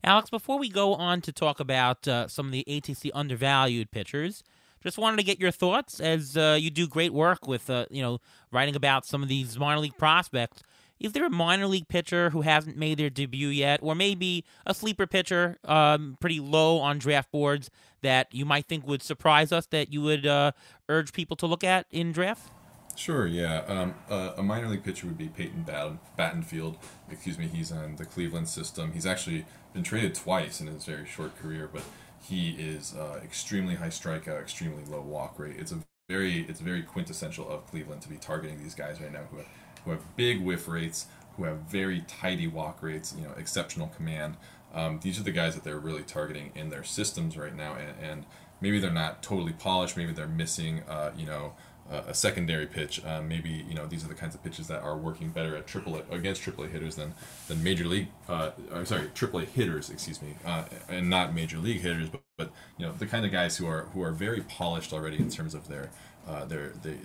Alex, 0.04 0.30
before 0.30 0.58
we 0.58 0.68
go 0.68 0.94
on 0.94 1.20
to 1.22 1.32
talk 1.32 1.60
about 1.60 2.06
uh, 2.06 2.28
some 2.28 2.46
of 2.46 2.52
the 2.52 2.64
ATC 2.68 3.10
undervalued 3.14 3.90
pitchers, 3.90 4.44
just 4.82 4.98
wanted 4.98 5.16
to 5.16 5.24
get 5.24 5.40
your 5.40 5.50
thoughts 5.50 6.00
as 6.00 6.36
uh, 6.36 6.56
you 6.58 6.70
do 6.70 6.86
great 6.86 7.12
work 7.12 7.48
with 7.48 7.68
uh, 7.68 7.86
you 7.90 8.02
know 8.02 8.18
writing 8.52 8.76
about 8.76 9.04
some 9.04 9.22
of 9.22 9.28
these 9.28 9.58
minor 9.58 9.80
league 9.80 9.96
prospects. 9.98 10.62
Is 11.00 11.12
there 11.12 11.24
a 11.24 11.30
minor 11.30 11.66
league 11.66 11.88
pitcher 11.88 12.30
who 12.30 12.42
hasn't 12.42 12.76
made 12.76 12.98
their 12.98 13.10
debut 13.10 13.48
yet, 13.48 13.80
or 13.82 13.94
maybe 13.94 14.44
a 14.66 14.74
sleeper 14.74 15.06
pitcher, 15.06 15.58
um, 15.64 16.16
pretty 16.20 16.40
low 16.40 16.78
on 16.78 16.98
draft 16.98 17.30
boards 17.30 17.70
that 18.02 18.34
you 18.34 18.44
might 18.44 18.66
think 18.66 18.86
would 18.86 19.02
surprise 19.02 19.52
us 19.52 19.66
that 19.66 19.92
you 19.92 20.02
would 20.02 20.26
uh, 20.26 20.52
urge 20.88 21.12
people 21.12 21.36
to 21.36 21.46
look 21.46 21.62
at 21.64 21.86
in 21.90 22.12
draft? 22.12 22.50
Sure, 22.96 23.28
yeah. 23.28 23.62
Um, 23.68 23.94
uh, 24.10 24.32
a 24.36 24.42
minor 24.42 24.68
league 24.68 24.82
pitcher 24.82 25.06
would 25.06 25.18
be 25.18 25.28
Peyton 25.28 25.62
Batten, 25.62 26.00
Battenfield. 26.18 26.78
Excuse 27.08 27.38
me, 27.38 27.46
he's 27.46 27.70
on 27.70 27.94
the 27.94 28.04
Cleveland 28.04 28.48
system. 28.48 28.92
He's 28.92 29.06
actually 29.06 29.46
been 29.72 29.84
traded 29.84 30.16
twice 30.16 30.60
in 30.60 30.66
his 30.66 30.84
very 30.84 31.06
short 31.06 31.38
career, 31.38 31.70
but 31.72 31.84
he 32.20 32.50
is 32.58 32.96
uh, 32.96 33.20
extremely 33.22 33.76
high 33.76 33.88
strikeout, 33.88 34.40
extremely 34.40 34.82
low 34.84 35.00
walk 35.00 35.38
rate. 35.38 35.54
It's 35.58 35.70
a 35.70 35.78
very, 36.08 36.40
it's 36.48 36.58
very 36.58 36.82
quintessential 36.82 37.48
of 37.48 37.66
Cleveland 37.68 38.02
to 38.02 38.08
be 38.08 38.16
targeting 38.16 38.60
these 38.60 38.74
guys 38.74 39.00
right 39.00 39.12
now 39.12 39.22
who 39.30 39.36
have, 39.36 39.46
who 39.84 39.90
have 39.90 40.16
big 40.16 40.40
whiff 40.42 40.68
rates, 40.68 41.06
who 41.36 41.44
have 41.44 41.58
very 41.58 42.02
tidy 42.02 42.46
walk 42.46 42.82
rates, 42.82 43.14
you 43.16 43.24
know, 43.24 43.32
exceptional 43.36 43.88
command. 43.88 44.36
Um, 44.74 45.00
these 45.02 45.18
are 45.18 45.22
the 45.22 45.32
guys 45.32 45.54
that 45.54 45.64
they're 45.64 45.78
really 45.78 46.02
targeting 46.02 46.52
in 46.54 46.70
their 46.70 46.84
systems 46.84 47.36
right 47.36 47.54
now, 47.54 47.74
and, 47.74 47.94
and 48.02 48.26
maybe 48.60 48.78
they're 48.78 48.90
not 48.90 49.22
totally 49.22 49.52
polished. 49.52 49.96
Maybe 49.96 50.12
they're 50.12 50.26
missing, 50.26 50.82
uh, 50.88 51.12
you 51.16 51.26
know, 51.26 51.54
a 51.90 52.14
secondary 52.14 52.66
pitch. 52.66 53.02
Uh, 53.04 53.22
maybe 53.22 53.64
you 53.68 53.74
know 53.74 53.86
these 53.86 54.04
are 54.04 54.08
the 54.08 54.14
kinds 54.14 54.34
of 54.34 54.42
pitches 54.42 54.66
that 54.68 54.82
are 54.82 54.96
working 54.96 55.30
better 55.30 55.56
at 55.56 55.66
triple 55.66 56.02
against 56.10 56.42
triple 56.42 56.64
A 56.64 56.68
hitters 56.68 56.96
than 56.96 57.14
than 57.48 57.62
major 57.62 57.86
league. 57.86 58.08
Uh, 58.28 58.50
I'm 58.72 58.86
sorry, 58.86 59.08
triple 59.14 59.40
A 59.40 59.44
hitters, 59.44 59.88
excuse 59.88 60.20
me, 60.20 60.34
uh, 60.44 60.64
and 60.88 61.08
not 61.08 61.34
major 61.34 61.58
league 61.58 61.80
hitters, 61.80 62.10
but, 62.10 62.20
but 62.36 62.52
you 62.76 62.84
know 62.84 62.92
the 62.92 63.06
kind 63.06 63.24
of 63.24 63.32
guys 63.32 63.56
who 63.56 63.66
are 63.66 63.84
who 63.94 64.02
are 64.02 64.12
very 64.12 64.42
polished 64.42 64.92
already 64.92 65.16
in 65.16 65.30
terms 65.30 65.54
of 65.54 65.68
their 65.68 65.90
uh, 66.26 66.44
their 66.44 66.72
the, 66.82 66.90
the 66.90 66.98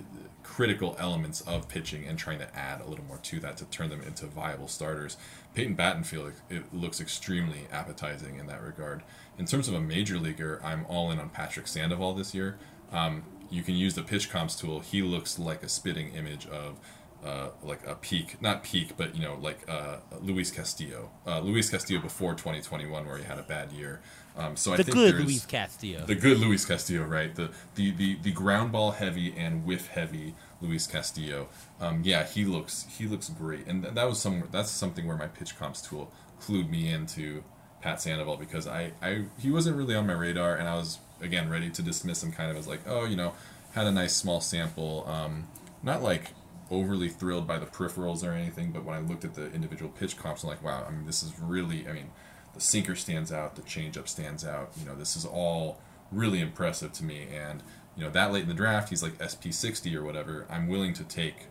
critical 0.43 0.95
elements 0.99 1.41
of 1.41 1.67
pitching 1.67 2.05
and 2.05 2.17
trying 2.19 2.39
to 2.39 2.55
add 2.55 2.81
a 2.81 2.87
little 2.87 3.05
more 3.05 3.17
to 3.17 3.39
that 3.39 3.57
to 3.57 3.65
turn 3.65 3.89
them 3.89 4.01
into 4.01 4.25
viable 4.25 4.67
starters. 4.67 5.17
Peyton 5.53 5.75
Battenfield 5.75 6.33
it 6.49 6.73
looks 6.73 6.99
extremely 6.99 7.67
appetizing 7.71 8.37
in 8.37 8.47
that 8.47 8.61
regard. 8.61 9.03
In 9.37 9.45
terms 9.45 9.67
of 9.67 9.73
a 9.73 9.81
major 9.81 10.17
leaguer, 10.19 10.61
I'm 10.63 10.85
all 10.87 11.11
in 11.11 11.19
on 11.19 11.29
Patrick 11.29 11.67
Sandoval 11.67 12.13
this 12.13 12.35
year. 12.35 12.57
Um, 12.91 13.23
you 13.49 13.63
can 13.63 13.75
use 13.75 13.95
the 13.95 14.03
pitch 14.03 14.29
comps 14.29 14.55
tool. 14.55 14.79
He 14.79 15.01
looks 15.01 15.39
like 15.39 15.63
a 15.63 15.69
spitting 15.69 16.13
image 16.13 16.45
of 16.47 16.79
uh, 17.25 17.49
like 17.61 17.85
a 17.87 17.95
peak, 17.95 18.41
not 18.41 18.63
peak, 18.63 18.97
but 18.97 19.15
you 19.15 19.21
know, 19.21 19.37
like 19.41 19.67
uh, 19.69 19.97
Luis 20.21 20.51
Castillo. 20.51 21.09
Uh, 21.25 21.39
Luis 21.39 21.69
Castillo 21.69 22.01
before 22.01 22.33
2021, 22.33 23.05
where 23.05 23.17
he 23.17 23.23
had 23.23 23.39
a 23.39 23.43
bad 23.43 23.71
year. 23.71 24.01
Um, 24.35 24.55
so 24.55 24.71
the 24.71 24.75
I 24.75 24.77
think 24.77 24.95
good 24.95 25.15
Luis 25.15 25.45
Castillo. 25.45 26.05
The 26.05 26.15
good 26.15 26.39
Luis 26.39 26.65
Castillo, 26.65 27.03
right? 27.03 27.33
The 27.33 27.51
the 27.75 27.91
the, 27.91 28.15
the 28.15 28.31
ground 28.31 28.71
ball 28.71 28.91
heavy 28.91 29.33
and 29.37 29.65
whiff 29.65 29.87
heavy 29.87 30.33
Luis 30.61 30.87
Castillo. 30.87 31.49
Um, 31.79 32.01
yeah, 32.03 32.23
he 32.23 32.45
looks 32.45 32.87
he 32.97 33.05
looks 33.05 33.29
great, 33.29 33.67
and 33.67 33.83
that 33.83 34.09
was 34.09 34.19
some 34.19 34.43
that's 34.51 34.71
something 34.71 35.07
where 35.07 35.17
my 35.17 35.27
pitch 35.27 35.57
comps 35.57 35.81
tool 35.81 36.11
clued 36.41 36.69
me 36.69 36.89
into 36.89 37.43
Pat 37.81 38.01
Sandoval 38.01 38.37
because 38.37 38.65
I, 38.65 38.93
I 39.01 39.25
he 39.37 39.51
wasn't 39.51 39.77
really 39.77 39.93
on 39.93 40.07
my 40.07 40.13
radar, 40.13 40.55
and 40.55 40.67
I 40.67 40.75
was 40.75 40.99
again 41.21 41.49
ready 41.49 41.69
to 41.69 41.81
dismiss 41.81 42.23
him 42.23 42.31
kind 42.31 42.49
of 42.49 42.57
as 42.57 42.67
like 42.67 42.81
oh 42.87 43.05
you 43.05 43.15
know 43.15 43.33
had 43.73 43.85
a 43.85 43.91
nice 43.91 44.15
small 44.15 44.39
sample, 44.39 45.03
um, 45.07 45.47
not 45.83 46.01
like 46.01 46.31
overly 46.71 47.09
thrilled 47.09 47.47
by 47.47 47.57
the 47.57 47.65
peripherals 47.65 48.23
or 48.23 48.31
anything, 48.31 48.71
but 48.71 48.83
when 48.83 48.95
I 48.95 48.99
looked 48.99 49.25
at 49.25 49.33
the 49.33 49.51
individual 49.51 49.91
pitch 49.91 50.17
comps, 50.17 50.43
I'm 50.43 50.49
like 50.49 50.63
wow, 50.63 50.85
I 50.87 50.91
mean 50.91 51.05
this 51.05 51.21
is 51.21 51.33
really 51.39 51.87
I 51.87 51.93
mean 51.93 52.09
the 52.53 52.61
sinker 52.61 52.95
stands 52.95 53.31
out, 53.31 53.55
the 53.55 53.61
changeup 53.63 54.07
stands 54.07 54.45
out. 54.45 54.71
You 54.79 54.85
know, 54.85 54.95
this 54.95 55.15
is 55.15 55.25
all 55.25 55.79
really 56.11 56.39
impressive 56.39 56.93
to 56.93 57.03
me. 57.03 57.27
And 57.33 57.63
you 57.95 58.03
know, 58.03 58.09
that 58.11 58.31
late 58.31 58.43
in 58.43 58.49
the 58.49 58.55
draft, 58.55 58.89
he's 58.89 59.03
like 59.03 59.21
SP 59.21 59.51
sixty 59.51 59.95
or 59.95 60.03
whatever. 60.03 60.45
I'm 60.49 60.67
willing 60.67 60.93
to 60.93 61.03
take. 61.03 61.47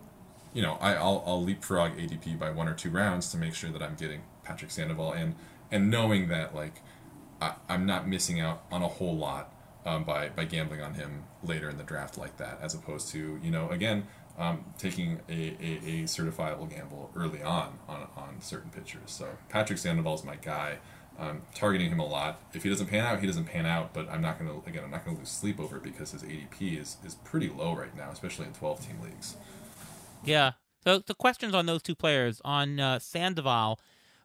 You 0.55 0.61
know, 0.61 0.77
I, 0.83 0.93
will 1.03 1.25
I'll 1.27 1.43
leapfrog 1.43 1.97
ADP 1.97 2.39
by 2.39 2.51
one 2.51 2.69
or 2.69 2.75
two 2.75 2.91
rounds 2.91 3.31
to 3.31 3.39
make 3.39 3.55
sure 3.55 3.71
that 3.71 3.83
I'm 3.83 3.95
getting 3.95 4.23
Patrick 4.45 4.71
Sandoval 4.71 5.13
and 5.13 5.35
and 5.71 5.91
knowing 5.91 6.29
that 6.29 6.55
like 6.55 6.83
I, 7.41 7.55
I'm 7.69 7.87
not 7.87 8.07
missing 8.07 8.41
out 8.41 8.65
on 8.71 8.83
a 8.83 8.89
whole 8.89 9.17
lot 9.17 9.53
um, 9.87 10.05
by 10.05 10.29
by 10.29 10.45
gambling 10.45 10.83
on 10.83 10.95
him 10.95 11.25
later 11.43 11.69
in 11.69 11.79
the 11.79 11.85
draft 11.85 12.19
like 12.19 12.37
that, 12.37 12.59
as 12.61 12.75
opposed 12.75 13.09
to 13.13 13.41
you 13.43 13.51
know 13.51 13.69
again 13.71 14.07
um, 14.39 14.65
taking 14.79 15.21
a, 15.29 15.33
a, 15.33 15.81
a, 15.85 16.03
certifiable 16.05 16.69
gamble 16.69 17.11
early 17.15 17.43
on, 17.43 17.79
on 17.89 18.09
on 18.17 18.41
certain 18.41 18.71
pitchers. 18.71 19.01
So 19.07 19.29
Patrick 19.49 19.79
Sandoval 19.79 20.15
is 20.15 20.25
my 20.25 20.37
guy. 20.37 20.79
Um, 21.23 21.43
targeting 21.55 21.89
him 21.89 22.01
a 22.01 22.05
lot. 22.05 22.41
If 22.53 22.65
he 22.65 22.69
doesn't 22.69 22.89
pan 22.89 23.07
out, 23.07 23.21
he 23.21 23.29
doesn't 23.29 23.45
pan 23.45 23.65
out. 23.65 23.95
But 23.95 24.09
I'm 24.11 24.21
not 24.21 24.41
going 24.41 24.51
to 24.51 24.69
again. 24.69 24.83
I'm 24.83 24.91
not 24.91 25.05
going 25.05 25.17
to 25.17 25.21
lose 25.21 25.31
sleep 25.31 25.61
over 25.61 25.77
it 25.77 25.85
because 25.85 26.11
his 26.11 26.25
ADP 26.25 26.81
is 26.81 26.97
is 27.07 27.15
pretty 27.15 27.49
low 27.49 27.77
right 27.77 27.97
now, 27.97 28.11
especially 28.11 28.47
in 28.47 28.53
12 28.55 28.87
team 28.87 28.99
leagues. 29.01 29.37
Yeah. 30.25 30.53
So 30.83 30.99
the 30.99 31.15
questions 31.15 31.55
on 31.55 31.67
those 31.67 31.81
two 31.81 31.95
players 31.95 32.41
on 32.45 32.81
uh, 32.81 32.99
Sandoval. 32.99 33.79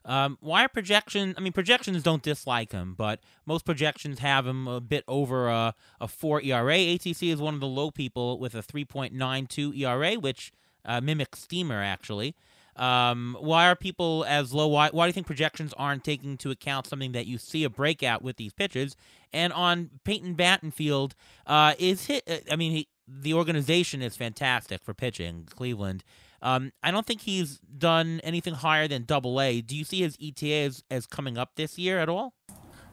Um, 0.05 0.37
why 0.39 0.63
are 0.63 0.69
projections? 0.69 1.35
I 1.37 1.41
mean, 1.41 1.51
projections 1.53 2.01
don't 2.01 2.23
dislike 2.23 2.71
him, 2.71 2.95
but 2.97 3.19
most 3.45 3.65
projections 3.65 4.19
have 4.19 4.47
him 4.47 4.67
a 4.67 4.79
bit 4.79 5.03
over 5.07 5.49
a, 5.49 5.75
a 5.99 6.07
four 6.07 6.41
ERA. 6.41 6.77
ATC 6.77 7.31
is 7.31 7.41
one 7.41 7.53
of 7.53 7.59
the 7.59 7.67
low 7.67 7.91
people 7.91 8.39
with 8.39 8.55
a 8.55 8.63
3.92 8.63 9.77
ERA, 9.77 10.13
which 10.13 10.53
uh, 10.85 11.01
mimics 11.01 11.41
Steamer 11.41 11.83
actually. 11.83 12.35
Um, 12.77 13.35
why 13.39 13.67
are 13.67 13.75
people 13.75 14.23
as 14.27 14.53
low? 14.53 14.67
Why, 14.67 14.89
why 14.91 15.05
do 15.05 15.07
you 15.09 15.13
think 15.13 15.27
projections 15.27 15.73
aren't 15.77 16.03
taking 16.03 16.31
into 16.31 16.51
account 16.51 16.87
something 16.87 17.11
that 17.13 17.25
you 17.25 17.37
see 17.37 17.63
a 17.63 17.69
breakout 17.69 18.21
with 18.21 18.37
these 18.37 18.53
pitches? 18.53 18.95
And 19.33 19.51
on 19.51 19.89
Peyton 20.03 20.35
Battenfield, 20.35 21.13
uh, 21.45 21.73
is 21.79 22.05
hit. 22.05 22.23
Uh, 22.29 22.37
I 22.51 22.55
mean, 22.55 22.71
he, 22.71 22.87
the 23.07 23.33
organization 23.33 24.01
is 24.01 24.15
fantastic 24.15 24.83
for 24.83 24.93
pitching. 24.93 25.47
Cleveland. 25.49 26.03
Um, 26.41 26.71
I 26.83 26.91
don't 26.91 27.05
think 27.05 27.21
he's 27.21 27.57
done 27.57 28.21
anything 28.23 28.53
higher 28.53 28.87
than 28.87 29.05
Double 29.05 29.41
A. 29.41 29.61
Do 29.61 29.75
you 29.75 29.83
see 29.83 30.01
his 30.01 30.17
ETA 30.21 30.65
as, 30.65 30.83
as 30.91 31.07
coming 31.07 31.37
up 31.37 31.55
this 31.55 31.79
year 31.79 31.99
at 31.99 32.09
all? 32.09 32.33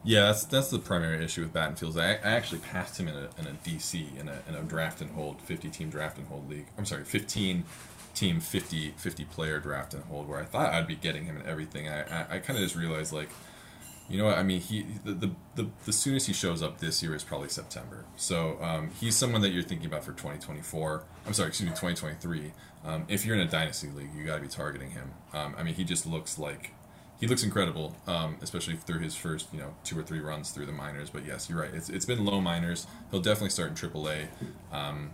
Yeah, 0.07 0.27
that's 0.27 0.45
that's 0.45 0.69
the 0.69 0.79
primary 0.79 1.25
issue 1.25 1.41
with 1.41 1.55
Battenfield. 1.55 1.99
I, 1.99 2.17
I 2.17 2.33
actually 2.33 2.59
passed 2.59 3.01
him 3.01 3.09
in 3.09 3.15
a, 3.15 3.31
in 3.39 3.47
a 3.47 3.53
DC 3.67 4.21
in 4.21 4.29
a, 4.29 4.39
in 4.47 4.55
a 4.55 4.63
draft 4.63 5.01
and 5.01 5.11
hold 5.11 5.41
50 5.41 5.71
team 5.71 5.89
draft 5.89 6.19
and 6.19 6.27
hold 6.27 6.49
league. 6.49 6.67
I'm 6.77 6.85
sorry, 6.85 7.05
15 7.05 7.65
team 8.15 8.41
50 8.41 8.95
50 8.97 9.25
player 9.27 9.59
draft 9.59 9.95
and 9.95 10.05
hold 10.05 10.29
where 10.29 10.41
I 10.41 10.45
thought 10.45 10.73
I'd 10.73 10.87
be 10.87 10.97
getting 10.97 11.25
him 11.25 11.37
and 11.37 11.47
everything. 11.47 11.89
I 11.89 12.03
I, 12.03 12.37
I 12.37 12.39
kind 12.39 12.59
of 12.59 12.65
just 12.65 12.77
realized 12.77 13.13
like 13.13 13.29
you 14.09 14.19
know 14.19 14.27
what 14.27 14.37
I 14.37 14.43
mean 14.43 14.61
he 14.61 14.87
the, 15.05 15.13
the, 15.13 15.31
the 15.55 15.71
the 15.87 15.93
soonest 15.93 16.27
he 16.27 16.33
shows 16.33 16.63
up 16.63 16.79
this 16.79 17.03
year 17.03 17.15
is 17.15 17.25
probably 17.25 17.49
September. 17.49 18.05
So 18.17 18.59
um, 18.61 18.91
he's 19.01 19.17
someone 19.17 19.41
that 19.43 19.51
you're 19.51 19.63
thinking 19.63 19.87
about 19.87 20.05
for 20.05 20.13
2024. 20.13 21.05
I'm 21.27 21.33
sorry, 21.33 21.49
excuse 21.49 21.69
me, 21.69 21.75
2023. 21.75 22.53
Um, 22.85 23.07
if 23.09 23.25
you're 23.25 23.35
in 23.35 23.41
a 23.41 23.51
dynasty 23.51 23.89
league, 23.89 24.11
you 24.15 24.25
got 24.25 24.37
to 24.37 24.43
be 24.43 24.49
targeting 24.49 24.91
him. 24.91 25.13
Um, 25.33 25.55
I 25.57 25.63
mean, 25.63 25.75
he 25.75 25.85
just 25.85 26.07
looks 26.07 26.39
like 26.39 26.73
he 27.19 27.27
looks 27.27 27.43
incredible, 27.43 27.97
um, 28.07 28.37
especially 28.43 28.77
through 28.77 28.99
his 28.99 29.17
first 29.17 29.49
you 29.53 29.61
know 29.61 29.75
two 29.85 29.99
or 29.99 30.03
three 30.03 30.21
runs 30.21 30.51
through 30.51 30.67
the 30.67 30.73
minors. 30.73 31.09
But 31.09 31.25
yes, 31.25 31.49
you're 31.49 31.61
right. 31.61 31.73
It's 31.73 31.89
it's 31.89 32.05
been 32.05 32.25
low 32.25 32.41
minors. 32.41 32.87
He'll 33.11 33.23
definitely 33.23 33.51
start 33.51 33.71
in 33.71 33.75
AAA. 33.75 34.27
Um, 34.71 35.13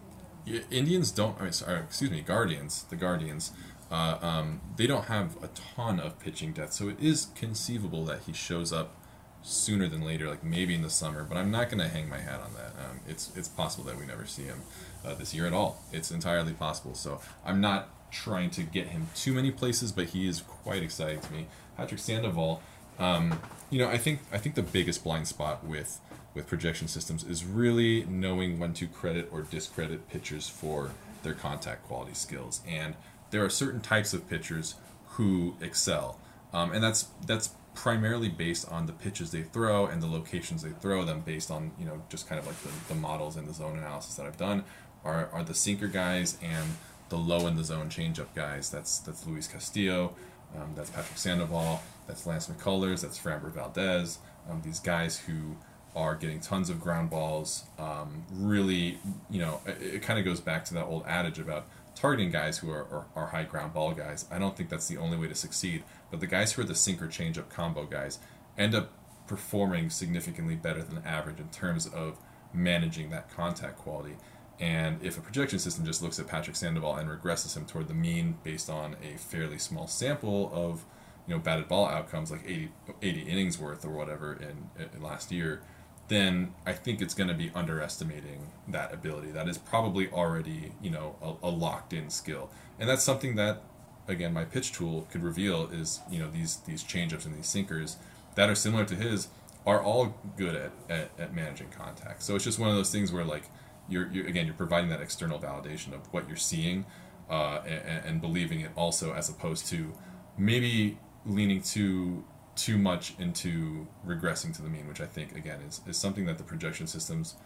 Indians 0.70 1.10
don't. 1.10 1.38
I 1.40 1.44
mean, 1.44 1.52
sorry, 1.52 1.80
excuse 1.80 2.10
me, 2.10 2.20
Guardians. 2.20 2.84
The 2.84 2.96
Guardians. 2.96 3.52
Uh, 3.90 4.18
um, 4.22 4.60
they 4.76 4.86
don't 4.86 5.06
have 5.06 5.36
a 5.42 5.48
ton 5.48 5.98
of 5.98 6.18
pitching 6.20 6.52
depth, 6.52 6.72
so 6.74 6.88
it 6.88 7.00
is 7.00 7.26
conceivable 7.34 8.04
that 8.04 8.20
he 8.20 8.32
shows 8.32 8.72
up 8.72 8.94
sooner 9.42 9.88
than 9.88 10.02
later, 10.02 10.28
like 10.28 10.44
maybe 10.44 10.74
in 10.74 10.82
the 10.82 10.90
summer. 10.90 11.24
But 11.24 11.38
I'm 11.38 11.50
not 11.50 11.70
going 11.70 11.82
to 11.82 11.88
hang 11.88 12.08
my 12.08 12.18
hat 12.18 12.40
on 12.40 12.52
that. 12.54 12.72
Um, 12.82 13.00
it's 13.08 13.32
it's 13.36 13.48
possible 13.48 13.84
that 13.84 13.98
we 13.98 14.06
never 14.06 14.26
see 14.26 14.44
him 14.44 14.62
uh, 15.04 15.14
this 15.14 15.34
year 15.34 15.46
at 15.46 15.52
all. 15.52 15.82
It's 15.92 16.10
entirely 16.10 16.52
possible. 16.52 16.94
So 16.94 17.20
I'm 17.44 17.60
not 17.60 17.88
trying 18.10 18.50
to 18.50 18.62
get 18.62 18.88
him 18.88 19.08
too 19.14 19.32
many 19.32 19.50
places, 19.50 19.92
but 19.92 20.06
he 20.06 20.28
is 20.28 20.42
quite 20.42 20.82
exciting 20.82 21.20
to 21.20 21.32
me. 21.32 21.46
Patrick 21.76 22.00
Sandoval, 22.00 22.62
um, 22.98 23.40
you 23.70 23.78
know, 23.78 23.88
I 23.88 23.98
think 23.98 24.20
I 24.32 24.38
think 24.38 24.54
the 24.54 24.62
biggest 24.62 25.02
blind 25.02 25.26
spot 25.26 25.64
with 25.64 26.00
with 26.34 26.46
projection 26.46 26.88
systems 26.88 27.24
is 27.24 27.44
really 27.44 28.04
knowing 28.04 28.58
when 28.58 28.72
to 28.74 28.86
credit 28.86 29.28
or 29.32 29.42
discredit 29.42 30.08
pitchers 30.08 30.48
for 30.48 30.92
their 31.22 31.34
contact 31.34 31.86
quality 31.86 32.14
skills. 32.14 32.60
And 32.66 32.94
there 33.30 33.44
are 33.44 33.50
certain 33.50 33.80
types 33.80 34.12
of 34.14 34.28
pitchers 34.28 34.76
who 35.10 35.56
excel, 35.60 36.18
um, 36.52 36.72
and 36.72 36.82
that's 36.82 37.08
that's 37.26 37.50
primarily 37.74 38.28
based 38.28 38.70
on 38.70 38.86
the 38.86 38.92
pitches 38.92 39.30
they 39.30 39.42
throw 39.42 39.86
and 39.86 40.02
the 40.02 40.06
locations 40.06 40.62
they 40.62 40.70
throw 40.70 41.04
them 41.04 41.20
based 41.20 41.50
on 41.50 41.70
you 41.78 41.86
know 41.86 42.02
just 42.08 42.28
kind 42.28 42.38
of 42.38 42.46
like 42.46 42.60
the, 42.62 42.70
the 42.92 42.98
models 42.98 43.36
and 43.36 43.48
the 43.48 43.54
zone 43.54 43.78
analysis 43.78 44.16
that 44.16 44.26
I've 44.26 44.36
done 44.36 44.64
are, 45.04 45.28
are 45.32 45.44
the 45.44 45.54
sinker 45.54 45.88
guys 45.88 46.36
and 46.42 46.76
the 47.08 47.16
low 47.16 47.46
in 47.46 47.56
the 47.56 47.64
zone 47.64 47.88
changeup 47.88 48.34
guys. 48.34 48.70
That's 48.70 48.98
that's 48.98 49.26
Luis 49.26 49.46
Castillo, 49.46 50.14
um, 50.56 50.72
that's 50.74 50.90
Patrick 50.90 51.18
Sandoval, 51.18 51.82
that's 52.06 52.26
Lance 52.26 52.48
McCullers, 52.48 53.02
that's 53.02 53.18
Framber 53.18 53.52
Valdez. 53.52 54.18
Um, 54.48 54.62
these 54.64 54.80
guys 54.80 55.18
who 55.18 55.56
are 55.94 56.14
getting 56.14 56.40
tons 56.40 56.70
of 56.70 56.80
ground 56.80 57.10
balls. 57.10 57.64
Um, 57.78 58.24
really, 58.32 58.98
you 59.28 59.40
know, 59.40 59.60
it, 59.66 59.82
it 59.82 60.02
kind 60.02 60.18
of 60.18 60.24
goes 60.24 60.40
back 60.40 60.64
to 60.66 60.74
that 60.74 60.84
old 60.84 61.04
adage 61.06 61.38
about 61.38 61.66
targeting 61.94 62.30
guys 62.30 62.58
who 62.58 62.70
are, 62.70 62.84
are, 62.84 63.06
are, 63.14 63.26
high 63.26 63.42
ground 63.42 63.74
ball 63.74 63.92
guys. 63.92 64.24
I 64.30 64.38
don't 64.38 64.56
think 64.56 64.68
that's 64.70 64.88
the 64.88 64.96
only 64.96 65.18
way 65.18 65.28
to 65.28 65.34
succeed, 65.34 65.82
but 66.10 66.20
the 66.20 66.26
guys 66.26 66.52
who 66.52 66.62
are 66.62 66.64
the 66.64 66.74
sinker 66.74 67.08
changeup 67.08 67.48
combo 67.50 67.84
guys 67.84 68.20
end 68.56 68.74
up 68.74 68.92
performing 69.26 69.90
significantly 69.90 70.56
better 70.56 70.82
than 70.82 71.04
average 71.04 71.38
in 71.38 71.48
terms 71.48 71.86
of 71.86 72.18
managing 72.52 73.10
that 73.10 73.30
contact 73.30 73.78
quality. 73.78 74.16
And 74.58 75.02
if 75.02 75.16
a 75.16 75.20
projection 75.20 75.58
system 75.58 75.84
just 75.84 76.02
looks 76.02 76.18
at 76.18 76.26
Patrick 76.26 76.56
Sandoval 76.56 76.96
and 76.96 77.08
regresses 77.08 77.56
him 77.56 77.64
toward 77.64 77.88
the 77.88 77.94
mean 77.94 78.38
based 78.44 78.68
on 78.68 78.96
a 79.02 79.16
fairly 79.16 79.58
small 79.58 79.86
sample 79.86 80.50
of 80.52 80.84
you 81.26 81.34
know 81.34 81.40
batted 81.40 81.68
ball 81.68 81.86
outcomes 81.86 82.30
like 82.30 82.42
80, 82.44 82.70
80 83.00 83.20
innings 83.22 83.58
worth 83.58 83.84
or 83.84 83.90
whatever 83.90 84.34
in, 84.34 84.88
in 84.94 85.02
last 85.02 85.32
year, 85.32 85.62
then 86.10 86.52
I 86.66 86.72
think 86.72 87.00
it's 87.00 87.14
going 87.14 87.28
to 87.28 87.34
be 87.34 87.52
underestimating 87.54 88.48
that 88.66 88.92
ability. 88.92 89.30
That 89.30 89.48
is 89.48 89.56
probably 89.56 90.10
already, 90.10 90.72
you 90.82 90.90
know, 90.90 91.14
a, 91.22 91.46
a, 91.46 91.50
locked 91.50 91.92
in 91.92 92.10
skill. 92.10 92.50
And 92.80 92.88
that's 92.88 93.04
something 93.04 93.36
that, 93.36 93.62
again, 94.08 94.34
my 94.34 94.44
pitch 94.44 94.72
tool 94.72 95.06
could 95.12 95.22
reveal 95.22 95.68
is, 95.70 96.00
you 96.10 96.18
know, 96.18 96.28
these 96.28 96.56
these 96.66 96.82
changeups 96.82 97.24
and 97.26 97.36
these 97.36 97.46
sinkers 97.46 97.96
that 98.34 98.50
are 98.50 98.56
similar 98.56 98.84
to 98.86 98.96
his 98.96 99.28
are 99.64 99.80
all 99.80 100.18
good 100.36 100.56
at, 100.56 100.72
at, 100.88 101.10
at 101.16 101.32
managing 101.32 101.68
contact. 101.70 102.24
So 102.24 102.34
it's 102.34 102.44
just 102.44 102.58
one 102.58 102.70
of 102.70 102.74
those 102.74 102.90
things 102.90 103.12
where, 103.12 103.24
like, 103.24 103.44
you're, 103.88 104.10
you're 104.10 104.26
again, 104.26 104.46
you're 104.46 104.54
providing 104.54 104.90
that 104.90 105.00
external 105.00 105.38
validation 105.38 105.94
of 105.94 106.12
what 106.12 106.26
you're 106.26 106.36
seeing 106.36 106.86
uh, 107.30 107.60
and, 107.64 108.04
and 108.04 108.20
believing 108.20 108.60
it 108.60 108.72
also, 108.74 109.14
as 109.14 109.28
opposed 109.28 109.66
to 109.68 109.92
maybe 110.36 110.98
leaning 111.24 111.62
too 111.62 112.24
too 112.60 112.76
much 112.76 113.14
into 113.18 113.86
regressing 114.06 114.54
to 114.54 114.60
the 114.60 114.68
mean, 114.68 114.86
which 114.86 115.00
I 115.00 115.06
think 115.06 115.34
again 115.34 115.60
is, 115.66 115.80
is 115.86 115.96
something 115.96 116.26
that 116.26 116.36
the 116.36 116.44
projection 116.44 116.86
systems 116.86 117.36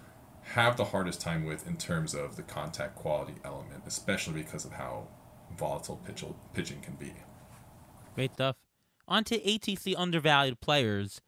have 0.43 0.77
the 0.77 0.87
hardest 0.87 1.21
time 1.21 1.45
with 1.45 1.67
in 1.67 1.77
terms 1.77 2.15
of 2.15 2.37
the 2.37 2.43
contact 2.43 2.97
quality 2.97 3.35
element, 3.45 3.85
especially 3.87 4.43
because 4.43 4.65
of 4.65 4.73
how 4.73 5.07
volatile 5.57 6.01
pitch, 6.05 6.25
pitching 6.53 6.81
can 6.81 6.95
be. 6.95 7.13
Great 8.17 8.33
stuff. 8.35 8.57
On 9.07 9.23
to 9.25 9.39
ATC 9.39 9.95
undervalued 9.97 10.61
players. 10.61 11.21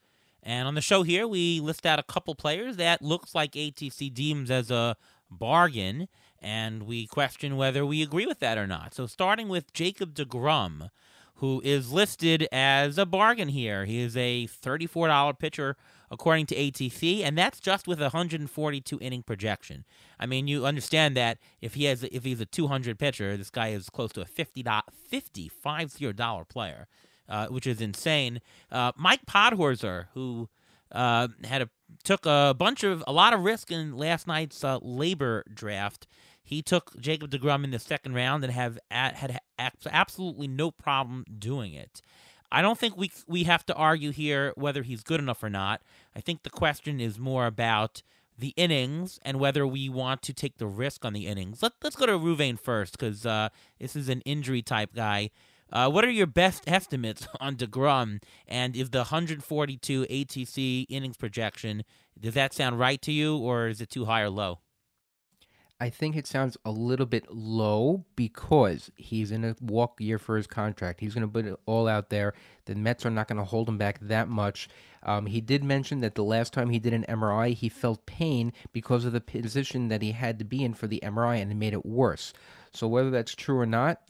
And 0.42 0.66
on 0.66 0.74
the 0.74 0.80
show 0.80 1.02
here, 1.02 1.26
we 1.26 1.60
list 1.60 1.86
out 1.86 1.98
a 1.98 2.04
couple 2.04 2.34
players 2.34 2.76
that 2.76 3.02
looks 3.02 3.34
like 3.34 3.52
ATC 3.52 4.12
deems 4.12 4.50
as 4.50 4.70
a 4.70 4.96
bargain, 5.30 6.08
and 6.40 6.84
we 6.84 7.06
question 7.06 7.56
whether 7.56 7.86
we 7.86 8.02
agree 8.02 8.26
with 8.26 8.40
that 8.40 8.58
or 8.58 8.66
not. 8.66 8.94
So 8.94 9.06
starting 9.06 9.48
with 9.48 9.72
Jacob 9.72 10.14
DeGrom 10.14 10.90
who 11.36 11.60
is 11.64 11.92
listed 11.92 12.48
as 12.50 12.98
a 12.98 13.06
bargain 13.06 13.48
here. 13.48 13.84
He 13.84 14.00
is 14.00 14.16
a 14.16 14.46
$34 14.46 15.38
pitcher 15.38 15.76
according 16.10 16.46
to 16.46 16.54
ATC, 16.54 17.22
and 17.22 17.36
that's 17.36 17.60
just 17.60 17.86
with 17.86 17.98
a 18.00 18.04
142 18.04 18.98
inning 19.00 19.22
projection. 19.22 19.84
I 20.18 20.26
mean, 20.26 20.46
you 20.48 20.64
understand 20.64 21.16
that 21.16 21.38
if 21.60 21.74
he 21.74 21.84
has 21.84 22.04
if 22.04 22.24
he's 22.24 22.40
a 22.40 22.46
200 22.46 22.98
pitcher, 22.98 23.36
this 23.36 23.50
guy 23.50 23.68
is 23.68 23.90
close 23.90 24.12
to 24.12 24.22
a 24.22 24.26
50 24.26 24.64
50 25.08 25.50
dollar 26.14 26.44
player, 26.44 26.86
uh, 27.28 27.48
which 27.48 27.66
is 27.66 27.80
insane. 27.80 28.40
Uh, 28.70 28.92
Mike 28.96 29.26
Podhorzer, 29.26 30.06
who 30.14 30.48
uh, 30.92 31.28
had 31.44 31.62
a 31.62 31.68
took 32.04 32.24
a 32.26 32.54
bunch 32.56 32.82
of 32.84 33.02
a 33.06 33.12
lot 33.12 33.32
of 33.32 33.40
risk 33.40 33.70
in 33.70 33.96
last 33.96 34.26
night's 34.26 34.62
uh, 34.64 34.78
LABR 34.80 35.42
draft 35.52 36.06
he 36.46 36.62
took 36.62 36.98
Jacob 37.00 37.30
DeGrom 37.30 37.64
in 37.64 37.72
the 37.72 37.78
second 37.80 38.14
round 38.14 38.44
and 38.44 38.52
have 38.52 38.78
had 38.88 39.40
absolutely 39.58 40.46
no 40.46 40.70
problem 40.70 41.24
doing 41.38 41.74
it. 41.74 42.00
I 42.52 42.62
don't 42.62 42.78
think 42.78 42.96
we 42.96 43.10
we 43.26 43.42
have 43.44 43.66
to 43.66 43.74
argue 43.74 44.12
here 44.12 44.52
whether 44.54 44.84
he's 44.84 45.02
good 45.02 45.18
enough 45.18 45.42
or 45.42 45.50
not. 45.50 45.82
I 46.14 46.20
think 46.20 46.44
the 46.44 46.50
question 46.50 47.00
is 47.00 47.18
more 47.18 47.46
about 47.46 48.02
the 48.38 48.54
innings 48.56 49.18
and 49.22 49.40
whether 49.40 49.66
we 49.66 49.88
want 49.88 50.22
to 50.22 50.32
take 50.32 50.58
the 50.58 50.68
risk 50.68 51.04
on 51.04 51.12
the 51.12 51.26
innings. 51.26 51.62
Let, 51.62 51.72
let's 51.82 51.96
go 51.96 52.06
to 52.06 52.12
Reuven 52.12 52.60
first 52.60 52.92
because 52.92 53.26
uh, 53.26 53.48
this 53.80 53.96
is 53.96 54.08
an 54.08 54.20
injury 54.20 54.62
type 54.62 54.94
guy. 54.94 55.30
Uh, 55.72 55.90
what 55.90 56.04
are 56.04 56.10
your 56.10 56.28
best 56.28 56.62
estimates 56.68 57.26
on 57.40 57.56
DeGrom? 57.56 58.22
And 58.46 58.76
is 58.76 58.90
the 58.90 58.98
142 58.98 60.06
ATC 60.08 60.86
innings 60.88 61.16
projection, 61.16 61.82
does 62.20 62.34
that 62.34 62.54
sound 62.54 62.78
right 62.78 63.02
to 63.02 63.10
you 63.10 63.36
or 63.36 63.66
is 63.66 63.80
it 63.80 63.90
too 63.90 64.04
high 64.04 64.20
or 64.20 64.30
low? 64.30 64.60
I 65.78 65.90
think 65.90 66.16
it 66.16 66.26
sounds 66.26 66.56
a 66.64 66.70
little 66.70 67.04
bit 67.04 67.30
low 67.30 68.06
because 68.16 68.90
he's 68.96 69.30
in 69.30 69.44
a 69.44 69.54
walk 69.60 70.00
year 70.00 70.18
for 70.18 70.38
his 70.38 70.46
contract. 70.46 71.00
He's 71.00 71.12
going 71.12 71.26
to 71.26 71.32
put 71.32 71.44
it 71.44 71.58
all 71.66 71.86
out 71.86 72.08
there. 72.08 72.32
The 72.64 72.74
Mets 72.74 73.04
are 73.04 73.10
not 73.10 73.28
going 73.28 73.38
to 73.38 73.44
hold 73.44 73.68
him 73.68 73.76
back 73.76 73.98
that 74.00 74.28
much. 74.28 74.70
Um, 75.02 75.26
he 75.26 75.42
did 75.42 75.62
mention 75.62 76.00
that 76.00 76.14
the 76.14 76.24
last 76.24 76.54
time 76.54 76.70
he 76.70 76.78
did 76.78 76.94
an 76.94 77.04
MRI, 77.08 77.52
he 77.52 77.68
felt 77.68 78.06
pain 78.06 78.54
because 78.72 79.04
of 79.04 79.12
the 79.12 79.20
position 79.20 79.88
that 79.88 80.00
he 80.00 80.12
had 80.12 80.38
to 80.38 80.46
be 80.46 80.64
in 80.64 80.72
for 80.72 80.86
the 80.86 81.00
MRI, 81.04 81.42
and 81.42 81.52
it 81.52 81.56
made 81.56 81.74
it 81.74 81.84
worse. 81.84 82.32
So 82.76 82.86
whether 82.88 83.10
that's 83.10 83.34
true 83.34 83.58
or 83.58 83.66
not, 83.66 84.00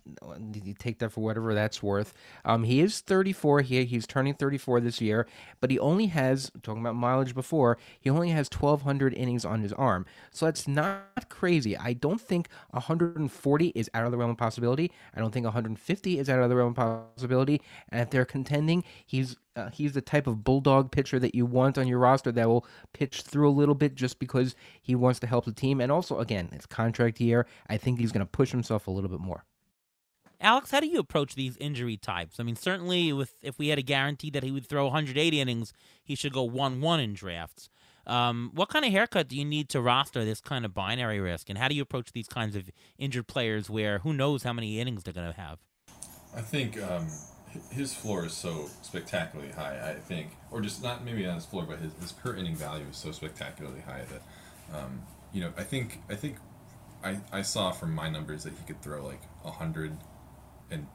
you 0.64 0.74
take 0.74 0.98
that 0.98 1.10
for 1.10 1.20
whatever 1.20 1.54
that's 1.54 1.82
worth. 1.82 2.14
Um, 2.44 2.64
he 2.64 2.80
is 2.80 3.00
34. 3.00 3.62
He, 3.62 3.84
he's 3.84 4.06
turning 4.06 4.34
34 4.34 4.80
this 4.80 5.00
year, 5.00 5.26
but 5.60 5.70
he 5.70 5.78
only 5.78 6.06
has, 6.06 6.50
talking 6.62 6.80
about 6.80 6.96
mileage 6.96 7.34
before, 7.34 7.78
he 8.00 8.10
only 8.10 8.30
has 8.30 8.48
1,200 8.50 9.14
innings 9.14 9.44
on 9.44 9.60
his 9.60 9.72
arm. 9.72 10.06
So 10.30 10.46
that's 10.46 10.66
not 10.66 11.28
crazy. 11.28 11.76
I 11.76 11.92
don't 11.92 12.20
think 12.20 12.48
140 12.70 13.68
is 13.68 13.90
out 13.94 14.04
of 14.04 14.10
the 14.10 14.18
realm 14.18 14.30
of 14.30 14.36
possibility. 14.36 14.90
I 15.14 15.20
don't 15.20 15.32
think 15.32 15.44
150 15.44 16.18
is 16.18 16.28
out 16.28 16.40
of 16.40 16.48
the 16.48 16.56
realm 16.56 16.74
of 16.76 17.14
possibility. 17.16 17.62
And 17.90 18.00
if 18.00 18.10
they're 18.10 18.24
contending, 18.24 18.84
he's 19.04 19.36
uh, 19.56 19.70
he's 19.70 19.92
the 19.92 20.00
type 20.00 20.26
of 20.26 20.44
bulldog 20.44 20.92
pitcher 20.92 21.18
that 21.18 21.34
you 21.34 21.46
want 21.46 21.78
on 21.78 21.88
your 21.88 21.98
roster 21.98 22.30
that 22.30 22.48
will 22.48 22.66
pitch 22.92 23.22
through 23.22 23.48
a 23.48 23.50
little 23.50 23.74
bit 23.74 23.94
just 23.94 24.18
because 24.18 24.54
he 24.80 24.94
wants 24.94 25.18
to 25.20 25.26
help 25.26 25.46
the 25.46 25.52
team. 25.52 25.80
And 25.80 25.90
also, 25.90 26.18
again, 26.18 26.50
it's 26.52 26.66
contract 26.66 27.20
year. 27.20 27.46
I 27.68 27.76
think 27.76 27.98
he's 27.98 28.12
going 28.12 28.24
to 28.24 28.30
push 28.30 28.50
himself 28.50 28.86
a 28.86 28.90
little 28.90 29.10
bit 29.10 29.20
more. 29.20 29.44
Alex, 30.38 30.70
how 30.70 30.80
do 30.80 30.86
you 30.86 30.98
approach 30.98 31.34
these 31.34 31.56
injury 31.56 31.96
types? 31.96 32.38
I 32.38 32.42
mean, 32.42 32.56
certainly, 32.56 33.10
with 33.12 33.34
if 33.40 33.58
we 33.58 33.68
had 33.68 33.78
a 33.78 33.82
guarantee 33.82 34.30
that 34.30 34.42
he 34.42 34.50
would 34.50 34.66
throw 34.66 34.84
180 34.84 35.40
innings, 35.40 35.72
he 36.04 36.14
should 36.14 36.34
go 36.34 36.42
one-one 36.42 37.00
in 37.00 37.14
drafts. 37.14 37.70
Um, 38.06 38.50
what 38.54 38.68
kind 38.68 38.84
of 38.84 38.92
haircut 38.92 39.28
do 39.28 39.36
you 39.36 39.44
need 39.44 39.68
to 39.70 39.80
roster 39.80 40.24
this 40.24 40.40
kind 40.40 40.64
of 40.64 40.74
binary 40.74 41.20
risk, 41.20 41.48
and 41.48 41.58
how 41.58 41.68
do 41.68 41.74
you 41.74 41.82
approach 41.82 42.12
these 42.12 42.28
kinds 42.28 42.54
of 42.54 42.70
injured 42.98 43.26
players 43.26 43.70
where 43.70 44.00
who 44.00 44.12
knows 44.12 44.42
how 44.42 44.52
many 44.52 44.78
innings 44.78 45.02
they're 45.02 45.14
going 45.14 45.32
to 45.32 45.40
have? 45.40 45.58
I 46.36 46.42
think 46.42 46.80
um, 46.82 47.08
his 47.70 47.94
floor 47.94 48.26
is 48.26 48.32
so 48.32 48.68
spectacularly 48.82 49.52
high. 49.52 49.90
I 49.90 49.94
think, 49.94 50.36
or 50.50 50.60
just 50.60 50.82
not 50.82 51.04
maybe 51.04 51.24
not 51.24 51.36
his 51.36 51.46
floor, 51.46 51.64
but 51.68 51.78
his, 51.78 51.92
his 52.00 52.12
per 52.12 52.34
inning 52.34 52.56
value 52.56 52.86
is 52.90 52.96
so 52.96 53.12
spectacularly 53.12 53.80
high 53.80 54.04
that 54.10 54.78
um, 54.78 55.02
you 55.32 55.40
know 55.40 55.52
I 55.56 55.62
think 55.62 56.00
I 56.08 56.14
think 56.14 56.36
I, 57.04 57.18
I 57.32 57.42
saw 57.42 57.72
from 57.72 57.94
my 57.94 58.08
numbers 58.08 58.44
that 58.44 58.54
he 58.54 58.64
could 58.66 58.82
throw 58.82 59.04
like 59.04 59.22
hundred 59.44 59.96
and 60.70 60.86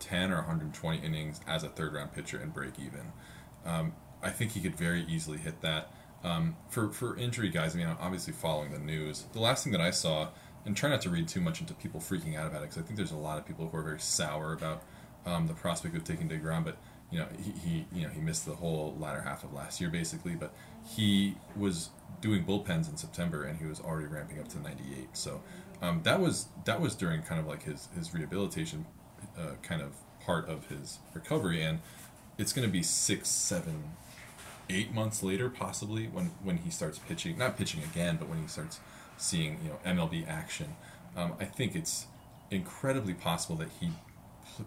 ten 0.00 0.32
or 0.32 0.36
120 0.36 0.98
innings 0.98 1.40
as 1.46 1.62
a 1.62 1.68
third 1.68 1.94
round 1.94 2.12
pitcher 2.12 2.38
and 2.38 2.52
break 2.52 2.78
even. 2.78 3.12
Um, 3.64 3.92
I 4.22 4.30
think 4.30 4.52
he 4.52 4.60
could 4.60 4.76
very 4.76 5.02
easily 5.02 5.38
hit 5.38 5.60
that. 5.60 5.92
Um, 6.22 6.56
for 6.68 6.90
for 6.90 7.16
injury 7.16 7.48
guys, 7.48 7.74
I 7.74 7.78
mean, 7.78 7.88
I'm 7.88 7.96
obviously 8.00 8.32
following 8.32 8.72
the 8.72 8.78
news. 8.78 9.24
The 9.32 9.40
last 9.40 9.64
thing 9.64 9.72
that 9.72 9.80
I 9.80 9.90
saw, 9.90 10.28
and 10.66 10.76
try 10.76 10.90
not 10.90 11.00
to 11.02 11.10
read 11.10 11.28
too 11.28 11.40
much 11.40 11.60
into 11.60 11.74
people 11.74 12.00
freaking 12.00 12.36
out 12.36 12.46
about 12.46 12.62
it, 12.62 12.70
because 12.70 12.78
I 12.78 12.82
think 12.82 12.96
there's 12.96 13.12
a 13.12 13.16
lot 13.16 13.38
of 13.38 13.46
people 13.46 13.68
who 13.68 13.76
are 13.76 13.82
very 13.82 14.00
sour 14.00 14.52
about 14.52 14.82
um, 15.26 15.46
the 15.46 15.54
prospect 15.54 15.96
of 15.96 16.04
taking 16.04 16.28
Degrom, 16.28 16.64
but 16.64 16.76
you 17.10 17.18
know 17.18 17.26
he, 17.42 17.50
he 17.50 17.86
you 17.92 18.02
know 18.02 18.08
he 18.08 18.20
missed 18.20 18.46
the 18.46 18.54
whole 18.54 18.96
latter 18.98 19.20
half 19.20 19.44
of 19.44 19.52
last 19.52 19.80
year 19.80 19.90
basically. 19.90 20.34
But 20.34 20.52
he 20.86 21.36
was 21.56 21.90
doing 22.20 22.44
bullpens 22.44 22.88
in 22.88 22.96
September, 22.96 23.44
and 23.44 23.58
he 23.58 23.66
was 23.66 23.80
already 23.80 24.06
ramping 24.06 24.38
up 24.38 24.48
to 24.48 24.58
98. 24.58 25.08
So 25.12 25.42
um, 25.82 26.02
that 26.04 26.20
was 26.20 26.46
that 26.64 26.80
was 26.80 26.94
during 26.94 27.22
kind 27.22 27.40
of 27.40 27.46
like 27.46 27.64
his 27.64 27.88
his 27.94 28.12
rehabilitation 28.14 28.86
uh, 29.38 29.52
kind 29.62 29.82
of 29.82 29.92
part 30.24 30.48
of 30.48 30.66
his 30.66 30.98
recovery, 31.14 31.62
and 31.62 31.80
it's 32.38 32.52
going 32.52 32.66
to 32.66 32.72
be 32.72 32.82
six, 32.82 33.28
seven, 33.28 33.90
eight 34.68 34.92
months 34.92 35.22
later 35.22 35.48
possibly 35.48 36.06
when 36.06 36.26
when 36.42 36.58
he 36.58 36.70
starts 36.70 36.98
pitching, 36.98 37.38
not 37.38 37.56
pitching 37.56 37.82
again, 37.82 38.16
but 38.18 38.28
when 38.28 38.40
he 38.40 38.46
starts 38.46 38.80
seeing 39.16 39.58
you 39.62 39.70
know 39.70 39.78
MLB 39.84 40.26
action. 40.28 40.76
Um, 41.16 41.34
I 41.40 41.44
think 41.44 41.74
it's 41.74 42.06
incredibly 42.50 43.14
possible 43.14 43.56
that 43.56 43.68
he 43.80 43.90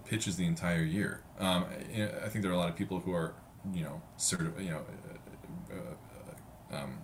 pitches 0.05 0.38
the 0.38 0.45
entire 0.45 0.84
year. 0.84 1.23
Um, 1.39 1.65
I 1.65 2.29
think 2.29 2.43
there 2.43 2.51
are 2.51 2.55
a 2.55 2.57
lot 2.57 2.69
of 2.69 2.75
people 2.75 2.99
who 2.99 3.13
are, 3.13 3.36
you 3.73 3.84
know, 3.84 4.01
sort 4.17 4.41
of, 4.41 4.61
you 4.61 4.71
know, 4.71 4.81
uh, 5.71 5.75
uh, 5.75 6.77
um, 6.77 6.99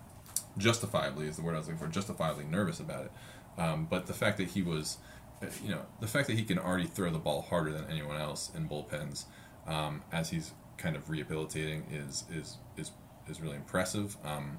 justifiably 0.58 1.26
is 1.26 1.36
the 1.36 1.42
word 1.42 1.54
I 1.54 1.58
was 1.58 1.66
looking 1.66 1.78
for, 1.78 1.88
justifiably 1.88 2.44
nervous 2.44 2.80
about 2.80 3.06
it. 3.06 3.12
Um, 3.58 3.86
but 3.88 4.06
the 4.06 4.14
fact 4.14 4.38
that 4.38 4.48
he 4.48 4.62
was, 4.62 4.98
uh, 5.42 5.46
you 5.62 5.70
know, 5.70 5.82
the 6.00 6.06
fact 6.06 6.26
that 6.28 6.36
he 6.36 6.44
can 6.44 6.58
already 6.58 6.86
throw 6.86 7.10
the 7.10 7.18
ball 7.18 7.42
harder 7.42 7.72
than 7.72 7.86
anyone 7.90 8.16
else 8.16 8.50
in 8.54 8.68
bullpens 8.68 9.24
um, 9.66 10.02
as 10.12 10.30
he's 10.30 10.52
kind 10.76 10.96
of 10.96 11.10
rehabilitating 11.10 11.84
is 11.90 12.24
is 12.32 12.56
is 12.76 12.90
is 13.28 13.40
really 13.40 13.56
impressive. 13.56 14.16
Um, 14.24 14.58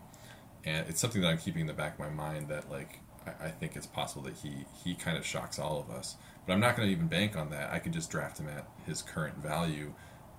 and 0.63 0.87
it's 0.87 0.99
something 0.99 1.21
that 1.21 1.29
I'm 1.29 1.37
keeping 1.37 1.61
in 1.61 1.67
the 1.67 1.73
back 1.73 1.93
of 1.93 1.99
my 1.99 2.09
mind 2.09 2.49
that 2.49 2.69
like 2.69 2.99
I, 3.25 3.47
I 3.47 3.49
think 3.49 3.75
it's 3.75 3.87
possible 3.87 4.23
that 4.23 4.35
he 4.35 4.65
he 4.83 4.95
kind 4.95 5.17
of 5.17 5.25
shocks 5.25 5.59
all 5.59 5.79
of 5.79 5.93
us. 5.95 6.15
But 6.45 6.53
I'm 6.53 6.59
not 6.59 6.75
going 6.75 6.87
to 6.87 6.91
even 6.91 7.07
bank 7.07 7.35
on 7.35 7.49
that. 7.51 7.71
I 7.71 7.79
could 7.79 7.93
just 7.93 8.09
draft 8.09 8.39
him 8.39 8.47
at 8.49 8.67
his 8.85 9.01
current 9.01 9.37
value, 9.37 9.93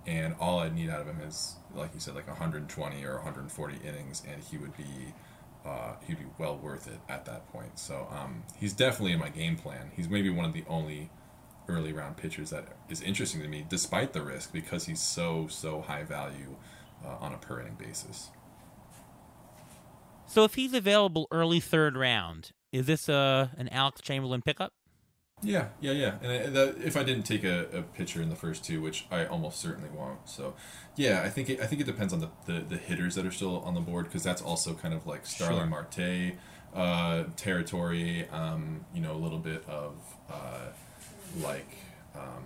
and 0.06 0.34
all 0.40 0.58
I'd 0.60 0.74
need 0.74 0.90
out 0.90 1.00
of 1.00 1.06
him 1.06 1.20
is, 1.20 1.56
like 1.74 1.94
you 1.94 2.00
said, 2.00 2.14
like 2.14 2.26
120 2.26 3.04
or 3.04 3.14
140 3.14 3.76
innings, 3.86 4.22
and 4.28 4.42
he 4.42 4.58
would 4.58 4.76
be 4.76 5.14
uh, 5.64 5.94
he'd 6.06 6.18
be 6.18 6.26
well 6.38 6.56
worth 6.56 6.88
it 6.88 6.98
at 7.08 7.24
that 7.26 7.46
point. 7.52 7.78
So 7.78 8.08
um, 8.10 8.42
he's 8.58 8.72
definitely 8.72 9.12
in 9.12 9.20
my 9.20 9.28
game 9.28 9.56
plan. 9.56 9.92
He's 9.94 10.08
maybe 10.08 10.30
one 10.30 10.44
of 10.44 10.52
the 10.52 10.64
only 10.68 11.10
early 11.68 11.92
round 11.92 12.16
pitchers 12.16 12.50
that 12.50 12.66
is 12.88 13.00
interesting 13.00 13.40
to 13.42 13.48
me, 13.48 13.64
despite 13.68 14.12
the 14.12 14.22
risk, 14.22 14.52
because 14.52 14.86
he's 14.86 15.00
so 15.00 15.46
so 15.48 15.82
high 15.82 16.02
value 16.02 16.56
uh, 17.04 17.16
on 17.20 17.32
a 17.32 17.38
per 17.38 17.60
inning 17.60 17.76
basis. 17.78 18.30
So 20.26 20.44
if 20.44 20.54
he's 20.54 20.72
available 20.72 21.28
early 21.30 21.60
third 21.60 21.96
round, 21.96 22.50
is 22.72 22.86
this 22.86 23.08
a 23.08 23.14
uh, 23.14 23.48
an 23.56 23.68
Alex 23.68 24.00
Chamberlain 24.00 24.42
pickup? 24.42 24.72
Yeah, 25.42 25.68
yeah, 25.80 25.92
yeah. 25.92 26.14
And 26.22 26.54
that, 26.54 26.76
if 26.84 26.96
I 26.96 27.02
didn't 27.02 27.24
take 27.24 27.42
a, 27.44 27.66
a 27.72 27.82
pitcher 27.82 28.22
in 28.22 28.30
the 28.30 28.36
first 28.36 28.64
two, 28.64 28.80
which 28.80 29.06
I 29.10 29.26
almost 29.26 29.60
certainly 29.60 29.90
won't, 29.90 30.28
so 30.28 30.54
yeah, 30.96 31.22
I 31.24 31.30
think 31.30 31.50
it, 31.50 31.60
I 31.60 31.66
think 31.66 31.80
it 31.80 31.84
depends 31.84 32.12
on 32.12 32.20
the, 32.20 32.28
the, 32.46 32.60
the 32.60 32.76
hitters 32.76 33.16
that 33.16 33.26
are 33.26 33.32
still 33.32 33.60
on 33.60 33.74
the 33.74 33.80
board 33.80 34.04
because 34.04 34.22
that's 34.22 34.40
also 34.42 34.74
kind 34.74 34.94
of 34.94 35.06
like 35.06 35.26
Starling 35.26 35.58
sure. 35.58 35.66
Marte 35.66 36.36
uh, 36.74 37.24
territory. 37.36 38.28
Um, 38.30 38.84
you 38.94 39.00
know, 39.00 39.12
a 39.12 39.18
little 39.18 39.38
bit 39.38 39.64
of 39.68 39.94
uh, 40.30 40.66
like 41.42 41.76
um, 42.14 42.44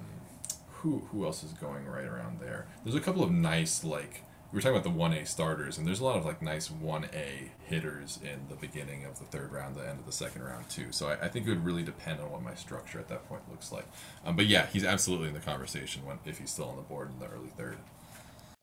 who 0.69 1.01
who 1.11 1.25
else 1.25 1.43
is 1.43 1.53
going 1.53 1.87
right 1.87 2.07
around 2.07 2.41
there. 2.41 2.67
There's 2.85 2.97
a 2.97 3.01
couple 3.01 3.23
of 3.23 3.31
nice 3.31 3.85
like 3.85 4.23
we 4.53 4.57
were 4.57 4.61
talking 4.61 4.77
about 4.77 4.85
the 4.85 4.91
one 4.91 5.13
A 5.13 5.27
starters, 5.27 5.77
and 5.77 5.87
there's 5.87 6.01
a 6.01 6.05
lot 6.05 6.17
of 6.17 6.25
like 6.25 6.41
nice 6.41 6.71
one 6.71 7.09
A 7.13 7.51
hitters 7.65 8.19
in 8.23 8.47
the 8.49 8.55
beginning 8.55 9.05
of 9.05 9.19
the 9.19 9.25
third 9.25 9.53
round, 9.53 9.75
the 9.75 9.89
end 9.89 9.99
of 9.99 10.07
the 10.07 10.13
second 10.13 10.43
round 10.43 10.69
too. 10.69 10.93
So 10.93 11.09
I, 11.09 11.27
I 11.27 11.29
think 11.29 11.47
it 11.47 11.51
would 11.51 11.65
really 11.65 11.83
depend 11.83 12.21
on 12.21 12.31
what 12.31 12.43
my 12.43 12.55
structure 12.55 12.99
at 13.01 13.09
that 13.09 13.29
point 13.29 13.43
looks 13.51 13.73
like. 13.73 13.87
Um, 14.25 14.37
but 14.37 14.47
yeah, 14.47 14.67
he's 14.67 14.85
absolutely 14.85 15.29
in 15.29 15.35
the 15.35 15.41
conversation 15.41 16.05
when 16.05 16.19
if 16.25 16.39
he's 16.39 16.51
still 16.51 16.69
on 16.69 16.77
the 16.77 16.83
board 16.83 17.11
in 17.11 17.19
the 17.19 17.27
early 17.27 17.51
third. 17.57 17.79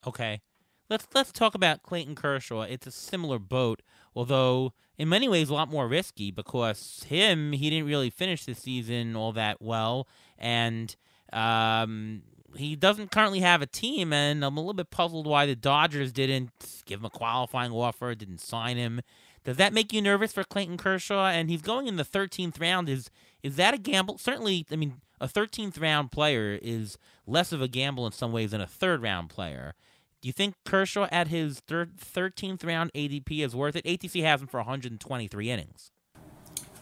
Okay, 0.08 0.42
let's 0.90 1.08
let's 1.14 1.32
talk 1.32 1.54
about 1.54 1.84
Clayton 1.84 2.16
Kershaw. 2.16 2.62
It's 2.62 2.88
a 2.88 2.92
similar 2.92 3.40
boat, 3.40 3.82
although 4.16 4.74
in 4.98 5.10
many 5.10 5.28
ways 5.28 5.50
a 5.50 5.54
lot 5.54 5.70
more 5.70 5.88
risky 5.88 6.32
because 6.32 7.06
him 7.10 7.52
he 7.52 7.70
didn't 7.70 7.88
really 7.88 8.10
finish 8.10 8.46
the 8.46 8.56
season 8.56 9.16
all 9.16 9.34
that 9.34 9.62
well, 9.62 10.08
and 10.38 10.96
um, 11.34 12.22
he 12.56 12.76
doesn't 12.76 13.12
currently 13.12 13.40
have 13.40 13.62
a 13.62 13.66
team, 13.66 14.14
and 14.14 14.44
I'm 14.44 14.58
a 14.58 14.60
little 14.60 14.74
bit 14.74 14.92
puzzled 14.92 15.28
why 15.28 15.46
the 15.46 15.56
Dodgers 15.56 16.12
didn't 16.12 16.52
give 16.86 17.00
him 17.00 17.06
a 17.06 17.10
qualifying 17.10 17.72
offer, 17.72 18.14
didn't 18.16 18.40
sign 18.40 18.78
him. 18.78 19.02
Does 19.44 19.58
that 19.58 19.74
make 19.74 19.92
you 19.92 20.02
nervous 20.02 20.32
for 20.32 20.44
Clayton 20.44 20.78
Kershaw? 20.78 21.28
And 21.28 21.50
he's 21.50 21.62
going 21.62 21.88
in 21.88 21.98
the 21.98 22.06
13th 22.06 22.60
round. 22.60 22.88
Is 22.90 23.10
is 23.42 23.58
that 23.58 23.74
a 23.74 23.78
gamble? 23.78 24.18
Certainly, 24.18 24.66
I 24.72 24.78
mean, 24.78 25.02
a 25.20 25.28
13th 25.28 25.82
round 25.82 26.12
player 26.12 26.58
is 26.62 26.98
less 27.28 27.52
of 27.52 27.62
a 27.62 27.68
gamble 27.68 28.06
in 28.06 28.12
some 28.12 28.32
ways 28.32 28.52
than 28.52 28.62
a 28.62 28.68
third 28.68 29.02
round 29.02 29.30
player. 29.30 29.74
Do 30.22 30.28
you 30.28 30.34
think 30.34 30.56
Kershaw 30.64 31.08
at 31.12 31.28
his 31.28 31.60
third, 31.60 31.98
13th 31.98 32.66
round 32.66 32.94
ADP 32.94 33.44
is 33.44 33.54
worth 33.54 33.76
it? 33.76 33.84
ATC 33.86 34.24
has 34.24 34.42
him 34.42 34.48
for 34.48 34.58
123 34.62 35.50
innings. 35.50 35.92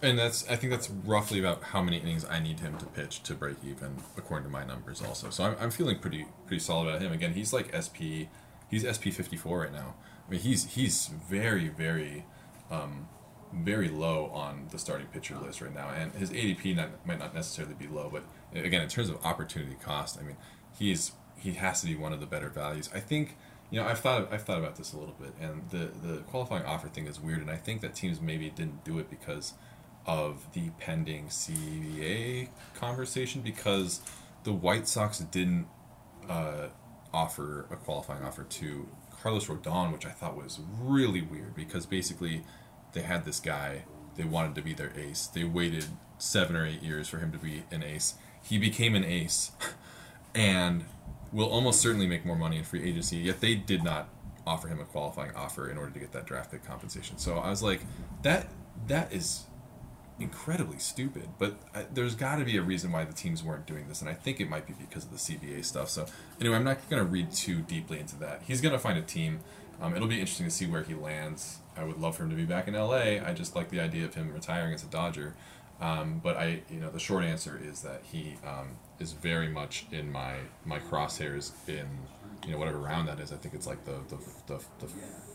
And 0.03 0.17
that's 0.17 0.49
I 0.49 0.55
think 0.55 0.71
that's 0.71 0.89
roughly 0.89 1.39
about 1.39 1.61
how 1.61 1.81
many 1.81 1.97
innings 1.97 2.25
I 2.25 2.39
need 2.39 2.59
him 2.59 2.77
to 2.79 2.85
pitch 2.85 3.21
to 3.23 3.35
break 3.35 3.57
even, 3.63 3.97
according 4.17 4.47
to 4.47 4.51
my 4.51 4.65
numbers. 4.65 5.01
Also, 5.01 5.29
so 5.29 5.43
I'm, 5.43 5.55
I'm 5.59 5.71
feeling 5.71 5.99
pretty 5.99 6.25
pretty 6.47 6.61
solid 6.61 6.89
about 6.89 7.01
him. 7.01 7.11
Again, 7.11 7.33
he's 7.33 7.53
like 7.53 7.69
SP, 7.77 8.25
he's 8.67 8.81
SP 8.81 9.13
54 9.13 9.59
right 9.59 9.71
now. 9.71 9.93
I 10.27 10.31
mean, 10.31 10.39
he's 10.39 10.73
he's 10.73 11.07
very 11.29 11.67
very, 11.67 12.25
um, 12.71 13.07
very 13.53 13.89
low 13.89 14.31
on 14.33 14.67
the 14.71 14.79
starting 14.79 15.07
pitcher 15.07 15.37
list 15.37 15.61
right 15.61 15.73
now, 15.73 15.89
and 15.89 16.13
his 16.13 16.31
ADP 16.31 16.75
not, 16.75 17.05
might 17.05 17.19
not 17.19 17.35
necessarily 17.35 17.75
be 17.75 17.87
low, 17.87 18.09
but 18.11 18.23
again, 18.55 18.81
in 18.81 18.89
terms 18.89 19.09
of 19.09 19.23
opportunity 19.23 19.75
cost, 19.75 20.17
I 20.19 20.23
mean, 20.23 20.37
he's 20.77 21.11
he 21.37 21.53
has 21.53 21.81
to 21.81 21.87
be 21.87 21.95
one 21.95 22.11
of 22.11 22.19
the 22.19 22.25
better 22.25 22.49
values. 22.49 22.89
I 22.93 22.99
think 22.99 23.37
you 23.69 23.79
know, 23.79 23.87
I've 23.87 23.99
thought 23.99 24.31
I've 24.33 24.43
thought 24.43 24.59
about 24.59 24.75
this 24.75 24.93
a 24.93 24.97
little 24.97 25.15
bit, 25.19 25.33
and 25.39 25.69
the 25.69 25.91
the 26.07 26.17
qualifying 26.23 26.65
offer 26.65 26.87
thing 26.87 27.07
is 27.07 27.19
weird, 27.19 27.41
and 27.41 27.49
I 27.49 27.55
think 27.55 27.81
that 27.81 27.95
teams 27.95 28.19
maybe 28.19 28.49
didn't 28.49 28.83
do 28.83 28.99
it 28.99 29.09
because 29.09 29.53
of 30.05 30.51
the 30.53 30.69
pending 30.79 31.27
CBA 31.27 32.49
conversation 32.75 33.41
because 33.41 34.01
the 34.43 34.53
White 34.53 34.87
Sox 34.87 35.19
didn't 35.19 35.67
uh, 36.27 36.67
offer 37.13 37.67
a 37.71 37.75
qualifying 37.75 38.23
offer 38.23 38.43
to 38.43 38.87
Carlos 39.21 39.45
Rodon, 39.45 39.91
which 39.91 40.05
I 40.05 40.09
thought 40.09 40.35
was 40.35 40.59
really 40.79 41.21
weird 41.21 41.55
because 41.55 41.85
basically 41.85 42.43
they 42.93 43.01
had 43.01 43.25
this 43.25 43.39
guy, 43.39 43.83
they 44.15 44.23
wanted 44.23 44.55
to 44.55 44.61
be 44.61 44.73
their 44.73 44.91
ace. 44.97 45.27
They 45.27 45.43
waited 45.43 45.85
seven 46.17 46.55
or 46.55 46.65
eight 46.65 46.81
years 46.81 47.07
for 47.07 47.17
him 47.19 47.31
to 47.31 47.37
be 47.37 47.63
an 47.71 47.83
ace. 47.83 48.15
He 48.43 48.57
became 48.57 48.95
an 48.95 49.03
ace, 49.03 49.51
and 50.35 50.85
will 51.31 51.49
almost 51.49 51.81
certainly 51.81 52.07
make 52.07 52.25
more 52.25 52.35
money 52.35 52.57
in 52.57 52.63
free 52.63 52.83
agency. 52.83 53.17
Yet 53.17 53.41
they 53.41 53.55
did 53.55 53.83
not 53.83 54.09
offer 54.45 54.67
him 54.67 54.79
a 54.79 54.85
qualifying 54.85 55.35
offer 55.35 55.69
in 55.69 55.77
order 55.77 55.91
to 55.91 55.99
get 55.99 56.11
that 56.11 56.25
draft 56.25 56.51
pick 56.51 56.65
compensation. 56.65 57.17
So 57.17 57.37
I 57.37 57.49
was 57.49 57.61
like, 57.61 57.81
that 58.23 58.47
that 58.87 59.13
is 59.13 59.43
incredibly 60.21 60.79
stupid. 60.79 61.29
But 61.39 61.55
I, 61.73 61.85
there's 61.91 62.15
got 62.15 62.37
to 62.37 62.45
be 62.45 62.57
a 62.57 62.61
reason 62.61 62.91
why 62.91 63.03
the 63.03 63.13
teams 63.13 63.43
weren't 63.43 63.65
doing 63.65 63.87
this, 63.87 64.01
and 64.01 64.09
I 64.09 64.13
think 64.13 64.39
it 64.39 64.49
might 64.49 64.67
be 64.67 64.73
because 64.73 65.05
of 65.05 65.11
the 65.11 65.17
CBA 65.17 65.65
stuff. 65.65 65.89
So 65.89 66.05
anyway, 66.39 66.55
I'm 66.55 66.63
not 66.63 66.89
going 66.89 67.03
to 67.03 67.09
read 67.09 67.31
too 67.31 67.61
deeply 67.61 67.99
into 67.99 68.15
that. 68.17 68.43
He's 68.45 68.61
going 68.61 68.73
to 68.73 68.79
find 68.79 68.97
a 68.97 69.01
team. 69.01 69.39
Um, 69.81 69.95
it'll 69.95 70.07
be 70.07 70.19
interesting 70.19 70.45
to 70.45 70.51
see 70.51 70.67
where 70.67 70.83
he 70.83 70.93
lands. 70.93 71.57
I 71.75 71.83
would 71.83 71.97
love 71.97 72.17
for 72.17 72.23
him 72.23 72.29
to 72.29 72.35
be 72.35 72.45
back 72.45 72.67
in 72.67 72.75
LA. 72.75 73.19
I 73.25 73.33
just 73.33 73.55
like 73.55 73.69
the 73.69 73.79
idea 73.79 74.05
of 74.05 74.13
him 74.13 74.31
retiring 74.33 74.73
as 74.73 74.83
a 74.83 74.87
Dodger. 74.87 75.33
Um, 75.79 76.21
but 76.23 76.37
I, 76.37 76.61
you 76.69 76.79
know, 76.79 76.91
the 76.91 76.99
short 76.99 77.23
answer 77.23 77.59
is 77.61 77.81
that 77.81 78.01
he 78.03 78.35
um, 78.45 78.77
is 78.99 79.13
very 79.13 79.49
much 79.49 79.87
in 79.91 80.11
my 80.11 80.35
my 80.63 80.77
crosshairs 80.77 81.51
in, 81.67 81.87
you 82.45 82.51
know, 82.51 82.59
whatever 82.59 82.77
round 82.77 83.07
that 83.07 83.19
is. 83.19 83.33
I 83.33 83.37
think 83.37 83.55
it's 83.55 83.65
like 83.65 83.83
the 83.85 83.97
the 84.47 84.61
the 84.79 84.87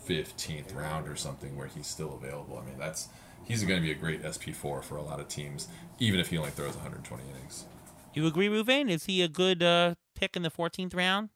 fifteenth 0.05 0.73
round 0.73 1.09
or 1.09 1.17
something 1.17 1.57
where 1.57 1.67
he's 1.67 1.89
still 1.89 2.15
available. 2.15 2.59
I 2.63 2.65
mean, 2.65 2.79
that's 2.79 3.09
he's 3.47 3.65
going 3.65 3.81
to 3.81 3.83
be 3.83 3.93
a 3.93 3.95
great 3.95 4.21
SP 4.27 4.53
four 4.53 4.83
for 4.83 4.97
a 4.97 5.03
lot 5.03 5.21
of 5.21 5.29
teams, 5.29 5.69
even 5.99 6.21
if 6.21 6.29
he 6.29 6.37
only 6.37 6.51
throws 6.51 6.75
120 6.75 7.23
innings. 7.31 7.65
You 8.13 8.27
agree, 8.27 8.49
Reuven? 8.49 8.91
Is 8.91 9.05
he 9.05 9.23
a 9.23 9.29
good 9.29 9.63
uh, 9.63 9.95
pick 10.15 10.37
in 10.37 10.43
the 10.43 10.51
14th 10.51 10.95
round? 10.95 11.31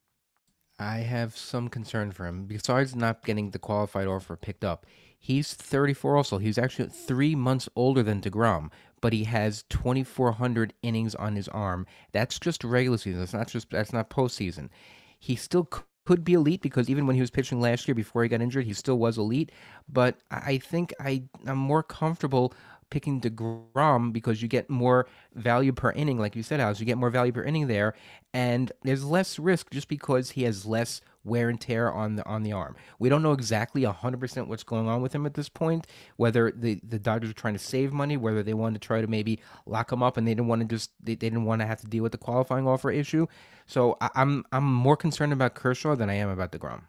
I 0.79 0.99
have 1.01 1.37
some 1.37 1.69
concern 1.69 2.11
for 2.11 2.27
him 2.27 2.47
besides 2.47 2.97
not 2.97 3.23
getting 3.23 3.51
the 3.51 3.59
qualified 3.59 4.07
offer 4.07 4.35
picked 4.35 4.65
up. 4.65 4.87
He's 5.19 5.53
34 5.53 6.17
also. 6.17 6.39
He's 6.39 6.57
actually 6.57 6.89
three 6.89 7.35
months 7.35 7.69
older 7.77 8.03
than 8.03 8.23
DeGrom, 8.23 8.71
but 9.03 9.13
he 9.13 9.25
has 9.25 9.65
2,400 9.69 10.73
innings 10.83 11.15
on 11.15 11.37
his 11.37 11.49
arm. 11.49 11.87
That's 12.13 12.39
just 12.39 12.65
regular 12.65 12.97
season. 12.97 13.21
That's 13.21 13.35
not 13.35 13.49
just 13.49 13.69
that's 13.69 13.93
not 13.93 14.09
postseason. 14.09 14.71
He 15.19 15.37
still 15.37 15.69
could 16.11 16.25
be 16.25 16.35
elite 16.35 16.61
because 16.61 16.91
even 16.91 17.07
when 17.07 17.15
he 17.15 17.21
was 17.21 17.31
pitching 17.31 17.61
last 17.61 17.87
year 17.87 17.95
before 17.95 18.25
he 18.25 18.29
got 18.29 18.41
injured, 18.41 18.65
he 18.65 18.73
still 18.73 18.99
was 18.99 19.17
elite. 19.17 19.53
But 19.89 20.17
I 20.33 20.59
think 20.59 20.93
I, 20.99 21.23
I'm 21.47 21.57
more 21.57 21.85
comfortable 21.85 22.53
picking 22.91 23.21
DeGrom 23.21 24.13
because 24.13 24.43
you 24.43 24.49
get 24.49 24.69
more 24.69 25.07
value 25.37 25.73
per 25.73 25.93
inning, 25.93 26.19
like 26.19 26.35
you 26.35 26.43
said, 26.43 26.59
Alex. 26.59 26.81
You 26.81 26.87
get 26.87 26.99
more 26.99 27.11
value 27.11 27.31
per 27.31 27.45
inning 27.45 27.69
there, 27.69 27.95
and 28.35 28.73
there's 28.83 29.05
less 29.05 29.39
risk 29.39 29.71
just 29.71 29.87
because 29.87 30.31
he 30.31 30.43
has 30.43 30.67
less 30.67 31.01
wear 31.25 31.49
and 31.49 31.61
tear 31.61 31.93
on 31.93 32.17
the 32.17 32.27
on 32.27 32.43
the 32.43 32.53
arm. 32.53 32.77
We 32.99 33.09
don't 33.09 33.23
know 33.23 33.33
exactly 33.33 33.83
100% 33.83 34.47
what's 34.47 34.63
going 34.63 34.89
on 34.89 35.03
with 35.03 35.15
him 35.15 35.27
at 35.27 35.35
this 35.35 35.49
point, 35.49 35.87
whether 36.17 36.51
the, 36.51 36.81
the 36.87 36.99
Dodgers 36.99 37.31
are 37.31 37.35
trying 37.35 37.55
to 37.55 37.59
save 37.59 37.93
money, 37.93 38.17
whether 38.17 38.43
they 38.43 38.55
want 38.55 38.75
to 38.75 38.81
try 38.81 39.01
to 39.01 39.07
maybe 39.07 39.41
lock 39.67 39.93
him 39.93 40.03
up 40.03 40.17
and 40.17 40.27
they 40.27 40.33
didn't 40.33 40.49
want 40.49 40.63
to 40.63 40.69
just 40.69 40.91
they, 41.03 41.15
they 41.15 41.29
didn't 41.29 41.45
want 41.45 41.61
to 41.61 41.67
have 41.67 41.81
to 41.81 41.87
deal 41.87 42.03
with 42.03 42.13
the 42.13 42.19
qualifying 42.19 42.67
offer 42.67 42.91
issue. 42.91 43.27
So 43.67 43.97
I, 44.01 44.11
I'm 44.15 44.45
I'm 44.53 44.65
more 44.65 44.97
concerned 44.97 45.33
about 45.33 45.55
Kershaw 45.55 45.95
than 45.95 46.11
I 46.11 46.15
am 46.15 46.29
about 46.29 46.53
DeGrom. 46.53 46.83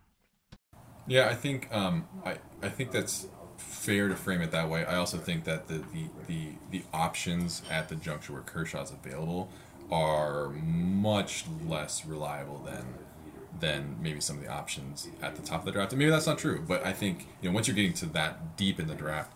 Yeah, 1.08 1.28
I 1.28 1.36
think 1.36 1.74
um, 1.74 2.08
I 2.26 2.38
I 2.62 2.70
think 2.70 2.92
that's 2.92 3.28
fair 3.58 4.08
to 4.08 4.16
frame 4.16 4.42
it 4.42 4.52
that 4.52 4.70
way. 4.70 4.86
I 4.86 4.96
also 4.96 5.18
think 5.18 5.44
that 5.46 5.68
the 5.68 5.84
the, 5.94 6.06
the, 6.28 6.48
the 6.70 6.84
options 6.94 7.62
at 7.70 7.90
the 7.90 7.96
juncture 7.96 8.34
where 8.34 8.42
Kershaw's 8.42 8.92
available 8.92 9.50
are 9.92 10.50
much 10.50 11.46
less 11.68 12.06
reliable 12.06 12.60
than 12.60 12.86
than 13.60 13.98
maybe 14.02 14.20
some 14.22 14.38
of 14.38 14.44
the 14.44 14.50
options 14.50 15.10
at 15.22 15.36
the 15.36 15.42
top 15.42 15.60
of 15.62 15.66
the 15.66 15.72
draft. 15.72 15.92
And 15.92 16.00
maybe 16.00 16.12
that's 16.12 16.28
not 16.28 16.38
true, 16.38 16.64
but 16.66 16.86
I 16.86 16.94
think 16.94 17.28
you 17.42 17.50
know 17.50 17.56
once 17.56 17.68
you're 17.68 17.76
getting 17.76 17.94
to 17.94 18.06
that 18.08 18.58
deep 18.58 18.80
in 18.80 18.88
the 18.88 18.96
draft, 18.96 19.34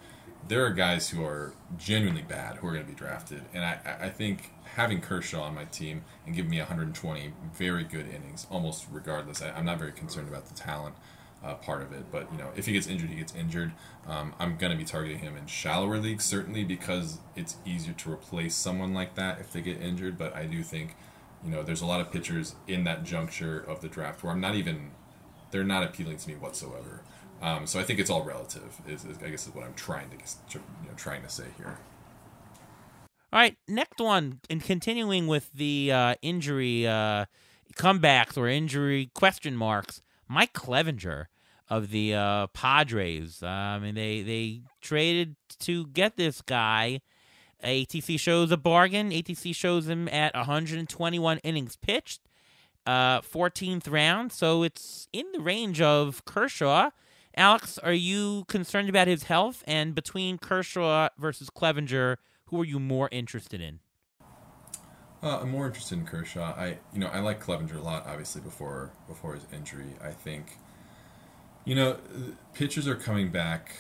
there 0.48 0.66
are 0.66 0.72
guys 0.72 1.10
who 1.10 1.24
are 1.24 1.54
genuinely 1.78 2.22
bad 2.22 2.58
who 2.58 2.68
are 2.68 2.72
going 2.72 2.86
to 2.86 2.90
be 2.92 2.98
drafted, 2.98 3.44
and 3.54 3.64
I 3.64 3.80
I 4.02 4.10
think 4.10 4.52
having 4.76 5.02
Kershaw 5.02 5.44
on 5.44 5.56
my 5.56 5.66
team 5.66 6.04
and 6.26 6.36
giving 6.36 6.52
me 6.52 6.60
120 6.60 7.34
very 7.54 7.84
good 7.84 8.08
innings, 8.08 8.46
almost 8.50 8.86
regardless, 8.92 9.42
I, 9.42 9.52
I'm 9.52 9.66
not 9.66 9.80
very 9.80 9.92
concerned 9.92 10.28
about 10.28 10.48
the 10.48 10.54
talent. 10.54 10.96
Uh, 11.44 11.54
part 11.54 11.84
of 11.84 11.94
it. 11.94 12.12
But 12.12 12.32
you 12.32 12.40
know, 12.40 12.50
if 12.56 12.66
he 12.66 12.74
gets 12.74 12.88
injured, 12.88 13.12
he 13.12 13.18
gets 13.18 13.36
injured. 13.36 13.72
Um, 14.08 14.34
I'm 14.40 14.58
going 14.58 14.72
to 14.72 14.78
be 14.78 14.84
targeting 14.84 15.20
him 15.20 15.38
in 15.38 15.46
shallower 15.46 16.00
leagues 16.00 16.26
certainly 16.26 16.64
because 16.64 17.20
it's 17.36 17.58
easier 17.64 17.94
to 17.94 18.12
replace 18.12 18.56
someone 18.56 18.96
like 18.96 19.14
that 19.14 19.40
if 19.40 19.52
they 19.54 19.62
get 19.62 19.80
injured. 19.80 20.18
But 20.18 20.36
I 20.36 20.46
do 20.46 20.64
think 20.64 20.96
you 21.46 21.52
know, 21.52 21.64
there's 21.64 21.82
a 21.82 21.86
lot 21.86 22.02
of 22.02 22.12
pitchers 22.12 22.56
in 22.68 22.84
that 22.86 23.04
juncture 23.04 23.60
of 23.60 23.82
the 23.82 23.88
draft 23.88 24.24
where 24.24 24.34
I'm 24.34 24.42
not 24.42 24.56
even, 24.56 24.92
they're 25.52 25.64
not 25.64 25.84
appealing 25.84 26.18
to 26.18 26.28
me 26.28 26.36
whatsoever. 26.36 27.02
Um, 27.42 27.68
so 27.68 27.80
I 27.80 27.84
think 27.84 28.00
it's 28.00 28.10
all 28.10 28.24
relative. 28.24 28.82
Is, 28.88 29.06
is, 29.06 29.18
I 29.24 29.30
guess 29.30 29.48
is 29.48 29.54
what 29.54 29.64
I'm 29.64 29.74
trying 29.76 30.10
to 30.10 30.16
you 30.16 30.62
know, 30.88 30.94
trying 30.98 31.22
to 31.22 31.30
say 31.30 31.46
here. 31.58 31.78
All 33.32 33.40
right, 33.40 33.58
next 33.68 34.00
one, 34.00 34.40
and 34.50 34.64
continuing 34.64 35.28
with 35.28 35.52
the 35.54 35.92
uh, 35.92 36.16
injury 36.22 36.88
uh, 36.88 37.26
comebacks 37.76 38.38
or 38.38 38.48
injury 38.48 39.12
question 39.14 39.58
marks, 39.58 40.02
Mike 40.30 40.54
Clevinger 40.54 41.26
of 41.70 41.90
the 41.90 42.14
uh, 42.14 42.48
Padres. 42.48 43.44
I 43.44 43.78
mean, 43.80 43.96
they 43.96 44.22
they 44.22 44.62
traded 44.82 45.36
to 45.60 45.88
get 45.88 46.16
this 46.16 46.42
guy 46.42 47.02
ATC 47.66 48.20
shows 48.20 48.52
a 48.52 48.58
bargain. 48.58 49.10
ATC 49.10 49.56
shows 49.56 49.88
him 49.88 50.08
at 50.10 50.34
121 50.36 51.38
innings 51.40 51.76
pitched, 51.76 52.22
uh, 52.86 53.22
14th 53.22 53.92
round. 53.92 54.32
So 54.32 54.64
it's 54.64 55.08
in 55.12 55.26
the 55.34 55.40
range 55.40 55.82
of 55.82 56.24
Kershaw. 56.26 56.92
Alex, 57.38 57.78
are 57.80 57.94
you 57.94 58.46
concerned 58.48 58.88
about 58.88 59.08
his 59.08 59.24
health? 59.24 59.64
And 59.68 59.94
between 59.94 60.38
Kershaw 60.38 61.10
versus 61.18 61.50
Clevinger, 61.50 62.18
who 62.46 62.62
are 62.62 62.66
you 62.66 62.80
more 62.80 63.10
interested 63.12 63.60
in? 63.60 63.80
Uh, 65.22 65.40
I'm 65.42 65.50
more 65.50 65.66
interested 65.66 65.98
in 65.98 66.06
Kershaw. 66.06 66.54
I, 66.56 66.78
you 66.94 67.00
know, 67.00 67.08
I 67.08 67.20
like 67.20 67.44
Clevinger 67.44 67.78
a 67.78 67.82
lot. 67.82 68.06
Obviously, 68.06 68.42
before 68.42 68.92
before 69.08 69.34
his 69.34 69.46
injury, 69.52 69.88
I 70.02 70.12
think, 70.12 70.58
you 71.66 71.74
know, 71.74 71.98
pitchers 72.54 72.88
are 72.88 72.96
coming 72.96 73.30
back 73.30 73.76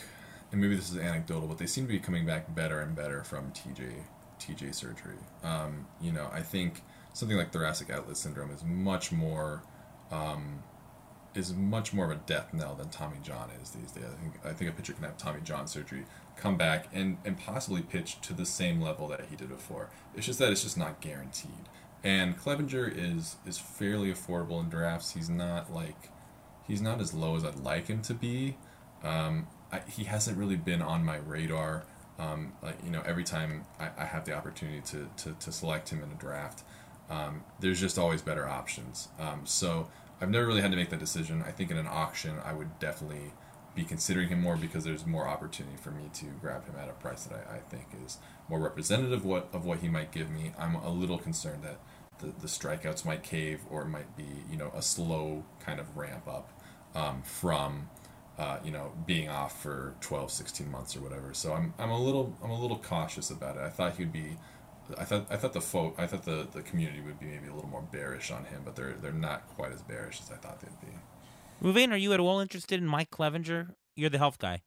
and 0.56 0.62
maybe 0.62 0.76
this 0.78 0.90
is 0.90 0.98
anecdotal, 0.98 1.50
but 1.50 1.58
they 1.58 1.66
seem 1.66 1.86
to 1.86 1.92
be 1.92 2.00
coming 2.00 2.26
back 2.26 2.56
better 2.56 2.80
and 2.80 2.96
better 2.96 3.26
from 3.26 3.52
TJ 3.52 4.04
TJ 4.40 4.74
surgery. 4.74 5.18
Um, 5.44 5.86
you 6.02 6.14
know, 6.14 6.30
I 6.32 6.42
think 6.42 6.82
something 7.12 7.38
like 7.38 7.52
thoracic 7.52 7.90
outlet 7.90 8.16
syndrome 8.16 8.52
is 8.52 8.64
much 8.64 9.12
more 9.12 9.64
um, 10.12 10.64
is 11.34 11.54
much 11.54 11.94
more 11.94 12.06
of 12.06 12.12
a 12.12 12.22
death 12.26 12.54
knell 12.54 12.74
than 12.74 12.88
Tommy 12.88 13.18
John 13.22 13.50
is 13.62 13.72
these 13.72 13.92
days. 13.92 14.06
I 14.06 14.22
think 14.22 14.46
I 14.46 14.54
think 14.54 14.70
a 14.70 14.74
pitcher 14.74 14.94
can 14.94 15.04
have 15.04 15.18
Tommy 15.18 15.42
John 15.44 15.68
surgery, 15.68 16.06
come 16.38 16.56
back 16.56 16.88
and 16.94 17.18
and 17.26 17.38
possibly 17.38 17.82
pitch 17.82 18.22
to 18.22 18.34
the 18.34 18.46
same 18.46 18.80
level 18.80 19.10
that 19.10 19.26
he 19.30 19.36
did 19.36 19.50
before. 19.50 19.90
It's 20.16 20.26
just 20.26 20.40
that 20.40 20.52
it's 20.52 20.64
just 20.64 20.78
not 20.78 21.02
guaranteed. 21.02 21.68
And 22.02 22.40
Clevinger 22.40 22.90
is 22.96 23.36
is 23.46 23.58
fairly 23.58 24.10
affordable 24.10 24.62
in 24.62 24.70
drafts. 24.70 25.12
He's 25.16 25.30
not 25.30 25.74
like 25.74 26.12
he's 26.66 26.82
not 26.82 27.02
as 27.02 27.14
low 27.14 27.36
as 27.36 27.44
I'd 27.44 27.60
like 27.60 27.88
him 27.88 28.02
to 28.04 28.14
be. 28.14 28.56
Um, 29.04 29.48
I, 29.76 29.90
he 29.90 30.06
hasn't 30.06 30.38
really 30.38 30.56
been 30.56 30.82
on 30.82 31.04
my 31.04 31.18
radar. 31.18 31.86
Um, 32.18 32.54
like 32.62 32.78
you 32.84 32.92
know, 32.92 33.02
every 33.06 33.24
time 33.24 33.66
I, 33.80 33.90
I 33.98 34.06
have 34.06 34.26
the 34.26 34.34
opportunity 34.34 34.82
to, 34.82 35.10
to, 35.18 35.34
to, 35.34 35.52
select 35.52 35.90
him 35.90 36.02
in 36.02 36.10
a 36.10 36.16
draft, 36.16 36.64
um, 37.10 37.44
there's 37.60 37.80
just 37.80 38.00
always 38.00 38.22
better 38.22 38.48
options. 38.48 39.10
Um, 39.20 39.42
so 39.44 39.90
I've 40.22 40.30
never 40.30 40.48
really 40.48 40.62
had 40.62 40.72
to 40.72 40.78
make 40.78 40.90
that 40.92 41.00
decision. 41.00 41.44
I 41.46 41.52
think 41.52 41.72
in 41.72 41.78
an 41.78 41.88
auction, 41.88 42.36
I 42.46 42.54
would 42.54 42.80
definitely 42.80 43.34
be 43.76 43.84
considering 43.84 44.30
him 44.30 44.42
more 44.42 44.56
because 44.56 44.86
there's 44.86 45.06
more 45.06 45.28
opportunity 45.28 45.76
for 45.76 45.92
me 45.92 46.10
to 46.14 46.26
grab 46.40 46.66
him 46.66 46.76
at 46.82 46.88
a 46.88 46.94
price 46.94 47.26
that 47.26 47.46
I, 47.50 47.56
I 47.58 47.60
think 47.60 47.88
is 48.06 48.18
more 48.48 48.60
representative 48.60 49.12
of 49.12 49.26
what 49.26 49.50
of 49.52 49.66
what 49.66 49.80
he 49.80 49.90
might 49.90 50.14
give 50.14 50.30
me. 50.30 50.54
I'm 50.58 50.76
a 50.76 50.90
little 50.90 51.18
concerned 51.18 51.64
that 51.64 51.80
the, 52.20 52.28
the 52.28 52.48
strikeouts 52.48 53.04
might 53.04 53.24
cave 53.24 53.60
or 53.70 53.82
it 53.82 53.90
might 53.90 54.16
be 54.16 54.44
you 54.50 54.56
know 54.56 54.72
a 54.74 54.82
slow 54.82 55.44
kind 55.60 55.82
of 55.82 55.98
ramp 55.98 56.30
up 56.30 56.50
um, 56.96 57.22
from 57.24 57.90
uh, 58.38 58.58
you 58.64 58.72
know, 58.72 58.92
being 59.06 59.30
off 59.30 59.62
for 59.62 59.96
12, 60.02 60.32
16 60.32 60.70
months 60.70 60.96
or 60.96 61.02
whatever. 61.02 61.34
So 61.34 61.54
I'm, 61.54 61.74
I'm 61.80 61.92
a 61.92 62.00
little, 62.00 62.36
I'm 62.44 62.52
a 62.52 62.62
little 62.62 62.80
cautious 62.80 63.32
about 63.32 63.56
it. 63.56 63.62
I 63.62 63.70
thought 63.70 63.96
he'd 63.98 64.12
be, 64.12 64.38
I 64.98 65.06
thought, 65.06 65.28
I 65.30 65.38
thought 65.38 65.54
the 65.54 65.62
folk, 65.62 65.96
I 65.98 66.06
thought 66.06 66.26
the, 66.26 66.48
the 66.52 66.62
community 66.62 67.02
would 67.02 67.20
be 67.20 67.28
maybe 67.28 67.48
a 67.48 67.54
little 67.54 67.70
more 67.70 67.88
bearish 67.92 68.32
on 68.32 68.46
him, 68.46 68.62
but 68.66 68.76
they're, 68.76 68.96
they're 69.02 69.12
not 69.12 69.48
quite 69.56 69.72
as 69.72 69.82
bearish 69.82 70.20
as 70.22 70.32
I 70.32 70.36
thought 70.36 70.60
they'd 70.60 70.82
be. 70.82 70.96
Reuven, 71.64 71.92
are 71.92 71.98
you 71.98 72.14
at 72.14 72.20
all 72.20 72.40
interested 72.40 72.82
in 72.82 72.88
Mike 72.88 73.10
Clevinger? 73.10 73.70
You're 73.96 74.10
the 74.10 74.18
health 74.18 74.38
guy. 74.40 74.62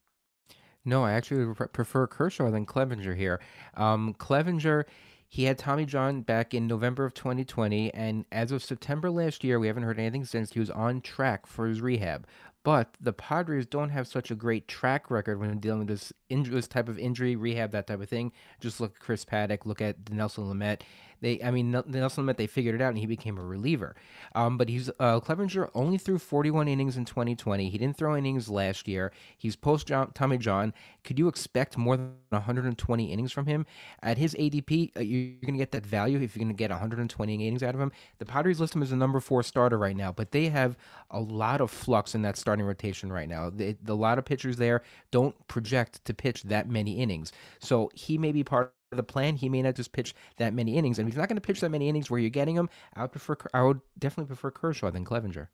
No, 0.85 1.05
I 1.05 1.13
actually 1.13 1.55
prefer 1.55 2.07
Kershaw 2.07 2.51
than 2.51 2.65
Clevinger 2.65 3.15
here. 3.15 3.41
Um, 3.75 4.15
Clevinger, 4.15 4.85
he 5.29 5.45
had 5.45 5.59
Tommy 5.59 5.85
John 5.85 6.23
back 6.23 6.55
in 6.55 6.67
November 6.67 7.05
of 7.05 7.13
2020, 7.13 7.93
and 7.93 8.25
as 8.33 8.51
of 8.53 8.65
September 8.65 9.11
last 9.11 9.45
year, 9.45 9.59
we 9.59 9.67
haven't 9.67 9.83
heard 9.83 9.99
anything 9.99 10.25
since. 10.25 10.53
He 10.53 10.61
was 10.61 10.71
on 10.71 11.03
track 11.03 11.47
for 11.47 11.67
his 11.67 11.83
rehab. 11.83 12.27
But 12.69 12.99
the 13.01 13.15
Padres 13.15 13.65
don't 13.65 13.89
have 13.89 14.07
such 14.07 14.31
a 14.31 14.35
great 14.35 14.69
track 14.69 15.11
record 15.11 15.41
when 15.41 15.59
dealing 15.59 15.79
with 15.79 15.89
this, 15.89 16.13
inj- 16.31 16.51
this 16.51 16.69
type 16.69 16.87
of 16.87 16.99
injury, 16.99 17.35
rehab, 17.35 17.71
that 17.71 17.87
type 17.87 18.03
of 18.03 18.11
thing. 18.11 18.31
Just 18.61 18.79
look 18.79 18.97
at 18.97 19.01
Chris 19.01 19.25
Paddack, 19.25 19.65
look 19.65 19.81
at 19.81 20.13
Nelson 20.13 20.45
Lamet. 20.45 20.83
They, 21.21 21.41
I 21.43 21.51
mean, 21.51 21.71
Nelson 21.71 22.25
Lamet, 22.25 22.37
they 22.37 22.47
figured 22.47 22.75
it 22.75 22.81
out 22.81 22.91
and 22.91 22.99
he 22.99 23.07
became 23.07 23.39
a 23.39 23.45
reliever. 23.45 23.97
Um, 24.35 24.57
but 24.57 24.69
he's 24.69 24.89
uh, 25.01 25.21
Clevinger 25.21 25.71
only 25.75 25.99
threw 25.99 26.19
41 26.19 26.69
innings 26.69 26.97
in 26.97 27.05
2020. 27.05 27.69
He 27.69 27.79
didn't 27.79 27.97
throw 27.97 28.17
innings 28.17 28.49
last 28.49 28.87
year. 28.87 29.13
He's 29.37 29.57
post 29.57 29.91
Tommy 30.15 30.39
John. 30.39 30.73
Could 31.05 31.19
you 31.19 31.29
expect 31.29 31.77
more 31.77 31.97
than 31.97 32.15
120 32.31 33.13
innings 33.13 33.33
from 33.33 33.47
him 33.47 33.67
at 34.03 34.19
his 34.19 34.35
ADP? 34.35 34.97
Uh, 34.97 35.01
you're 35.01 35.41
going 35.41 35.55
to 35.55 35.59
get 35.59 35.73
that 35.73 35.85
value 35.85 36.21
if 36.21 36.37
you're 36.37 36.45
going 36.45 36.55
to 36.55 36.59
get 36.59 36.71
120 36.71 37.35
innings 37.35 37.63
out 37.63 37.75
of 37.75 37.81
him. 37.81 37.93
The 38.19 38.27
Padres 38.27 38.61
list 38.61 38.75
him 38.75 38.83
as 38.83 38.93
a 38.93 38.97
number 38.97 39.21
four 39.21 39.43
starter 39.43 39.79
right 39.79 39.97
now, 39.97 40.13
but 40.13 40.33
they 40.33 40.49
have 40.49 40.77
a 41.11 41.21
lot 41.21 41.61
of 41.61 41.71
flux 41.71 42.15
in 42.15 42.23
that 42.23 42.37
starting 42.37 42.65
rotation 42.65 43.13
right 43.13 43.29
now. 43.29 43.51
The, 43.51 43.77
the, 43.83 43.93
a 43.93 43.95
lot 43.95 44.19
of 44.19 44.25
pitchers 44.25 44.57
there 44.57 44.83
don't 45.11 45.35
project 45.49 46.05
to 46.05 46.15
pitch 46.15 46.45
that 46.45 46.69
many 46.69 46.99
innings, 46.99 47.33
so 47.59 47.91
he 47.95 48.19
may 48.19 48.33
be 48.33 48.45
part 48.45 48.73
the 48.97 49.03
plan. 49.03 49.37
He 49.37 49.49
may 49.49 49.63
not 49.63 49.75
just 49.75 49.93
pitch 49.93 50.15
that 50.39 50.55
many 50.55 50.77
innings, 50.77 50.99
and 50.99 51.09
if 51.09 51.15
he's 51.15 51.19
not 51.19 51.29
going 51.29 51.37
to 51.37 51.47
pitch 51.47 51.61
that 51.61 51.71
many 51.71 51.89
innings 51.89 52.11
where 52.11 52.21
you're 52.21 52.31
getting 52.31 52.57
him, 52.57 52.69
I 52.95 53.03
would 53.03 53.13
prefer. 53.13 53.37
I 53.53 53.63
would 53.63 53.81
definitely 53.99 54.29
prefer 54.29 54.51
Kershaw 54.51 54.91
than 54.91 55.05
Clevinger. 55.05 55.49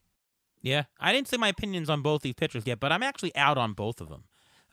Yeah, 0.63 0.85
I 0.99 1.13
didn't 1.13 1.29
say 1.29 1.37
my 1.37 1.49
opinions 1.49 1.91
on 1.91 2.01
both 2.03 2.23
these 2.23 2.35
pitchers 2.35 2.67
yet, 2.67 2.81
but 2.81 2.91
I'm 2.91 3.03
actually 3.03 3.35
out 3.37 3.59
on 3.59 3.73
both 3.75 4.01
of 4.01 4.09
them. 4.09 4.25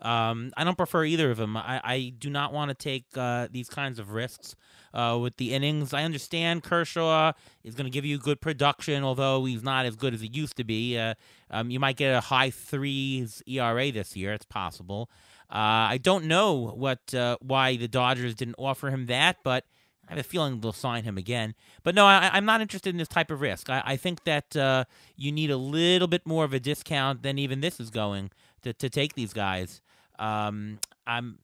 Um, 0.02 0.52
I 0.58 0.64
don't 0.64 0.78
prefer 0.78 1.06
either 1.06 1.30
of 1.30 1.38
them. 1.38 1.56
I, 1.56 1.80
I 1.84 2.14
do 2.18 2.30
not 2.30 2.54
want 2.54 2.70
to 2.70 2.76
take 2.76 3.06
uh, 3.16 3.48
these 3.52 3.70
kinds 3.70 4.00
of 4.00 4.12
risks 4.12 4.56
uh, 4.96 5.18
with 5.22 5.38
the 5.38 5.54
innings. 5.54 5.94
I 5.94 6.04
understand 6.04 6.64
Kershaw 6.64 7.34
is 7.64 7.76
going 7.76 7.86
to 7.86 7.92
give 7.92 8.04
you 8.04 8.18
good 8.18 8.42
production, 8.42 9.04
although 9.04 9.46
he's 9.46 9.62
not 9.62 9.86
as 9.86 9.96
good 9.96 10.16
as 10.16 10.22
he 10.22 10.28
used 10.28 10.56
to 10.58 10.64
be. 10.64 10.98
Uh, 10.98 11.14
um, 11.52 11.70
you 11.70 11.80
might 11.80 11.98
get 11.98 12.16
a 12.16 12.22
high 12.22 12.50
threes 12.50 13.44
ERA 13.46 13.92
this 13.92 14.16
year. 14.16 14.34
It's 14.34 14.46
possible. 14.46 15.10
Uh, 15.52 15.92
I 15.92 16.00
don't 16.02 16.26
know 16.26 16.74
what 16.76 17.14
uh, 17.14 17.38
why 17.42 17.76
the 17.76 17.88
Dodgers 17.88 18.36
didn't 18.36 18.56
offer 18.58 18.90
him 18.90 19.08
that, 19.08 19.38
but 19.44 19.66
I 20.08 20.14
have 20.14 20.20
a 20.20 20.24
feeling 20.24 20.62
they'll 20.62 20.72
sign 20.72 21.04
him 21.04 21.18
again. 21.18 21.56
But 21.84 21.94
no, 21.94 22.06
I, 22.06 22.38
am 22.38 22.46
not 22.46 22.62
interested 22.62 22.90
in 22.90 22.98
this 22.98 23.08
type 23.08 23.32
of 23.32 23.42
risk. 23.42 23.70
I, 23.70 23.82
I 23.86 23.96
think 23.98 24.24
that 24.24 24.56
uh, 24.56 24.86
you 25.16 25.32
need 25.32 25.52
a 25.52 25.58
little 25.58 26.08
bit 26.08 26.26
more 26.26 26.46
of 26.46 26.54
a 26.54 26.60
discount 26.60 27.24
than 27.24 27.38
even 27.38 27.60
this 27.60 27.80
is 27.80 27.90
going 27.90 28.32
to, 28.62 28.74
to 28.74 28.90
take 28.90 29.16
these 29.16 29.34
guys. 29.34 29.82
Um, 30.20 30.80
I'm, 31.06 31.40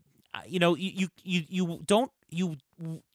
you 0.48 0.60
know, 0.60 0.76
you, 0.76 1.10
you 1.24 1.44
you 1.50 1.82
don't 1.86 2.12
you 2.30 2.58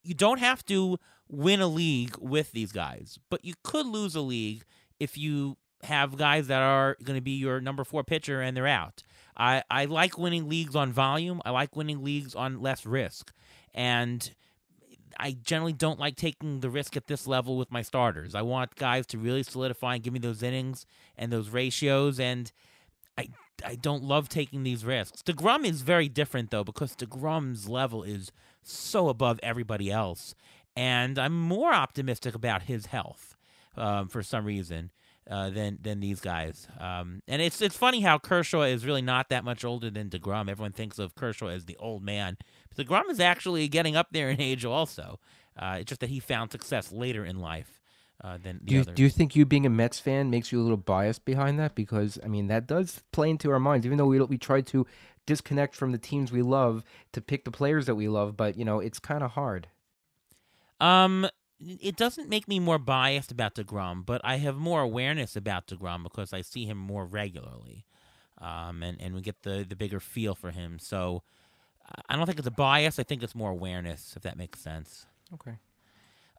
you 0.02 0.14
don't 0.14 0.40
have 0.40 0.64
to 0.66 0.98
win 1.28 1.60
a 1.60 1.66
league 1.68 2.16
with 2.18 2.52
these 2.52 2.72
guys, 2.72 3.18
but 3.30 3.44
you 3.44 3.54
could 3.62 3.86
lose 3.86 4.14
a 4.14 4.20
league 4.20 4.64
if 5.00 5.16
you 5.16 5.56
have 5.84 6.16
guys 6.16 6.46
that 6.46 6.62
are 6.62 6.96
going 7.02 7.16
to 7.16 7.22
be 7.22 7.32
your 7.32 7.60
number 7.60 7.84
four 7.84 8.04
pitcher 8.04 8.40
and 8.40 8.56
they're 8.56 8.66
out. 8.66 9.02
I, 9.36 9.62
I 9.70 9.86
like 9.86 10.18
winning 10.18 10.48
leagues 10.48 10.76
on 10.76 10.92
volume. 10.92 11.40
I 11.44 11.50
like 11.50 11.74
winning 11.76 12.04
leagues 12.04 12.34
on 12.34 12.60
less 12.60 12.84
risk. 12.84 13.32
And 13.74 14.30
I 15.18 15.32
generally 15.32 15.72
don't 15.72 15.98
like 15.98 16.16
taking 16.16 16.60
the 16.60 16.70
risk 16.70 16.96
at 16.96 17.06
this 17.06 17.26
level 17.26 17.56
with 17.56 17.70
my 17.70 17.82
starters. 17.82 18.34
I 18.34 18.42
want 18.42 18.76
guys 18.76 19.06
to 19.08 19.18
really 19.18 19.42
solidify 19.42 19.94
and 19.94 20.02
give 20.02 20.12
me 20.12 20.18
those 20.18 20.42
innings 20.42 20.86
and 21.16 21.32
those 21.32 21.50
ratios. 21.50 22.20
And 22.20 22.50
I 23.16 23.28
I 23.64 23.76
don't 23.76 24.02
love 24.02 24.28
taking 24.28 24.62
these 24.64 24.84
risks. 24.84 25.22
DeGrom 25.22 25.64
is 25.64 25.82
very 25.82 26.08
different 26.08 26.50
though 26.50 26.64
because 26.64 26.96
DeGrom's 26.96 27.68
level 27.68 28.02
is 28.02 28.32
so 28.62 29.08
above 29.08 29.38
everybody 29.42 29.90
else, 29.90 30.34
and 30.76 31.18
I'm 31.18 31.38
more 31.38 31.72
optimistic 31.72 32.34
about 32.34 32.62
his 32.62 32.86
health 32.86 33.36
um, 33.76 34.08
for 34.08 34.22
some 34.22 34.44
reason 34.44 34.90
uh, 35.30 35.50
than 35.50 35.78
than 35.80 36.00
these 36.00 36.20
guys. 36.20 36.66
Um, 36.78 37.22
and 37.28 37.40
it's 37.40 37.60
it's 37.60 37.76
funny 37.76 38.00
how 38.00 38.18
Kershaw 38.18 38.62
is 38.62 38.84
really 38.84 39.02
not 39.02 39.28
that 39.28 39.44
much 39.44 39.64
older 39.64 39.90
than 39.90 40.10
Degrom. 40.10 40.50
Everyone 40.50 40.72
thinks 40.72 40.98
of 40.98 41.14
Kershaw 41.14 41.48
as 41.48 41.66
the 41.66 41.76
old 41.76 42.02
man, 42.02 42.36
but 42.74 42.86
Degrom 42.86 43.08
is 43.10 43.20
actually 43.20 43.68
getting 43.68 43.96
up 43.96 44.08
there 44.12 44.30
in 44.30 44.40
age 44.40 44.64
also. 44.64 45.20
Uh, 45.56 45.78
it's 45.80 45.88
just 45.88 46.00
that 46.00 46.10
he 46.10 46.20
found 46.20 46.50
success 46.50 46.92
later 46.92 47.24
in 47.24 47.40
life. 47.40 47.78
Uh, 48.22 48.38
than 48.40 48.60
the 48.62 48.66
do 48.66 48.74
you, 48.76 48.80
others. 48.82 48.94
do 48.94 49.02
you 49.02 49.10
think 49.10 49.34
you 49.34 49.44
being 49.44 49.66
a 49.66 49.70
Mets 49.70 49.98
fan 49.98 50.30
makes 50.30 50.52
you 50.52 50.60
a 50.60 50.62
little 50.62 50.76
biased 50.76 51.24
behind 51.24 51.58
that? 51.58 51.74
Because 51.74 52.20
I 52.22 52.28
mean 52.28 52.46
that 52.46 52.68
does 52.68 53.02
play 53.10 53.30
into 53.30 53.50
our 53.50 53.58
minds, 53.58 53.84
even 53.84 53.98
though 53.98 54.06
we 54.06 54.20
we 54.20 54.38
try 54.38 54.60
to 54.60 54.86
disconnect 55.26 55.74
from 55.74 55.90
the 55.92 55.98
teams 55.98 56.30
we 56.30 56.42
love 56.42 56.84
to 57.12 57.20
pick 57.20 57.44
the 57.44 57.50
players 57.50 57.86
that 57.86 57.94
we 57.94 58.08
love, 58.08 58.36
but 58.36 58.56
you 58.56 58.64
know 58.64 58.78
it's 58.78 59.00
kind 59.00 59.24
of 59.24 59.32
hard. 59.32 59.68
Um, 60.80 61.28
it 61.80 61.96
doesn't 61.96 62.28
make 62.28 62.48
me 62.48 62.58
more 62.58 62.78
biased 62.78 63.30
about 63.30 63.54
Degrom, 63.54 64.04
but 64.04 64.20
I 64.24 64.36
have 64.36 64.56
more 64.56 64.80
awareness 64.80 65.36
about 65.36 65.66
Degrom 65.66 66.02
because 66.02 66.32
I 66.32 66.42
see 66.42 66.64
him 66.64 66.78
more 66.78 67.04
regularly, 67.04 67.84
um, 68.38 68.82
and 68.82 69.00
and 69.00 69.14
we 69.14 69.20
get 69.20 69.42
the 69.42 69.64
the 69.68 69.76
bigger 69.76 70.00
feel 70.00 70.34
for 70.34 70.50
him. 70.50 70.78
So 70.78 71.22
I 72.08 72.16
don't 72.16 72.26
think 72.26 72.38
it's 72.38 72.48
a 72.48 72.52
bias. 72.52 72.98
I 72.98 73.02
think 73.02 73.22
it's 73.22 73.34
more 73.34 73.50
awareness, 73.50 74.14
if 74.16 74.22
that 74.22 74.36
makes 74.36 74.60
sense. 74.60 75.06
Okay. 75.34 75.58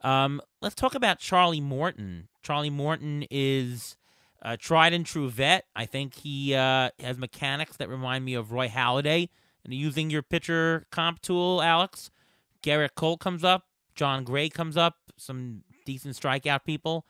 Um, 0.03 0.41
let's 0.61 0.76
talk 0.76 0.95
about 0.95 1.19
Charlie 1.19 1.61
Morton. 1.61 2.28
Charlie 2.41 2.69
Morton 2.69 3.26
is 3.32 3.95
a 4.41 4.57
tried 4.57 4.93
and 4.93 5.05
true 5.05 5.30
vet. 5.30 5.65
I 5.76 5.86
think 5.86 6.15
he 6.15 6.53
uh, 6.53 6.89
has 6.99 7.17
mechanics 7.17 7.78
that 7.78 7.89
remind 7.89 8.26
me 8.26 8.34
of 8.34 8.51
Roy 8.51 8.67
Halladay. 8.67 9.30
And 9.63 9.74
using 9.74 10.09
your 10.09 10.21
pitcher 10.21 10.88
comp 10.91 11.21
tool, 11.21 11.61
Alex, 11.61 12.11
Gerrit 12.61 12.95
Cole 12.95 13.17
comes 13.17 13.45
up, 13.45 13.67
Jon 13.95 14.26
Gray 14.26 14.49
comes 14.49 14.76
up, 14.76 14.97
some 15.24 15.63
decent 15.86 16.15
strikeout 16.15 16.65
people. 16.65 17.05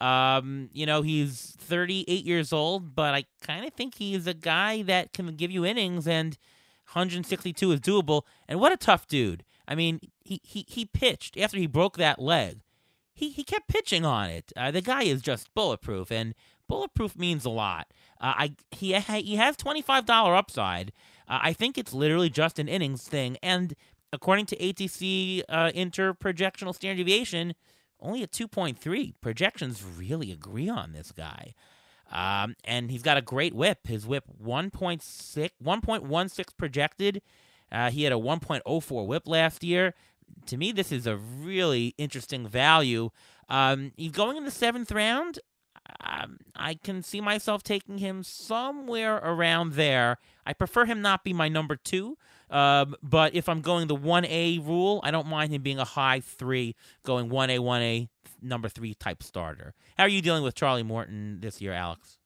Um, 0.00 0.68
you 0.72 0.84
know, 0.84 1.02
he's 1.02 1.56
38 1.58 2.24
years 2.24 2.52
old, 2.52 2.94
but 2.94 3.14
I 3.14 3.24
kind 3.40 3.66
of 3.66 3.72
think 3.72 3.94
he's 3.96 4.26
a 4.26 4.34
guy 4.34 4.82
that 4.82 5.12
can 5.12 5.26
give 5.36 5.50
you 5.50 5.64
innings, 5.64 6.06
and 6.06 6.36
162 6.92 7.72
is 7.72 7.80
doable. 7.80 8.22
And 8.48 8.60
what 8.60 8.72
a 8.72 8.76
tough 8.76 9.06
dude. 9.06 9.44
I 9.66 9.74
mean, 9.74 10.00
he, 10.20 10.40
he, 10.44 10.64
he 10.68 10.84
pitched 10.84 11.38
after 11.38 11.56
he 11.56 11.66
broke 11.66 11.96
that 11.96 12.20
leg. 12.20 12.60
He, 13.14 13.30
he 13.30 13.42
kept 13.42 13.68
pitching 13.68 14.04
on 14.04 14.28
it. 14.28 14.52
Uh, 14.54 14.70
the 14.70 14.82
guy 14.82 15.04
is 15.04 15.22
just 15.22 15.52
bulletproof, 15.54 16.12
and 16.12 16.34
bulletproof 16.68 17.16
means 17.16 17.46
a 17.46 17.50
lot. 17.50 17.88
Uh, 18.20 18.34
I 18.36 18.52
he 18.70 18.92
he 18.94 19.36
has 19.36 19.56
twenty 19.56 19.80
five 19.80 20.04
dollar 20.04 20.34
upside. 20.34 20.92
Uh, 21.26 21.38
I 21.42 21.52
think 21.54 21.78
it's 21.78 21.94
literally 21.94 22.28
just 22.28 22.58
an 22.58 22.68
innings 22.68 23.08
thing, 23.08 23.38
and 23.42 23.74
according 24.12 24.46
to 24.46 24.56
ATC 24.56 25.42
uh, 25.48 25.70
interprojectional 25.74 26.74
standard 26.74 27.04
deviation, 27.04 27.54
only 28.00 28.22
a 28.22 28.26
two 28.26 28.48
point 28.48 28.78
three. 28.78 29.14
Projections 29.20 29.82
really 29.82 30.32
agree 30.32 30.68
on 30.68 30.92
this 30.92 31.12
guy. 31.12 31.54
Um, 32.12 32.54
and 32.64 32.90
he's 32.90 33.02
got 33.02 33.16
a 33.16 33.22
great 33.22 33.52
whip. 33.52 33.88
His 33.88 34.06
whip 34.06 34.24
1.6, 34.40 35.50
1.16 35.60 36.56
projected 36.56 37.20
uh, 37.70 37.90
he 37.90 38.04
had 38.04 38.12
a 38.12 38.16
1.04 38.16 39.06
whip 39.06 39.22
last 39.26 39.64
year. 39.64 39.94
To 40.46 40.56
me, 40.56 40.72
this 40.72 40.90
is 40.92 41.06
a 41.06 41.16
really 41.16 41.94
interesting 41.98 42.46
value. 42.46 43.10
Um, 43.48 43.92
he's 43.96 44.12
going 44.12 44.36
in 44.36 44.44
the 44.44 44.50
seventh 44.50 44.90
round. 44.92 45.38
Um, 46.00 46.38
I 46.56 46.74
can 46.74 47.02
see 47.02 47.20
myself 47.20 47.62
taking 47.62 47.98
him 47.98 48.22
somewhere 48.24 49.16
around 49.16 49.74
there. 49.74 50.18
I 50.44 50.52
prefer 50.52 50.84
him 50.84 51.00
not 51.00 51.22
be 51.22 51.32
my 51.32 51.48
number 51.48 51.76
two, 51.76 52.18
um, 52.50 52.94
but 53.02 53.34
if 53.34 53.48
I'm 53.48 53.60
going 53.60 53.88
the 53.88 53.96
1A 53.96 54.64
rule, 54.66 55.00
I 55.02 55.10
don't 55.10 55.26
mind 55.26 55.52
him 55.52 55.62
being 55.62 55.78
a 55.78 55.84
high 55.84 56.20
three, 56.20 56.74
going 57.04 57.28
1A, 57.28 57.58
1A, 57.58 58.08
number 58.42 58.68
three 58.68 58.94
type 58.94 59.22
starter. 59.22 59.74
How 59.96 60.04
are 60.04 60.08
you 60.08 60.22
dealing 60.22 60.42
with 60.42 60.54
Charlie 60.54 60.82
Morton 60.82 61.40
this 61.40 61.60
year, 61.60 61.72
Alex? 61.72 62.18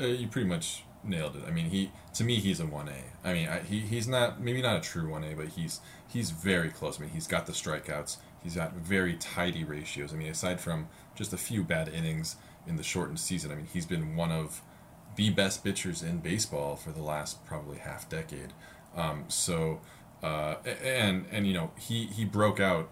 Uh, 0.00 0.06
you 0.06 0.26
pretty 0.26 0.48
much 0.48 0.84
nailed 1.04 1.36
it. 1.36 1.42
I 1.46 1.50
mean, 1.50 1.66
he 1.66 1.92
to 2.14 2.24
me 2.24 2.36
he's 2.36 2.60
a 2.60 2.66
one 2.66 2.88
A. 2.88 3.28
I 3.28 3.32
mean, 3.32 3.48
I, 3.48 3.60
he 3.60 3.80
he's 3.80 4.08
not 4.08 4.40
maybe 4.40 4.62
not 4.62 4.76
a 4.76 4.80
true 4.80 5.08
one 5.08 5.24
A, 5.24 5.34
but 5.34 5.48
he's 5.48 5.80
he's 6.08 6.30
very 6.30 6.70
close. 6.70 6.98
I 6.98 7.02
mean, 7.02 7.10
he's 7.10 7.26
got 7.26 7.46
the 7.46 7.52
strikeouts. 7.52 8.16
He's 8.42 8.56
got 8.56 8.74
very 8.74 9.14
tidy 9.14 9.64
ratios. 9.64 10.12
I 10.12 10.16
mean, 10.16 10.28
aside 10.28 10.60
from 10.60 10.88
just 11.14 11.32
a 11.32 11.38
few 11.38 11.62
bad 11.62 11.88
innings 11.88 12.36
in 12.66 12.76
the 12.76 12.82
shortened 12.82 13.20
season, 13.20 13.50
I 13.52 13.54
mean, 13.54 13.68
he's 13.72 13.86
been 13.86 14.16
one 14.16 14.32
of 14.32 14.62
the 15.16 15.30
best 15.30 15.62
pitchers 15.62 16.02
in 16.02 16.18
baseball 16.18 16.76
for 16.76 16.90
the 16.90 17.02
last 17.02 17.44
probably 17.46 17.78
half 17.78 18.08
decade. 18.08 18.52
Um, 18.96 19.24
so, 19.28 19.80
uh, 20.22 20.56
and 20.82 21.26
and 21.30 21.46
you 21.46 21.54
know, 21.54 21.72
he 21.78 22.06
he 22.06 22.24
broke 22.24 22.60
out 22.60 22.90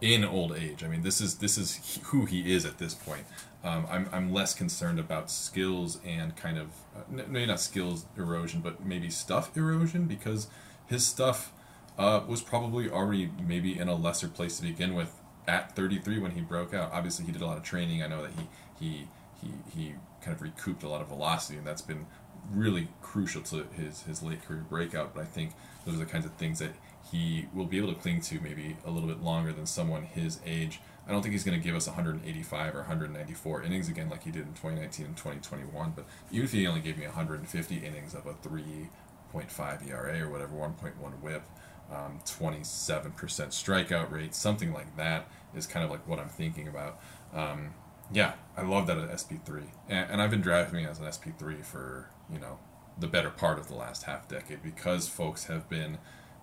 in 0.00 0.24
old 0.24 0.56
age. 0.56 0.82
I 0.82 0.88
mean, 0.88 1.02
this 1.02 1.20
is 1.20 1.38
this 1.38 1.56
is 1.56 2.00
who 2.04 2.26
he 2.26 2.52
is 2.52 2.64
at 2.66 2.78
this 2.78 2.94
point. 2.94 3.24
Um, 3.64 3.86
I'm, 3.88 4.08
I'm 4.12 4.32
less 4.32 4.54
concerned 4.54 4.98
about 4.98 5.30
skills 5.30 6.00
and 6.04 6.34
kind 6.34 6.58
of 6.58 6.68
uh, 6.96 7.22
maybe 7.28 7.46
not 7.46 7.60
skills 7.60 8.06
erosion, 8.16 8.60
but 8.60 8.84
maybe 8.84 9.08
stuff 9.08 9.56
erosion 9.56 10.06
because 10.06 10.48
his 10.86 11.06
stuff 11.06 11.52
uh, 11.96 12.22
was 12.26 12.42
probably 12.42 12.90
already 12.90 13.30
maybe 13.46 13.78
in 13.78 13.86
a 13.86 13.94
lesser 13.94 14.26
place 14.26 14.56
to 14.56 14.64
begin 14.64 14.94
with 14.94 15.14
at 15.46 15.76
33 15.76 16.18
when 16.18 16.32
he 16.32 16.40
broke 16.40 16.74
out. 16.74 16.90
Obviously, 16.92 17.24
he 17.24 17.30
did 17.30 17.40
a 17.40 17.46
lot 17.46 17.56
of 17.56 17.62
training. 17.62 18.02
I 18.02 18.08
know 18.08 18.22
that 18.22 18.32
he 18.32 18.48
he 18.84 19.08
he 19.40 19.52
he 19.72 19.94
kind 20.20 20.34
of 20.34 20.42
recouped 20.42 20.82
a 20.82 20.88
lot 20.88 21.00
of 21.00 21.08
velocity, 21.08 21.56
and 21.56 21.66
that's 21.66 21.82
been 21.82 22.06
really 22.50 22.88
crucial 23.00 23.42
to 23.42 23.64
his 23.76 24.02
his 24.02 24.22
late 24.22 24.44
career 24.44 24.64
breakout. 24.68 25.14
But 25.14 25.22
I 25.22 25.26
think 25.26 25.52
those 25.84 25.94
are 25.94 25.98
the 25.98 26.06
kinds 26.06 26.24
of 26.24 26.32
things 26.34 26.58
that 26.58 26.72
he 27.10 27.46
will 27.52 27.66
be 27.66 27.78
able 27.78 27.92
to 27.92 28.00
cling 28.00 28.20
to 28.22 28.40
maybe 28.40 28.76
a 28.86 28.90
little 28.90 29.08
bit 29.08 29.22
longer 29.22 29.52
than 29.52 29.66
someone 29.66 30.04
his 30.04 30.38
age 30.46 30.80
I 31.06 31.10
don't 31.10 31.22
think 31.22 31.32
he's 31.32 31.44
going 31.44 31.58
to 31.58 31.64
give 31.64 31.74
us 31.74 31.86
185 31.86 32.74
or 32.74 32.78
194 32.78 33.62
innings 33.62 33.88
again 33.88 34.08
like 34.08 34.22
he 34.22 34.30
did 34.30 34.42
in 34.42 34.54
2019 34.54 35.06
and 35.06 35.16
2021. 35.16 35.92
But 35.96 36.06
even 36.30 36.44
if 36.44 36.52
he 36.52 36.66
only 36.66 36.80
gave 36.80 36.96
me 36.96 37.06
150 37.06 37.76
innings 37.76 38.14
of 38.14 38.26
a 38.26 38.34
3.5 38.34 39.88
ERA 39.88 40.24
or 40.24 40.30
whatever, 40.30 40.54
1.1 40.54 41.20
WHIP, 41.20 41.42
um, 41.90 42.20
27% 42.24 43.12
strikeout 43.16 44.12
rate, 44.12 44.34
something 44.34 44.72
like 44.72 44.96
that 44.96 45.28
is 45.54 45.66
kind 45.66 45.84
of 45.84 45.90
like 45.90 46.06
what 46.06 46.20
I'm 46.20 46.28
thinking 46.28 46.68
about. 46.68 47.00
Um, 47.34 47.74
yeah, 48.12 48.34
I 48.56 48.62
love 48.62 48.86
that 48.86 48.98
at 48.98 49.10
SP3, 49.10 49.64
and, 49.88 50.10
and 50.12 50.22
I've 50.22 50.30
been 50.30 50.40
drafting 50.40 50.84
as 50.84 51.00
an 51.00 51.06
SP3 51.06 51.64
for 51.64 52.10
you 52.30 52.38
know 52.38 52.58
the 52.98 53.06
better 53.06 53.30
part 53.30 53.58
of 53.58 53.68
the 53.68 53.74
last 53.74 54.04
half 54.04 54.28
decade 54.28 54.62
because 54.62 55.08
folks 55.08 55.44
have 55.44 55.68
been 55.68 55.98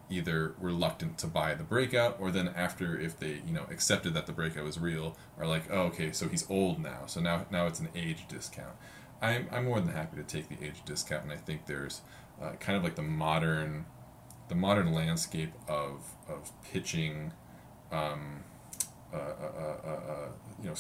either 0.10 0.56
reluctant 0.60 1.18
to 1.20 1.28
buy 1.28 1.54
the 1.54 1.64
breakout 1.64 2.18
or 2.20 2.32
then 2.32 2.48
after 2.56 3.00
if 3.00 3.20
they 3.20 3.42
you 3.46 3.54
know 3.54 3.66
accepted 3.70 4.14
that 4.14 4.26
the 4.26 4.32
breakout 4.32 4.64
was 4.64 4.80
real 4.80 5.16
are 5.38 5.46
like 5.46 5.64
oh 5.72 5.82
okay 5.82 6.12
so 6.12 6.28
he's 6.28 6.50
old 6.50 6.80
now 6.80 7.06
so 7.06 7.22
now 7.22 7.46
now 7.52 7.68
it's 7.68 7.80
an 7.80 7.90
age 7.96 8.28
discount. 8.28 8.76
I'm, 9.22 9.48
I'm 9.52 9.66
more 9.66 9.82
than 9.82 9.94
happy 9.94 10.16
to 10.16 10.24
take 10.24 10.48
the 10.48 10.66
age 10.66 10.84
discount 10.86 11.24
and 11.24 11.32
i 11.32 11.36
think 11.36 11.66
there's 11.66 12.02
uh, 12.42 12.52
kind 12.60 12.78
of 12.78 12.84
like 12.84 12.96
the 12.96 13.04
modern 13.04 13.86
the 14.48 14.56
modern 14.56 14.94
landscape 14.94 15.54
of 15.68 16.16
of 16.28 16.52
pitching 16.64 17.34
um, 17.92 18.44
uh, 19.14 19.18
uh, 19.18 19.88
uh, 19.88 20.28
you 20.62 20.70
know 20.70 20.76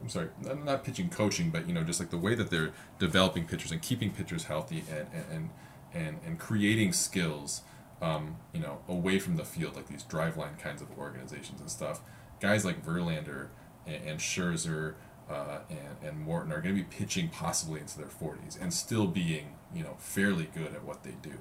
I'm 0.00 0.08
sorry, 0.08 0.28
not 0.64 0.84
pitching 0.84 1.08
coaching, 1.08 1.50
but 1.50 1.66
you 1.66 1.72
know, 1.72 1.82
just 1.82 1.98
like 1.98 2.10
the 2.10 2.18
way 2.18 2.34
that 2.34 2.50
they're 2.50 2.72
developing 2.98 3.46
pitchers 3.46 3.72
and 3.72 3.80
keeping 3.80 4.10
pitchers 4.10 4.44
healthy 4.44 4.84
and 4.90 5.06
and 5.30 5.50
and, 5.94 6.18
and 6.26 6.38
creating 6.38 6.92
skills, 6.92 7.62
um, 8.02 8.36
you 8.52 8.60
know, 8.60 8.80
away 8.88 9.18
from 9.18 9.36
the 9.36 9.44
field, 9.44 9.76
like 9.76 9.86
these 9.86 10.02
driveline 10.02 10.58
kinds 10.58 10.82
of 10.82 10.88
organizations 10.98 11.60
and 11.60 11.70
stuff. 11.70 12.00
Guys 12.40 12.64
like 12.64 12.84
Verlander 12.84 13.48
and, 13.86 14.04
and 14.04 14.20
Scherzer 14.20 14.94
uh, 15.30 15.58
and, 15.70 15.96
and 16.02 16.20
Morton 16.20 16.52
are 16.52 16.60
going 16.60 16.74
to 16.74 16.82
be 16.82 16.88
pitching 16.88 17.28
possibly 17.28 17.80
into 17.80 17.96
their 17.96 18.08
40s 18.08 18.60
and 18.60 18.74
still 18.74 19.06
being, 19.06 19.54
you 19.74 19.82
know, 19.82 19.94
fairly 19.98 20.48
good 20.54 20.74
at 20.74 20.84
what 20.84 21.02
they 21.02 21.14
do. 21.22 21.38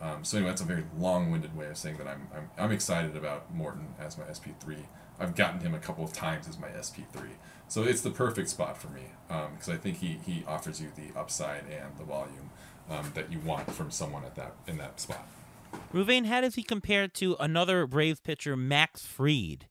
Um, 0.00 0.22
so 0.22 0.36
anyway, 0.36 0.50
that's 0.50 0.60
a 0.60 0.66
very 0.66 0.84
long-winded 0.98 1.56
way 1.56 1.66
of 1.66 1.78
saying 1.78 1.96
that 1.96 2.06
I'm, 2.06 2.28
I'm, 2.36 2.50
I'm 2.58 2.72
excited 2.72 3.16
about 3.16 3.52
Morton 3.54 3.94
as 3.98 4.18
my 4.18 4.24
SP3. 4.24 4.84
I've 5.18 5.34
gotten 5.34 5.60
him 5.60 5.74
a 5.74 5.78
couple 5.78 6.04
of 6.04 6.12
times 6.12 6.46
as 6.46 6.58
my 6.58 6.68
SP3. 6.68 7.30
So 7.68 7.82
it's 7.82 8.02
the 8.02 8.10
perfect 8.10 8.48
spot 8.50 8.76
for 8.76 8.88
me 8.88 9.02
because 9.28 9.68
um, 9.68 9.74
I 9.74 9.76
think 9.76 9.98
he, 9.98 10.18
he 10.24 10.44
offers 10.46 10.80
you 10.80 10.92
the 10.94 11.18
upside 11.18 11.62
and 11.62 11.96
the 11.98 12.04
volume 12.04 12.50
um, 12.90 13.12
that 13.14 13.32
you 13.32 13.40
want 13.40 13.70
from 13.72 13.90
someone 13.90 14.24
at 14.24 14.34
that 14.36 14.54
in 14.66 14.76
that 14.78 15.00
spot. 15.00 15.26
Reuven, 15.92 16.26
how 16.26 16.40
does 16.40 16.54
he 16.54 16.62
compare 16.62 17.08
to 17.08 17.36
another 17.40 17.86
Braves 17.86 18.20
pitcher, 18.20 18.56
Max 18.56 19.04
Fried, 19.04 19.66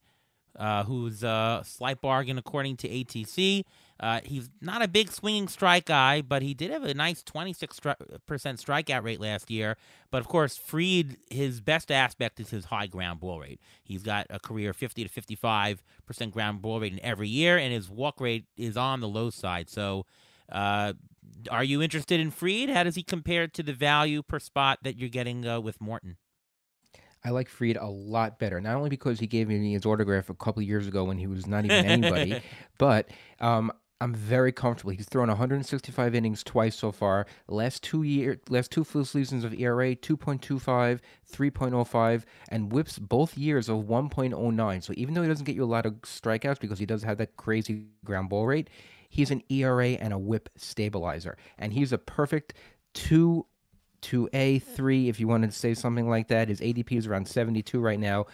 uh, 0.57 0.83
who's 0.83 1.23
a 1.23 1.61
slight 1.65 2.01
bargain 2.01 2.37
according 2.37 2.77
to 2.77 2.89
ATC? 2.89 3.63
Uh, 3.99 4.19
he's 4.23 4.49
not 4.61 4.81
a 4.81 4.87
big 4.87 5.11
swinging 5.11 5.47
strike 5.47 5.85
guy, 5.85 6.21
but 6.21 6.41
he 6.41 6.53
did 6.53 6.71
have 6.71 6.83
a 6.83 6.93
nice 6.93 7.23
26% 7.23 7.95
strikeout 8.27 9.03
rate 9.03 9.19
last 9.19 9.49
year. 9.49 9.77
But 10.11 10.19
of 10.19 10.27
course, 10.27 10.57
Fried, 10.57 11.17
his 11.29 11.61
best 11.61 11.91
aspect 11.91 12.39
is 12.39 12.49
his 12.49 12.65
high 12.65 12.87
ground 12.87 13.19
ball 13.19 13.39
rate. 13.39 13.61
He's 13.83 14.03
got 14.03 14.27
a 14.29 14.39
career 14.39 14.73
50 14.73 15.07
to 15.07 15.09
55% 15.09 15.77
ground 16.31 16.61
ball 16.61 16.79
rate 16.79 16.93
in 16.93 16.99
every 17.03 17.29
year, 17.29 17.57
and 17.57 17.71
his 17.73 17.89
walk 17.89 18.19
rate 18.19 18.45
is 18.57 18.75
on 18.77 18.99
the 18.99 19.07
low 19.07 19.29
side. 19.29 19.69
So, 19.69 20.05
uh, 20.51 20.93
are 21.49 21.63
you 21.63 21.81
interested 21.81 22.19
in 22.19 22.31
Fried? 22.31 22.69
How 22.69 22.83
does 22.83 22.95
he 22.95 23.03
compare 23.03 23.47
to 23.47 23.63
the 23.63 23.73
value 23.73 24.21
per 24.21 24.39
spot 24.39 24.79
that 24.83 24.97
you're 24.97 25.09
getting 25.09 25.47
uh, 25.47 25.59
with 25.59 25.79
Morton? 25.79 26.17
I 27.25 27.29
like 27.29 27.47
Fried 27.47 27.77
a 27.77 27.87
lot 27.87 28.37
better. 28.37 28.59
Not 28.59 28.75
only 28.75 28.89
because 28.89 29.19
he 29.19 29.27
gave 29.27 29.47
me 29.47 29.71
his 29.71 29.85
autograph 29.85 30.29
a 30.29 30.33
couple 30.33 30.61
years 30.61 30.87
ago 30.87 31.05
when 31.05 31.17
he 31.17 31.27
was 31.27 31.47
not 31.47 31.63
even 31.63 31.85
anybody, 31.85 32.41
but 32.77 33.09
um, 33.39 33.71
I'm 34.03 34.13
very 34.13 34.51
comfortable. 34.51 34.91
He's 34.91 35.05
thrown 35.05 35.29
165 35.29 36.13
innings 36.13 36.43
twice 36.43 36.75
so 36.75 36.91
far. 36.91 37.25
Last 37.47 37.83
two 37.83 38.03
year, 38.03 38.37
last 38.49 38.69
two 38.69 38.83
full 38.83 39.05
seasons 39.05 39.45
of 39.45 39.53
ERA 39.53 39.95
2.25, 39.95 40.99
3.05, 41.31 42.23
and 42.49 42.73
whips 42.73 42.99
both 42.99 43.37
years 43.37 43.69
of 43.69 43.85
1.09. 43.85 44.83
So 44.83 44.93
even 44.97 45.13
though 45.13 45.21
he 45.21 45.29
doesn't 45.29 45.45
get 45.45 45.55
you 45.55 45.63
a 45.63 45.65
lot 45.65 45.85
of 45.85 45.93
strikeouts 46.01 46.59
because 46.59 46.79
he 46.79 46.85
does 46.85 47.03
have 47.03 47.17
that 47.19 47.37
crazy 47.37 47.85
ground 48.03 48.27
ball 48.27 48.45
rate, 48.45 48.69
he's 49.07 49.31
an 49.31 49.41
ERA 49.47 49.91
and 49.91 50.11
a 50.11 50.19
WHIP 50.19 50.49
stabilizer, 50.57 51.37
and 51.57 51.71
he's 51.71 51.93
a 51.93 51.97
perfect 51.97 52.55
two 52.93 53.45
to 54.01 54.27
A 54.33 54.59
three 54.59 55.07
if 55.07 55.17
you 55.17 55.29
wanted 55.29 55.51
to 55.51 55.57
say 55.57 55.73
something 55.73 56.09
like 56.09 56.27
that. 56.27 56.49
His 56.49 56.59
ADP 56.59 56.91
is 56.91 57.07
around 57.07 57.29
72 57.29 57.79
right 57.79 58.01
now. 58.01 58.25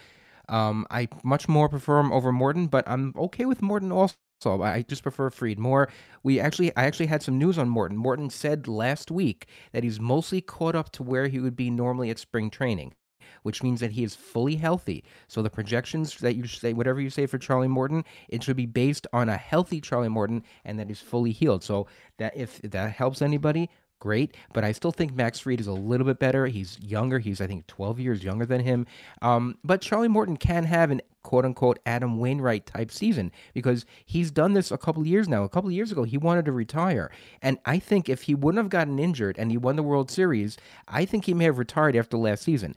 Um, 0.48 0.84
I 0.90 1.06
much 1.22 1.48
more 1.48 1.68
prefer 1.68 2.00
him 2.00 2.10
over 2.10 2.32
Morton, 2.32 2.66
but 2.66 2.82
I'm 2.88 3.14
okay 3.16 3.44
with 3.44 3.62
Morton 3.62 3.92
also. 3.92 4.16
So 4.40 4.62
I 4.62 4.82
just 4.82 5.02
prefer 5.02 5.28
Fried 5.30 5.58
more. 5.58 5.90
We 6.22 6.40
actually, 6.40 6.74
I 6.76 6.84
actually 6.84 7.06
had 7.06 7.22
some 7.22 7.38
news 7.38 7.58
on 7.58 7.68
Morton. 7.68 7.96
Morton 7.96 8.30
said 8.30 8.66
last 8.66 9.10
week 9.10 9.46
that 9.72 9.84
he's 9.84 10.00
mostly 10.00 10.40
caught 10.40 10.74
up 10.74 10.90
to 10.92 11.02
where 11.02 11.28
he 11.28 11.40
would 11.40 11.56
be 11.56 11.70
normally 11.70 12.08
at 12.08 12.18
spring 12.18 12.48
training, 12.48 12.94
which 13.42 13.62
means 13.62 13.80
that 13.80 13.92
he 13.92 14.02
is 14.02 14.14
fully 14.14 14.56
healthy. 14.56 15.04
So 15.28 15.42
the 15.42 15.50
projections 15.50 16.16
that 16.18 16.36
you 16.36 16.46
say, 16.46 16.72
whatever 16.72 17.00
you 17.02 17.10
say 17.10 17.26
for 17.26 17.36
Charlie 17.38 17.68
Morton, 17.68 18.04
it 18.30 18.42
should 18.42 18.56
be 18.56 18.66
based 18.66 19.06
on 19.12 19.28
a 19.28 19.36
healthy 19.36 19.80
Charlie 19.80 20.08
Morton 20.08 20.42
and 20.64 20.78
that 20.78 20.88
he's 20.88 21.00
fully 21.00 21.32
healed. 21.32 21.62
So 21.62 21.86
that 22.18 22.34
if 22.34 22.62
that 22.62 22.92
helps 22.92 23.20
anybody, 23.20 23.68
great, 24.00 24.36
but 24.52 24.64
I 24.64 24.72
still 24.72 24.90
think 24.90 25.14
Max 25.14 25.38
Fried 25.38 25.60
is 25.60 25.66
a 25.66 25.72
little 25.72 26.06
bit 26.06 26.18
better. 26.18 26.46
He's 26.46 26.78
younger. 26.80 27.18
He's, 27.20 27.40
I 27.40 27.46
think, 27.46 27.66
12 27.68 28.00
years 28.00 28.24
younger 28.24 28.44
than 28.44 28.62
him. 28.62 28.86
Um, 29.22 29.56
but 29.62 29.80
Charlie 29.80 30.08
Morton 30.08 30.36
can 30.36 30.64
have 30.64 30.90
an 30.90 31.00
quote 31.22 31.44
unquote 31.44 31.78
Adam 31.86 32.18
Wainwright 32.18 32.66
type 32.66 32.90
season 32.90 33.30
because 33.54 33.84
he's 34.06 34.30
done 34.30 34.54
this 34.54 34.70
a 34.70 34.78
couple 34.78 35.06
years 35.06 35.28
now. 35.28 35.44
A 35.44 35.48
couple 35.48 35.70
years 35.70 35.92
ago, 35.92 36.02
he 36.02 36.18
wanted 36.18 36.44
to 36.46 36.52
retire. 36.52 37.10
And 37.42 37.58
I 37.64 37.78
think 37.78 38.08
if 38.08 38.22
he 38.22 38.34
wouldn't 38.34 38.62
have 38.62 38.70
gotten 38.70 38.98
injured 38.98 39.38
and 39.38 39.50
he 39.50 39.56
won 39.56 39.76
the 39.76 39.82
World 39.82 40.10
Series, 40.10 40.56
I 40.88 41.04
think 41.04 41.26
he 41.26 41.34
may 41.34 41.44
have 41.44 41.58
retired 41.58 41.96
after 41.96 42.16
last 42.16 42.42
season. 42.42 42.74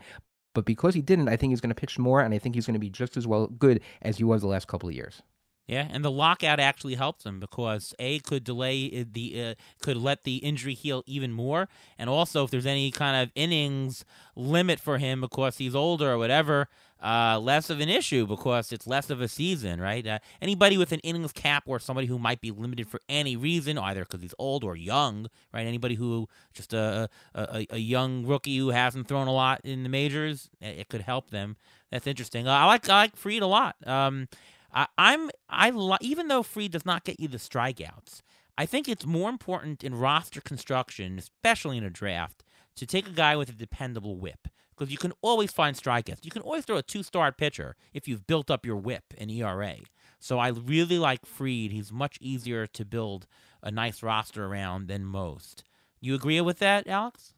But 0.54 0.66
because 0.66 0.94
he 0.94 1.02
didn't, 1.02 1.30
I 1.30 1.36
think 1.36 1.52
he's 1.52 1.62
going 1.62 1.74
to 1.74 1.80
pitch 1.80 1.98
more, 1.98 2.22
and 2.22 2.34
I 2.34 2.38
think 2.38 2.54
he's 2.54 2.68
going 2.68 2.76
to 2.76 2.80
be 2.80 2.90
just 2.90 3.18
as 3.18 3.26
well 3.26 3.48
good 3.48 3.82
as 4.04 4.18
he 4.18 4.24
was 4.24 4.42
the 4.42 4.48
last 4.48 4.68
couple 4.68 4.88
of 4.88 4.94
years. 4.94 5.24
Yeah, 5.66 5.88
and 5.89 6.03
the 6.03 6.11
lockout 6.11 6.59
actually 6.59 6.95
helps 6.95 7.26
him 7.26 7.39
because 7.39 7.93
a 7.97 8.20
could 8.20 8.43
delay 8.43 9.03
the 9.09 9.41
uh, 9.41 9.55
could 9.82 9.95
let 9.95 10.26
the 10.26 10.38
injury 10.38 10.74
heal 10.74 11.03
even 11.05 11.32
more, 11.32 11.70
and 11.97 12.09
also 12.09 12.43
if 12.43 12.51
there's 12.51 12.66
any 12.66 12.91
kind 12.91 13.24
of 13.24 13.32
innings 13.34 14.03
limit 14.36 14.80
for 14.80 14.97
him 14.97 15.22
because 15.22 15.57
he's 15.59 15.74
older 15.74 16.11
or 16.11 16.18
whatever, 16.18 16.68
uh, 17.01 17.39
less 17.39 17.70
of 17.70 17.80
an 17.80 17.88
issue 17.88 18.28
because 18.28 18.74
it's 18.74 18.88
less 18.88 19.09
of 19.09 19.22
a 19.22 19.28
season, 19.30 19.80
right? 19.80 20.05
Uh, 20.05 20.20
anybody 20.41 20.78
with 20.78 20.91
an 20.91 20.99
innings 20.99 21.32
cap 21.32 21.64
or 21.66 21.80
somebody 21.80 22.07
who 22.07 22.20
might 22.20 22.41
be 22.41 22.51
limited 22.51 22.86
for 22.88 22.99
any 23.07 23.38
reason, 23.38 23.78
either 23.78 24.01
because 24.01 24.22
he's 24.22 24.36
old 24.38 24.66
or 24.66 24.76
young, 24.76 25.28
right? 25.53 25.66
Anybody 25.66 25.95
who 25.95 26.28
just 26.53 26.74
a, 26.74 27.09
a 27.34 27.66
a 27.70 27.78
young 27.78 28.26
rookie 28.26 28.57
who 28.57 28.72
hasn't 28.72 29.07
thrown 29.07 29.28
a 29.28 29.34
lot 29.34 29.61
in 29.64 29.84
the 29.84 29.89
majors, 29.89 30.49
it 30.59 30.89
could 30.89 31.01
help 31.01 31.32
them. 31.32 31.55
That's 31.91 32.07
interesting. 32.07 32.47
I 32.47 32.66
like 32.66 32.89
I 32.89 32.95
like 33.03 33.16
Fried 33.16 33.43
a 33.43 33.47
lot. 33.47 33.76
Um, 33.88 34.28
I, 34.74 34.88
I'm 34.98 35.30
I 35.50 35.72
even 36.02 36.28
though 36.28 36.44
Fried 36.44 36.72
does 36.72 36.86
not 36.86 37.04
get 37.04 37.20
you 37.20 37.28
the 37.28 37.38
strikeouts, 37.38 38.22
I 38.58 38.66
think 38.66 38.88
it's 38.88 39.06
more 39.06 39.30
important 39.30 39.84
in 39.84 39.96
roster 39.96 40.42
construction, 40.42 41.18
especially 41.18 41.78
in 41.78 41.84
a 41.84 41.90
draft, 41.90 42.44
to 42.76 42.86
take 42.86 43.08
a 43.08 43.12
guy 43.12 43.36
with 43.36 43.50
a 43.50 43.54
dependable 43.54 44.18
whip 44.18 44.48
because 44.76 44.92
you 44.92 44.98
can 44.98 45.14
always 45.22 45.52
find 45.52 45.76
strikeouts. 45.76 46.26
You 46.26 46.32
can 46.32 46.42
always 46.42 46.66
throw 46.66 46.78
a 46.78 46.84
two-star 46.84 47.32
pitcher 47.32 47.76
if 47.94 48.08
you've 48.08 48.28
built 48.28 48.50
up 48.50 48.66
your 48.66 48.76
whip 48.76 49.04
and 49.18 49.30
ERA. 49.32 49.78
So 50.20 50.40
I 50.40 50.50
really 50.50 50.98
like 50.98 51.26
Fried. 51.26 51.72
He's 51.72 51.92
much 51.92 52.18
easier 52.20 52.66
to 52.68 52.86
build 52.86 53.28
a 53.62 53.72
nice 53.72 54.02
roster 54.02 54.46
around 54.46 54.88
than 54.88 55.06
most. 55.06 55.64
You 56.00 56.16
agree 56.16 56.42
with 56.42 56.60
that, 56.60 56.88
Alex? 56.88 57.34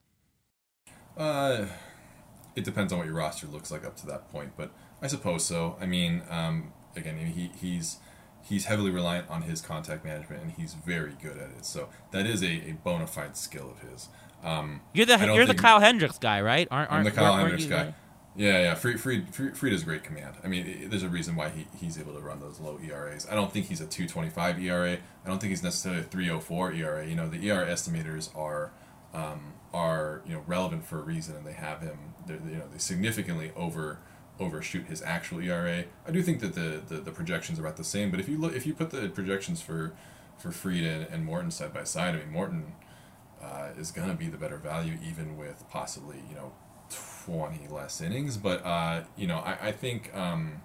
Uh, 1.17 1.65
it 2.55 2.63
depends 2.63 2.91
on 2.91 2.99
what 2.99 3.07
your 3.07 3.15
roster 3.15 3.47
looks 3.47 3.71
like 3.71 3.85
up 3.85 3.95
to 3.97 4.07
that 4.07 4.31
point, 4.31 4.53
but 4.57 4.71
I 5.01 5.07
suppose 5.07 5.45
so. 5.45 5.77
I 5.79 5.85
mean, 5.85 6.23
um, 6.29 6.73
again, 6.95 7.17
he, 7.17 7.51
he's 7.59 7.97
he's 8.41 8.65
heavily 8.65 8.91
reliant 8.91 9.29
on 9.29 9.43
his 9.43 9.61
contact 9.61 10.05
management, 10.05 10.41
and 10.41 10.51
he's 10.51 10.73
very 10.73 11.13
good 11.21 11.37
at 11.37 11.49
it. 11.57 11.65
So 11.65 11.89
that 12.11 12.25
is 12.25 12.43
a, 12.43 12.69
a 12.69 12.77
bona 12.83 13.07
fide 13.07 13.37
skill 13.37 13.71
of 13.71 13.89
his. 13.89 14.09
Um, 14.43 14.81
you're 14.93 15.05
the 15.05 15.17
you're 15.33 15.45
the 15.45 15.55
Kyle 15.55 15.79
Hendricks 15.79 16.19
guy, 16.19 16.41
right? 16.41 16.67
Aren't, 16.69 16.91
aren't 16.91 17.07
I'm 17.07 17.13
the 17.13 17.19
Kyle 17.19 17.35
Hendricks 17.35 17.65
guy. 17.65 17.93
Yeah, 18.37 18.59
yeah. 18.59 18.75
Fried, 18.75 18.99
Fried, 18.99 19.33
Fried, 19.33 19.57
Fried 19.57 19.71
is 19.71 19.83
great 19.83 20.03
command. 20.03 20.35
I 20.43 20.47
mean, 20.47 20.67
it, 20.67 20.89
there's 20.89 21.03
a 21.03 21.09
reason 21.09 21.37
why 21.37 21.49
he, 21.49 21.67
he's 21.79 21.97
able 21.97 22.13
to 22.13 22.19
run 22.19 22.41
those 22.41 22.59
low 22.59 22.77
ERAs. 22.83 23.25
I 23.31 23.33
don't 23.33 23.51
think 23.51 23.67
he's 23.67 23.79
a 23.79 23.87
225 23.87 24.61
ERA. 24.61 24.93
I 24.93 25.27
don't 25.27 25.39
think 25.39 25.51
he's 25.51 25.63
necessarily 25.63 26.01
a 26.01 26.03
304 26.03 26.73
ERA. 26.73 27.07
You 27.07 27.15
know, 27.15 27.29
the 27.29 27.47
ERA 27.47 27.65
estimators 27.65 28.35
are 28.37 28.73
um, 29.13 29.53
are 29.73 30.21
you 30.27 30.33
know 30.33 30.43
relevant 30.47 30.85
for 30.85 30.99
a 30.99 31.01
reason, 31.01 31.35
and 31.35 31.45
they 31.45 31.53
have 31.53 31.81
him. 31.81 31.97
They're, 32.27 32.37
you 32.37 32.57
know, 32.57 32.67
they 32.71 32.77
significantly 32.77 33.51
over 33.55 33.99
overshoot 34.39 34.87
his 34.87 35.01
actual 35.01 35.41
ERA. 35.41 35.85
I 36.07 36.11
do 36.11 36.21
think 36.21 36.39
that 36.41 36.55
the, 36.55 36.81
the, 36.87 37.01
the, 37.01 37.11
projections 37.11 37.57
are 37.59 37.61
about 37.61 37.77
the 37.77 37.83
same, 37.83 38.11
but 38.11 38.19
if 38.19 38.27
you 38.27 38.37
look 38.37 38.53
if 38.53 38.65
you 38.65 38.73
put 38.73 38.89
the 38.89 39.09
projections 39.09 39.61
for 39.61 39.93
for 40.37 40.51
Fried 40.51 40.83
and, 40.83 41.07
and 41.09 41.25
Morton 41.25 41.51
side 41.51 41.73
by 41.73 41.83
side, 41.83 42.15
I 42.15 42.19
mean 42.19 42.31
Morton 42.31 42.73
uh, 43.41 43.69
is 43.77 43.91
going 43.91 44.09
to 44.09 44.15
be 44.15 44.27
the 44.27 44.37
better 44.37 44.57
value 44.57 44.97
even 45.07 45.37
with 45.37 45.63
possibly 45.69 46.17
you 46.29 46.35
know 46.35 46.51
twenty 46.89 47.67
less 47.69 48.01
innings. 48.01 48.37
But 48.37 48.65
uh, 48.65 49.03
you 49.15 49.27
know 49.27 49.37
I, 49.37 49.67
I 49.67 49.71
think 49.71 50.15
um, 50.15 50.61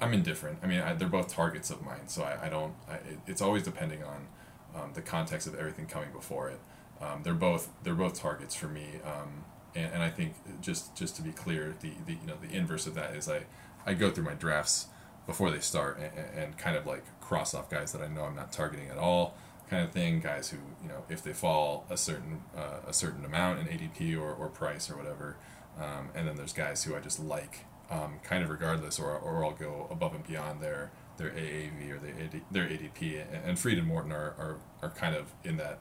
I'm 0.00 0.12
indifferent. 0.12 0.58
I 0.62 0.66
mean 0.66 0.80
I, 0.80 0.92
they're 0.94 1.08
both 1.08 1.32
targets 1.32 1.70
of 1.70 1.82
mine, 1.82 2.08
so 2.08 2.22
I, 2.22 2.46
I 2.46 2.48
don't. 2.48 2.74
I, 2.88 2.94
it, 2.94 3.18
it's 3.26 3.42
always 3.42 3.62
depending 3.62 4.02
on 4.04 4.26
um, 4.74 4.90
the 4.94 5.02
context 5.02 5.46
of 5.46 5.54
everything 5.54 5.86
coming 5.86 6.12
before 6.12 6.50
it. 6.50 6.60
Um, 7.00 7.22
they're 7.22 7.32
both 7.32 7.70
they're 7.82 7.94
both 7.94 8.20
targets 8.20 8.54
for 8.54 8.68
me. 8.68 9.00
Um, 9.04 9.44
and, 9.74 9.94
and 9.94 10.02
I 10.02 10.10
think 10.10 10.34
just 10.60 10.94
just 10.96 11.16
to 11.16 11.22
be 11.22 11.32
clear, 11.32 11.74
the, 11.80 11.92
the 12.06 12.12
you 12.12 12.26
know 12.26 12.36
the 12.40 12.54
inverse 12.54 12.86
of 12.86 12.94
that 12.94 13.14
is 13.14 13.28
I 13.28 13.42
I 13.86 13.94
go 13.94 14.10
through 14.10 14.24
my 14.24 14.34
drafts 14.34 14.86
before 15.26 15.50
they 15.50 15.60
start 15.60 15.98
and, 15.98 16.38
and 16.38 16.58
kind 16.58 16.76
of 16.76 16.86
like 16.86 17.04
cross 17.20 17.54
off 17.54 17.70
guys 17.70 17.92
that 17.92 18.02
I 18.02 18.08
know 18.08 18.24
I'm 18.24 18.36
not 18.36 18.52
targeting 18.52 18.88
at 18.88 18.98
all 18.98 19.34
kind 19.68 19.84
of 19.84 19.92
thing. 19.92 20.20
Guys 20.20 20.50
who 20.50 20.58
you 20.82 20.88
know 20.88 21.04
if 21.08 21.22
they 21.22 21.32
fall 21.32 21.86
a 21.90 21.96
certain 21.96 22.42
uh, 22.56 22.80
a 22.86 22.92
certain 22.92 23.24
amount 23.24 23.60
in 23.60 23.66
ADP 23.66 24.18
or, 24.18 24.32
or 24.32 24.48
price 24.48 24.90
or 24.90 24.96
whatever, 24.96 25.36
um, 25.78 26.10
and 26.14 26.26
then 26.26 26.36
there's 26.36 26.52
guys 26.52 26.84
who 26.84 26.96
I 26.96 27.00
just 27.00 27.20
like 27.20 27.66
um, 27.90 28.20
kind 28.22 28.44
of 28.44 28.50
regardless, 28.50 28.98
or, 28.98 29.16
or 29.16 29.44
I'll 29.44 29.52
go 29.52 29.88
above 29.90 30.14
and 30.14 30.26
beyond 30.26 30.60
their 30.60 30.92
their 31.16 31.30
AAV 31.30 31.90
or 31.90 31.98
their 31.98 32.14
AD, 32.14 32.40
their 32.50 32.68
ADP. 32.68 33.46
And 33.46 33.58
Fried 33.58 33.78
and 33.78 33.86
Morton 33.86 34.12
are, 34.12 34.34
are, 34.38 34.56
are 34.82 34.90
kind 34.90 35.14
of 35.14 35.32
in 35.44 35.56
that 35.58 35.80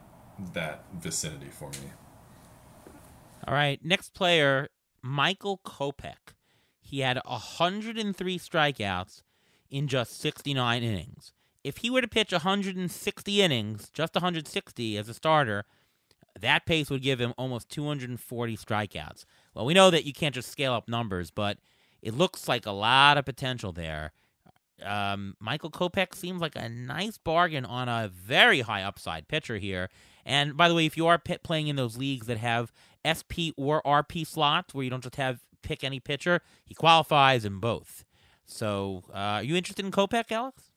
that 0.54 0.84
vicinity 0.94 1.50
for 1.50 1.70
me. 1.70 1.92
All 3.50 3.56
right, 3.56 3.84
next 3.84 4.14
player, 4.14 4.70
Michael 5.02 5.60
Kopech. 5.66 6.36
He 6.80 7.00
had 7.00 7.20
103 7.26 8.38
strikeouts 8.38 9.24
in 9.72 9.88
just 9.88 10.20
69 10.22 10.84
innings. 10.84 11.34
If 11.64 11.78
he 11.78 11.90
were 11.90 12.02
to 12.02 12.08
pitch 12.08 12.32
160 12.32 13.42
innings, 13.42 13.90
just 13.90 14.14
160 14.14 14.98
as 15.00 15.10
a 15.10 15.16
starter, 15.16 15.66
that 16.40 16.68
pace 16.68 16.92
would 16.92 17.02
give 17.02 17.20
him 17.20 17.34
almost 17.40 17.70
240 17.70 18.56
strikeouts. 18.56 19.26
Well, 19.56 19.66
we 19.66 19.74
know 19.74 19.90
that 19.90 20.06
you 20.06 20.14
can't 20.14 20.36
just 20.36 20.52
scale 20.52 20.74
up 20.74 20.88
numbers, 20.88 21.32
but 21.32 21.58
it 22.04 22.14
looks 22.14 22.48
like 22.48 22.68
a 22.68 22.72
lot 22.72 23.18
of 23.18 23.26
potential 23.26 23.72
there. 23.72 24.12
Um, 24.86 25.36
Michael 25.40 25.72
Kopech 25.72 26.14
seems 26.14 26.40
like 26.40 26.56
a 26.56 26.70
nice 26.70 27.18
bargain 27.18 27.66
on 27.66 27.90
a 27.90 28.12
very 28.14 28.62
high 28.62 28.84
upside 28.84 29.28
pitcher 29.28 29.58
here. 29.58 29.90
And 30.26 30.56
by 30.56 30.70
the 30.70 30.76
way, 30.76 30.86
if 30.86 30.98
you 30.98 31.08
are 31.08 31.18
playing 31.18 31.68
in 31.68 31.76
those 31.76 31.98
leagues 31.98 32.28
that 32.28 32.38
have 32.38 32.72
SP 33.06 33.56
or 33.58 33.82
RP 33.84 34.26
slots 34.26 34.74
where 34.74 34.84
you 34.84 34.90
don't 34.90 35.04
just 35.04 35.16
have 35.16 35.40
pick 35.62 35.84
any 35.84 36.00
pitcher, 36.00 36.42
he 36.66 36.74
qualifies 36.74 37.46
in 37.46 37.60
both. 37.60 38.06
So, 38.46 39.04
uh, 39.14 39.18
are 39.18 39.44
you 39.44 39.56
interested 39.56 39.86
in 39.86 39.92
Kopech, 39.92 40.32
Alex? 40.32 40.72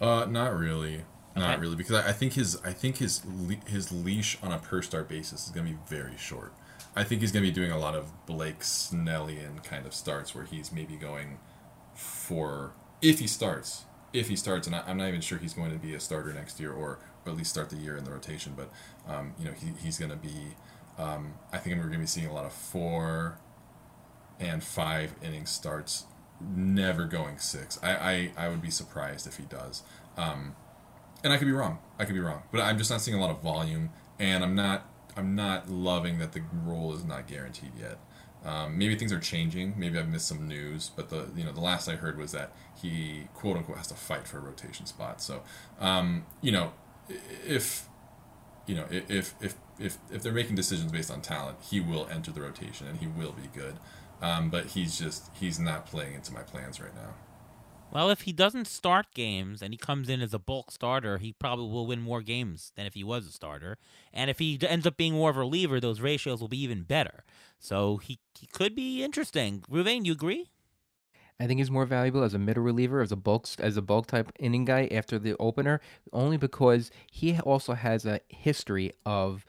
Uh, 0.00 0.26
not 0.28 0.54
really, 0.56 1.04
not 1.34 1.52
okay. 1.52 1.60
really, 1.60 1.76
because 1.76 2.04
I, 2.04 2.10
I, 2.10 2.12
think 2.12 2.34
his 2.34 2.60
I 2.62 2.72
think 2.72 2.98
his 2.98 3.22
le- 3.24 3.70
his 3.70 3.90
leash 3.90 4.36
on 4.42 4.52
a 4.52 4.58
per 4.58 4.82
start 4.82 5.08
basis 5.08 5.46
is 5.46 5.52
going 5.52 5.66
to 5.66 5.72
be 5.72 5.78
very 5.88 6.16
short. 6.18 6.52
I 6.94 7.04
think 7.04 7.22
he's 7.22 7.32
going 7.32 7.44
to 7.44 7.50
be 7.50 7.54
doing 7.54 7.70
a 7.70 7.78
lot 7.78 7.94
of 7.94 8.26
Blake 8.26 8.60
Snellian 8.60 9.64
kind 9.64 9.86
of 9.86 9.94
starts 9.94 10.34
where 10.34 10.44
he's 10.44 10.70
maybe 10.70 10.96
going 10.96 11.38
for 11.94 12.72
if 13.02 13.18
he 13.18 13.26
starts, 13.26 13.84
if 14.12 14.28
he 14.28 14.36
starts, 14.36 14.66
and 14.66 14.76
I, 14.76 14.90
am 14.90 14.96
not 14.96 15.08
even 15.08 15.20
sure 15.20 15.38
he's 15.38 15.54
going 15.54 15.72
to 15.72 15.78
be 15.78 15.94
a 15.94 16.00
starter 16.00 16.32
next 16.32 16.60
year 16.60 16.72
or, 16.72 16.98
at 17.26 17.36
least 17.36 17.50
start 17.50 17.70
the 17.70 17.76
year 17.76 17.96
in 17.96 18.04
the 18.04 18.10
rotation. 18.10 18.54
But 18.56 18.70
um, 19.08 19.34
you 19.38 19.44
know, 19.46 19.52
he, 19.52 19.72
he's 19.82 19.98
going 19.98 20.10
to 20.10 20.16
be. 20.16 20.56
Um, 20.98 21.34
I 21.52 21.58
think 21.58 21.76
we're 21.76 21.82
going 21.82 21.94
to 21.94 21.98
be 21.98 22.06
seeing 22.06 22.26
a 22.26 22.32
lot 22.32 22.46
of 22.46 22.52
four 22.52 23.38
and 24.40 24.62
five 24.62 25.14
inning 25.22 25.46
starts 25.46 26.04
never 26.40 27.04
going 27.04 27.38
six. 27.38 27.78
I, 27.82 27.90
I, 27.90 28.30
I 28.36 28.48
would 28.48 28.62
be 28.62 28.70
surprised 28.70 29.26
if 29.26 29.36
he 29.36 29.44
does. 29.44 29.82
Um, 30.16 30.54
and 31.22 31.32
I 31.32 31.38
could 31.38 31.46
be 31.46 31.52
wrong. 31.52 31.78
I 31.98 32.04
could 32.04 32.14
be 32.14 32.20
wrong, 32.20 32.42
but 32.52 32.60
I'm 32.60 32.78
just 32.78 32.90
not 32.90 33.00
seeing 33.00 33.16
a 33.16 33.20
lot 33.20 33.30
of 33.30 33.42
volume, 33.42 33.90
and 34.18 34.44
I'm 34.44 34.54
not 34.54 34.88
I'm 35.16 35.34
not 35.34 35.68
loving 35.68 36.18
that 36.18 36.32
the 36.32 36.42
role 36.64 36.94
is 36.94 37.04
not 37.04 37.26
guaranteed 37.26 37.72
yet. 37.78 37.98
Um, 38.44 38.78
maybe 38.78 38.94
things 38.94 39.12
are 39.12 39.18
changing. 39.18 39.74
Maybe 39.76 39.98
I've 39.98 40.08
missed 40.08 40.28
some 40.28 40.46
news, 40.46 40.90
but 40.94 41.08
the 41.08 41.28
you 41.34 41.42
know 41.42 41.52
the 41.52 41.60
last 41.60 41.88
I 41.88 41.96
heard 41.96 42.18
was 42.18 42.32
that 42.32 42.52
he 42.80 43.28
quote 43.34 43.56
unquote 43.56 43.78
has 43.78 43.88
to 43.88 43.94
fight 43.94 44.28
for 44.28 44.38
a 44.38 44.40
rotation 44.40 44.86
spot. 44.86 45.20
So 45.20 45.42
um, 45.80 46.26
you 46.42 46.52
know 46.52 46.72
if 47.08 47.88
you 48.66 48.74
know 48.74 48.86
if 48.90 49.34
if 49.40 49.54
if 49.78 49.98
if 50.10 50.22
they're 50.22 50.32
making 50.32 50.56
decisions 50.56 50.90
based 50.92 51.10
on 51.10 51.20
talent, 51.20 51.58
he 51.70 51.80
will 51.80 52.08
enter 52.10 52.30
the 52.30 52.40
rotation 52.40 52.86
and 52.86 52.98
he 52.98 53.06
will 53.06 53.32
be 53.32 53.48
good. 53.54 53.76
Um, 54.22 54.48
but 54.48 54.66
he's 54.66 54.98
just 54.98 55.30
he's 55.34 55.58
not 55.58 55.86
playing 55.86 56.14
into 56.14 56.32
my 56.32 56.42
plans 56.42 56.80
right 56.80 56.94
now. 56.94 57.14
Well, 57.92 58.10
if 58.10 58.22
he 58.22 58.32
doesn't 58.32 58.66
start 58.66 59.06
games 59.14 59.62
and 59.62 59.72
he 59.72 59.78
comes 59.78 60.08
in 60.08 60.20
as 60.20 60.34
a 60.34 60.38
bulk 60.38 60.70
starter, 60.70 61.18
he 61.18 61.32
probably 61.32 61.68
will 61.68 61.86
win 61.86 62.00
more 62.00 62.20
games 62.20 62.72
than 62.74 62.84
if 62.84 62.94
he 62.94 63.04
was 63.04 63.26
a 63.26 63.30
starter. 63.30 63.78
And 64.12 64.28
if 64.28 64.38
he 64.38 64.58
ends 64.60 64.86
up 64.86 64.96
being 64.96 65.14
more 65.14 65.30
of 65.30 65.36
a 65.36 65.40
reliever, 65.40 65.78
those 65.78 66.00
ratios 66.00 66.40
will 66.40 66.48
be 66.48 66.60
even 66.62 66.82
better. 66.82 67.24
So 67.60 67.98
he, 67.98 68.18
he 68.38 68.46
could 68.48 68.74
be 68.74 69.04
interesting. 69.04 69.62
Reuven, 69.70 70.04
you 70.04 70.12
agree? 70.12 70.50
I 71.38 71.46
think 71.46 71.58
he's 71.58 71.70
more 71.70 71.86
valuable 71.86 72.22
as 72.22 72.34
a 72.34 72.38
middle 72.38 72.62
reliever, 72.62 73.02
as 73.02 73.12
a 73.12 73.16
bulk 73.16 73.46
as 73.58 73.76
a 73.76 73.82
bulk 73.82 74.06
type 74.06 74.32
inning 74.38 74.64
guy 74.64 74.88
after 74.90 75.18
the 75.18 75.36
opener, 75.38 75.80
only 76.12 76.36
because 76.36 76.90
he 77.10 77.38
also 77.40 77.74
has 77.74 78.06
a 78.06 78.20
history 78.28 78.92
of 79.04 79.44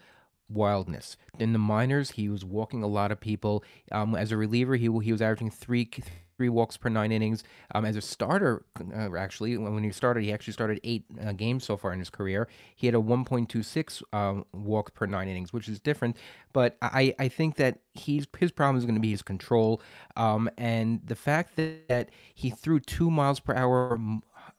wildness. 0.49 1.17
In 1.39 1.53
the 1.53 1.59
minors, 1.59 2.11
he 2.11 2.29
was 2.29 2.43
walking 2.43 2.83
a 2.83 2.87
lot 2.87 3.11
of 3.11 3.19
people. 3.19 3.63
Um, 3.91 4.15
as 4.15 4.31
a 4.31 4.37
reliever, 4.37 4.75
he 4.75 4.89
he 5.01 5.11
was 5.11 5.21
averaging 5.21 5.51
three 5.51 5.89
three 6.37 6.49
walks 6.49 6.77
per 6.77 6.89
nine 6.89 7.11
innings. 7.11 7.43
Um, 7.73 7.83
as 7.83 7.95
a 7.95 8.01
starter, 8.01 8.63
uh, 8.95 9.15
actually, 9.17 9.57
when 9.57 9.83
he 9.83 9.91
started, 9.91 10.23
he 10.23 10.31
actually 10.31 10.53
started 10.53 10.79
eight 10.83 11.03
uh, 11.25 11.33
games 11.33 11.65
so 11.65 11.75
far 11.75 11.91
in 11.91 11.99
his 11.99 12.09
career. 12.09 12.47
He 12.75 12.87
had 12.87 12.95
a 12.95 12.99
1.26 12.99 14.03
um, 14.13 14.45
walk 14.53 14.93
per 14.93 15.05
nine 15.07 15.27
innings, 15.27 15.51
which 15.51 15.67
is 15.67 15.79
different. 15.79 16.15
But 16.53 16.77
I, 16.81 17.13
I 17.19 17.27
think 17.27 17.55
that 17.55 17.79
he's 17.93 18.27
his 18.37 18.51
problem 18.51 18.77
is 18.77 18.85
going 18.85 18.95
to 18.95 19.01
be 19.01 19.11
his 19.11 19.21
control, 19.21 19.81
um, 20.15 20.49
and 20.57 21.01
the 21.05 21.15
fact 21.15 21.55
that, 21.55 21.87
that 21.89 22.09
he 22.33 22.49
threw 22.49 22.79
two 22.79 23.11
miles 23.11 23.39
per 23.39 23.53
hour 23.53 23.99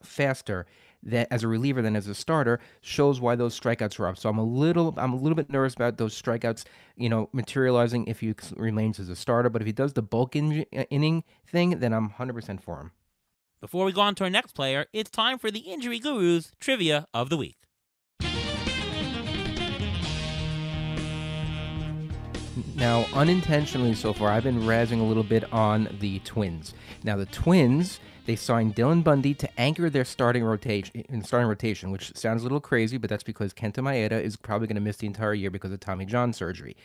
faster 0.03 0.65
that 1.03 1.27
as 1.31 1.43
a 1.43 1.47
reliever 1.47 1.81
than 1.81 1.95
as 1.95 2.07
a 2.07 2.15
starter 2.15 2.59
shows 2.81 3.21
why 3.21 3.35
those 3.35 3.59
strikeouts 3.59 3.97
were 3.97 4.07
up. 4.07 4.17
So 4.17 4.29
I'm 4.29 4.37
a 4.37 4.43
little 4.43 4.93
I'm 4.97 5.13
a 5.13 5.15
little 5.15 5.35
bit 5.35 5.49
nervous 5.49 5.73
about 5.73 5.97
those 5.97 6.19
strikeouts, 6.19 6.65
you 6.95 7.09
know, 7.09 7.29
materializing 7.31 8.07
if 8.07 8.19
he 8.19 8.33
remains 8.55 8.99
as 8.99 9.09
a 9.09 9.15
starter. 9.15 9.49
But 9.49 9.61
if 9.61 9.65
he 9.65 9.71
does 9.71 9.93
the 9.93 10.01
bulk 10.01 10.35
in, 10.35 10.65
uh, 10.75 10.83
inning 10.89 11.23
thing, 11.47 11.79
then 11.79 11.93
I'm 11.93 12.09
100% 12.11 12.61
for 12.61 12.81
him. 12.81 12.91
Before 13.61 13.85
we 13.85 13.91
go 13.91 14.01
on 14.01 14.15
to 14.15 14.23
our 14.23 14.29
next 14.29 14.53
player, 14.53 14.85
it's 14.93 15.09
time 15.09 15.37
for 15.37 15.51
the 15.51 15.59
Injury 15.59 15.99
Gurus 15.99 16.53
trivia 16.59 17.07
of 17.13 17.29
the 17.29 17.35
week. 17.35 17.57
Now, 22.75 23.05
unintentionally 23.13 23.93
so 23.93 24.13
far, 24.13 24.29
I've 24.29 24.43
been 24.43 24.61
razzing 24.61 25.01
a 25.01 25.03
little 25.03 25.23
bit 25.23 25.51
on 25.53 25.97
the 25.99 26.19
Twins. 26.19 26.73
Now, 27.03 27.17
the 27.17 27.25
Twins 27.25 27.99
they 28.25 28.35
signed 28.35 28.75
Dylan 28.75 29.03
Bundy 29.03 29.33
to 29.35 29.59
anchor 29.59 29.89
their 29.89 30.05
starting 30.05 30.43
rotation 30.43 31.03
in 31.09 31.23
starting 31.23 31.47
rotation, 31.47 31.91
which 31.91 32.15
sounds 32.15 32.41
a 32.41 32.45
little 32.45 32.59
crazy, 32.59 32.97
but 32.97 33.09
that's 33.09 33.23
because 33.23 33.53
Kenta 33.53 33.83
Maeda 33.83 34.21
is 34.21 34.35
probably 34.35 34.67
going 34.67 34.75
to 34.75 34.81
miss 34.81 34.97
the 34.97 35.07
entire 35.07 35.33
year 35.33 35.49
because 35.49 35.71
of 35.71 35.79
Tommy 35.79 36.05
John 36.05 36.33
surgery. 36.33 36.75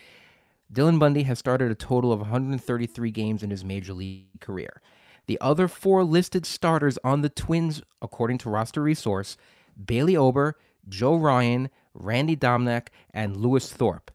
Dylan 0.73 0.99
Bundy 0.99 1.23
has 1.23 1.37
started 1.39 1.71
a 1.71 1.75
total 1.75 2.11
of 2.11 2.19
133 2.19 3.11
games 3.11 3.43
in 3.43 3.51
his 3.51 3.63
major 3.63 3.93
league 3.93 4.39
career. 4.39 4.81
The 5.27 5.39
other 5.41 5.67
four 5.67 6.03
listed 6.03 6.45
starters 6.45 6.97
on 7.03 7.21
the 7.21 7.29
Twins, 7.29 7.81
according 8.01 8.39
to 8.39 8.49
Roster 8.49 8.81
Resource, 8.81 9.37
Bailey 9.83 10.15
Ober, 10.15 10.57
Joe 10.87 11.15
Ryan, 11.15 11.69
Randy 11.93 12.35
Dobnak, 12.35 12.87
and 13.13 13.37
Lewis 13.37 13.71
Thorpe. 13.71 14.11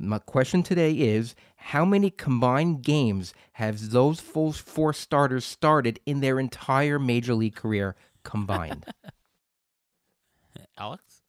My 0.00 0.18
question 0.18 0.62
today 0.62 0.92
is 0.92 1.34
how 1.64 1.84
many 1.84 2.10
combined 2.10 2.82
games 2.82 3.34
have 3.52 3.90
those 3.90 4.18
full 4.18 4.52
four 4.52 4.92
starters 4.92 5.44
started 5.44 6.00
in 6.06 6.20
their 6.20 6.40
entire 6.40 6.98
major 6.98 7.34
league 7.34 7.54
career 7.54 7.94
combined? 8.24 8.86
Alex? 10.78 11.22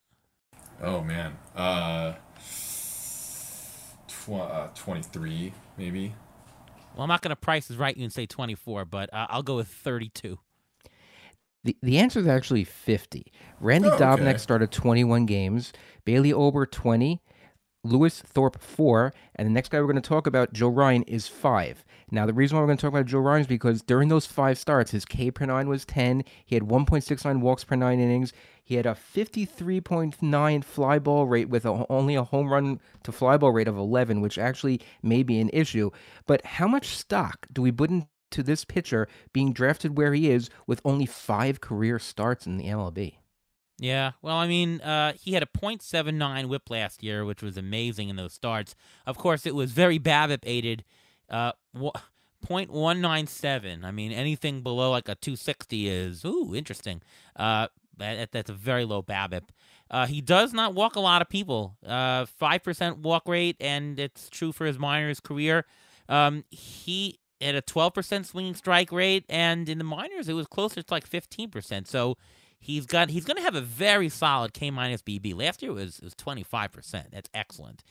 Oh 0.81 1.01
man. 1.01 1.37
Uh, 1.55 2.13
tw- 4.07 4.29
uh 4.31 4.67
23 4.73 5.53
maybe. 5.77 6.15
Well, 6.95 7.03
I'm 7.03 7.09
not 7.09 7.21
going 7.21 7.29
to 7.29 7.35
price 7.35 7.69
is 7.69 7.77
right 7.77 7.95
you 7.95 8.03
and 8.03 8.11
say 8.11 8.25
24, 8.25 8.85
but 8.85 9.13
uh, 9.13 9.27
I'll 9.29 9.43
go 9.43 9.57
with 9.57 9.67
32. 9.67 10.39
The, 11.63 11.77
the 11.83 11.99
answer 11.99 12.19
is 12.19 12.27
actually 12.27 12.63
50. 12.63 13.31
Randy 13.59 13.89
oh, 13.89 13.93
okay. 13.93 14.03
Dobnak 14.03 14.39
started 14.39 14.71
21 14.71 15.25
games, 15.25 15.73
Bailey 16.05 16.33
Ober 16.33 16.65
20, 16.65 17.21
Lewis 17.83 18.21
Thorpe, 18.21 18.61
four. 18.61 19.13
And 19.35 19.47
the 19.47 19.51
next 19.51 19.69
guy 19.69 19.79
we're 19.79 19.87
going 19.87 19.95
to 19.95 20.01
talk 20.01 20.27
about, 20.27 20.53
Joe 20.53 20.67
Ryan, 20.67 21.03
is 21.03 21.27
five. 21.27 21.83
Now, 22.11 22.25
the 22.25 22.33
reason 22.33 22.55
why 22.55 22.61
we're 22.61 22.67
going 22.67 22.77
to 22.77 22.81
talk 22.81 22.93
about 22.93 23.05
Joe 23.05 23.19
Ryan 23.19 23.41
is 23.41 23.47
because 23.47 23.81
during 23.81 24.09
those 24.09 24.25
five 24.25 24.57
starts, 24.57 24.91
his 24.91 25.05
K 25.05 25.31
per 25.31 25.45
nine 25.45 25.69
was 25.69 25.85
10. 25.85 26.23
He 26.45 26.55
had 26.55 26.63
1.69 26.63 27.39
walks 27.39 27.63
per 27.63 27.75
nine 27.75 27.99
innings. 27.99 28.33
He 28.63 28.75
had 28.75 28.85
a 28.85 28.97
53.9 29.15 30.63
fly 30.63 30.99
ball 30.99 31.25
rate 31.25 31.49
with 31.49 31.65
a, 31.65 31.85
only 31.89 32.15
a 32.15 32.23
home 32.23 32.49
run 32.49 32.79
to 33.03 33.11
fly 33.11 33.37
ball 33.37 33.51
rate 33.51 33.67
of 33.67 33.77
11, 33.77 34.21
which 34.21 34.37
actually 34.37 34.81
may 35.01 35.23
be 35.23 35.39
an 35.39 35.49
issue. 35.53 35.89
But 36.27 36.45
how 36.45 36.67
much 36.67 36.97
stock 36.97 37.47
do 37.51 37.61
we 37.61 37.71
put 37.71 37.89
into 37.89 38.43
this 38.43 38.65
pitcher 38.65 39.07
being 39.33 39.53
drafted 39.53 39.97
where 39.97 40.13
he 40.13 40.29
is 40.29 40.49
with 40.67 40.81
only 40.83 41.05
five 41.05 41.61
career 41.61 41.97
starts 41.97 42.45
in 42.45 42.57
the 42.57 42.65
MLB? 42.65 43.15
Yeah, 43.81 44.11
well, 44.21 44.37
I 44.37 44.47
mean, 44.47 44.79
uh, 44.81 45.13
he 45.19 45.33
had 45.33 45.41
a 45.41 45.47
.79 45.47 46.45
WHIP 46.45 46.69
last 46.69 47.01
year, 47.01 47.25
which 47.25 47.41
was 47.41 47.57
amazing 47.57 48.09
in 48.09 48.15
those 48.15 48.31
starts. 48.31 48.75
Of 49.07 49.17
course, 49.17 49.47
it 49.47 49.55
was 49.55 49.71
very 49.71 49.97
BABIP 49.97 50.41
aided. 50.43 50.83
Uh, 51.27 51.53
.197. 52.47 53.83
I 53.83 53.89
mean, 53.89 54.11
anything 54.11 54.61
below 54.61 54.91
like 54.91 55.09
a 55.09 55.15
260 55.15 55.89
is 55.89 56.23
ooh 56.23 56.53
interesting. 56.53 57.01
Uh, 57.35 57.69
that, 57.97 58.31
that's 58.31 58.51
a 58.51 58.53
very 58.53 58.85
low 58.85 59.01
BABIP. 59.01 59.49
Uh, 59.89 60.05
he 60.05 60.21
does 60.21 60.53
not 60.53 60.75
walk 60.75 60.95
a 60.95 60.99
lot 60.99 61.23
of 61.23 61.29
people. 61.29 61.75
Uh, 61.83 62.27
five 62.27 62.61
percent 62.63 62.99
walk 62.99 63.27
rate, 63.27 63.57
and 63.59 63.99
it's 63.99 64.29
true 64.29 64.51
for 64.51 64.67
his 64.67 64.77
minors 64.77 65.19
career. 65.19 65.65
Um, 66.07 66.45
he 66.51 67.19
had 67.41 67.55
a 67.55 67.61
twelve 67.61 67.95
percent 67.95 68.27
swinging 68.27 68.53
strike 68.53 68.91
rate, 68.91 69.25
and 69.27 69.67
in 69.67 69.79
the 69.79 69.83
minors 69.83 70.29
it 70.29 70.33
was 70.33 70.45
closer 70.45 70.83
to 70.83 70.93
like 70.93 71.07
fifteen 71.07 71.49
percent. 71.49 71.87
So 71.87 72.15
he's 72.61 72.85
got 72.85 73.09
he's 73.09 73.25
going 73.25 73.37
to 73.37 73.43
have 73.43 73.55
a 73.55 73.61
very 73.61 74.07
solid 74.07 74.53
K 74.53 74.71
minus 74.71 75.01
BB. 75.01 75.35
Last 75.35 75.61
year 75.61 75.71
it 75.71 75.75
was 75.75 75.99
was 76.01 76.13
twenty 76.15 76.43
five 76.43 76.71
percent. 76.71 77.07
That's 77.11 77.29
excellent. 77.33 77.83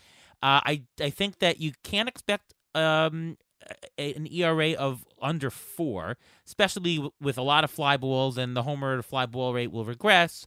Uh, 0.43 0.61
I 0.65 0.83
I 1.01 1.11
think 1.11 1.41
that 1.41 1.61
you 1.61 1.73
can't 1.83 2.09
expect 2.09 2.55
um, 2.75 3.37
a, 3.99 4.15
an 4.15 4.27
ERA 4.33 4.73
of 4.73 5.05
under 5.21 5.51
four, 5.51 6.17
especially 6.47 6.97
w- 6.97 7.13
with 7.21 7.37
a 7.37 7.43
lot 7.43 7.65
of 7.65 7.71
fly 7.71 7.97
balls, 7.99 8.39
and 8.39 8.57
the 8.57 8.63
homer 8.63 8.97
to 8.97 9.03
fly 9.03 9.27
ball 9.27 9.53
rate 9.53 9.71
will 9.71 9.85
regress. 9.85 10.47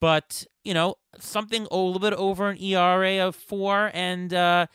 But 0.00 0.46
you 0.64 0.72
know 0.72 0.96
something 1.18 1.66
a 1.70 1.76
little 1.76 1.98
bit 1.98 2.14
over 2.14 2.48
an 2.48 2.58
ERA 2.62 3.26
of 3.26 3.34
four 3.36 3.90
and 3.92 4.32
uh, 4.32 4.66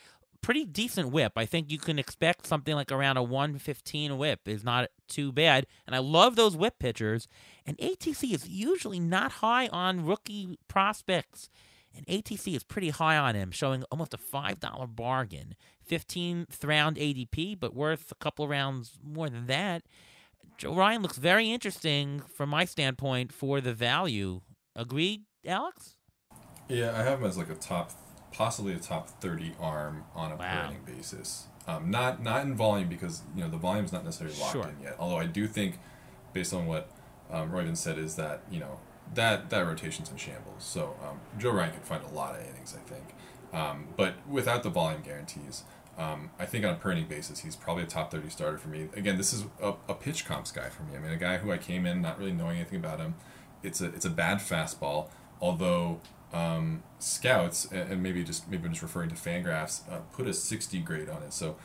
pretty 0.42 0.64
decent 0.64 1.10
whip. 1.10 1.32
I 1.36 1.46
think 1.46 1.70
you 1.70 1.78
can 1.78 1.98
expect 1.98 2.46
something 2.46 2.74
like 2.74 2.92
around 2.92 3.16
a 3.16 3.22
115 3.22 4.18
whip 4.18 4.40
is 4.46 4.64
not 4.64 4.88
too 5.08 5.32
bad. 5.32 5.66
And 5.86 5.96
I 5.96 6.00
love 6.00 6.36
those 6.36 6.56
whip 6.56 6.78
pitchers. 6.78 7.28
And 7.64 7.78
ATC 7.78 8.34
is 8.34 8.48
usually 8.48 9.00
not 9.00 9.32
high 9.32 9.68
on 9.68 10.04
rookie 10.04 10.58
prospects. 10.68 11.48
And 11.94 12.06
ATC 12.06 12.56
is 12.56 12.64
pretty 12.64 12.90
high 12.90 13.16
on 13.16 13.34
him, 13.34 13.50
showing 13.50 13.84
almost 13.90 14.14
a 14.14 14.18
$5 14.18 14.96
bargain. 14.96 15.54
15th 15.88 16.64
round 16.64 16.96
ADP, 16.96 17.58
but 17.58 17.74
worth 17.74 18.10
a 18.10 18.14
couple 18.16 18.48
rounds 18.48 18.98
more 19.02 19.28
than 19.28 19.46
that. 19.46 19.82
Joe 20.58 20.74
Ryan 20.74 21.02
looks 21.02 21.18
very 21.18 21.50
interesting 21.50 22.20
from 22.34 22.48
my 22.48 22.64
standpoint 22.64 23.32
for 23.32 23.60
the 23.60 23.74
value. 23.74 24.40
Agreed, 24.74 25.22
Alex? 25.46 25.96
Yeah, 26.68 26.92
I 26.98 27.02
have 27.02 27.20
him 27.20 27.26
as 27.26 27.36
like 27.36 27.50
a 27.50 27.54
top, 27.54 27.92
possibly 28.32 28.72
a 28.72 28.78
top 28.78 29.08
thirty 29.20 29.54
arm 29.60 30.04
on 30.14 30.32
a 30.32 30.36
Wow. 30.36 30.72
basis. 30.86 31.46
Um, 31.68 31.90
not 31.90 32.22
not 32.22 32.42
in 32.42 32.54
volume 32.54 32.88
because 32.88 33.22
you 33.36 33.42
know 33.42 33.48
the 33.50 33.56
volume's 33.56 33.92
not 33.92 34.04
necessarily 34.04 34.36
locked 34.38 34.52
Sure. 34.52 34.68
in 34.68 34.76
yet. 34.82 34.96
Although 34.98 35.18
I 35.18 35.26
do 35.26 35.46
think, 35.46 35.78
based 36.32 36.52
on 36.52 36.66
what 36.66 36.90
um, 37.30 37.50
Reuven 37.50 37.76
said, 37.76 37.98
is 37.98 38.16
that 38.16 38.42
you 38.50 38.58
know 38.60 38.80
that 39.14 39.50
that 39.50 39.60
rotation's 39.66 40.10
in 40.10 40.16
shambles. 40.16 40.64
So 40.64 40.96
um, 41.06 41.20
Joe 41.38 41.50
Ryan 41.52 41.72
could 41.74 41.84
find 41.84 42.02
a 42.04 42.08
lot 42.14 42.34
of 42.34 42.40
innings, 42.46 42.74
I 42.76 42.88
think. 42.88 43.04
Um, 43.52 43.88
but 43.96 44.14
without 44.26 44.62
the 44.62 44.70
volume 44.70 45.02
guarantees, 45.02 45.64
um, 45.98 46.30
I 46.38 46.46
think 46.46 46.64
on 46.64 46.72
a 46.72 46.76
per 46.76 46.90
inning 46.92 47.06
basis, 47.06 47.40
he's 47.40 47.54
probably 47.54 47.82
a 47.82 47.86
top 47.86 48.10
30 48.10 48.30
starter 48.30 48.56
for 48.56 48.70
me. 48.70 48.88
Again, 48.96 49.18
this 49.18 49.32
is 49.34 49.44
a, 49.60 49.74
a 49.88 49.94
pitch 49.94 50.24
comps 50.24 50.50
guy 50.50 50.70
for 50.70 50.82
me. 50.84 50.96
I 50.96 50.98
mean, 51.00 51.12
a 51.12 51.16
guy 51.18 51.36
who 51.36 51.52
I 51.52 51.58
came 51.58 51.84
in 51.84 52.00
not 52.00 52.18
really 52.18 52.32
knowing 52.32 52.56
anything 52.56 52.78
about 52.78 52.98
him. 52.98 53.14
It's 53.62 53.80
a 53.82 53.86
it's 53.86 54.06
a 54.06 54.10
bad 54.10 54.38
fastball, 54.38 55.08
although 55.40 56.00
um, 56.32 56.82
scouts 56.98 57.66
and, 57.70 58.02
maybe 58.02 58.24
just 58.24 58.48
maybe 58.50 58.64
I'm 58.64 58.72
just 58.72 58.82
referring 58.82 59.10
to 59.10 59.14
Fangraphs 59.14 59.90
uh, 59.90 59.98
put 60.12 60.26
a 60.26 60.32
60 60.32 60.80
grade 60.80 61.08
on 61.08 61.22
it. 61.22 61.32
So 61.32 61.56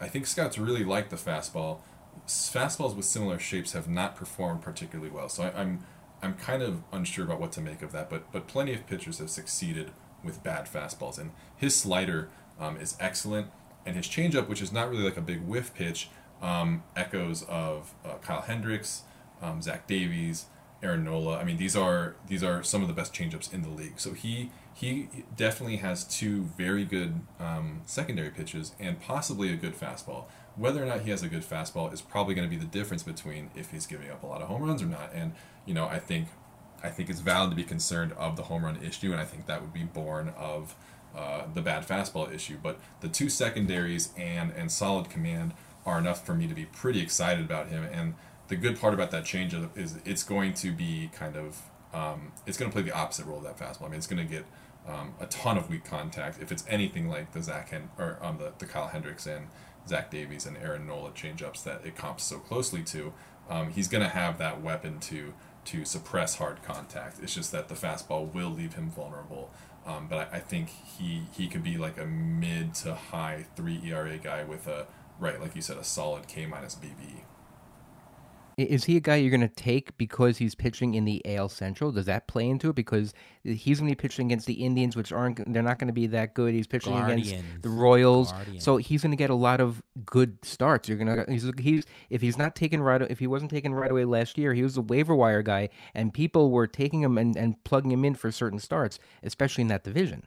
I 0.00 0.08
think 0.08 0.26
scouts 0.26 0.58
really 0.58 0.84
like 0.84 1.10
the 1.10 1.16
fastball. 1.16 1.78
Fastballs 2.26 2.96
with 2.96 3.04
similar 3.04 3.38
shapes 3.38 3.72
have 3.72 3.88
not 3.88 4.16
performed 4.16 4.62
particularly 4.62 5.10
well. 5.10 5.28
So 5.28 5.44
I, 5.44 5.60
I'm 5.60 5.84
I'm 6.22 6.34
kind 6.34 6.62
of 6.62 6.82
unsure 6.92 7.24
about 7.24 7.40
what 7.40 7.52
to 7.52 7.60
make 7.60 7.82
of 7.82 7.92
that. 7.92 8.10
But 8.10 8.32
but 8.32 8.48
plenty 8.48 8.74
of 8.74 8.86
pitchers 8.86 9.18
have 9.18 9.30
succeeded 9.30 9.92
with 10.24 10.42
bad 10.42 10.66
fastballs, 10.66 11.18
and 11.18 11.30
his 11.56 11.76
slider 11.76 12.28
um, 12.58 12.76
is 12.76 12.96
excellent, 12.98 13.48
and 13.84 13.96
his 13.96 14.06
changeup, 14.06 14.48
which 14.48 14.62
is 14.62 14.72
not 14.72 14.90
really 14.90 15.04
like 15.04 15.16
a 15.16 15.22
big 15.22 15.42
whiff 15.42 15.74
pitch, 15.74 16.08
um, 16.42 16.82
echoes 16.96 17.42
of 17.44 17.94
uh, 18.04 18.14
Kyle 18.22 18.42
Hendricks, 18.42 19.02
um, 19.40 19.62
Zach 19.62 19.86
Davies, 19.86 20.46
Aaron 20.82 21.04
Nola. 21.04 21.38
I 21.38 21.44
mean, 21.44 21.56
these 21.56 21.76
are 21.76 22.16
these 22.26 22.42
are 22.42 22.62
some 22.62 22.82
of 22.82 22.88
the 22.88 22.94
best 22.94 23.14
changeups 23.14 23.52
in 23.52 23.62
the 23.62 23.68
league. 23.68 23.98
So 23.98 24.12
he 24.12 24.50
he 24.74 25.08
definitely 25.36 25.76
has 25.76 26.04
two 26.04 26.42
very 26.56 26.84
good 26.84 27.20
um, 27.40 27.80
secondary 27.86 28.30
pitches 28.30 28.72
and 28.78 29.00
possibly 29.00 29.52
a 29.52 29.56
good 29.56 29.74
fastball. 29.74 30.24
Whether 30.54 30.82
or 30.82 30.86
not 30.86 31.02
he 31.02 31.10
has 31.10 31.22
a 31.22 31.28
good 31.28 31.42
fastball 31.42 31.92
is 31.92 32.00
probably 32.02 32.34
going 32.34 32.48
to 32.48 32.54
be 32.54 32.60
the 32.62 32.70
difference 32.70 33.02
between 33.02 33.50
if 33.54 33.70
he's 33.70 33.86
giving 33.86 34.10
up 34.10 34.22
a 34.22 34.26
lot 34.26 34.42
of 34.42 34.48
home 34.48 34.62
runs 34.62 34.82
or 34.82 34.86
not. 34.86 35.10
And 35.14 35.32
you 35.64 35.74
know, 35.74 35.86
I 35.86 35.98
think 35.98 36.28
I 36.82 36.90
think 36.90 37.08
it's 37.10 37.20
valid 37.20 37.50
to 37.50 37.56
be 37.56 37.64
concerned 37.64 38.12
of 38.12 38.36
the 38.36 38.44
home 38.44 38.64
run 38.64 38.78
issue, 38.82 39.12
and 39.12 39.20
I 39.20 39.24
think 39.24 39.46
that 39.46 39.62
would 39.62 39.72
be 39.72 39.84
born 39.84 40.32
of 40.36 40.74
uh, 41.16 41.44
the 41.52 41.62
bad 41.62 41.86
fastball 41.88 42.32
issue. 42.32 42.58
But 42.62 42.78
the 43.00 43.08
two 43.08 43.30
secondaries 43.30 44.10
and 44.16 44.52
and 44.52 44.70
solid 44.70 45.08
command 45.08 45.54
are 45.86 45.98
enough 45.98 46.26
for 46.26 46.34
me 46.34 46.46
to 46.48 46.54
be 46.54 46.66
pretty 46.66 47.00
excited 47.00 47.44
about 47.44 47.68
him. 47.68 47.84
And 47.90 48.14
the 48.48 48.56
good 48.56 48.80
part 48.80 48.94
about 48.94 49.10
that 49.10 49.24
changeup 49.24 49.76
is 49.76 49.98
it's 50.04 50.22
going 50.22 50.54
to 50.54 50.72
be 50.72 51.10
kind 51.12 51.36
of 51.36 51.62
um, 51.92 52.32
it's 52.46 52.58
going 52.58 52.70
to 52.70 52.74
play 52.74 52.82
the 52.82 52.92
opposite 52.94 53.26
role 53.26 53.38
of 53.38 53.44
that 53.44 53.58
fastball. 53.58 53.86
I 53.86 53.88
mean, 53.88 53.98
it's 53.98 54.06
going 54.06 54.26
to 54.26 54.30
get 54.32 54.44
um, 54.86 55.14
a 55.18 55.26
ton 55.26 55.56
of 55.56 55.68
weak 55.68 55.84
contact 55.84 56.40
if 56.40 56.52
it's 56.52 56.64
anything 56.68 57.08
like 57.08 57.32
the 57.32 57.42
Zach 57.42 57.70
Hen- 57.70 57.90
or 57.98 58.18
um, 58.20 58.38
the, 58.38 58.52
the 58.58 58.66
Kyle 58.66 58.88
Hendricks 58.88 59.26
and 59.26 59.48
Zach 59.88 60.10
Davies 60.10 60.46
and 60.46 60.56
Aaron 60.58 60.86
Nola 60.86 61.10
changeups 61.10 61.64
that 61.64 61.84
it 61.84 61.96
comps 61.96 62.24
so 62.24 62.38
closely 62.38 62.82
to. 62.84 63.12
Um, 63.48 63.70
he's 63.70 63.88
going 63.88 64.02
to 64.02 64.10
have 64.10 64.38
that 64.38 64.60
weapon 64.62 64.98
to 65.00 65.34
to 65.66 65.84
suppress 65.84 66.36
hard 66.36 66.62
contact. 66.62 67.18
It's 67.20 67.34
just 67.34 67.50
that 67.50 67.68
the 67.68 67.74
fastball 67.74 68.32
will 68.32 68.50
leave 68.50 68.74
him 68.74 68.88
vulnerable. 68.88 69.50
Um, 69.84 70.06
but 70.08 70.28
I, 70.32 70.36
I 70.36 70.40
think 70.40 70.68
he 70.68 71.22
he 71.32 71.48
could 71.48 71.62
be 71.62 71.76
like 71.76 71.98
a 71.98 72.06
mid 72.06 72.74
to 72.76 72.94
high 72.94 73.46
three 73.56 73.80
ERA 73.84 74.18
guy 74.18 74.44
with 74.44 74.66
a 74.66 74.86
right, 75.18 75.40
like 75.40 75.56
you 75.56 75.62
said, 75.62 75.76
a 75.76 75.84
solid 75.84 76.28
K 76.28 76.46
minus 76.46 76.74
BB. 76.74 77.22
I- 78.58 78.62
Is 78.62 78.84
he 78.84 78.96
a 78.96 79.00
guy 79.00 79.16
you're 79.16 79.30
going 79.30 79.40
to 79.42 79.48
take 79.48 79.96
because 79.98 80.38
he's 80.38 80.54
pitching 80.54 80.94
in 80.94 81.04
the 81.04 81.20
AL 81.26 81.50
Central? 81.50 81.92
Does 81.92 82.06
that 82.06 82.26
play 82.26 82.48
into 82.48 82.70
it? 82.70 82.74
Because 82.76 83.12
he's 83.44 83.78
going 83.80 83.90
to 83.90 83.96
be 83.96 84.00
pitching 84.00 84.26
against 84.26 84.46
the 84.46 84.64
Indians, 84.64 84.96
which 84.96 85.12
aren't 85.12 85.52
they're 85.52 85.62
not 85.62 85.78
going 85.78 85.88
to 85.88 85.92
be 85.92 86.06
that 86.08 86.32
good. 86.34 86.54
He's 86.54 86.66
pitching 86.66 86.94
against 86.96 87.30
the 87.62 87.68
Royals, 87.68 88.32
Guardians. 88.32 88.64
so 88.64 88.78
he's 88.78 89.02
going 89.02 89.10
to 89.10 89.16
get 89.16 89.28
a 89.30 89.34
lot 89.34 89.60
of 89.60 89.82
good 90.06 90.38
starts. 90.42 90.88
You're 90.88 90.96
gonna 90.98 91.24
he's 91.28 91.44
he's 91.58 91.84
if 92.08 92.22
he's 92.22 92.38
not 92.38 92.56
taken 92.56 92.80
right 92.80 93.02
if 93.02 93.18
he 93.18 93.26
wasn't 93.26 93.50
taken 93.50 93.74
right 93.74 93.90
away 93.90 94.04
last 94.06 94.38
year, 94.38 94.54
he 94.54 94.62
was 94.62 94.76
a 94.78 94.82
waiver 94.82 95.14
wire 95.14 95.42
guy, 95.42 95.68
and 95.94 96.14
people 96.14 96.50
were 96.50 96.66
taking 96.66 97.02
him 97.02 97.18
and, 97.18 97.36
and 97.36 97.62
plugging 97.64 97.90
him 97.90 98.04
in 98.04 98.14
for 98.14 98.32
certain 98.32 98.58
starts, 98.58 98.98
especially 99.22 99.62
in 99.62 99.68
that 99.68 99.84
division. 99.84 100.24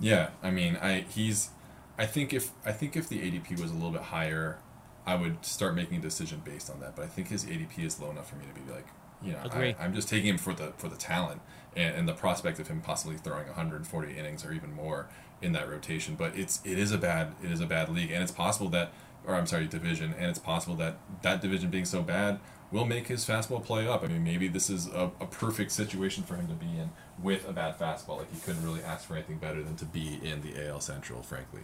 Yeah, 0.00 0.30
I 0.42 0.50
mean, 0.50 0.76
I 0.80 1.00
he's. 1.10 1.50
I 1.98 2.06
think 2.06 2.32
if 2.32 2.52
I 2.64 2.72
think 2.72 2.96
if 2.96 3.08
the 3.08 3.18
ADP 3.18 3.60
was 3.60 3.70
a 3.72 3.74
little 3.74 3.90
bit 3.90 4.02
higher, 4.02 4.60
I 5.08 5.14
would 5.14 5.42
start 5.42 5.74
making 5.74 5.96
a 5.96 6.00
decision 6.02 6.42
based 6.44 6.68
on 6.68 6.80
that. 6.80 6.94
But 6.94 7.06
I 7.06 7.08
think 7.08 7.28
his 7.28 7.46
ADP 7.46 7.78
is 7.78 7.98
low 7.98 8.10
enough 8.10 8.28
for 8.28 8.36
me 8.36 8.44
to 8.44 8.60
be 8.60 8.70
like, 8.70 8.86
you 9.22 9.32
know, 9.32 9.40
Agree. 9.42 9.74
I, 9.78 9.84
I'm 9.84 9.94
just 9.94 10.06
taking 10.06 10.28
him 10.28 10.36
for 10.36 10.52
the 10.52 10.74
for 10.76 10.88
the 10.88 10.96
talent 10.96 11.40
and, 11.74 11.94
and 11.96 12.08
the 12.08 12.12
prospect 12.12 12.60
of 12.60 12.68
him 12.68 12.82
possibly 12.82 13.16
throwing 13.16 13.46
140 13.46 14.18
innings 14.18 14.44
or 14.44 14.52
even 14.52 14.74
more 14.74 15.08
in 15.40 15.52
that 15.52 15.66
rotation. 15.70 16.14
But 16.14 16.36
it's 16.36 16.60
it 16.62 16.78
is 16.78 16.92
a 16.92 16.98
bad 16.98 17.32
it 17.42 17.50
is 17.50 17.62
a 17.62 17.66
bad 17.66 17.88
league, 17.88 18.10
and 18.10 18.22
it's 18.22 18.30
possible 18.30 18.68
that, 18.68 18.92
or 19.26 19.34
I'm 19.34 19.46
sorry, 19.46 19.66
division, 19.66 20.14
and 20.18 20.26
it's 20.26 20.38
possible 20.38 20.76
that 20.76 20.98
that 21.22 21.40
division 21.40 21.70
being 21.70 21.86
so 21.86 22.02
bad 22.02 22.38
will 22.70 22.84
make 22.84 23.06
his 23.06 23.24
fastball 23.24 23.64
play 23.64 23.88
up. 23.88 24.04
I 24.04 24.08
mean, 24.08 24.22
maybe 24.22 24.46
this 24.46 24.68
is 24.68 24.88
a, 24.88 25.10
a 25.20 25.26
perfect 25.26 25.72
situation 25.72 26.22
for 26.22 26.36
him 26.36 26.48
to 26.48 26.54
be 26.54 26.66
in 26.66 26.90
with 27.22 27.48
a 27.48 27.52
bad 27.54 27.78
fastball. 27.78 28.18
Like 28.18 28.30
he 28.30 28.40
couldn't 28.40 28.62
really 28.62 28.82
ask 28.82 29.08
for 29.08 29.14
anything 29.14 29.38
better 29.38 29.62
than 29.62 29.74
to 29.76 29.86
be 29.86 30.20
in 30.22 30.42
the 30.42 30.68
AL 30.68 30.82
Central, 30.82 31.22
frankly. 31.22 31.62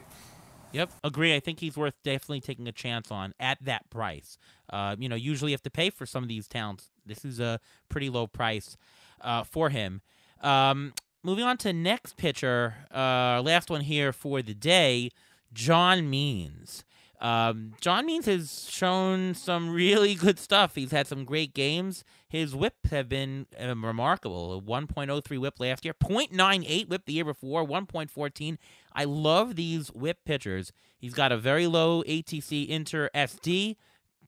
Yep, 0.74 0.90
agree. 1.04 1.34
I 1.36 1.40
think 1.40 1.60
he's 1.60 1.76
worth 1.76 1.94
definitely 2.02 2.40
taking 2.40 2.66
a 2.66 2.72
chance 2.72 3.10
on 3.12 3.32
at 3.38 3.58
that 3.64 3.88
price. 3.90 4.38
Uh, 4.68 4.96
you 4.98 5.08
know, 5.08 5.14
usually 5.14 5.52
you 5.52 5.54
have 5.54 5.62
to 5.62 5.70
pay 5.70 5.88
for 5.88 6.04
some 6.04 6.24
of 6.24 6.28
these 6.28 6.48
talents. 6.48 6.90
This 7.06 7.24
is 7.24 7.38
a 7.38 7.60
pretty 7.88 8.10
low 8.10 8.26
price 8.26 8.76
uh, 9.20 9.44
for 9.44 9.70
him. 9.70 10.02
Um, 10.40 10.92
moving 11.22 11.44
on 11.44 11.58
to 11.58 11.72
next 11.72 12.16
pitcher, 12.16 12.74
uh, 12.92 13.40
last 13.44 13.70
one 13.70 13.82
here 13.82 14.12
for 14.12 14.42
the 14.42 14.54
day, 14.54 15.10
John 15.52 16.10
Means. 16.10 16.84
Um, 17.20 17.72
John 17.80 18.06
Means 18.06 18.26
has 18.26 18.68
shown 18.70 19.34
some 19.34 19.70
really 19.70 20.14
good 20.14 20.38
stuff. 20.38 20.74
He's 20.74 20.90
had 20.90 21.06
some 21.06 21.24
great 21.24 21.54
games. 21.54 22.04
His 22.28 22.54
whips 22.54 22.90
have 22.90 23.08
been 23.08 23.46
um, 23.58 23.84
remarkable. 23.84 24.58
A 24.58 24.60
1.03 24.60 25.38
whip 25.38 25.54
last 25.58 25.84
year, 25.84 25.94
0.98 25.94 26.88
whip 26.88 27.02
the 27.06 27.12
year 27.12 27.24
before, 27.24 27.66
1.14. 27.66 28.56
I 28.92 29.04
love 29.04 29.56
these 29.56 29.88
whip 29.88 30.18
pitchers. 30.24 30.72
He's 30.98 31.14
got 31.14 31.32
a 31.32 31.38
very 31.38 31.66
low 31.66 32.02
ATC 32.04 32.66
inter 32.68 33.10
SD, 33.14 33.76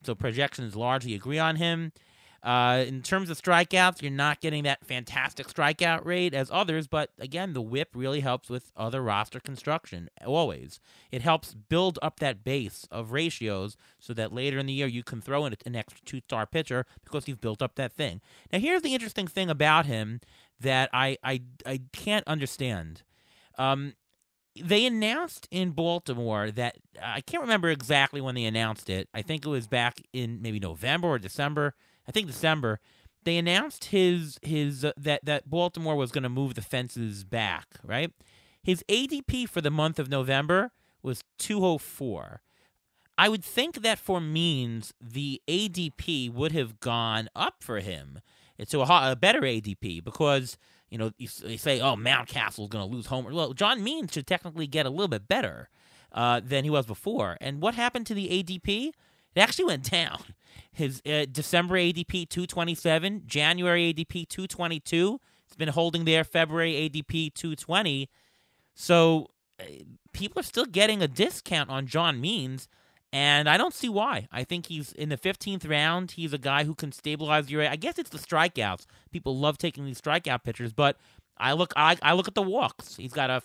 so 0.04 0.14
projections 0.14 0.76
largely 0.76 1.14
agree 1.14 1.38
on 1.38 1.56
him. 1.56 1.92
Uh, 2.46 2.84
in 2.86 3.02
terms 3.02 3.28
of 3.28 3.36
strikeouts, 3.36 4.00
you're 4.00 4.10
not 4.12 4.40
getting 4.40 4.62
that 4.62 4.86
fantastic 4.86 5.48
strikeout 5.48 6.04
rate 6.04 6.32
as 6.32 6.48
others, 6.52 6.86
but 6.86 7.10
again, 7.18 7.54
the 7.54 7.60
whip 7.60 7.88
really 7.92 8.20
helps 8.20 8.48
with 8.48 8.70
other 8.76 9.02
roster 9.02 9.40
construction. 9.40 10.08
Always, 10.24 10.78
it 11.10 11.22
helps 11.22 11.54
build 11.54 11.98
up 12.02 12.20
that 12.20 12.44
base 12.44 12.86
of 12.88 13.10
ratios 13.10 13.76
so 13.98 14.14
that 14.14 14.32
later 14.32 14.60
in 14.60 14.66
the 14.66 14.72
year 14.72 14.86
you 14.86 15.02
can 15.02 15.20
throw 15.20 15.44
in 15.44 15.56
an 15.66 15.74
extra 15.74 16.04
two-star 16.04 16.46
pitcher 16.46 16.86
because 17.02 17.26
you've 17.26 17.40
built 17.40 17.60
up 17.60 17.74
that 17.74 17.92
thing. 17.92 18.20
Now, 18.52 18.60
here's 18.60 18.82
the 18.82 18.94
interesting 18.94 19.26
thing 19.26 19.50
about 19.50 19.86
him 19.86 20.20
that 20.60 20.88
I 20.92 21.18
I, 21.24 21.42
I 21.66 21.80
can't 21.92 22.26
understand. 22.28 23.02
Um, 23.58 23.94
they 24.54 24.86
announced 24.86 25.48
in 25.50 25.72
Baltimore 25.72 26.52
that 26.52 26.76
I 27.02 27.22
can't 27.22 27.42
remember 27.42 27.70
exactly 27.70 28.20
when 28.20 28.36
they 28.36 28.44
announced 28.44 28.88
it. 28.88 29.08
I 29.12 29.22
think 29.22 29.44
it 29.44 29.48
was 29.50 29.66
back 29.66 30.00
in 30.12 30.40
maybe 30.40 30.60
November 30.60 31.08
or 31.08 31.18
December. 31.18 31.74
I 32.08 32.12
think 32.12 32.26
December 32.26 32.80
they 33.26 33.36
announced 33.36 33.86
his 33.86 34.38
his 34.40 34.84
uh, 34.84 34.92
that 34.96 35.24
that 35.24 35.50
Baltimore 35.50 35.96
was 35.96 36.12
going 36.12 36.22
to 36.22 36.28
move 36.28 36.54
the 36.54 36.62
fences 36.62 37.24
back, 37.24 37.66
right? 37.82 38.12
His 38.62 38.82
ADP 38.88 39.48
for 39.48 39.60
the 39.60 39.70
month 39.70 39.98
of 39.98 40.08
November 40.08 40.72
was 41.02 41.22
204. 41.38 42.40
I 43.18 43.28
would 43.28 43.44
think 43.44 43.82
that 43.82 43.98
for 43.98 44.20
Means, 44.20 44.92
the 45.00 45.40
ADP 45.48 46.32
would 46.32 46.52
have 46.52 46.80
gone 46.80 47.28
up 47.34 47.62
for 47.62 47.80
him 47.80 48.20
to 48.68 48.80
a, 48.82 49.12
a 49.12 49.16
better 49.16 49.40
ADP 49.40 50.04
because, 50.04 50.58
you 50.90 50.98
know, 50.98 51.12
you, 51.16 51.28
you 51.44 51.58
say, 51.58 51.80
oh, 51.80 51.96
Mountcastle's 51.96 52.68
going 52.68 52.86
to 52.86 52.94
lose 52.94 53.06
home. 53.06 53.32
Well, 53.32 53.52
John 53.54 53.82
Means 53.82 54.12
should 54.12 54.26
technically 54.26 54.66
get 54.66 54.84
a 54.84 54.90
little 54.90 55.08
bit 55.08 55.28
better 55.28 55.68
uh, 56.12 56.40
than 56.44 56.64
he 56.64 56.70
was 56.70 56.86
before. 56.86 57.38
And 57.40 57.62
what 57.62 57.74
happened 57.74 58.06
to 58.08 58.14
the 58.14 58.28
ADP? 58.28 58.92
It 59.36 59.40
actually 59.40 59.66
went 59.66 59.90
down. 59.90 60.22
His 60.72 61.00
uh, 61.06 61.26
December 61.30 61.76
ADP 61.76 62.28
227, 62.28 63.22
January 63.26 63.92
ADP 63.92 64.28
222. 64.28 65.20
It's 65.46 65.56
been 65.56 65.68
holding 65.68 66.04
there. 66.04 66.24
February 66.24 66.72
ADP 66.72 67.34
220. 67.34 68.08
So 68.74 69.28
uh, 69.60 69.64
people 70.12 70.40
are 70.40 70.44
still 70.44 70.64
getting 70.64 71.02
a 71.02 71.08
discount 71.08 71.70
on 71.70 71.86
John 71.86 72.20
Means. 72.20 72.68
And 73.12 73.48
I 73.48 73.56
don't 73.56 73.72
see 73.72 73.88
why. 73.88 74.26
I 74.32 74.44
think 74.44 74.66
he's 74.66 74.92
in 74.92 75.10
the 75.10 75.16
15th 75.16 75.68
round. 75.68 76.12
He's 76.12 76.32
a 76.32 76.38
guy 76.38 76.64
who 76.64 76.74
can 76.74 76.92
stabilize 76.92 77.50
your. 77.50 77.66
I 77.66 77.76
guess 77.76 77.98
it's 77.98 78.10
the 78.10 78.18
strikeouts. 78.18 78.84
People 79.12 79.38
love 79.38 79.58
taking 79.58 79.84
these 79.86 80.00
strikeout 80.00 80.42
pitchers, 80.44 80.72
but 80.72 80.98
I 81.38 81.52
look. 81.52 81.72
I, 81.76 81.96
I 82.02 82.14
look 82.14 82.28
at 82.28 82.34
the 82.34 82.42
walks. 82.42 82.96
He's 82.96 83.12
got 83.12 83.30
a 83.30 83.42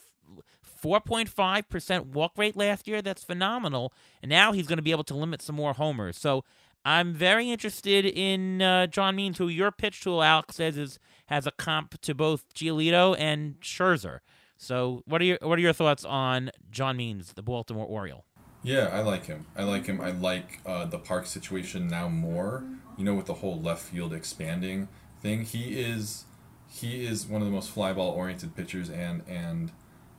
4.5% 0.81 2.07
walk 2.07 2.33
rate 2.37 2.55
last 2.55 2.87
year. 2.87 3.01
That's 3.01 3.23
phenomenal. 3.23 3.93
And 4.21 4.29
now 4.29 4.51
he's 4.51 4.67
going 4.67 4.77
to 4.77 4.83
be 4.83 4.91
able 4.91 5.03
to 5.05 5.15
limit 5.15 5.41
some 5.41 5.55
more 5.55 5.73
homers. 5.73 6.17
So 6.17 6.43
I'm 6.83 7.13
very 7.13 7.49
interested 7.51 8.05
in 8.05 8.61
uh, 8.61 8.87
John 8.87 9.15
Means, 9.15 9.37
who 9.37 9.47
your 9.47 9.71
pitch 9.71 10.01
tool, 10.01 10.23
Alex, 10.23 10.55
says 10.55 10.77
is 10.77 10.99
has 11.27 11.47
a 11.47 11.51
comp 11.51 12.01
to 12.01 12.13
both 12.13 12.53
Giolito 12.53 13.15
and 13.17 13.59
Scherzer. 13.61 14.19
So 14.57 15.01
what 15.05 15.21
are 15.21 15.25
your 15.25 15.37
what 15.41 15.57
are 15.57 15.61
your 15.61 15.73
thoughts 15.73 16.03
on 16.03 16.51
John 16.71 16.97
Means, 16.97 17.33
the 17.33 17.41
Baltimore 17.41 17.85
Oriole? 17.85 18.25
Yeah, 18.63 18.89
I 18.91 19.01
like 19.01 19.25
him. 19.25 19.47
I 19.55 19.63
like 19.63 19.85
him. 19.87 19.99
I 20.01 20.11
like 20.11 20.59
uh, 20.65 20.85
the 20.85 20.99
park 20.99 21.25
situation 21.25 21.87
now 21.87 22.09
more. 22.09 22.63
You 22.97 23.05
know, 23.05 23.15
with 23.15 23.25
the 23.25 23.35
whole 23.35 23.59
left 23.59 23.81
field 23.81 24.13
expanding 24.13 24.87
thing, 25.21 25.45
he 25.45 25.79
is 25.79 26.25
he 26.67 27.05
is 27.05 27.25
one 27.25 27.41
of 27.41 27.47
the 27.47 27.53
most 27.53 27.73
flyball 27.73 28.13
oriented 28.13 28.55
pitchers, 28.55 28.89
and 28.89 29.23
and 29.27 29.71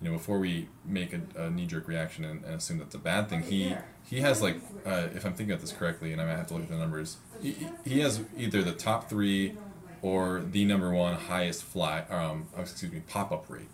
you 0.02 0.10
know 0.10 0.16
before 0.16 0.38
we 0.38 0.68
make 0.84 1.12
a, 1.12 1.20
a 1.44 1.50
knee 1.50 1.66
jerk 1.66 1.86
reaction 1.86 2.24
and, 2.24 2.44
and, 2.44 2.54
assume 2.54 2.78
that's 2.78 2.94
a 2.94 2.98
bad 2.98 3.28
thing, 3.28 3.42
he 3.42 3.76
he 4.08 4.20
has 4.20 4.42
like 4.42 4.56
uh, 4.84 5.08
if 5.14 5.24
I'm 5.24 5.34
thinking 5.34 5.52
about 5.52 5.60
this 5.60 5.72
correctly, 5.72 6.12
and 6.12 6.20
I 6.20 6.26
might 6.26 6.36
have 6.36 6.48
to 6.48 6.54
look 6.54 6.64
at 6.64 6.68
the 6.68 6.76
numbers, 6.76 7.18
he, 7.40 7.68
he 7.84 8.00
has 8.00 8.20
either 8.36 8.62
the 8.62 8.72
top 8.72 9.08
three 9.08 9.54
or 10.02 10.40
the 10.40 10.64
number 10.64 10.92
one 10.92 11.14
highest 11.14 11.62
fly 11.62 12.02
um 12.10 12.48
excuse 12.58 12.90
me 12.90 13.00
pop 13.06 13.30
up 13.30 13.48
rate 13.48 13.68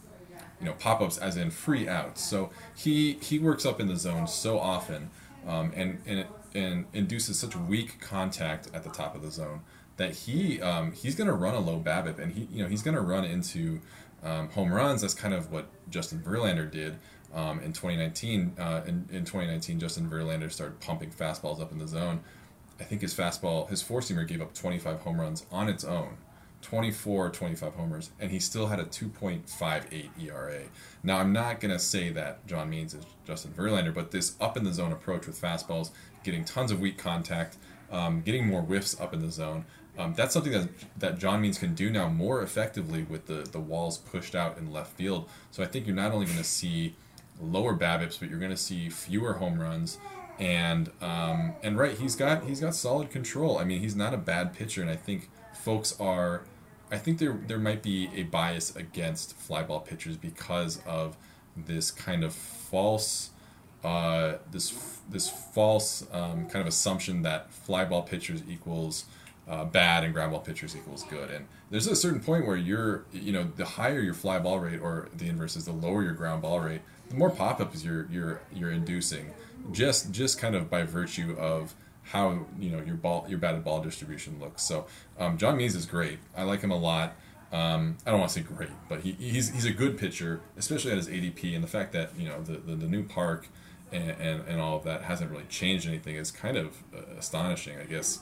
you 0.60 0.66
know 0.66 0.72
pop-ups 0.74 1.18
as 1.18 1.36
in 1.36 1.50
free 1.50 1.88
outs. 1.88 2.22
So 2.22 2.50
he 2.74 3.14
he 3.14 3.38
works 3.38 3.64
up 3.64 3.80
in 3.80 3.88
the 3.88 3.96
zone 3.96 4.26
so 4.26 4.59
often, 4.59 5.10
um, 5.46 5.72
and 5.74 6.00
and 6.06 6.26
and 6.55 6.86
induces 6.92 7.38
such 7.38 7.55
weak 7.56 8.00
contact 8.00 8.68
at 8.74 8.82
the 8.82 8.90
top 8.90 9.14
of 9.14 9.22
the 9.22 9.30
zone 9.30 9.60
that 9.96 10.14
he 10.14 10.60
um, 10.60 10.92
he's 10.92 11.14
going 11.14 11.28
to 11.28 11.34
run 11.34 11.55
a 11.55 11.60
low 11.60 11.78
BABIP, 11.78 12.18
and 12.18 12.32
he 12.32 12.48
you 12.52 12.62
know 12.62 12.68
he's 12.68 12.82
going 12.82 12.96
to 12.96 13.02
run 13.02 13.24
into 13.24 13.80
um, 14.23 14.49
home 14.51 14.73
runs. 14.73 15.03
That's 15.03 15.15
kind 15.15 15.35
of 15.35 15.51
what 15.51 15.66
Justin 15.90 16.20
Verlander 16.20 16.70
did. 16.70 16.99
Um, 17.35 17.61
in 17.61 17.73
2019, 17.73 18.55
uh, 18.59 18.82
in, 18.86 19.07
in 19.12 19.24
2019, 19.24 19.78
Justin 19.78 20.09
Verlander 20.09 20.51
started 20.51 20.81
pumping 20.81 21.11
fastballs 21.11 21.61
up 21.61 21.73
in 21.73 21.78
the 21.78 21.86
zone. 21.86 22.20
I 22.81 22.85
think 22.85 23.03
his 23.03 23.15
fastball, 23.15 23.69
his 23.69 23.82
four 23.82 24.01
seamer, 24.01 24.27
gave 24.27 24.40
up 24.40 24.55
25 24.55 25.01
home 25.01 25.20
runs 25.20 25.45
on 25.51 25.69
its 25.69 25.85
own 25.85 26.16
24 26.62 27.31
25 27.31 27.74
homers 27.74 28.11
and 28.19 28.31
he 28.31 28.40
still 28.40 28.66
had 28.66 28.81
a 28.81 28.85
2.58 28.85 30.09
ERA. 30.20 30.62
Now 31.03 31.19
I'm 31.19 31.32
not 31.32 31.61
going 31.61 31.73
to 31.73 31.78
say 31.78 32.11
that 32.11 32.47
John 32.47 32.70
Means 32.70 32.95
is 32.95 33.05
Justin 33.24 33.53
Verlander, 33.53 33.95
but 33.95 34.11
this 34.11 34.35
up 34.40 34.57
in 34.57 34.65
the 34.65 34.73
zone 34.73 34.93
approach 34.93 35.27
with 35.27 35.40
fastballs, 35.40 35.90
getting 36.24 36.45
tons 36.45 36.70
of 36.70 36.81
weak 36.81 36.99
contact, 36.99 37.57
um, 37.90 38.23
getting 38.23 38.47
more 38.47 38.62
whiffs 38.62 39.01
up 39.01 39.15
in 39.15 39.20
the 39.20 39.31
zone. 39.31 39.65
Um, 39.98 40.14
that's 40.14 40.32
something 40.32 40.52
that 40.52 40.68
that 40.98 41.18
John 41.18 41.40
Means 41.40 41.58
can 41.58 41.74
do 41.74 41.90
now 41.90 42.08
more 42.08 42.42
effectively 42.42 43.02
with 43.02 43.26
the 43.26 43.48
the 43.50 43.58
walls 43.58 43.98
pushed 43.98 44.34
out 44.34 44.56
in 44.56 44.72
left 44.72 44.92
field. 44.92 45.28
So 45.50 45.62
I 45.62 45.66
think 45.66 45.86
you're 45.86 45.96
not 45.96 46.12
only 46.12 46.26
going 46.26 46.38
to 46.38 46.44
see 46.44 46.94
lower 47.40 47.74
BABIPs, 47.74 48.18
but 48.18 48.30
you're 48.30 48.38
going 48.38 48.50
to 48.50 48.56
see 48.56 48.88
fewer 48.88 49.34
home 49.34 49.60
runs. 49.60 49.98
And 50.38 50.90
um, 51.00 51.54
and 51.62 51.76
right, 51.76 51.98
he's 51.98 52.14
got 52.14 52.44
he's 52.44 52.60
got 52.60 52.74
solid 52.74 53.10
control. 53.10 53.58
I 53.58 53.64
mean, 53.64 53.80
he's 53.80 53.96
not 53.96 54.14
a 54.14 54.18
bad 54.18 54.54
pitcher, 54.54 54.80
and 54.80 54.90
I 54.90 54.96
think 54.96 55.28
folks 55.52 55.98
are 55.98 56.42
I 56.90 56.98
think 56.98 57.18
there 57.18 57.38
there 57.46 57.58
might 57.58 57.82
be 57.82 58.08
a 58.14 58.22
bias 58.22 58.74
against 58.76 59.36
flyball 59.36 59.84
pitchers 59.84 60.16
because 60.16 60.80
of 60.86 61.16
this 61.56 61.90
kind 61.90 62.22
of 62.22 62.32
false 62.32 63.30
uh, 63.84 64.34
this 64.50 65.00
this 65.08 65.28
false 65.28 66.06
um, 66.12 66.46
kind 66.46 66.60
of 66.60 66.66
assumption 66.66 67.22
that 67.22 67.48
flyball 67.50 68.06
pitchers 68.06 68.42
equals 68.48 69.04
uh, 69.48 69.64
bad 69.64 70.04
and 70.04 70.12
ground 70.12 70.32
ball 70.32 70.40
pitchers 70.40 70.76
equals 70.76 71.04
good. 71.04 71.30
And 71.30 71.46
there's 71.70 71.86
a 71.86 71.96
certain 71.96 72.20
point 72.20 72.46
where 72.46 72.56
you're 72.56 73.04
you 73.12 73.32
know 73.32 73.50
the 73.56 73.64
higher 73.64 74.00
your 74.00 74.14
fly 74.14 74.38
ball 74.38 74.60
rate 74.60 74.80
or 74.80 75.08
the 75.16 75.28
inverse 75.28 75.56
is 75.56 75.64
the 75.64 75.72
lower 75.72 76.02
your 76.02 76.12
ground 76.12 76.42
ball 76.42 76.60
rate, 76.60 76.82
the 77.08 77.16
more 77.16 77.30
pop 77.30 77.60
ups 77.60 77.84
you're 77.84 78.06
you're 78.10 78.40
you're 78.52 78.70
inducing 78.70 79.32
just 79.72 80.10
just 80.12 80.38
kind 80.38 80.54
of 80.54 80.70
by 80.70 80.82
virtue 80.82 81.36
of 81.38 81.74
how 82.02 82.46
you 82.58 82.70
know 82.70 82.82
your 82.82 82.96
ball 82.96 83.26
your 83.28 83.38
batted 83.38 83.64
ball 83.64 83.80
distribution 83.80 84.38
looks. 84.40 84.62
So 84.62 84.86
um, 85.18 85.38
John 85.38 85.56
Means 85.56 85.74
is 85.74 85.86
great. 85.86 86.18
I 86.36 86.42
like 86.44 86.60
him 86.60 86.70
a 86.70 86.78
lot. 86.78 87.14
Um, 87.50 87.96
I 88.04 88.10
don't 88.10 88.20
want 88.20 88.30
to 88.32 88.40
say 88.40 88.44
great, 88.44 88.70
but 88.88 89.00
he, 89.00 89.12
he's 89.12 89.50
he's 89.50 89.64
a 89.64 89.72
good 89.72 89.98
pitcher, 89.98 90.40
especially 90.56 90.90
at 90.90 90.98
his 90.98 91.08
ADP 91.08 91.54
and 91.54 91.64
the 91.64 91.68
fact 91.68 91.92
that 91.92 92.10
you 92.18 92.28
know 92.28 92.42
the 92.42 92.58
the, 92.58 92.76
the 92.76 92.86
new 92.86 93.02
park 93.02 93.48
and, 93.90 94.10
and, 94.20 94.46
and 94.46 94.60
all 94.60 94.76
of 94.76 94.84
that 94.84 95.02
hasn't 95.02 95.30
really 95.30 95.46
changed 95.48 95.86
anything 95.86 96.16
is 96.16 96.30
kind 96.30 96.56
of 96.56 96.82
uh, 96.94 97.00
astonishing. 97.18 97.78
I 97.78 97.84
guess 97.84 98.20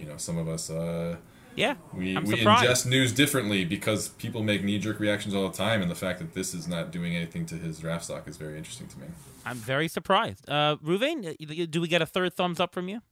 you 0.00 0.06
know 0.06 0.16
some 0.16 0.38
of 0.38 0.48
us. 0.48 0.70
Uh, 0.70 1.16
yeah, 1.56 1.74
we, 1.92 2.16
I'm 2.16 2.24
we 2.24 2.38
surprised. 2.38 2.64
ingest 2.64 2.86
news 2.86 3.12
differently 3.12 3.64
because 3.64 4.08
people 4.08 4.42
make 4.42 4.62
knee 4.62 4.78
jerk 4.78 5.00
reactions 5.00 5.34
all 5.34 5.48
the 5.48 5.56
time, 5.56 5.82
and 5.82 5.90
the 5.90 5.96
fact 5.96 6.20
that 6.20 6.32
this 6.32 6.54
is 6.54 6.66
not 6.68 6.90
doing 6.90 7.14
anything 7.14 7.44
to 7.46 7.56
his 7.56 7.80
draft 7.80 8.04
stock 8.04 8.26
is 8.28 8.36
very 8.36 8.56
interesting 8.56 8.86
to 8.88 8.98
me. 8.98 9.06
I'm 9.44 9.56
very 9.56 9.88
surprised. 9.88 10.48
Uh, 10.48 10.76
Reuven, 10.76 11.36
do 11.70 11.80
we 11.80 11.88
get 11.88 12.02
a 12.02 12.06
third 12.06 12.34
thumbs 12.34 12.60
up 12.60 12.72
from 12.72 12.88
you? 12.88 13.02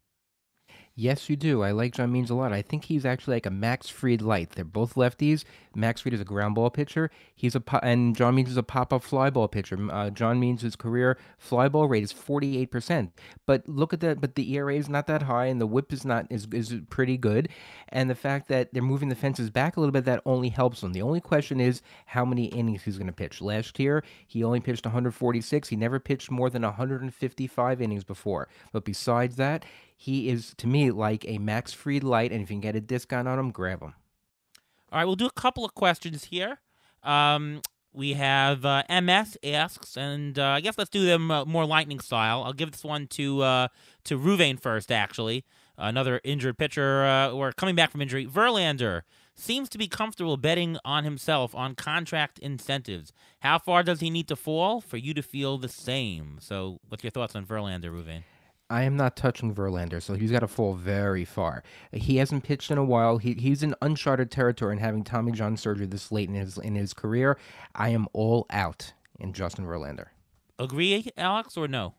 Yes, 1.01 1.31
you 1.31 1.37
do. 1.37 1.63
I 1.63 1.71
like 1.71 1.95
John 1.95 2.11
Means 2.11 2.29
a 2.29 2.35
lot. 2.35 2.53
I 2.53 2.61
think 2.61 2.87
he's 2.87 3.07
actually 3.07 3.37
like 3.37 3.47
a 3.47 3.51
Max 3.51 3.89
Fried 3.89 4.21
light. 4.21 4.51
They're 4.51 4.65
both 4.65 4.95
lefties. 4.95 5.45
Max 5.73 6.01
Fried 6.01 6.13
is 6.13 6.21
a 6.21 6.25
ground 6.25 6.57
ball 6.57 6.71
pitcher. 6.71 7.09
He's 7.37 7.55
a 7.55 7.61
po- 7.61 7.79
and 7.85 8.17
John 8.17 8.35
Means 8.35 8.51
is 8.51 8.57
a 8.57 8.65
pop 8.65 8.93
up 8.93 9.05
fly 9.05 9.31
ball 9.31 9.47
pitcher. 9.47 9.79
Uh, 9.93 10.11
John 10.11 10.41
Means' 10.41 10.63
his 10.63 10.75
career 10.75 11.17
fly 11.39 11.69
ball 11.69 11.87
rate 11.87 12.03
is 12.03 12.11
forty 12.11 12.59
eight 12.59 12.73
percent. 12.73 13.13
But 13.47 13.63
look 13.69 13.93
at 13.93 14.01
that. 14.01 14.21
But 14.21 14.35
the 14.35 14.53
ERA 14.57 14.75
is 14.75 14.89
not 14.89 15.07
that 15.07 15.23
high, 15.23 15.47
and 15.47 15.61
the 15.61 15.69
WHIP 15.69 15.93
is 15.93 16.05
not 16.05 16.27
is 16.31 16.49
is 16.51 16.75
pretty 16.91 17.17
good. 17.17 17.49
And 17.91 18.11
the 18.11 18.17
fact 18.17 18.49
that 18.49 18.75
they're 18.75 18.83
moving 18.83 19.09
the 19.09 19.15
fences 19.15 19.51
back 19.51 19.77
a 19.77 19.81
little 19.81 19.93
bit 19.93 20.05
that 20.07 20.21
only 20.27 20.49
helps 20.49 20.83
him. 20.83 20.95
The 20.95 21.03
only 21.03 21.21
question 21.21 21.61
is 21.61 21.81
how 22.07 22.25
many 22.25 22.47
innings 22.47 22.83
he's 22.83 22.99
going 22.99 23.07
to 23.07 23.13
pitch. 23.13 23.41
Last 23.41 23.79
year 23.79 24.03
he 24.27 24.43
only 24.43 24.59
pitched 24.59 24.85
one 24.85 24.93
hundred 24.95 25.15
forty 25.15 25.43
six. 25.43 25.69
He 25.69 25.77
never 25.77 26.01
pitched 26.01 26.29
more 26.29 26.51
than 26.51 26.63
one 26.63 26.73
hundred 26.73 27.03
and 27.03 27.15
fifty 27.15 27.47
five 27.47 27.81
innings 27.81 28.03
before. 28.03 28.49
But 28.73 28.85
besides 28.85 29.37
that 29.37 29.65
he 30.01 30.29
is 30.29 30.55
to 30.59 30.69
me 30.69 30.93
like 30.93 31.25
a 31.27 31.39
Max 31.39 31.73
Fried 31.73 32.05
light, 32.05 32.31
and 32.31 32.41
if 32.41 32.51
you 32.51 32.55
can 32.55 32.61
get 32.61 32.77
a 32.77 32.81
discount 32.81 33.27
on 33.27 33.37
him, 33.37 33.51
grab 33.51 33.83
him. 33.83 33.95
All 34.93 35.01
right, 35.01 35.05
we'll 35.05 35.17
do 35.17 35.27
a 35.27 35.33
couple 35.33 35.65
of 35.65 35.75
questions 35.75 36.27
here. 36.27 36.61
Um, 37.03 37.63
we 37.93 38.13
have 38.13 38.65
uh, 38.65 38.85
MS 38.89 39.37
asks, 39.43 39.97
and 39.97 40.39
uh, 40.39 40.45
I 40.51 40.61
guess 40.61 40.79
let's 40.79 40.89
do 40.89 41.05
them 41.05 41.33
uh, 41.33 41.45
more 41.47 41.65
lightning 41.65 41.99
style. 41.99 42.45
I'll 42.45 42.53
give 42.53 42.71
this 42.71 42.85
one 42.85 43.09
to 43.09 43.43
uh, 43.43 43.69
to 44.05 44.17
Reuven 44.17 44.61
first. 44.61 44.93
Actually, 44.93 45.45
another 45.77 46.21
injured 46.23 46.59
pitcher 46.59 47.05
uh, 47.05 47.31
or 47.33 47.51
coming 47.51 47.75
back 47.75 47.91
from 47.91 48.01
injury. 48.01 48.25
Verlander 48.25 49.03
seems 49.35 49.69
to 49.71 49.79
be 49.79 49.89
comfortable 49.89 50.37
betting 50.37 50.79
on 50.85 51.03
himself 51.03 51.57
on 51.57 51.75
contract 51.75 52.39
incentives. 52.39 53.13
How 53.41 53.59
far 53.59 53.83
does 53.83 53.99
he 53.99 54.11
need 54.11 54.29
to 54.29 54.37
fall 54.37 54.81
for 54.81 54.97
you 54.97 55.13
to 55.15 55.23
feel 55.23 55.59
the 55.59 55.69
same? 55.69 56.39
So, 56.41 56.79
what's 56.89 57.03
your 57.03 57.11
thoughts 57.11 57.35
on 57.35 57.47
Verlander, 57.47 57.91
Reuven? 57.91 58.23
I 58.71 58.83
am 58.83 58.97
not 58.97 59.17
touching 59.17 59.55
Verlander, 59.55 60.03
so 60.03 60.15
he's 60.15 60.31
got 60.31 60.41
to 60.41 60.49
fall 60.49 60.75
very 60.75 61.25
far. 61.25 61.63
He 61.93 62.17
hasn't 62.17 62.45
pitched 62.45 62.71
in 62.71 62.77
a 62.77 62.85
while. 62.85 63.19
He, 63.19 63.35
he's 63.35 63.63
in 63.63 63.75
uncharted 63.81 64.31
territory, 64.31 64.73
and 64.73 64.81
having 64.81 65.05
Tommy 65.05 65.33
John 65.33 65.57
surgery 65.57 65.87
this 65.87 66.13
late 66.13 66.29
in 66.29 66.35
his 66.35 66.59
in 66.59 66.75
his 66.75 66.93
career, 66.93 67.39
I 67.75 67.91
am 67.91 68.09
all 68.13 68.47
out 68.51 68.93
in 69.19 69.33
Justin 69.33 69.65
Verlander. 69.65 70.09
Agree, 70.59 71.09
Alex, 71.17 71.57
or 71.57 71.69
no? 71.69 71.95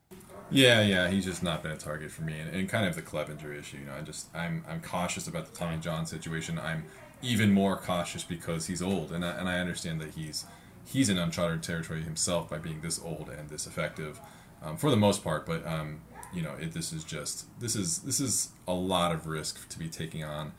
Yeah, 0.52 0.82
yeah, 0.82 1.10
he's 1.10 1.26
just 1.26 1.44
not 1.44 1.62
been 1.64 1.72
a 1.72 1.78
target 1.78 2.12
for 2.12 2.24
me, 2.24 2.38
and, 2.40 2.50
and 2.54 2.68
kind 2.68 2.88
of 2.88 2.96
the 2.96 3.02
Clevinger 3.02 3.58
issue. 3.58 3.78
You 3.78 3.86
know, 3.86 3.94
I 3.98 4.02
just 4.02 4.28
I'm 4.36 4.64
I'm 4.68 4.82
cautious 4.82 5.28
about 5.28 5.52
the 5.52 5.58
Tommy 5.58 5.78
John 5.78 6.06
situation. 6.06 6.60
I'm 6.60 6.86
even 7.22 7.52
more 7.52 7.78
cautious 7.78 8.24
because 8.24 8.68
he's 8.68 8.82
old, 8.82 9.12
and 9.12 9.24
I, 9.24 9.32
and 9.32 9.50
I 9.50 9.60
understand 9.60 10.02
that 10.02 10.12
he's 10.12 10.46
he's 10.86 11.10
in 11.10 11.18
uncharted 11.18 11.62
territory 11.62 12.02
himself 12.02 12.50
by 12.50 12.58
being 12.58 12.82
this 12.82 13.00
old 13.04 13.30
and 13.30 13.50
this 13.50 13.68
effective, 13.68 14.20
um, 14.64 14.76
for 14.76 14.90
the 14.90 14.98
most 14.98 15.24
part. 15.24 15.46
But 15.46 15.66
um, 15.68 16.02
you 16.34 16.42
know, 16.42 16.54
it, 16.60 16.74
this 16.74 16.92
is 16.94 17.04
just 17.04 17.46
this 17.60 17.76
is 17.76 18.00
this 18.00 18.20
is 18.20 18.50
a 18.68 18.74
lot 18.74 19.12
of 19.12 19.28
risk 19.28 19.68
to 19.70 19.80
be 19.80 19.88
taking 19.90 20.24
on 20.24 20.52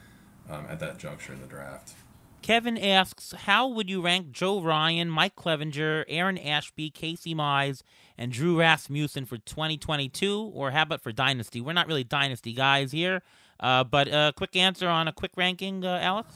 um, 0.48 0.66
at 0.68 0.80
that 0.80 0.98
juncture 0.98 1.32
in 1.32 1.40
the 1.40 1.46
draft. 1.46 1.94
Kevin 2.42 2.78
asks, 2.78 3.32
how 3.32 3.68
would 3.68 3.90
you 3.90 4.00
rank 4.00 4.32
Joe 4.32 4.62
Ryan, 4.62 5.10
Mike 5.10 5.36
Clevinger, 5.36 6.04
Aaron 6.08 6.38
Ashby, 6.38 6.88
Casey 6.88 7.34
Mize, 7.34 7.82
and 8.16 8.32
Drew 8.32 8.58
Rasmussen 8.58 9.26
for 9.26 9.36
2022? 9.36 10.50
Or 10.54 10.70
how 10.70 10.82
about 10.82 11.02
for 11.02 11.12
Dynasty? 11.12 11.60
We're 11.60 11.74
not 11.74 11.86
really 11.86 12.02
Dynasty 12.02 12.54
guys 12.54 12.92
here, 12.92 13.20
uh, 13.60 13.84
but 13.84 14.08
a 14.08 14.32
quick 14.34 14.56
answer 14.56 14.88
on 14.88 15.06
a 15.06 15.12
quick 15.12 15.32
ranking, 15.36 15.84
uh, 15.84 15.98
Alex? 16.00 16.34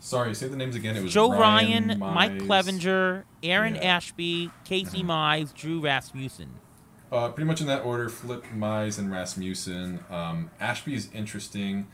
Sorry, 0.00 0.34
say 0.34 0.48
the 0.48 0.56
names 0.56 0.76
again. 0.76 0.94
It 0.96 1.02
was 1.02 1.12
Joe 1.14 1.30
Ryan, 1.32 1.88
Ryan, 1.88 1.98
Mike 1.98 2.32
Mize- 2.32 2.46
Clevinger, 2.46 3.24
Aaron 3.42 3.74
Yeah. 3.76 3.96
Ashby, 3.96 4.50
Casey 4.64 5.02
Mize, 5.02 5.54
Drew 5.54 5.80
Rasmussen. 5.80 6.50
Uh, 7.10 7.28
pretty 7.28 7.46
much 7.46 7.60
in 7.60 7.66
that 7.66 7.84
order: 7.84 8.08
Flip, 8.08 8.44
Mize, 8.54 8.98
and 8.98 9.10
Rasmussen. 9.10 10.00
Um, 10.10 10.50
Ashby 10.60 10.94
is 10.94 11.08
interesting. 11.12 11.86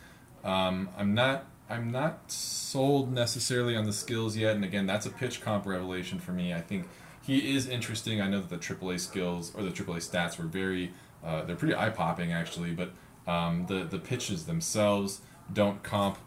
Um, 0.44 0.88
I'm 0.96 1.14
not. 1.14 1.46
I'm 1.68 1.90
not 1.90 2.30
sold 2.30 3.12
necessarily 3.12 3.76
on 3.76 3.84
the 3.84 3.92
skills 3.92 4.36
yet, 4.36 4.54
and 4.54 4.64
again, 4.64 4.86
that's 4.86 5.06
a 5.06 5.10
pitch 5.10 5.40
comp 5.40 5.64
revelation 5.64 6.18
for 6.18 6.32
me. 6.32 6.52
I 6.52 6.60
think 6.60 6.86
he 7.22 7.54
is 7.54 7.66
interesting. 7.66 8.20
I 8.20 8.28
know 8.28 8.40
that 8.40 8.50
the 8.50 8.58
AAA 8.58 9.00
skills 9.00 9.54
or 9.54 9.62
the 9.62 9.70
AAA 9.70 9.98
stats 9.98 10.38
were 10.38 10.44
very. 10.44 10.92
Uh, 11.24 11.44
they're 11.44 11.56
pretty 11.56 11.74
eye 11.74 11.90
popping 11.90 12.32
actually, 12.32 12.72
but 12.72 12.92
um, 13.26 13.66
the 13.66 13.84
the 13.84 13.98
pitches 13.98 14.46
themselves 14.46 15.20
don't 15.52 15.82
comp 15.82 16.18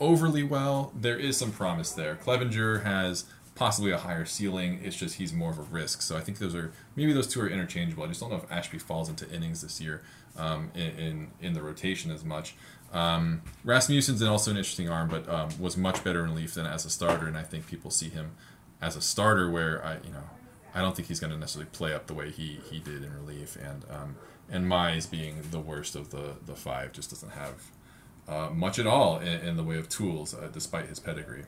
overly 0.00 0.42
well. 0.42 0.92
There 0.98 1.18
is 1.18 1.36
some 1.36 1.52
promise 1.52 1.92
there. 1.92 2.16
Clevinger 2.16 2.84
has 2.84 3.24
possibly 3.58 3.90
a 3.90 3.98
higher 3.98 4.24
ceiling. 4.24 4.80
It's 4.84 4.94
just 4.94 5.16
he's 5.16 5.32
more 5.32 5.50
of 5.50 5.58
a 5.58 5.62
risk. 5.62 6.00
So 6.00 6.16
I 6.16 6.20
think 6.20 6.38
those 6.38 6.54
are 6.54 6.72
maybe 6.94 7.12
those 7.12 7.26
two 7.26 7.40
are 7.40 7.48
interchangeable. 7.48 8.04
I 8.04 8.06
just 8.06 8.20
don't 8.20 8.30
know 8.30 8.36
if 8.36 8.50
Ashby 8.50 8.78
falls 8.78 9.08
into 9.08 9.28
innings 9.30 9.62
this 9.62 9.80
year 9.80 10.02
um, 10.36 10.70
in, 10.74 10.90
in 10.90 11.30
in 11.40 11.52
the 11.54 11.62
rotation 11.62 12.12
as 12.12 12.24
much. 12.24 12.54
Um, 12.92 13.42
Rasmussen's 13.64 14.22
also 14.22 14.52
an 14.52 14.56
interesting 14.56 14.88
arm, 14.88 15.08
but 15.08 15.28
um, 15.28 15.48
was 15.58 15.76
much 15.76 16.02
better 16.04 16.22
in 16.24 16.30
relief 16.30 16.54
than 16.54 16.66
as 16.66 16.86
a 16.86 16.90
starter, 16.90 17.26
and 17.26 17.36
I 17.36 17.42
think 17.42 17.66
people 17.66 17.90
see 17.90 18.08
him 18.08 18.30
as 18.80 18.94
a 18.96 19.00
starter 19.00 19.50
where 19.50 19.84
I 19.84 19.94
you 20.06 20.12
know 20.12 20.30
I 20.72 20.80
don't 20.80 20.94
think 20.94 21.08
he's 21.08 21.18
going 21.18 21.32
to 21.32 21.38
necessarily 21.38 21.70
play 21.72 21.92
up 21.92 22.06
the 22.06 22.14
way 22.14 22.30
he, 22.30 22.60
he 22.70 22.78
did 22.78 23.02
in 23.02 23.12
relief, 23.12 23.56
and 23.56 23.84
um, 23.90 24.16
and 24.48 24.66
Mize 24.66 25.10
being 25.10 25.42
the 25.50 25.58
worst 25.58 25.96
of 25.96 26.10
the 26.10 26.36
the 26.46 26.54
five 26.54 26.92
just 26.92 27.10
doesn't 27.10 27.32
have 27.32 27.70
uh, 28.28 28.50
much 28.54 28.78
at 28.78 28.86
all 28.86 29.18
in, 29.18 29.40
in 29.40 29.56
the 29.56 29.64
way 29.64 29.78
of 29.78 29.88
tools, 29.88 30.32
uh, 30.32 30.48
despite 30.52 30.86
his 30.86 31.00
pedigree. 31.00 31.44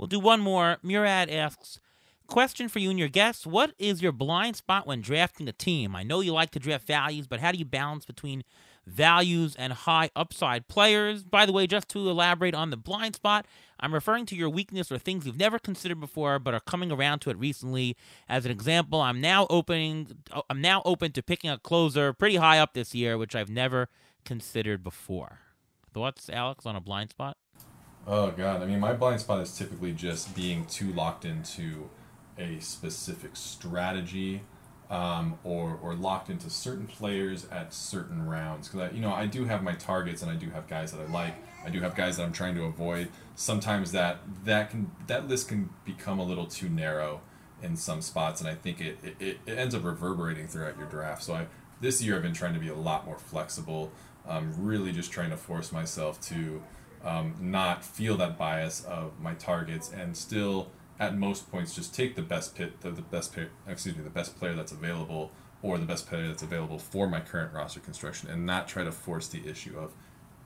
We'll 0.00 0.06
do 0.06 0.18
one 0.18 0.40
more. 0.40 0.78
Murad 0.82 1.28
asks, 1.28 1.78
question 2.26 2.70
for 2.70 2.78
you 2.78 2.88
and 2.88 2.98
your 2.98 3.10
guests. 3.10 3.46
What 3.46 3.74
is 3.78 4.00
your 4.00 4.12
blind 4.12 4.56
spot 4.56 4.86
when 4.86 5.02
drafting 5.02 5.46
a 5.46 5.52
team? 5.52 5.94
I 5.94 6.04
know 6.04 6.20
you 6.20 6.32
like 6.32 6.52
to 6.52 6.58
draft 6.58 6.86
values, 6.86 7.26
but 7.26 7.40
how 7.40 7.52
do 7.52 7.58
you 7.58 7.66
balance 7.66 8.06
between 8.06 8.42
values 8.86 9.54
and 9.56 9.74
high 9.74 10.08
upside 10.16 10.68
players? 10.68 11.22
By 11.22 11.44
the 11.44 11.52
way, 11.52 11.66
just 11.66 11.90
to 11.90 12.08
elaborate 12.08 12.54
on 12.54 12.70
the 12.70 12.78
blind 12.78 13.16
spot, 13.16 13.44
I'm 13.78 13.92
referring 13.92 14.24
to 14.26 14.34
your 14.34 14.48
weakness 14.48 14.90
or 14.90 14.96
things 14.96 15.26
you've 15.26 15.36
never 15.36 15.58
considered 15.58 16.00
before 16.00 16.38
but 16.38 16.54
are 16.54 16.60
coming 16.60 16.90
around 16.90 17.18
to 17.20 17.30
it 17.30 17.36
recently. 17.36 17.94
As 18.26 18.46
an 18.46 18.50
example, 18.50 19.02
I'm 19.02 19.20
now 19.20 19.46
opening 19.50 20.16
I'm 20.48 20.62
now 20.62 20.80
open 20.86 21.12
to 21.12 21.22
picking 21.22 21.50
a 21.50 21.58
closer 21.58 22.14
pretty 22.14 22.36
high 22.36 22.58
up 22.58 22.72
this 22.72 22.94
year, 22.94 23.18
which 23.18 23.36
I've 23.36 23.50
never 23.50 23.90
considered 24.24 24.82
before. 24.82 25.40
Thoughts, 25.92 26.30
Alex, 26.32 26.64
on 26.64 26.74
a 26.74 26.80
blind 26.80 27.10
spot? 27.10 27.36
Oh 28.06 28.30
god, 28.30 28.62
I 28.62 28.66
mean, 28.66 28.80
my 28.80 28.92
blind 28.92 29.20
spot 29.20 29.40
is 29.40 29.56
typically 29.56 29.92
just 29.92 30.34
being 30.34 30.64
too 30.66 30.92
locked 30.92 31.24
into 31.24 31.90
a 32.38 32.58
specific 32.60 33.32
strategy, 33.34 34.42
um, 34.88 35.38
or 35.44 35.78
or 35.82 35.94
locked 35.94 36.30
into 36.30 36.50
certain 36.50 36.86
players 36.86 37.46
at 37.50 37.72
certain 37.74 38.26
rounds. 38.26 38.68
Because 38.68 38.92
you 38.94 39.00
know, 39.00 39.12
I 39.12 39.26
do 39.26 39.44
have 39.44 39.62
my 39.62 39.74
targets, 39.74 40.22
and 40.22 40.30
I 40.30 40.34
do 40.34 40.50
have 40.50 40.66
guys 40.66 40.92
that 40.92 41.00
I 41.00 41.12
like. 41.12 41.34
I 41.64 41.68
do 41.68 41.80
have 41.80 41.94
guys 41.94 42.16
that 42.16 42.24
I'm 42.24 42.32
trying 42.32 42.54
to 42.54 42.64
avoid. 42.64 43.08
Sometimes 43.34 43.92
that 43.92 44.18
that 44.44 44.70
can 44.70 44.90
that 45.06 45.28
list 45.28 45.48
can 45.48 45.70
become 45.84 46.18
a 46.18 46.24
little 46.24 46.46
too 46.46 46.68
narrow 46.68 47.20
in 47.62 47.76
some 47.76 48.00
spots, 48.00 48.40
and 48.40 48.48
I 48.48 48.54
think 48.54 48.80
it 48.80 48.98
it, 49.20 49.38
it 49.46 49.58
ends 49.58 49.74
up 49.74 49.84
reverberating 49.84 50.48
throughout 50.48 50.78
your 50.78 50.88
draft. 50.88 51.22
So 51.22 51.34
I 51.34 51.46
this 51.80 52.02
year 52.02 52.16
I've 52.16 52.22
been 52.22 52.32
trying 52.32 52.54
to 52.54 52.60
be 52.60 52.68
a 52.68 52.74
lot 52.74 53.04
more 53.06 53.18
flexible. 53.18 53.92
Um, 54.26 54.54
really 54.58 54.92
just 54.92 55.12
trying 55.12 55.30
to 55.30 55.36
force 55.36 55.72
myself 55.72 56.20
to 56.28 56.62
um, 57.04 57.34
not 57.40 57.84
feel 57.84 58.16
that 58.16 58.36
bias 58.36 58.84
of 58.84 59.18
my 59.20 59.34
targets 59.34 59.90
and 59.92 60.16
still 60.16 60.70
at 60.98 61.16
most 61.16 61.50
points 61.50 61.74
just 61.74 61.94
take 61.94 62.14
the 62.14 62.22
best 62.22 62.54
pit 62.54 62.80
the, 62.82 62.90
the 62.90 63.02
best 63.02 63.34
excuse 63.66 63.96
me 63.96 64.02
the 64.02 64.10
best 64.10 64.38
player 64.38 64.54
that's 64.54 64.72
available 64.72 65.32
or 65.62 65.78
the 65.78 65.86
best 65.86 66.06
player 66.06 66.28
that's 66.28 66.42
available 66.42 66.78
for 66.78 67.06
my 67.06 67.20
current 67.20 67.52
roster 67.52 67.80
construction 67.80 68.28
and 68.28 68.46
not 68.46 68.68
try 68.68 68.84
to 68.84 68.92
force 68.92 69.28
the 69.28 69.48
issue 69.48 69.78
of 69.78 69.92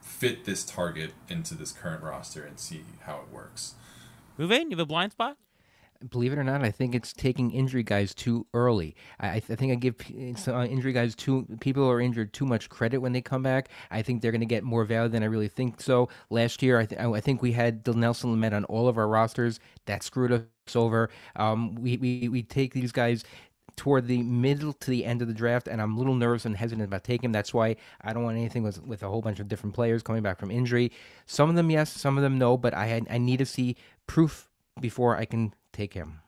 fit 0.01 0.45
this 0.45 0.63
target 0.63 1.13
into 1.29 1.55
this 1.55 1.71
current 1.71 2.03
roster 2.03 2.43
and 2.43 2.59
see 2.59 2.83
how 3.01 3.15
it 3.17 3.33
works. 3.33 3.73
Reuven, 4.37 4.65
you 4.65 4.69
have 4.71 4.79
a 4.79 4.85
blind 4.85 5.13
spot? 5.13 5.37
Believe 6.09 6.33
it 6.33 6.37
or 6.37 6.43
not, 6.43 6.63
I 6.63 6.71
think 6.71 6.93
it's 6.93 7.13
taking 7.13 7.51
injury 7.51 7.83
guys 7.83 8.13
too 8.13 8.45
early. 8.53 8.95
I, 9.19 9.35
I 9.35 9.39
think 9.39 9.71
I 9.71 9.75
give 9.75 9.95
uh, 10.47 10.65
injury 10.65 10.93
guys 10.93 11.15
too 11.15 11.47
people 11.59 11.83
who 11.83 11.89
are 11.89 12.01
injured 12.01 12.33
too 12.33 12.45
much 12.45 12.69
credit 12.69 12.99
when 12.99 13.13
they 13.13 13.21
come 13.21 13.41
back. 13.43 13.69
I 13.89 14.01
think 14.01 14.21
they're 14.21 14.31
going 14.31 14.41
to 14.41 14.45
get 14.45 14.63
more 14.63 14.85
value 14.85 15.09
than 15.09 15.23
I 15.23 15.27
really 15.27 15.47
think 15.47 15.81
so. 15.81 16.09
Last 16.29 16.61
year, 16.61 16.79
I, 16.79 16.85
th- 16.85 17.01
I 17.01 17.19
think 17.21 17.41
we 17.41 17.53
had 17.53 17.83
Dinelson 17.83 18.35
Lamet 18.35 18.53
on 18.53 18.65
all 18.65 18.87
of 18.87 18.97
our 18.97 19.07
rosters. 19.07 19.59
That 19.85 20.03
screwed 20.03 20.31
us 20.31 20.75
over. 20.75 21.09
Um, 21.35 21.75
we, 21.75 21.97
we 21.97 22.29
we 22.29 22.43
take 22.43 22.73
these 22.73 22.91
guys 22.91 23.23
toward 23.75 24.07
the 24.07 24.21
middle 24.23 24.73
to 24.73 24.89
the 24.89 25.05
end 25.05 25.21
of 25.21 25.27
the 25.27 25.33
draft, 25.33 25.67
and 25.67 25.81
I'm 25.81 25.95
a 25.95 25.97
little 25.97 26.15
nervous 26.15 26.45
and 26.45 26.55
hesitant 26.55 26.87
about 26.87 27.03
taking 27.03 27.25
him. 27.25 27.31
That's 27.31 27.53
why 27.53 27.75
I 28.01 28.13
don't 28.13 28.23
want 28.23 28.37
anything 28.37 28.63
with, 28.63 28.81
with 28.83 29.03
a 29.03 29.09
whole 29.09 29.21
bunch 29.21 29.39
of 29.39 29.47
different 29.47 29.75
players 29.75 30.03
coming 30.03 30.23
back 30.23 30.39
from 30.39 30.51
injury. 30.51 30.91
Some 31.25 31.49
of 31.49 31.55
them 31.55 31.69
yes, 31.69 31.91
some 31.91 32.17
of 32.17 32.23
them 32.23 32.37
no, 32.37 32.57
but 32.57 32.73
I 32.73 32.87
had, 32.87 33.07
I 33.09 33.17
need 33.17 33.37
to 33.37 33.45
see 33.45 33.75
proof 34.07 34.49
before 34.79 35.17
I 35.17 35.25
can 35.25 35.53
take 35.75 35.93
him. 35.93 36.21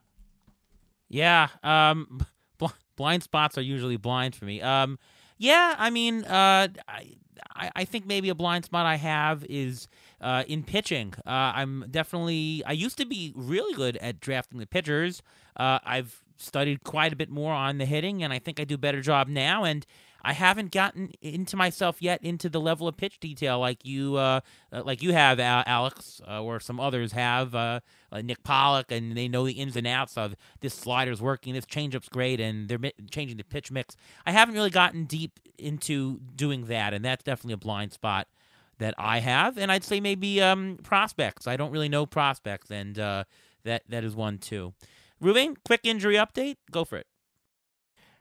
Yeah, 1.09 1.47
um, 1.63 2.25
bl- 2.57 2.67
blind 2.95 3.23
spots 3.23 3.57
are 3.57 3.61
usually 3.61 3.97
blind 3.97 4.35
for 4.35 4.45
me. 4.45 4.61
Um, 4.61 4.99
yeah, 5.37 5.75
I 5.77 5.89
mean, 5.89 6.25
uh, 6.25 6.67
I, 6.87 7.71
I 7.75 7.85
think 7.85 8.05
maybe 8.05 8.29
a 8.29 8.35
blind 8.35 8.65
spot 8.65 8.85
I 8.85 8.95
have 8.95 9.45
is 9.49 9.87
uh, 10.21 10.43
in 10.47 10.63
pitching. 10.63 11.13
Uh, 11.25 11.53
I'm 11.55 11.85
definitely 11.89 12.63
I 12.65 12.71
used 12.71 12.97
to 12.97 13.05
be 13.05 13.33
really 13.35 13.73
good 13.73 13.97
at 13.97 14.19
drafting 14.19 14.59
the 14.59 14.67
pitchers. 14.67 15.21
Uh, 15.55 15.79
I've 15.83 16.23
studied 16.37 16.83
quite 16.83 17.13
a 17.13 17.15
bit 17.15 17.29
more 17.29 17.53
on 17.53 17.77
the 17.77 17.85
hitting, 17.85 18.23
and 18.23 18.33
I 18.33 18.39
think 18.39 18.59
I 18.59 18.63
do 18.63 18.75
a 18.75 18.79
better 18.79 19.01
job 19.01 19.27
now. 19.27 19.63
And 19.63 19.85
I 20.23 20.33
haven't 20.33 20.71
gotten 20.71 21.11
into 21.21 21.55
myself 21.55 22.01
yet 22.01 22.21
into 22.23 22.49
the 22.49 22.59
level 22.59 22.87
of 22.87 22.97
pitch 22.97 23.19
detail 23.19 23.59
like 23.59 23.85
you, 23.85 24.15
uh, 24.15 24.41
uh, 24.71 24.83
like 24.83 25.01
you 25.01 25.13
have, 25.13 25.39
Alex, 25.39 26.21
uh, 26.27 26.41
or 26.41 26.59
some 26.59 26.79
others 26.79 27.11
have, 27.13 27.55
uh, 27.55 27.79
Nick 28.23 28.43
Pollack, 28.43 28.91
and 28.91 29.15
they 29.15 29.27
know 29.27 29.45
the 29.45 29.53
ins 29.53 29.75
and 29.75 29.87
outs 29.87 30.17
of 30.17 30.35
this 30.61 30.73
slider's 30.73 31.21
working, 31.21 31.53
this 31.53 31.65
changeup's 31.65 32.09
great, 32.09 32.39
and 32.39 32.67
they're 32.67 32.91
changing 33.11 33.37
the 33.37 33.43
pitch 33.43 33.71
mix. 33.71 33.95
I 34.25 34.31
haven't 34.31 34.55
really 34.55 34.69
gotten 34.69 35.05
deep 35.05 35.39
into 35.57 36.19
doing 36.35 36.65
that, 36.65 36.93
and 36.93 37.03
that's 37.03 37.23
definitely 37.23 37.53
a 37.53 37.57
blind 37.57 37.93
spot 37.93 38.27
that 38.79 38.93
I 38.97 39.19
have. 39.19 39.57
And 39.57 39.71
I'd 39.71 39.83
say 39.83 39.99
maybe 39.99 40.41
um, 40.41 40.77
prospects. 40.83 41.47
I 41.47 41.57
don't 41.57 41.71
really 41.71 41.89
know 41.89 42.05
prospects, 42.05 42.69
and 42.71 42.97
uh, 42.97 43.23
that 43.63 43.83
that 43.89 44.03
is 44.03 44.15
one 44.15 44.37
too. 44.37 44.73
Reuven, 45.21 45.55
quick 45.65 45.81
injury 45.83 46.15
update. 46.15 46.57
Go 46.71 46.85
for 46.85 46.97
it. 46.97 47.07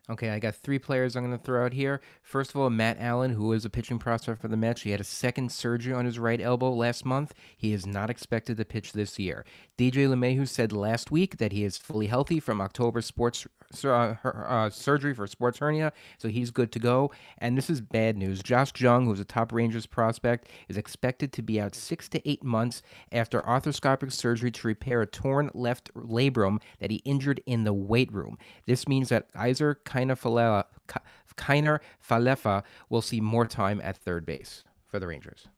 Okay, 0.08 0.30
I 0.30 0.38
got 0.38 0.54
three 0.54 0.78
players 0.78 1.16
I'm 1.16 1.24
going 1.24 1.36
to 1.36 1.44
throw 1.44 1.64
out 1.64 1.72
here. 1.72 2.00
First 2.22 2.50
of 2.50 2.60
all, 2.60 2.70
Matt 2.70 3.00
Allan, 3.00 3.32
who 3.32 3.52
is 3.52 3.64
a 3.64 3.70
pitching 3.70 3.98
prospect 3.98 4.40
for 4.40 4.46
the 4.46 4.56
Mets. 4.56 4.82
He 4.82 4.92
had 4.92 5.00
a 5.00 5.04
second 5.04 5.50
surgery 5.50 5.92
on 5.92 6.04
his 6.04 6.16
right 6.16 6.40
elbow 6.40 6.72
last 6.72 7.04
month. 7.04 7.34
He 7.56 7.72
is 7.72 7.86
not 7.86 8.08
expected 8.08 8.56
to 8.56 8.64
pitch 8.64 8.92
this 8.92 9.18
year. 9.18 9.44
DJ 9.76 10.06
LeMahieu 10.06 10.46
said 10.46 10.70
last 10.70 11.10
week 11.10 11.38
that 11.38 11.50
he 11.50 11.64
is 11.64 11.76
fully 11.76 12.06
healthy 12.06 12.38
from 12.38 12.60
October 12.60 13.00
sports 13.02 13.48
uh, 13.84 14.14
her- 14.22 14.47
uh, 14.48 14.70
surgery 14.70 15.14
for 15.14 15.26
sports 15.26 15.59
hernia, 15.59 15.93
so 16.18 16.28
he's 16.28 16.51
good 16.51 16.72
to 16.72 16.78
go. 16.78 17.10
And 17.38 17.56
this 17.56 17.68
is 17.70 17.80
bad 17.80 18.16
news. 18.16 18.43
Josh 18.43 18.72
Jung, 18.76 19.06
who's 19.06 19.20
a 19.20 19.24
top 19.24 19.52
Rangers 19.52 19.86
prospect, 19.86 20.48
is 20.68 20.76
expected 20.76 21.32
to 21.32 21.43
be 21.43 21.60
out 21.60 21.74
six 21.74 22.09
to 22.10 22.28
eight 22.28 22.43
months 22.44 22.82
after 23.12 23.40
arthroscopic 23.43 24.12
surgery 24.12 24.51
to 24.51 24.66
repair 24.66 25.02
a 25.02 25.06
torn 25.06 25.51
left 25.55 25.93
labrum 25.94 26.60
that 26.80 26.90
he 26.90 26.97
injured 27.05 27.40
in 27.47 27.64
the 27.64 27.72
weight 27.72 28.12
room. 28.12 28.38
This 28.66 28.88
means 28.88 29.09
that 29.09 29.28
Iser 29.34 29.80
Kiner 29.84 30.16
Falefa 32.09 32.62
will 32.88 33.02
see 33.02 33.20
more 33.20 33.47
time 33.47 33.80
at 33.82 33.97
third 33.97 34.24
base 34.26 34.64
for 34.86 34.98
the 34.98 35.06
Rangers. 35.06 35.48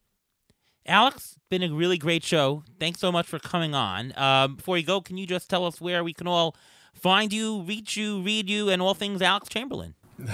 Alex, 0.87 1.37
been 1.51 1.63
a 1.63 1.71
really 1.71 1.99
great 1.99 2.25
show. 2.25 2.65
Thanks 2.81 2.99
so 2.99 3.13
much 3.13 3.27
for 3.27 3.39
coming 3.39 3.75
on. 3.75 4.17
Um, 4.17 4.57
before 4.57 4.79
you 4.79 4.85
go, 4.85 5.03
can 5.03 5.19
you 5.19 5.27
just 5.27 5.51
tell 5.51 5.67
us 5.67 5.81
where 5.83 6.03
we 6.03 6.15
can 6.15 6.27
all 6.27 6.57
find 6.95 7.33
you, 7.33 7.63
reach 7.63 7.97
you, 7.97 8.21
read 8.21 8.49
you, 8.49 8.69
and 8.69 8.83
all 8.83 8.95
things 8.95 9.23
Alex 9.23 9.49
Chamberlain? 9.49 9.95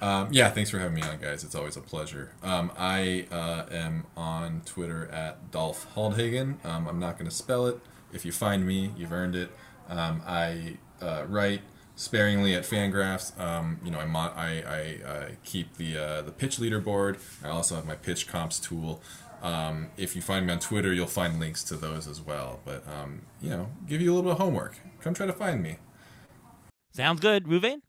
Um, 0.00 0.28
yeah, 0.30 0.50
thanks 0.50 0.70
for 0.70 0.78
having 0.78 0.94
me 0.94 1.02
on, 1.02 1.18
guys. 1.18 1.42
It's 1.42 1.54
always 1.54 1.76
a 1.76 1.80
pleasure. 1.80 2.32
Um, 2.42 2.70
I 2.78 3.26
uh, 3.30 3.64
am 3.70 4.06
on 4.16 4.62
Twitter 4.64 5.08
at 5.10 5.50
Dolph 5.50 5.92
Hauldhagen. 5.94 6.64
Um, 6.64 6.86
I'm 6.86 7.00
not 7.00 7.18
going 7.18 7.28
to 7.28 7.34
spell 7.34 7.66
it. 7.66 7.80
If 8.12 8.24
you 8.24 8.32
find 8.32 8.66
me, 8.66 8.92
you've 8.96 9.12
earned 9.12 9.34
it. 9.34 9.50
Um, 9.88 10.22
I 10.26 10.76
uh, 11.02 11.24
write 11.26 11.62
sparingly 11.96 12.54
at 12.54 12.62
Fangraphs. 12.62 13.38
Um, 13.40 13.80
you 13.84 13.90
know, 13.90 13.98
I, 13.98 14.04
I, 14.04 14.46
I, 14.46 15.10
I 15.10 15.30
keep 15.44 15.76
the 15.76 15.98
uh, 15.98 16.22
the 16.22 16.32
pitch 16.32 16.58
leaderboard. 16.58 17.18
I 17.44 17.48
also 17.48 17.74
have 17.74 17.86
my 17.86 17.96
pitch 17.96 18.28
comps 18.28 18.60
tool. 18.60 19.02
Um, 19.42 19.88
if 19.96 20.16
you 20.16 20.22
find 20.22 20.46
me 20.46 20.52
on 20.52 20.58
Twitter, 20.58 20.92
you'll 20.92 21.06
find 21.06 21.38
links 21.38 21.62
to 21.64 21.76
those 21.76 22.08
as 22.08 22.20
well. 22.20 22.60
But 22.64 22.84
um, 22.88 23.22
you 23.40 23.50
know, 23.50 23.68
give 23.86 24.00
you 24.00 24.12
a 24.12 24.14
little 24.14 24.30
bit 24.30 24.32
of 24.32 24.38
homework. 24.38 24.78
Come 25.08 25.14
try 25.14 25.24
to 25.24 25.32
find 25.32 25.62
me. 25.62 25.78
Sounds 26.92 27.20
good, 27.20 27.44
Reuven. 27.44 27.80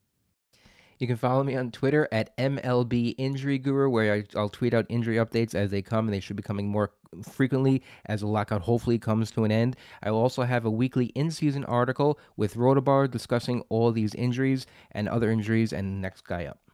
You 0.99 1.05
can 1.05 1.17
follow 1.17 1.43
me 1.43 1.53
on 1.53 1.69
Twitter 1.69 2.07
at 2.13 2.33
MLB 2.37 3.15
Injury 3.17 3.57
Guru, 3.57 3.89
where 3.89 4.13
I, 4.13 4.23
I'll 4.37 4.47
tweet 4.47 4.73
out 4.73 4.85
injury 4.87 5.17
updates 5.17 5.53
as 5.53 5.69
they 5.69 5.81
come, 5.81 6.07
and 6.07 6.13
they 6.13 6.21
should 6.21 6.37
be 6.37 6.43
coming 6.43 6.69
more 6.69 6.91
frequently 7.29 7.83
as 8.05 8.21
the 8.21 8.27
lockout 8.27 8.61
hopefully 8.61 8.97
comes 8.97 9.31
to 9.31 9.43
an 9.43 9.51
end. 9.51 9.75
I 10.01 10.11
will 10.11 10.19
also 10.19 10.43
have 10.43 10.63
a 10.63 10.71
weekly 10.71 11.07
in 11.07 11.29
season 11.29 11.65
article 11.65 12.17
with 12.37 12.55
Rotoballer 12.55 13.11
discussing 13.11 13.63
all 13.67 13.91
these 13.91 14.15
injuries 14.15 14.65
and 14.91 15.09
other 15.09 15.29
injuries 15.29 15.73
and 15.73 16.01
next 16.01 16.25
guy 16.25 16.45
up. 16.45 16.68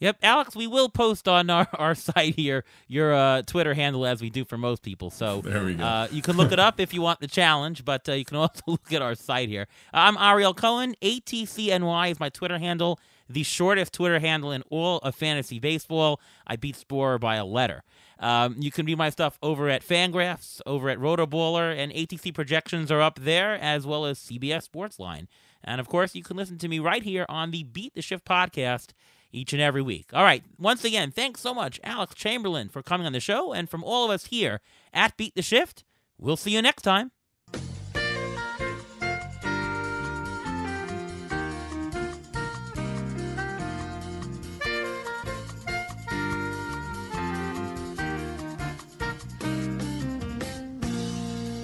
Yep, 0.00 0.18
Alex, 0.22 0.54
we 0.54 0.66
will 0.66 0.88
post 0.88 1.26
on 1.26 1.50
our, 1.50 1.66
our 1.74 1.94
site 1.94 2.36
here 2.36 2.64
your 2.86 3.12
uh, 3.12 3.42
Twitter 3.42 3.74
handle 3.74 4.06
as 4.06 4.20
we 4.20 4.30
do 4.30 4.44
for 4.44 4.56
most 4.56 4.82
people. 4.82 5.10
So 5.10 5.40
There 5.40 5.64
we 5.64 5.74
go. 5.74 5.84
Uh, 5.84 6.08
you 6.10 6.22
can 6.22 6.36
look 6.36 6.52
it 6.52 6.58
up 6.58 6.78
if 6.78 6.94
you 6.94 7.02
want 7.02 7.20
the 7.20 7.26
challenge, 7.26 7.84
but 7.84 8.08
uh, 8.08 8.12
you 8.12 8.24
can 8.24 8.36
also 8.38 8.62
look 8.66 8.92
at 8.92 9.02
our 9.02 9.14
site 9.14 9.48
here. 9.48 9.66
I'm 9.92 10.16
Ariel 10.16 10.54
Cohen. 10.54 10.94
ATCNY 11.02 12.10
is 12.10 12.20
my 12.20 12.28
Twitter 12.28 12.58
handle, 12.58 13.00
the 13.28 13.42
shortest 13.42 13.92
Twitter 13.92 14.20
handle 14.20 14.52
in 14.52 14.62
all 14.70 14.98
of 14.98 15.14
fantasy 15.14 15.58
baseball. 15.58 16.20
I 16.46 16.56
beat 16.56 16.76
Sporer 16.76 17.18
by 17.18 17.36
a 17.36 17.44
letter. 17.44 17.82
Um, 18.20 18.56
you 18.58 18.70
can 18.70 18.86
read 18.86 18.98
my 18.98 19.10
stuff 19.10 19.38
over 19.42 19.68
at 19.68 19.86
Fangraphs, 19.86 20.60
over 20.66 20.88
at 20.88 20.98
Rotoballer, 20.98 21.76
and 21.76 21.92
ATC 21.92 22.34
projections 22.34 22.90
are 22.90 23.00
up 23.00 23.20
there, 23.20 23.54
as 23.54 23.86
well 23.86 24.04
as 24.06 24.18
CBS 24.18 24.68
Sportsline. 24.68 25.28
And 25.62 25.80
of 25.80 25.88
course, 25.88 26.14
you 26.14 26.22
can 26.22 26.36
listen 26.36 26.58
to 26.58 26.68
me 26.68 26.78
right 26.78 27.02
here 27.02 27.26
on 27.28 27.50
the 27.50 27.64
Beat 27.64 27.94
the 27.94 28.02
Shift 28.02 28.24
podcast 28.24 28.88
each 29.32 29.52
and 29.52 29.62
every 29.62 29.82
week. 29.82 30.10
All 30.12 30.22
right. 30.22 30.42
Once 30.58 30.84
again, 30.84 31.10
thanks 31.10 31.40
so 31.40 31.54
much, 31.54 31.80
Alex 31.84 32.14
Chamberlain, 32.14 32.68
for 32.68 32.82
coming 32.82 33.06
on 33.06 33.12
the 33.12 33.20
show. 33.20 33.52
And 33.52 33.68
from 33.68 33.84
all 33.84 34.04
of 34.04 34.10
us 34.10 34.26
here 34.26 34.60
at 34.92 35.16
Beat 35.16 35.34
the 35.34 35.42
Shift, 35.42 35.84
we'll 36.18 36.36
see 36.36 36.52
you 36.52 36.62
next 36.62 36.82
time. 36.82 37.12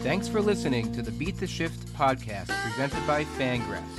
Thanks 0.05 0.29
for 0.29 0.43
listening 0.43 0.93
to 0.93 1.01
the 1.01 1.11
Beat 1.11 1.39
the 1.39 1.47
Shift 1.47 1.87
podcast 1.95 2.49
presented 2.63 3.07
by 3.07 3.25
Fangraphs. 3.25 3.99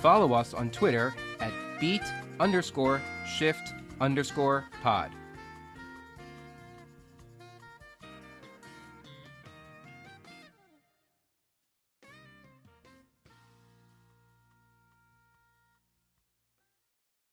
Follow 0.00 0.32
us 0.32 0.54
on 0.54 0.70
Twitter 0.70 1.12
at 1.40 1.52
beat 1.80 2.02
underscore 2.40 3.00
shift 3.26 3.74
underscore 4.00 4.64
pod. 4.82 5.10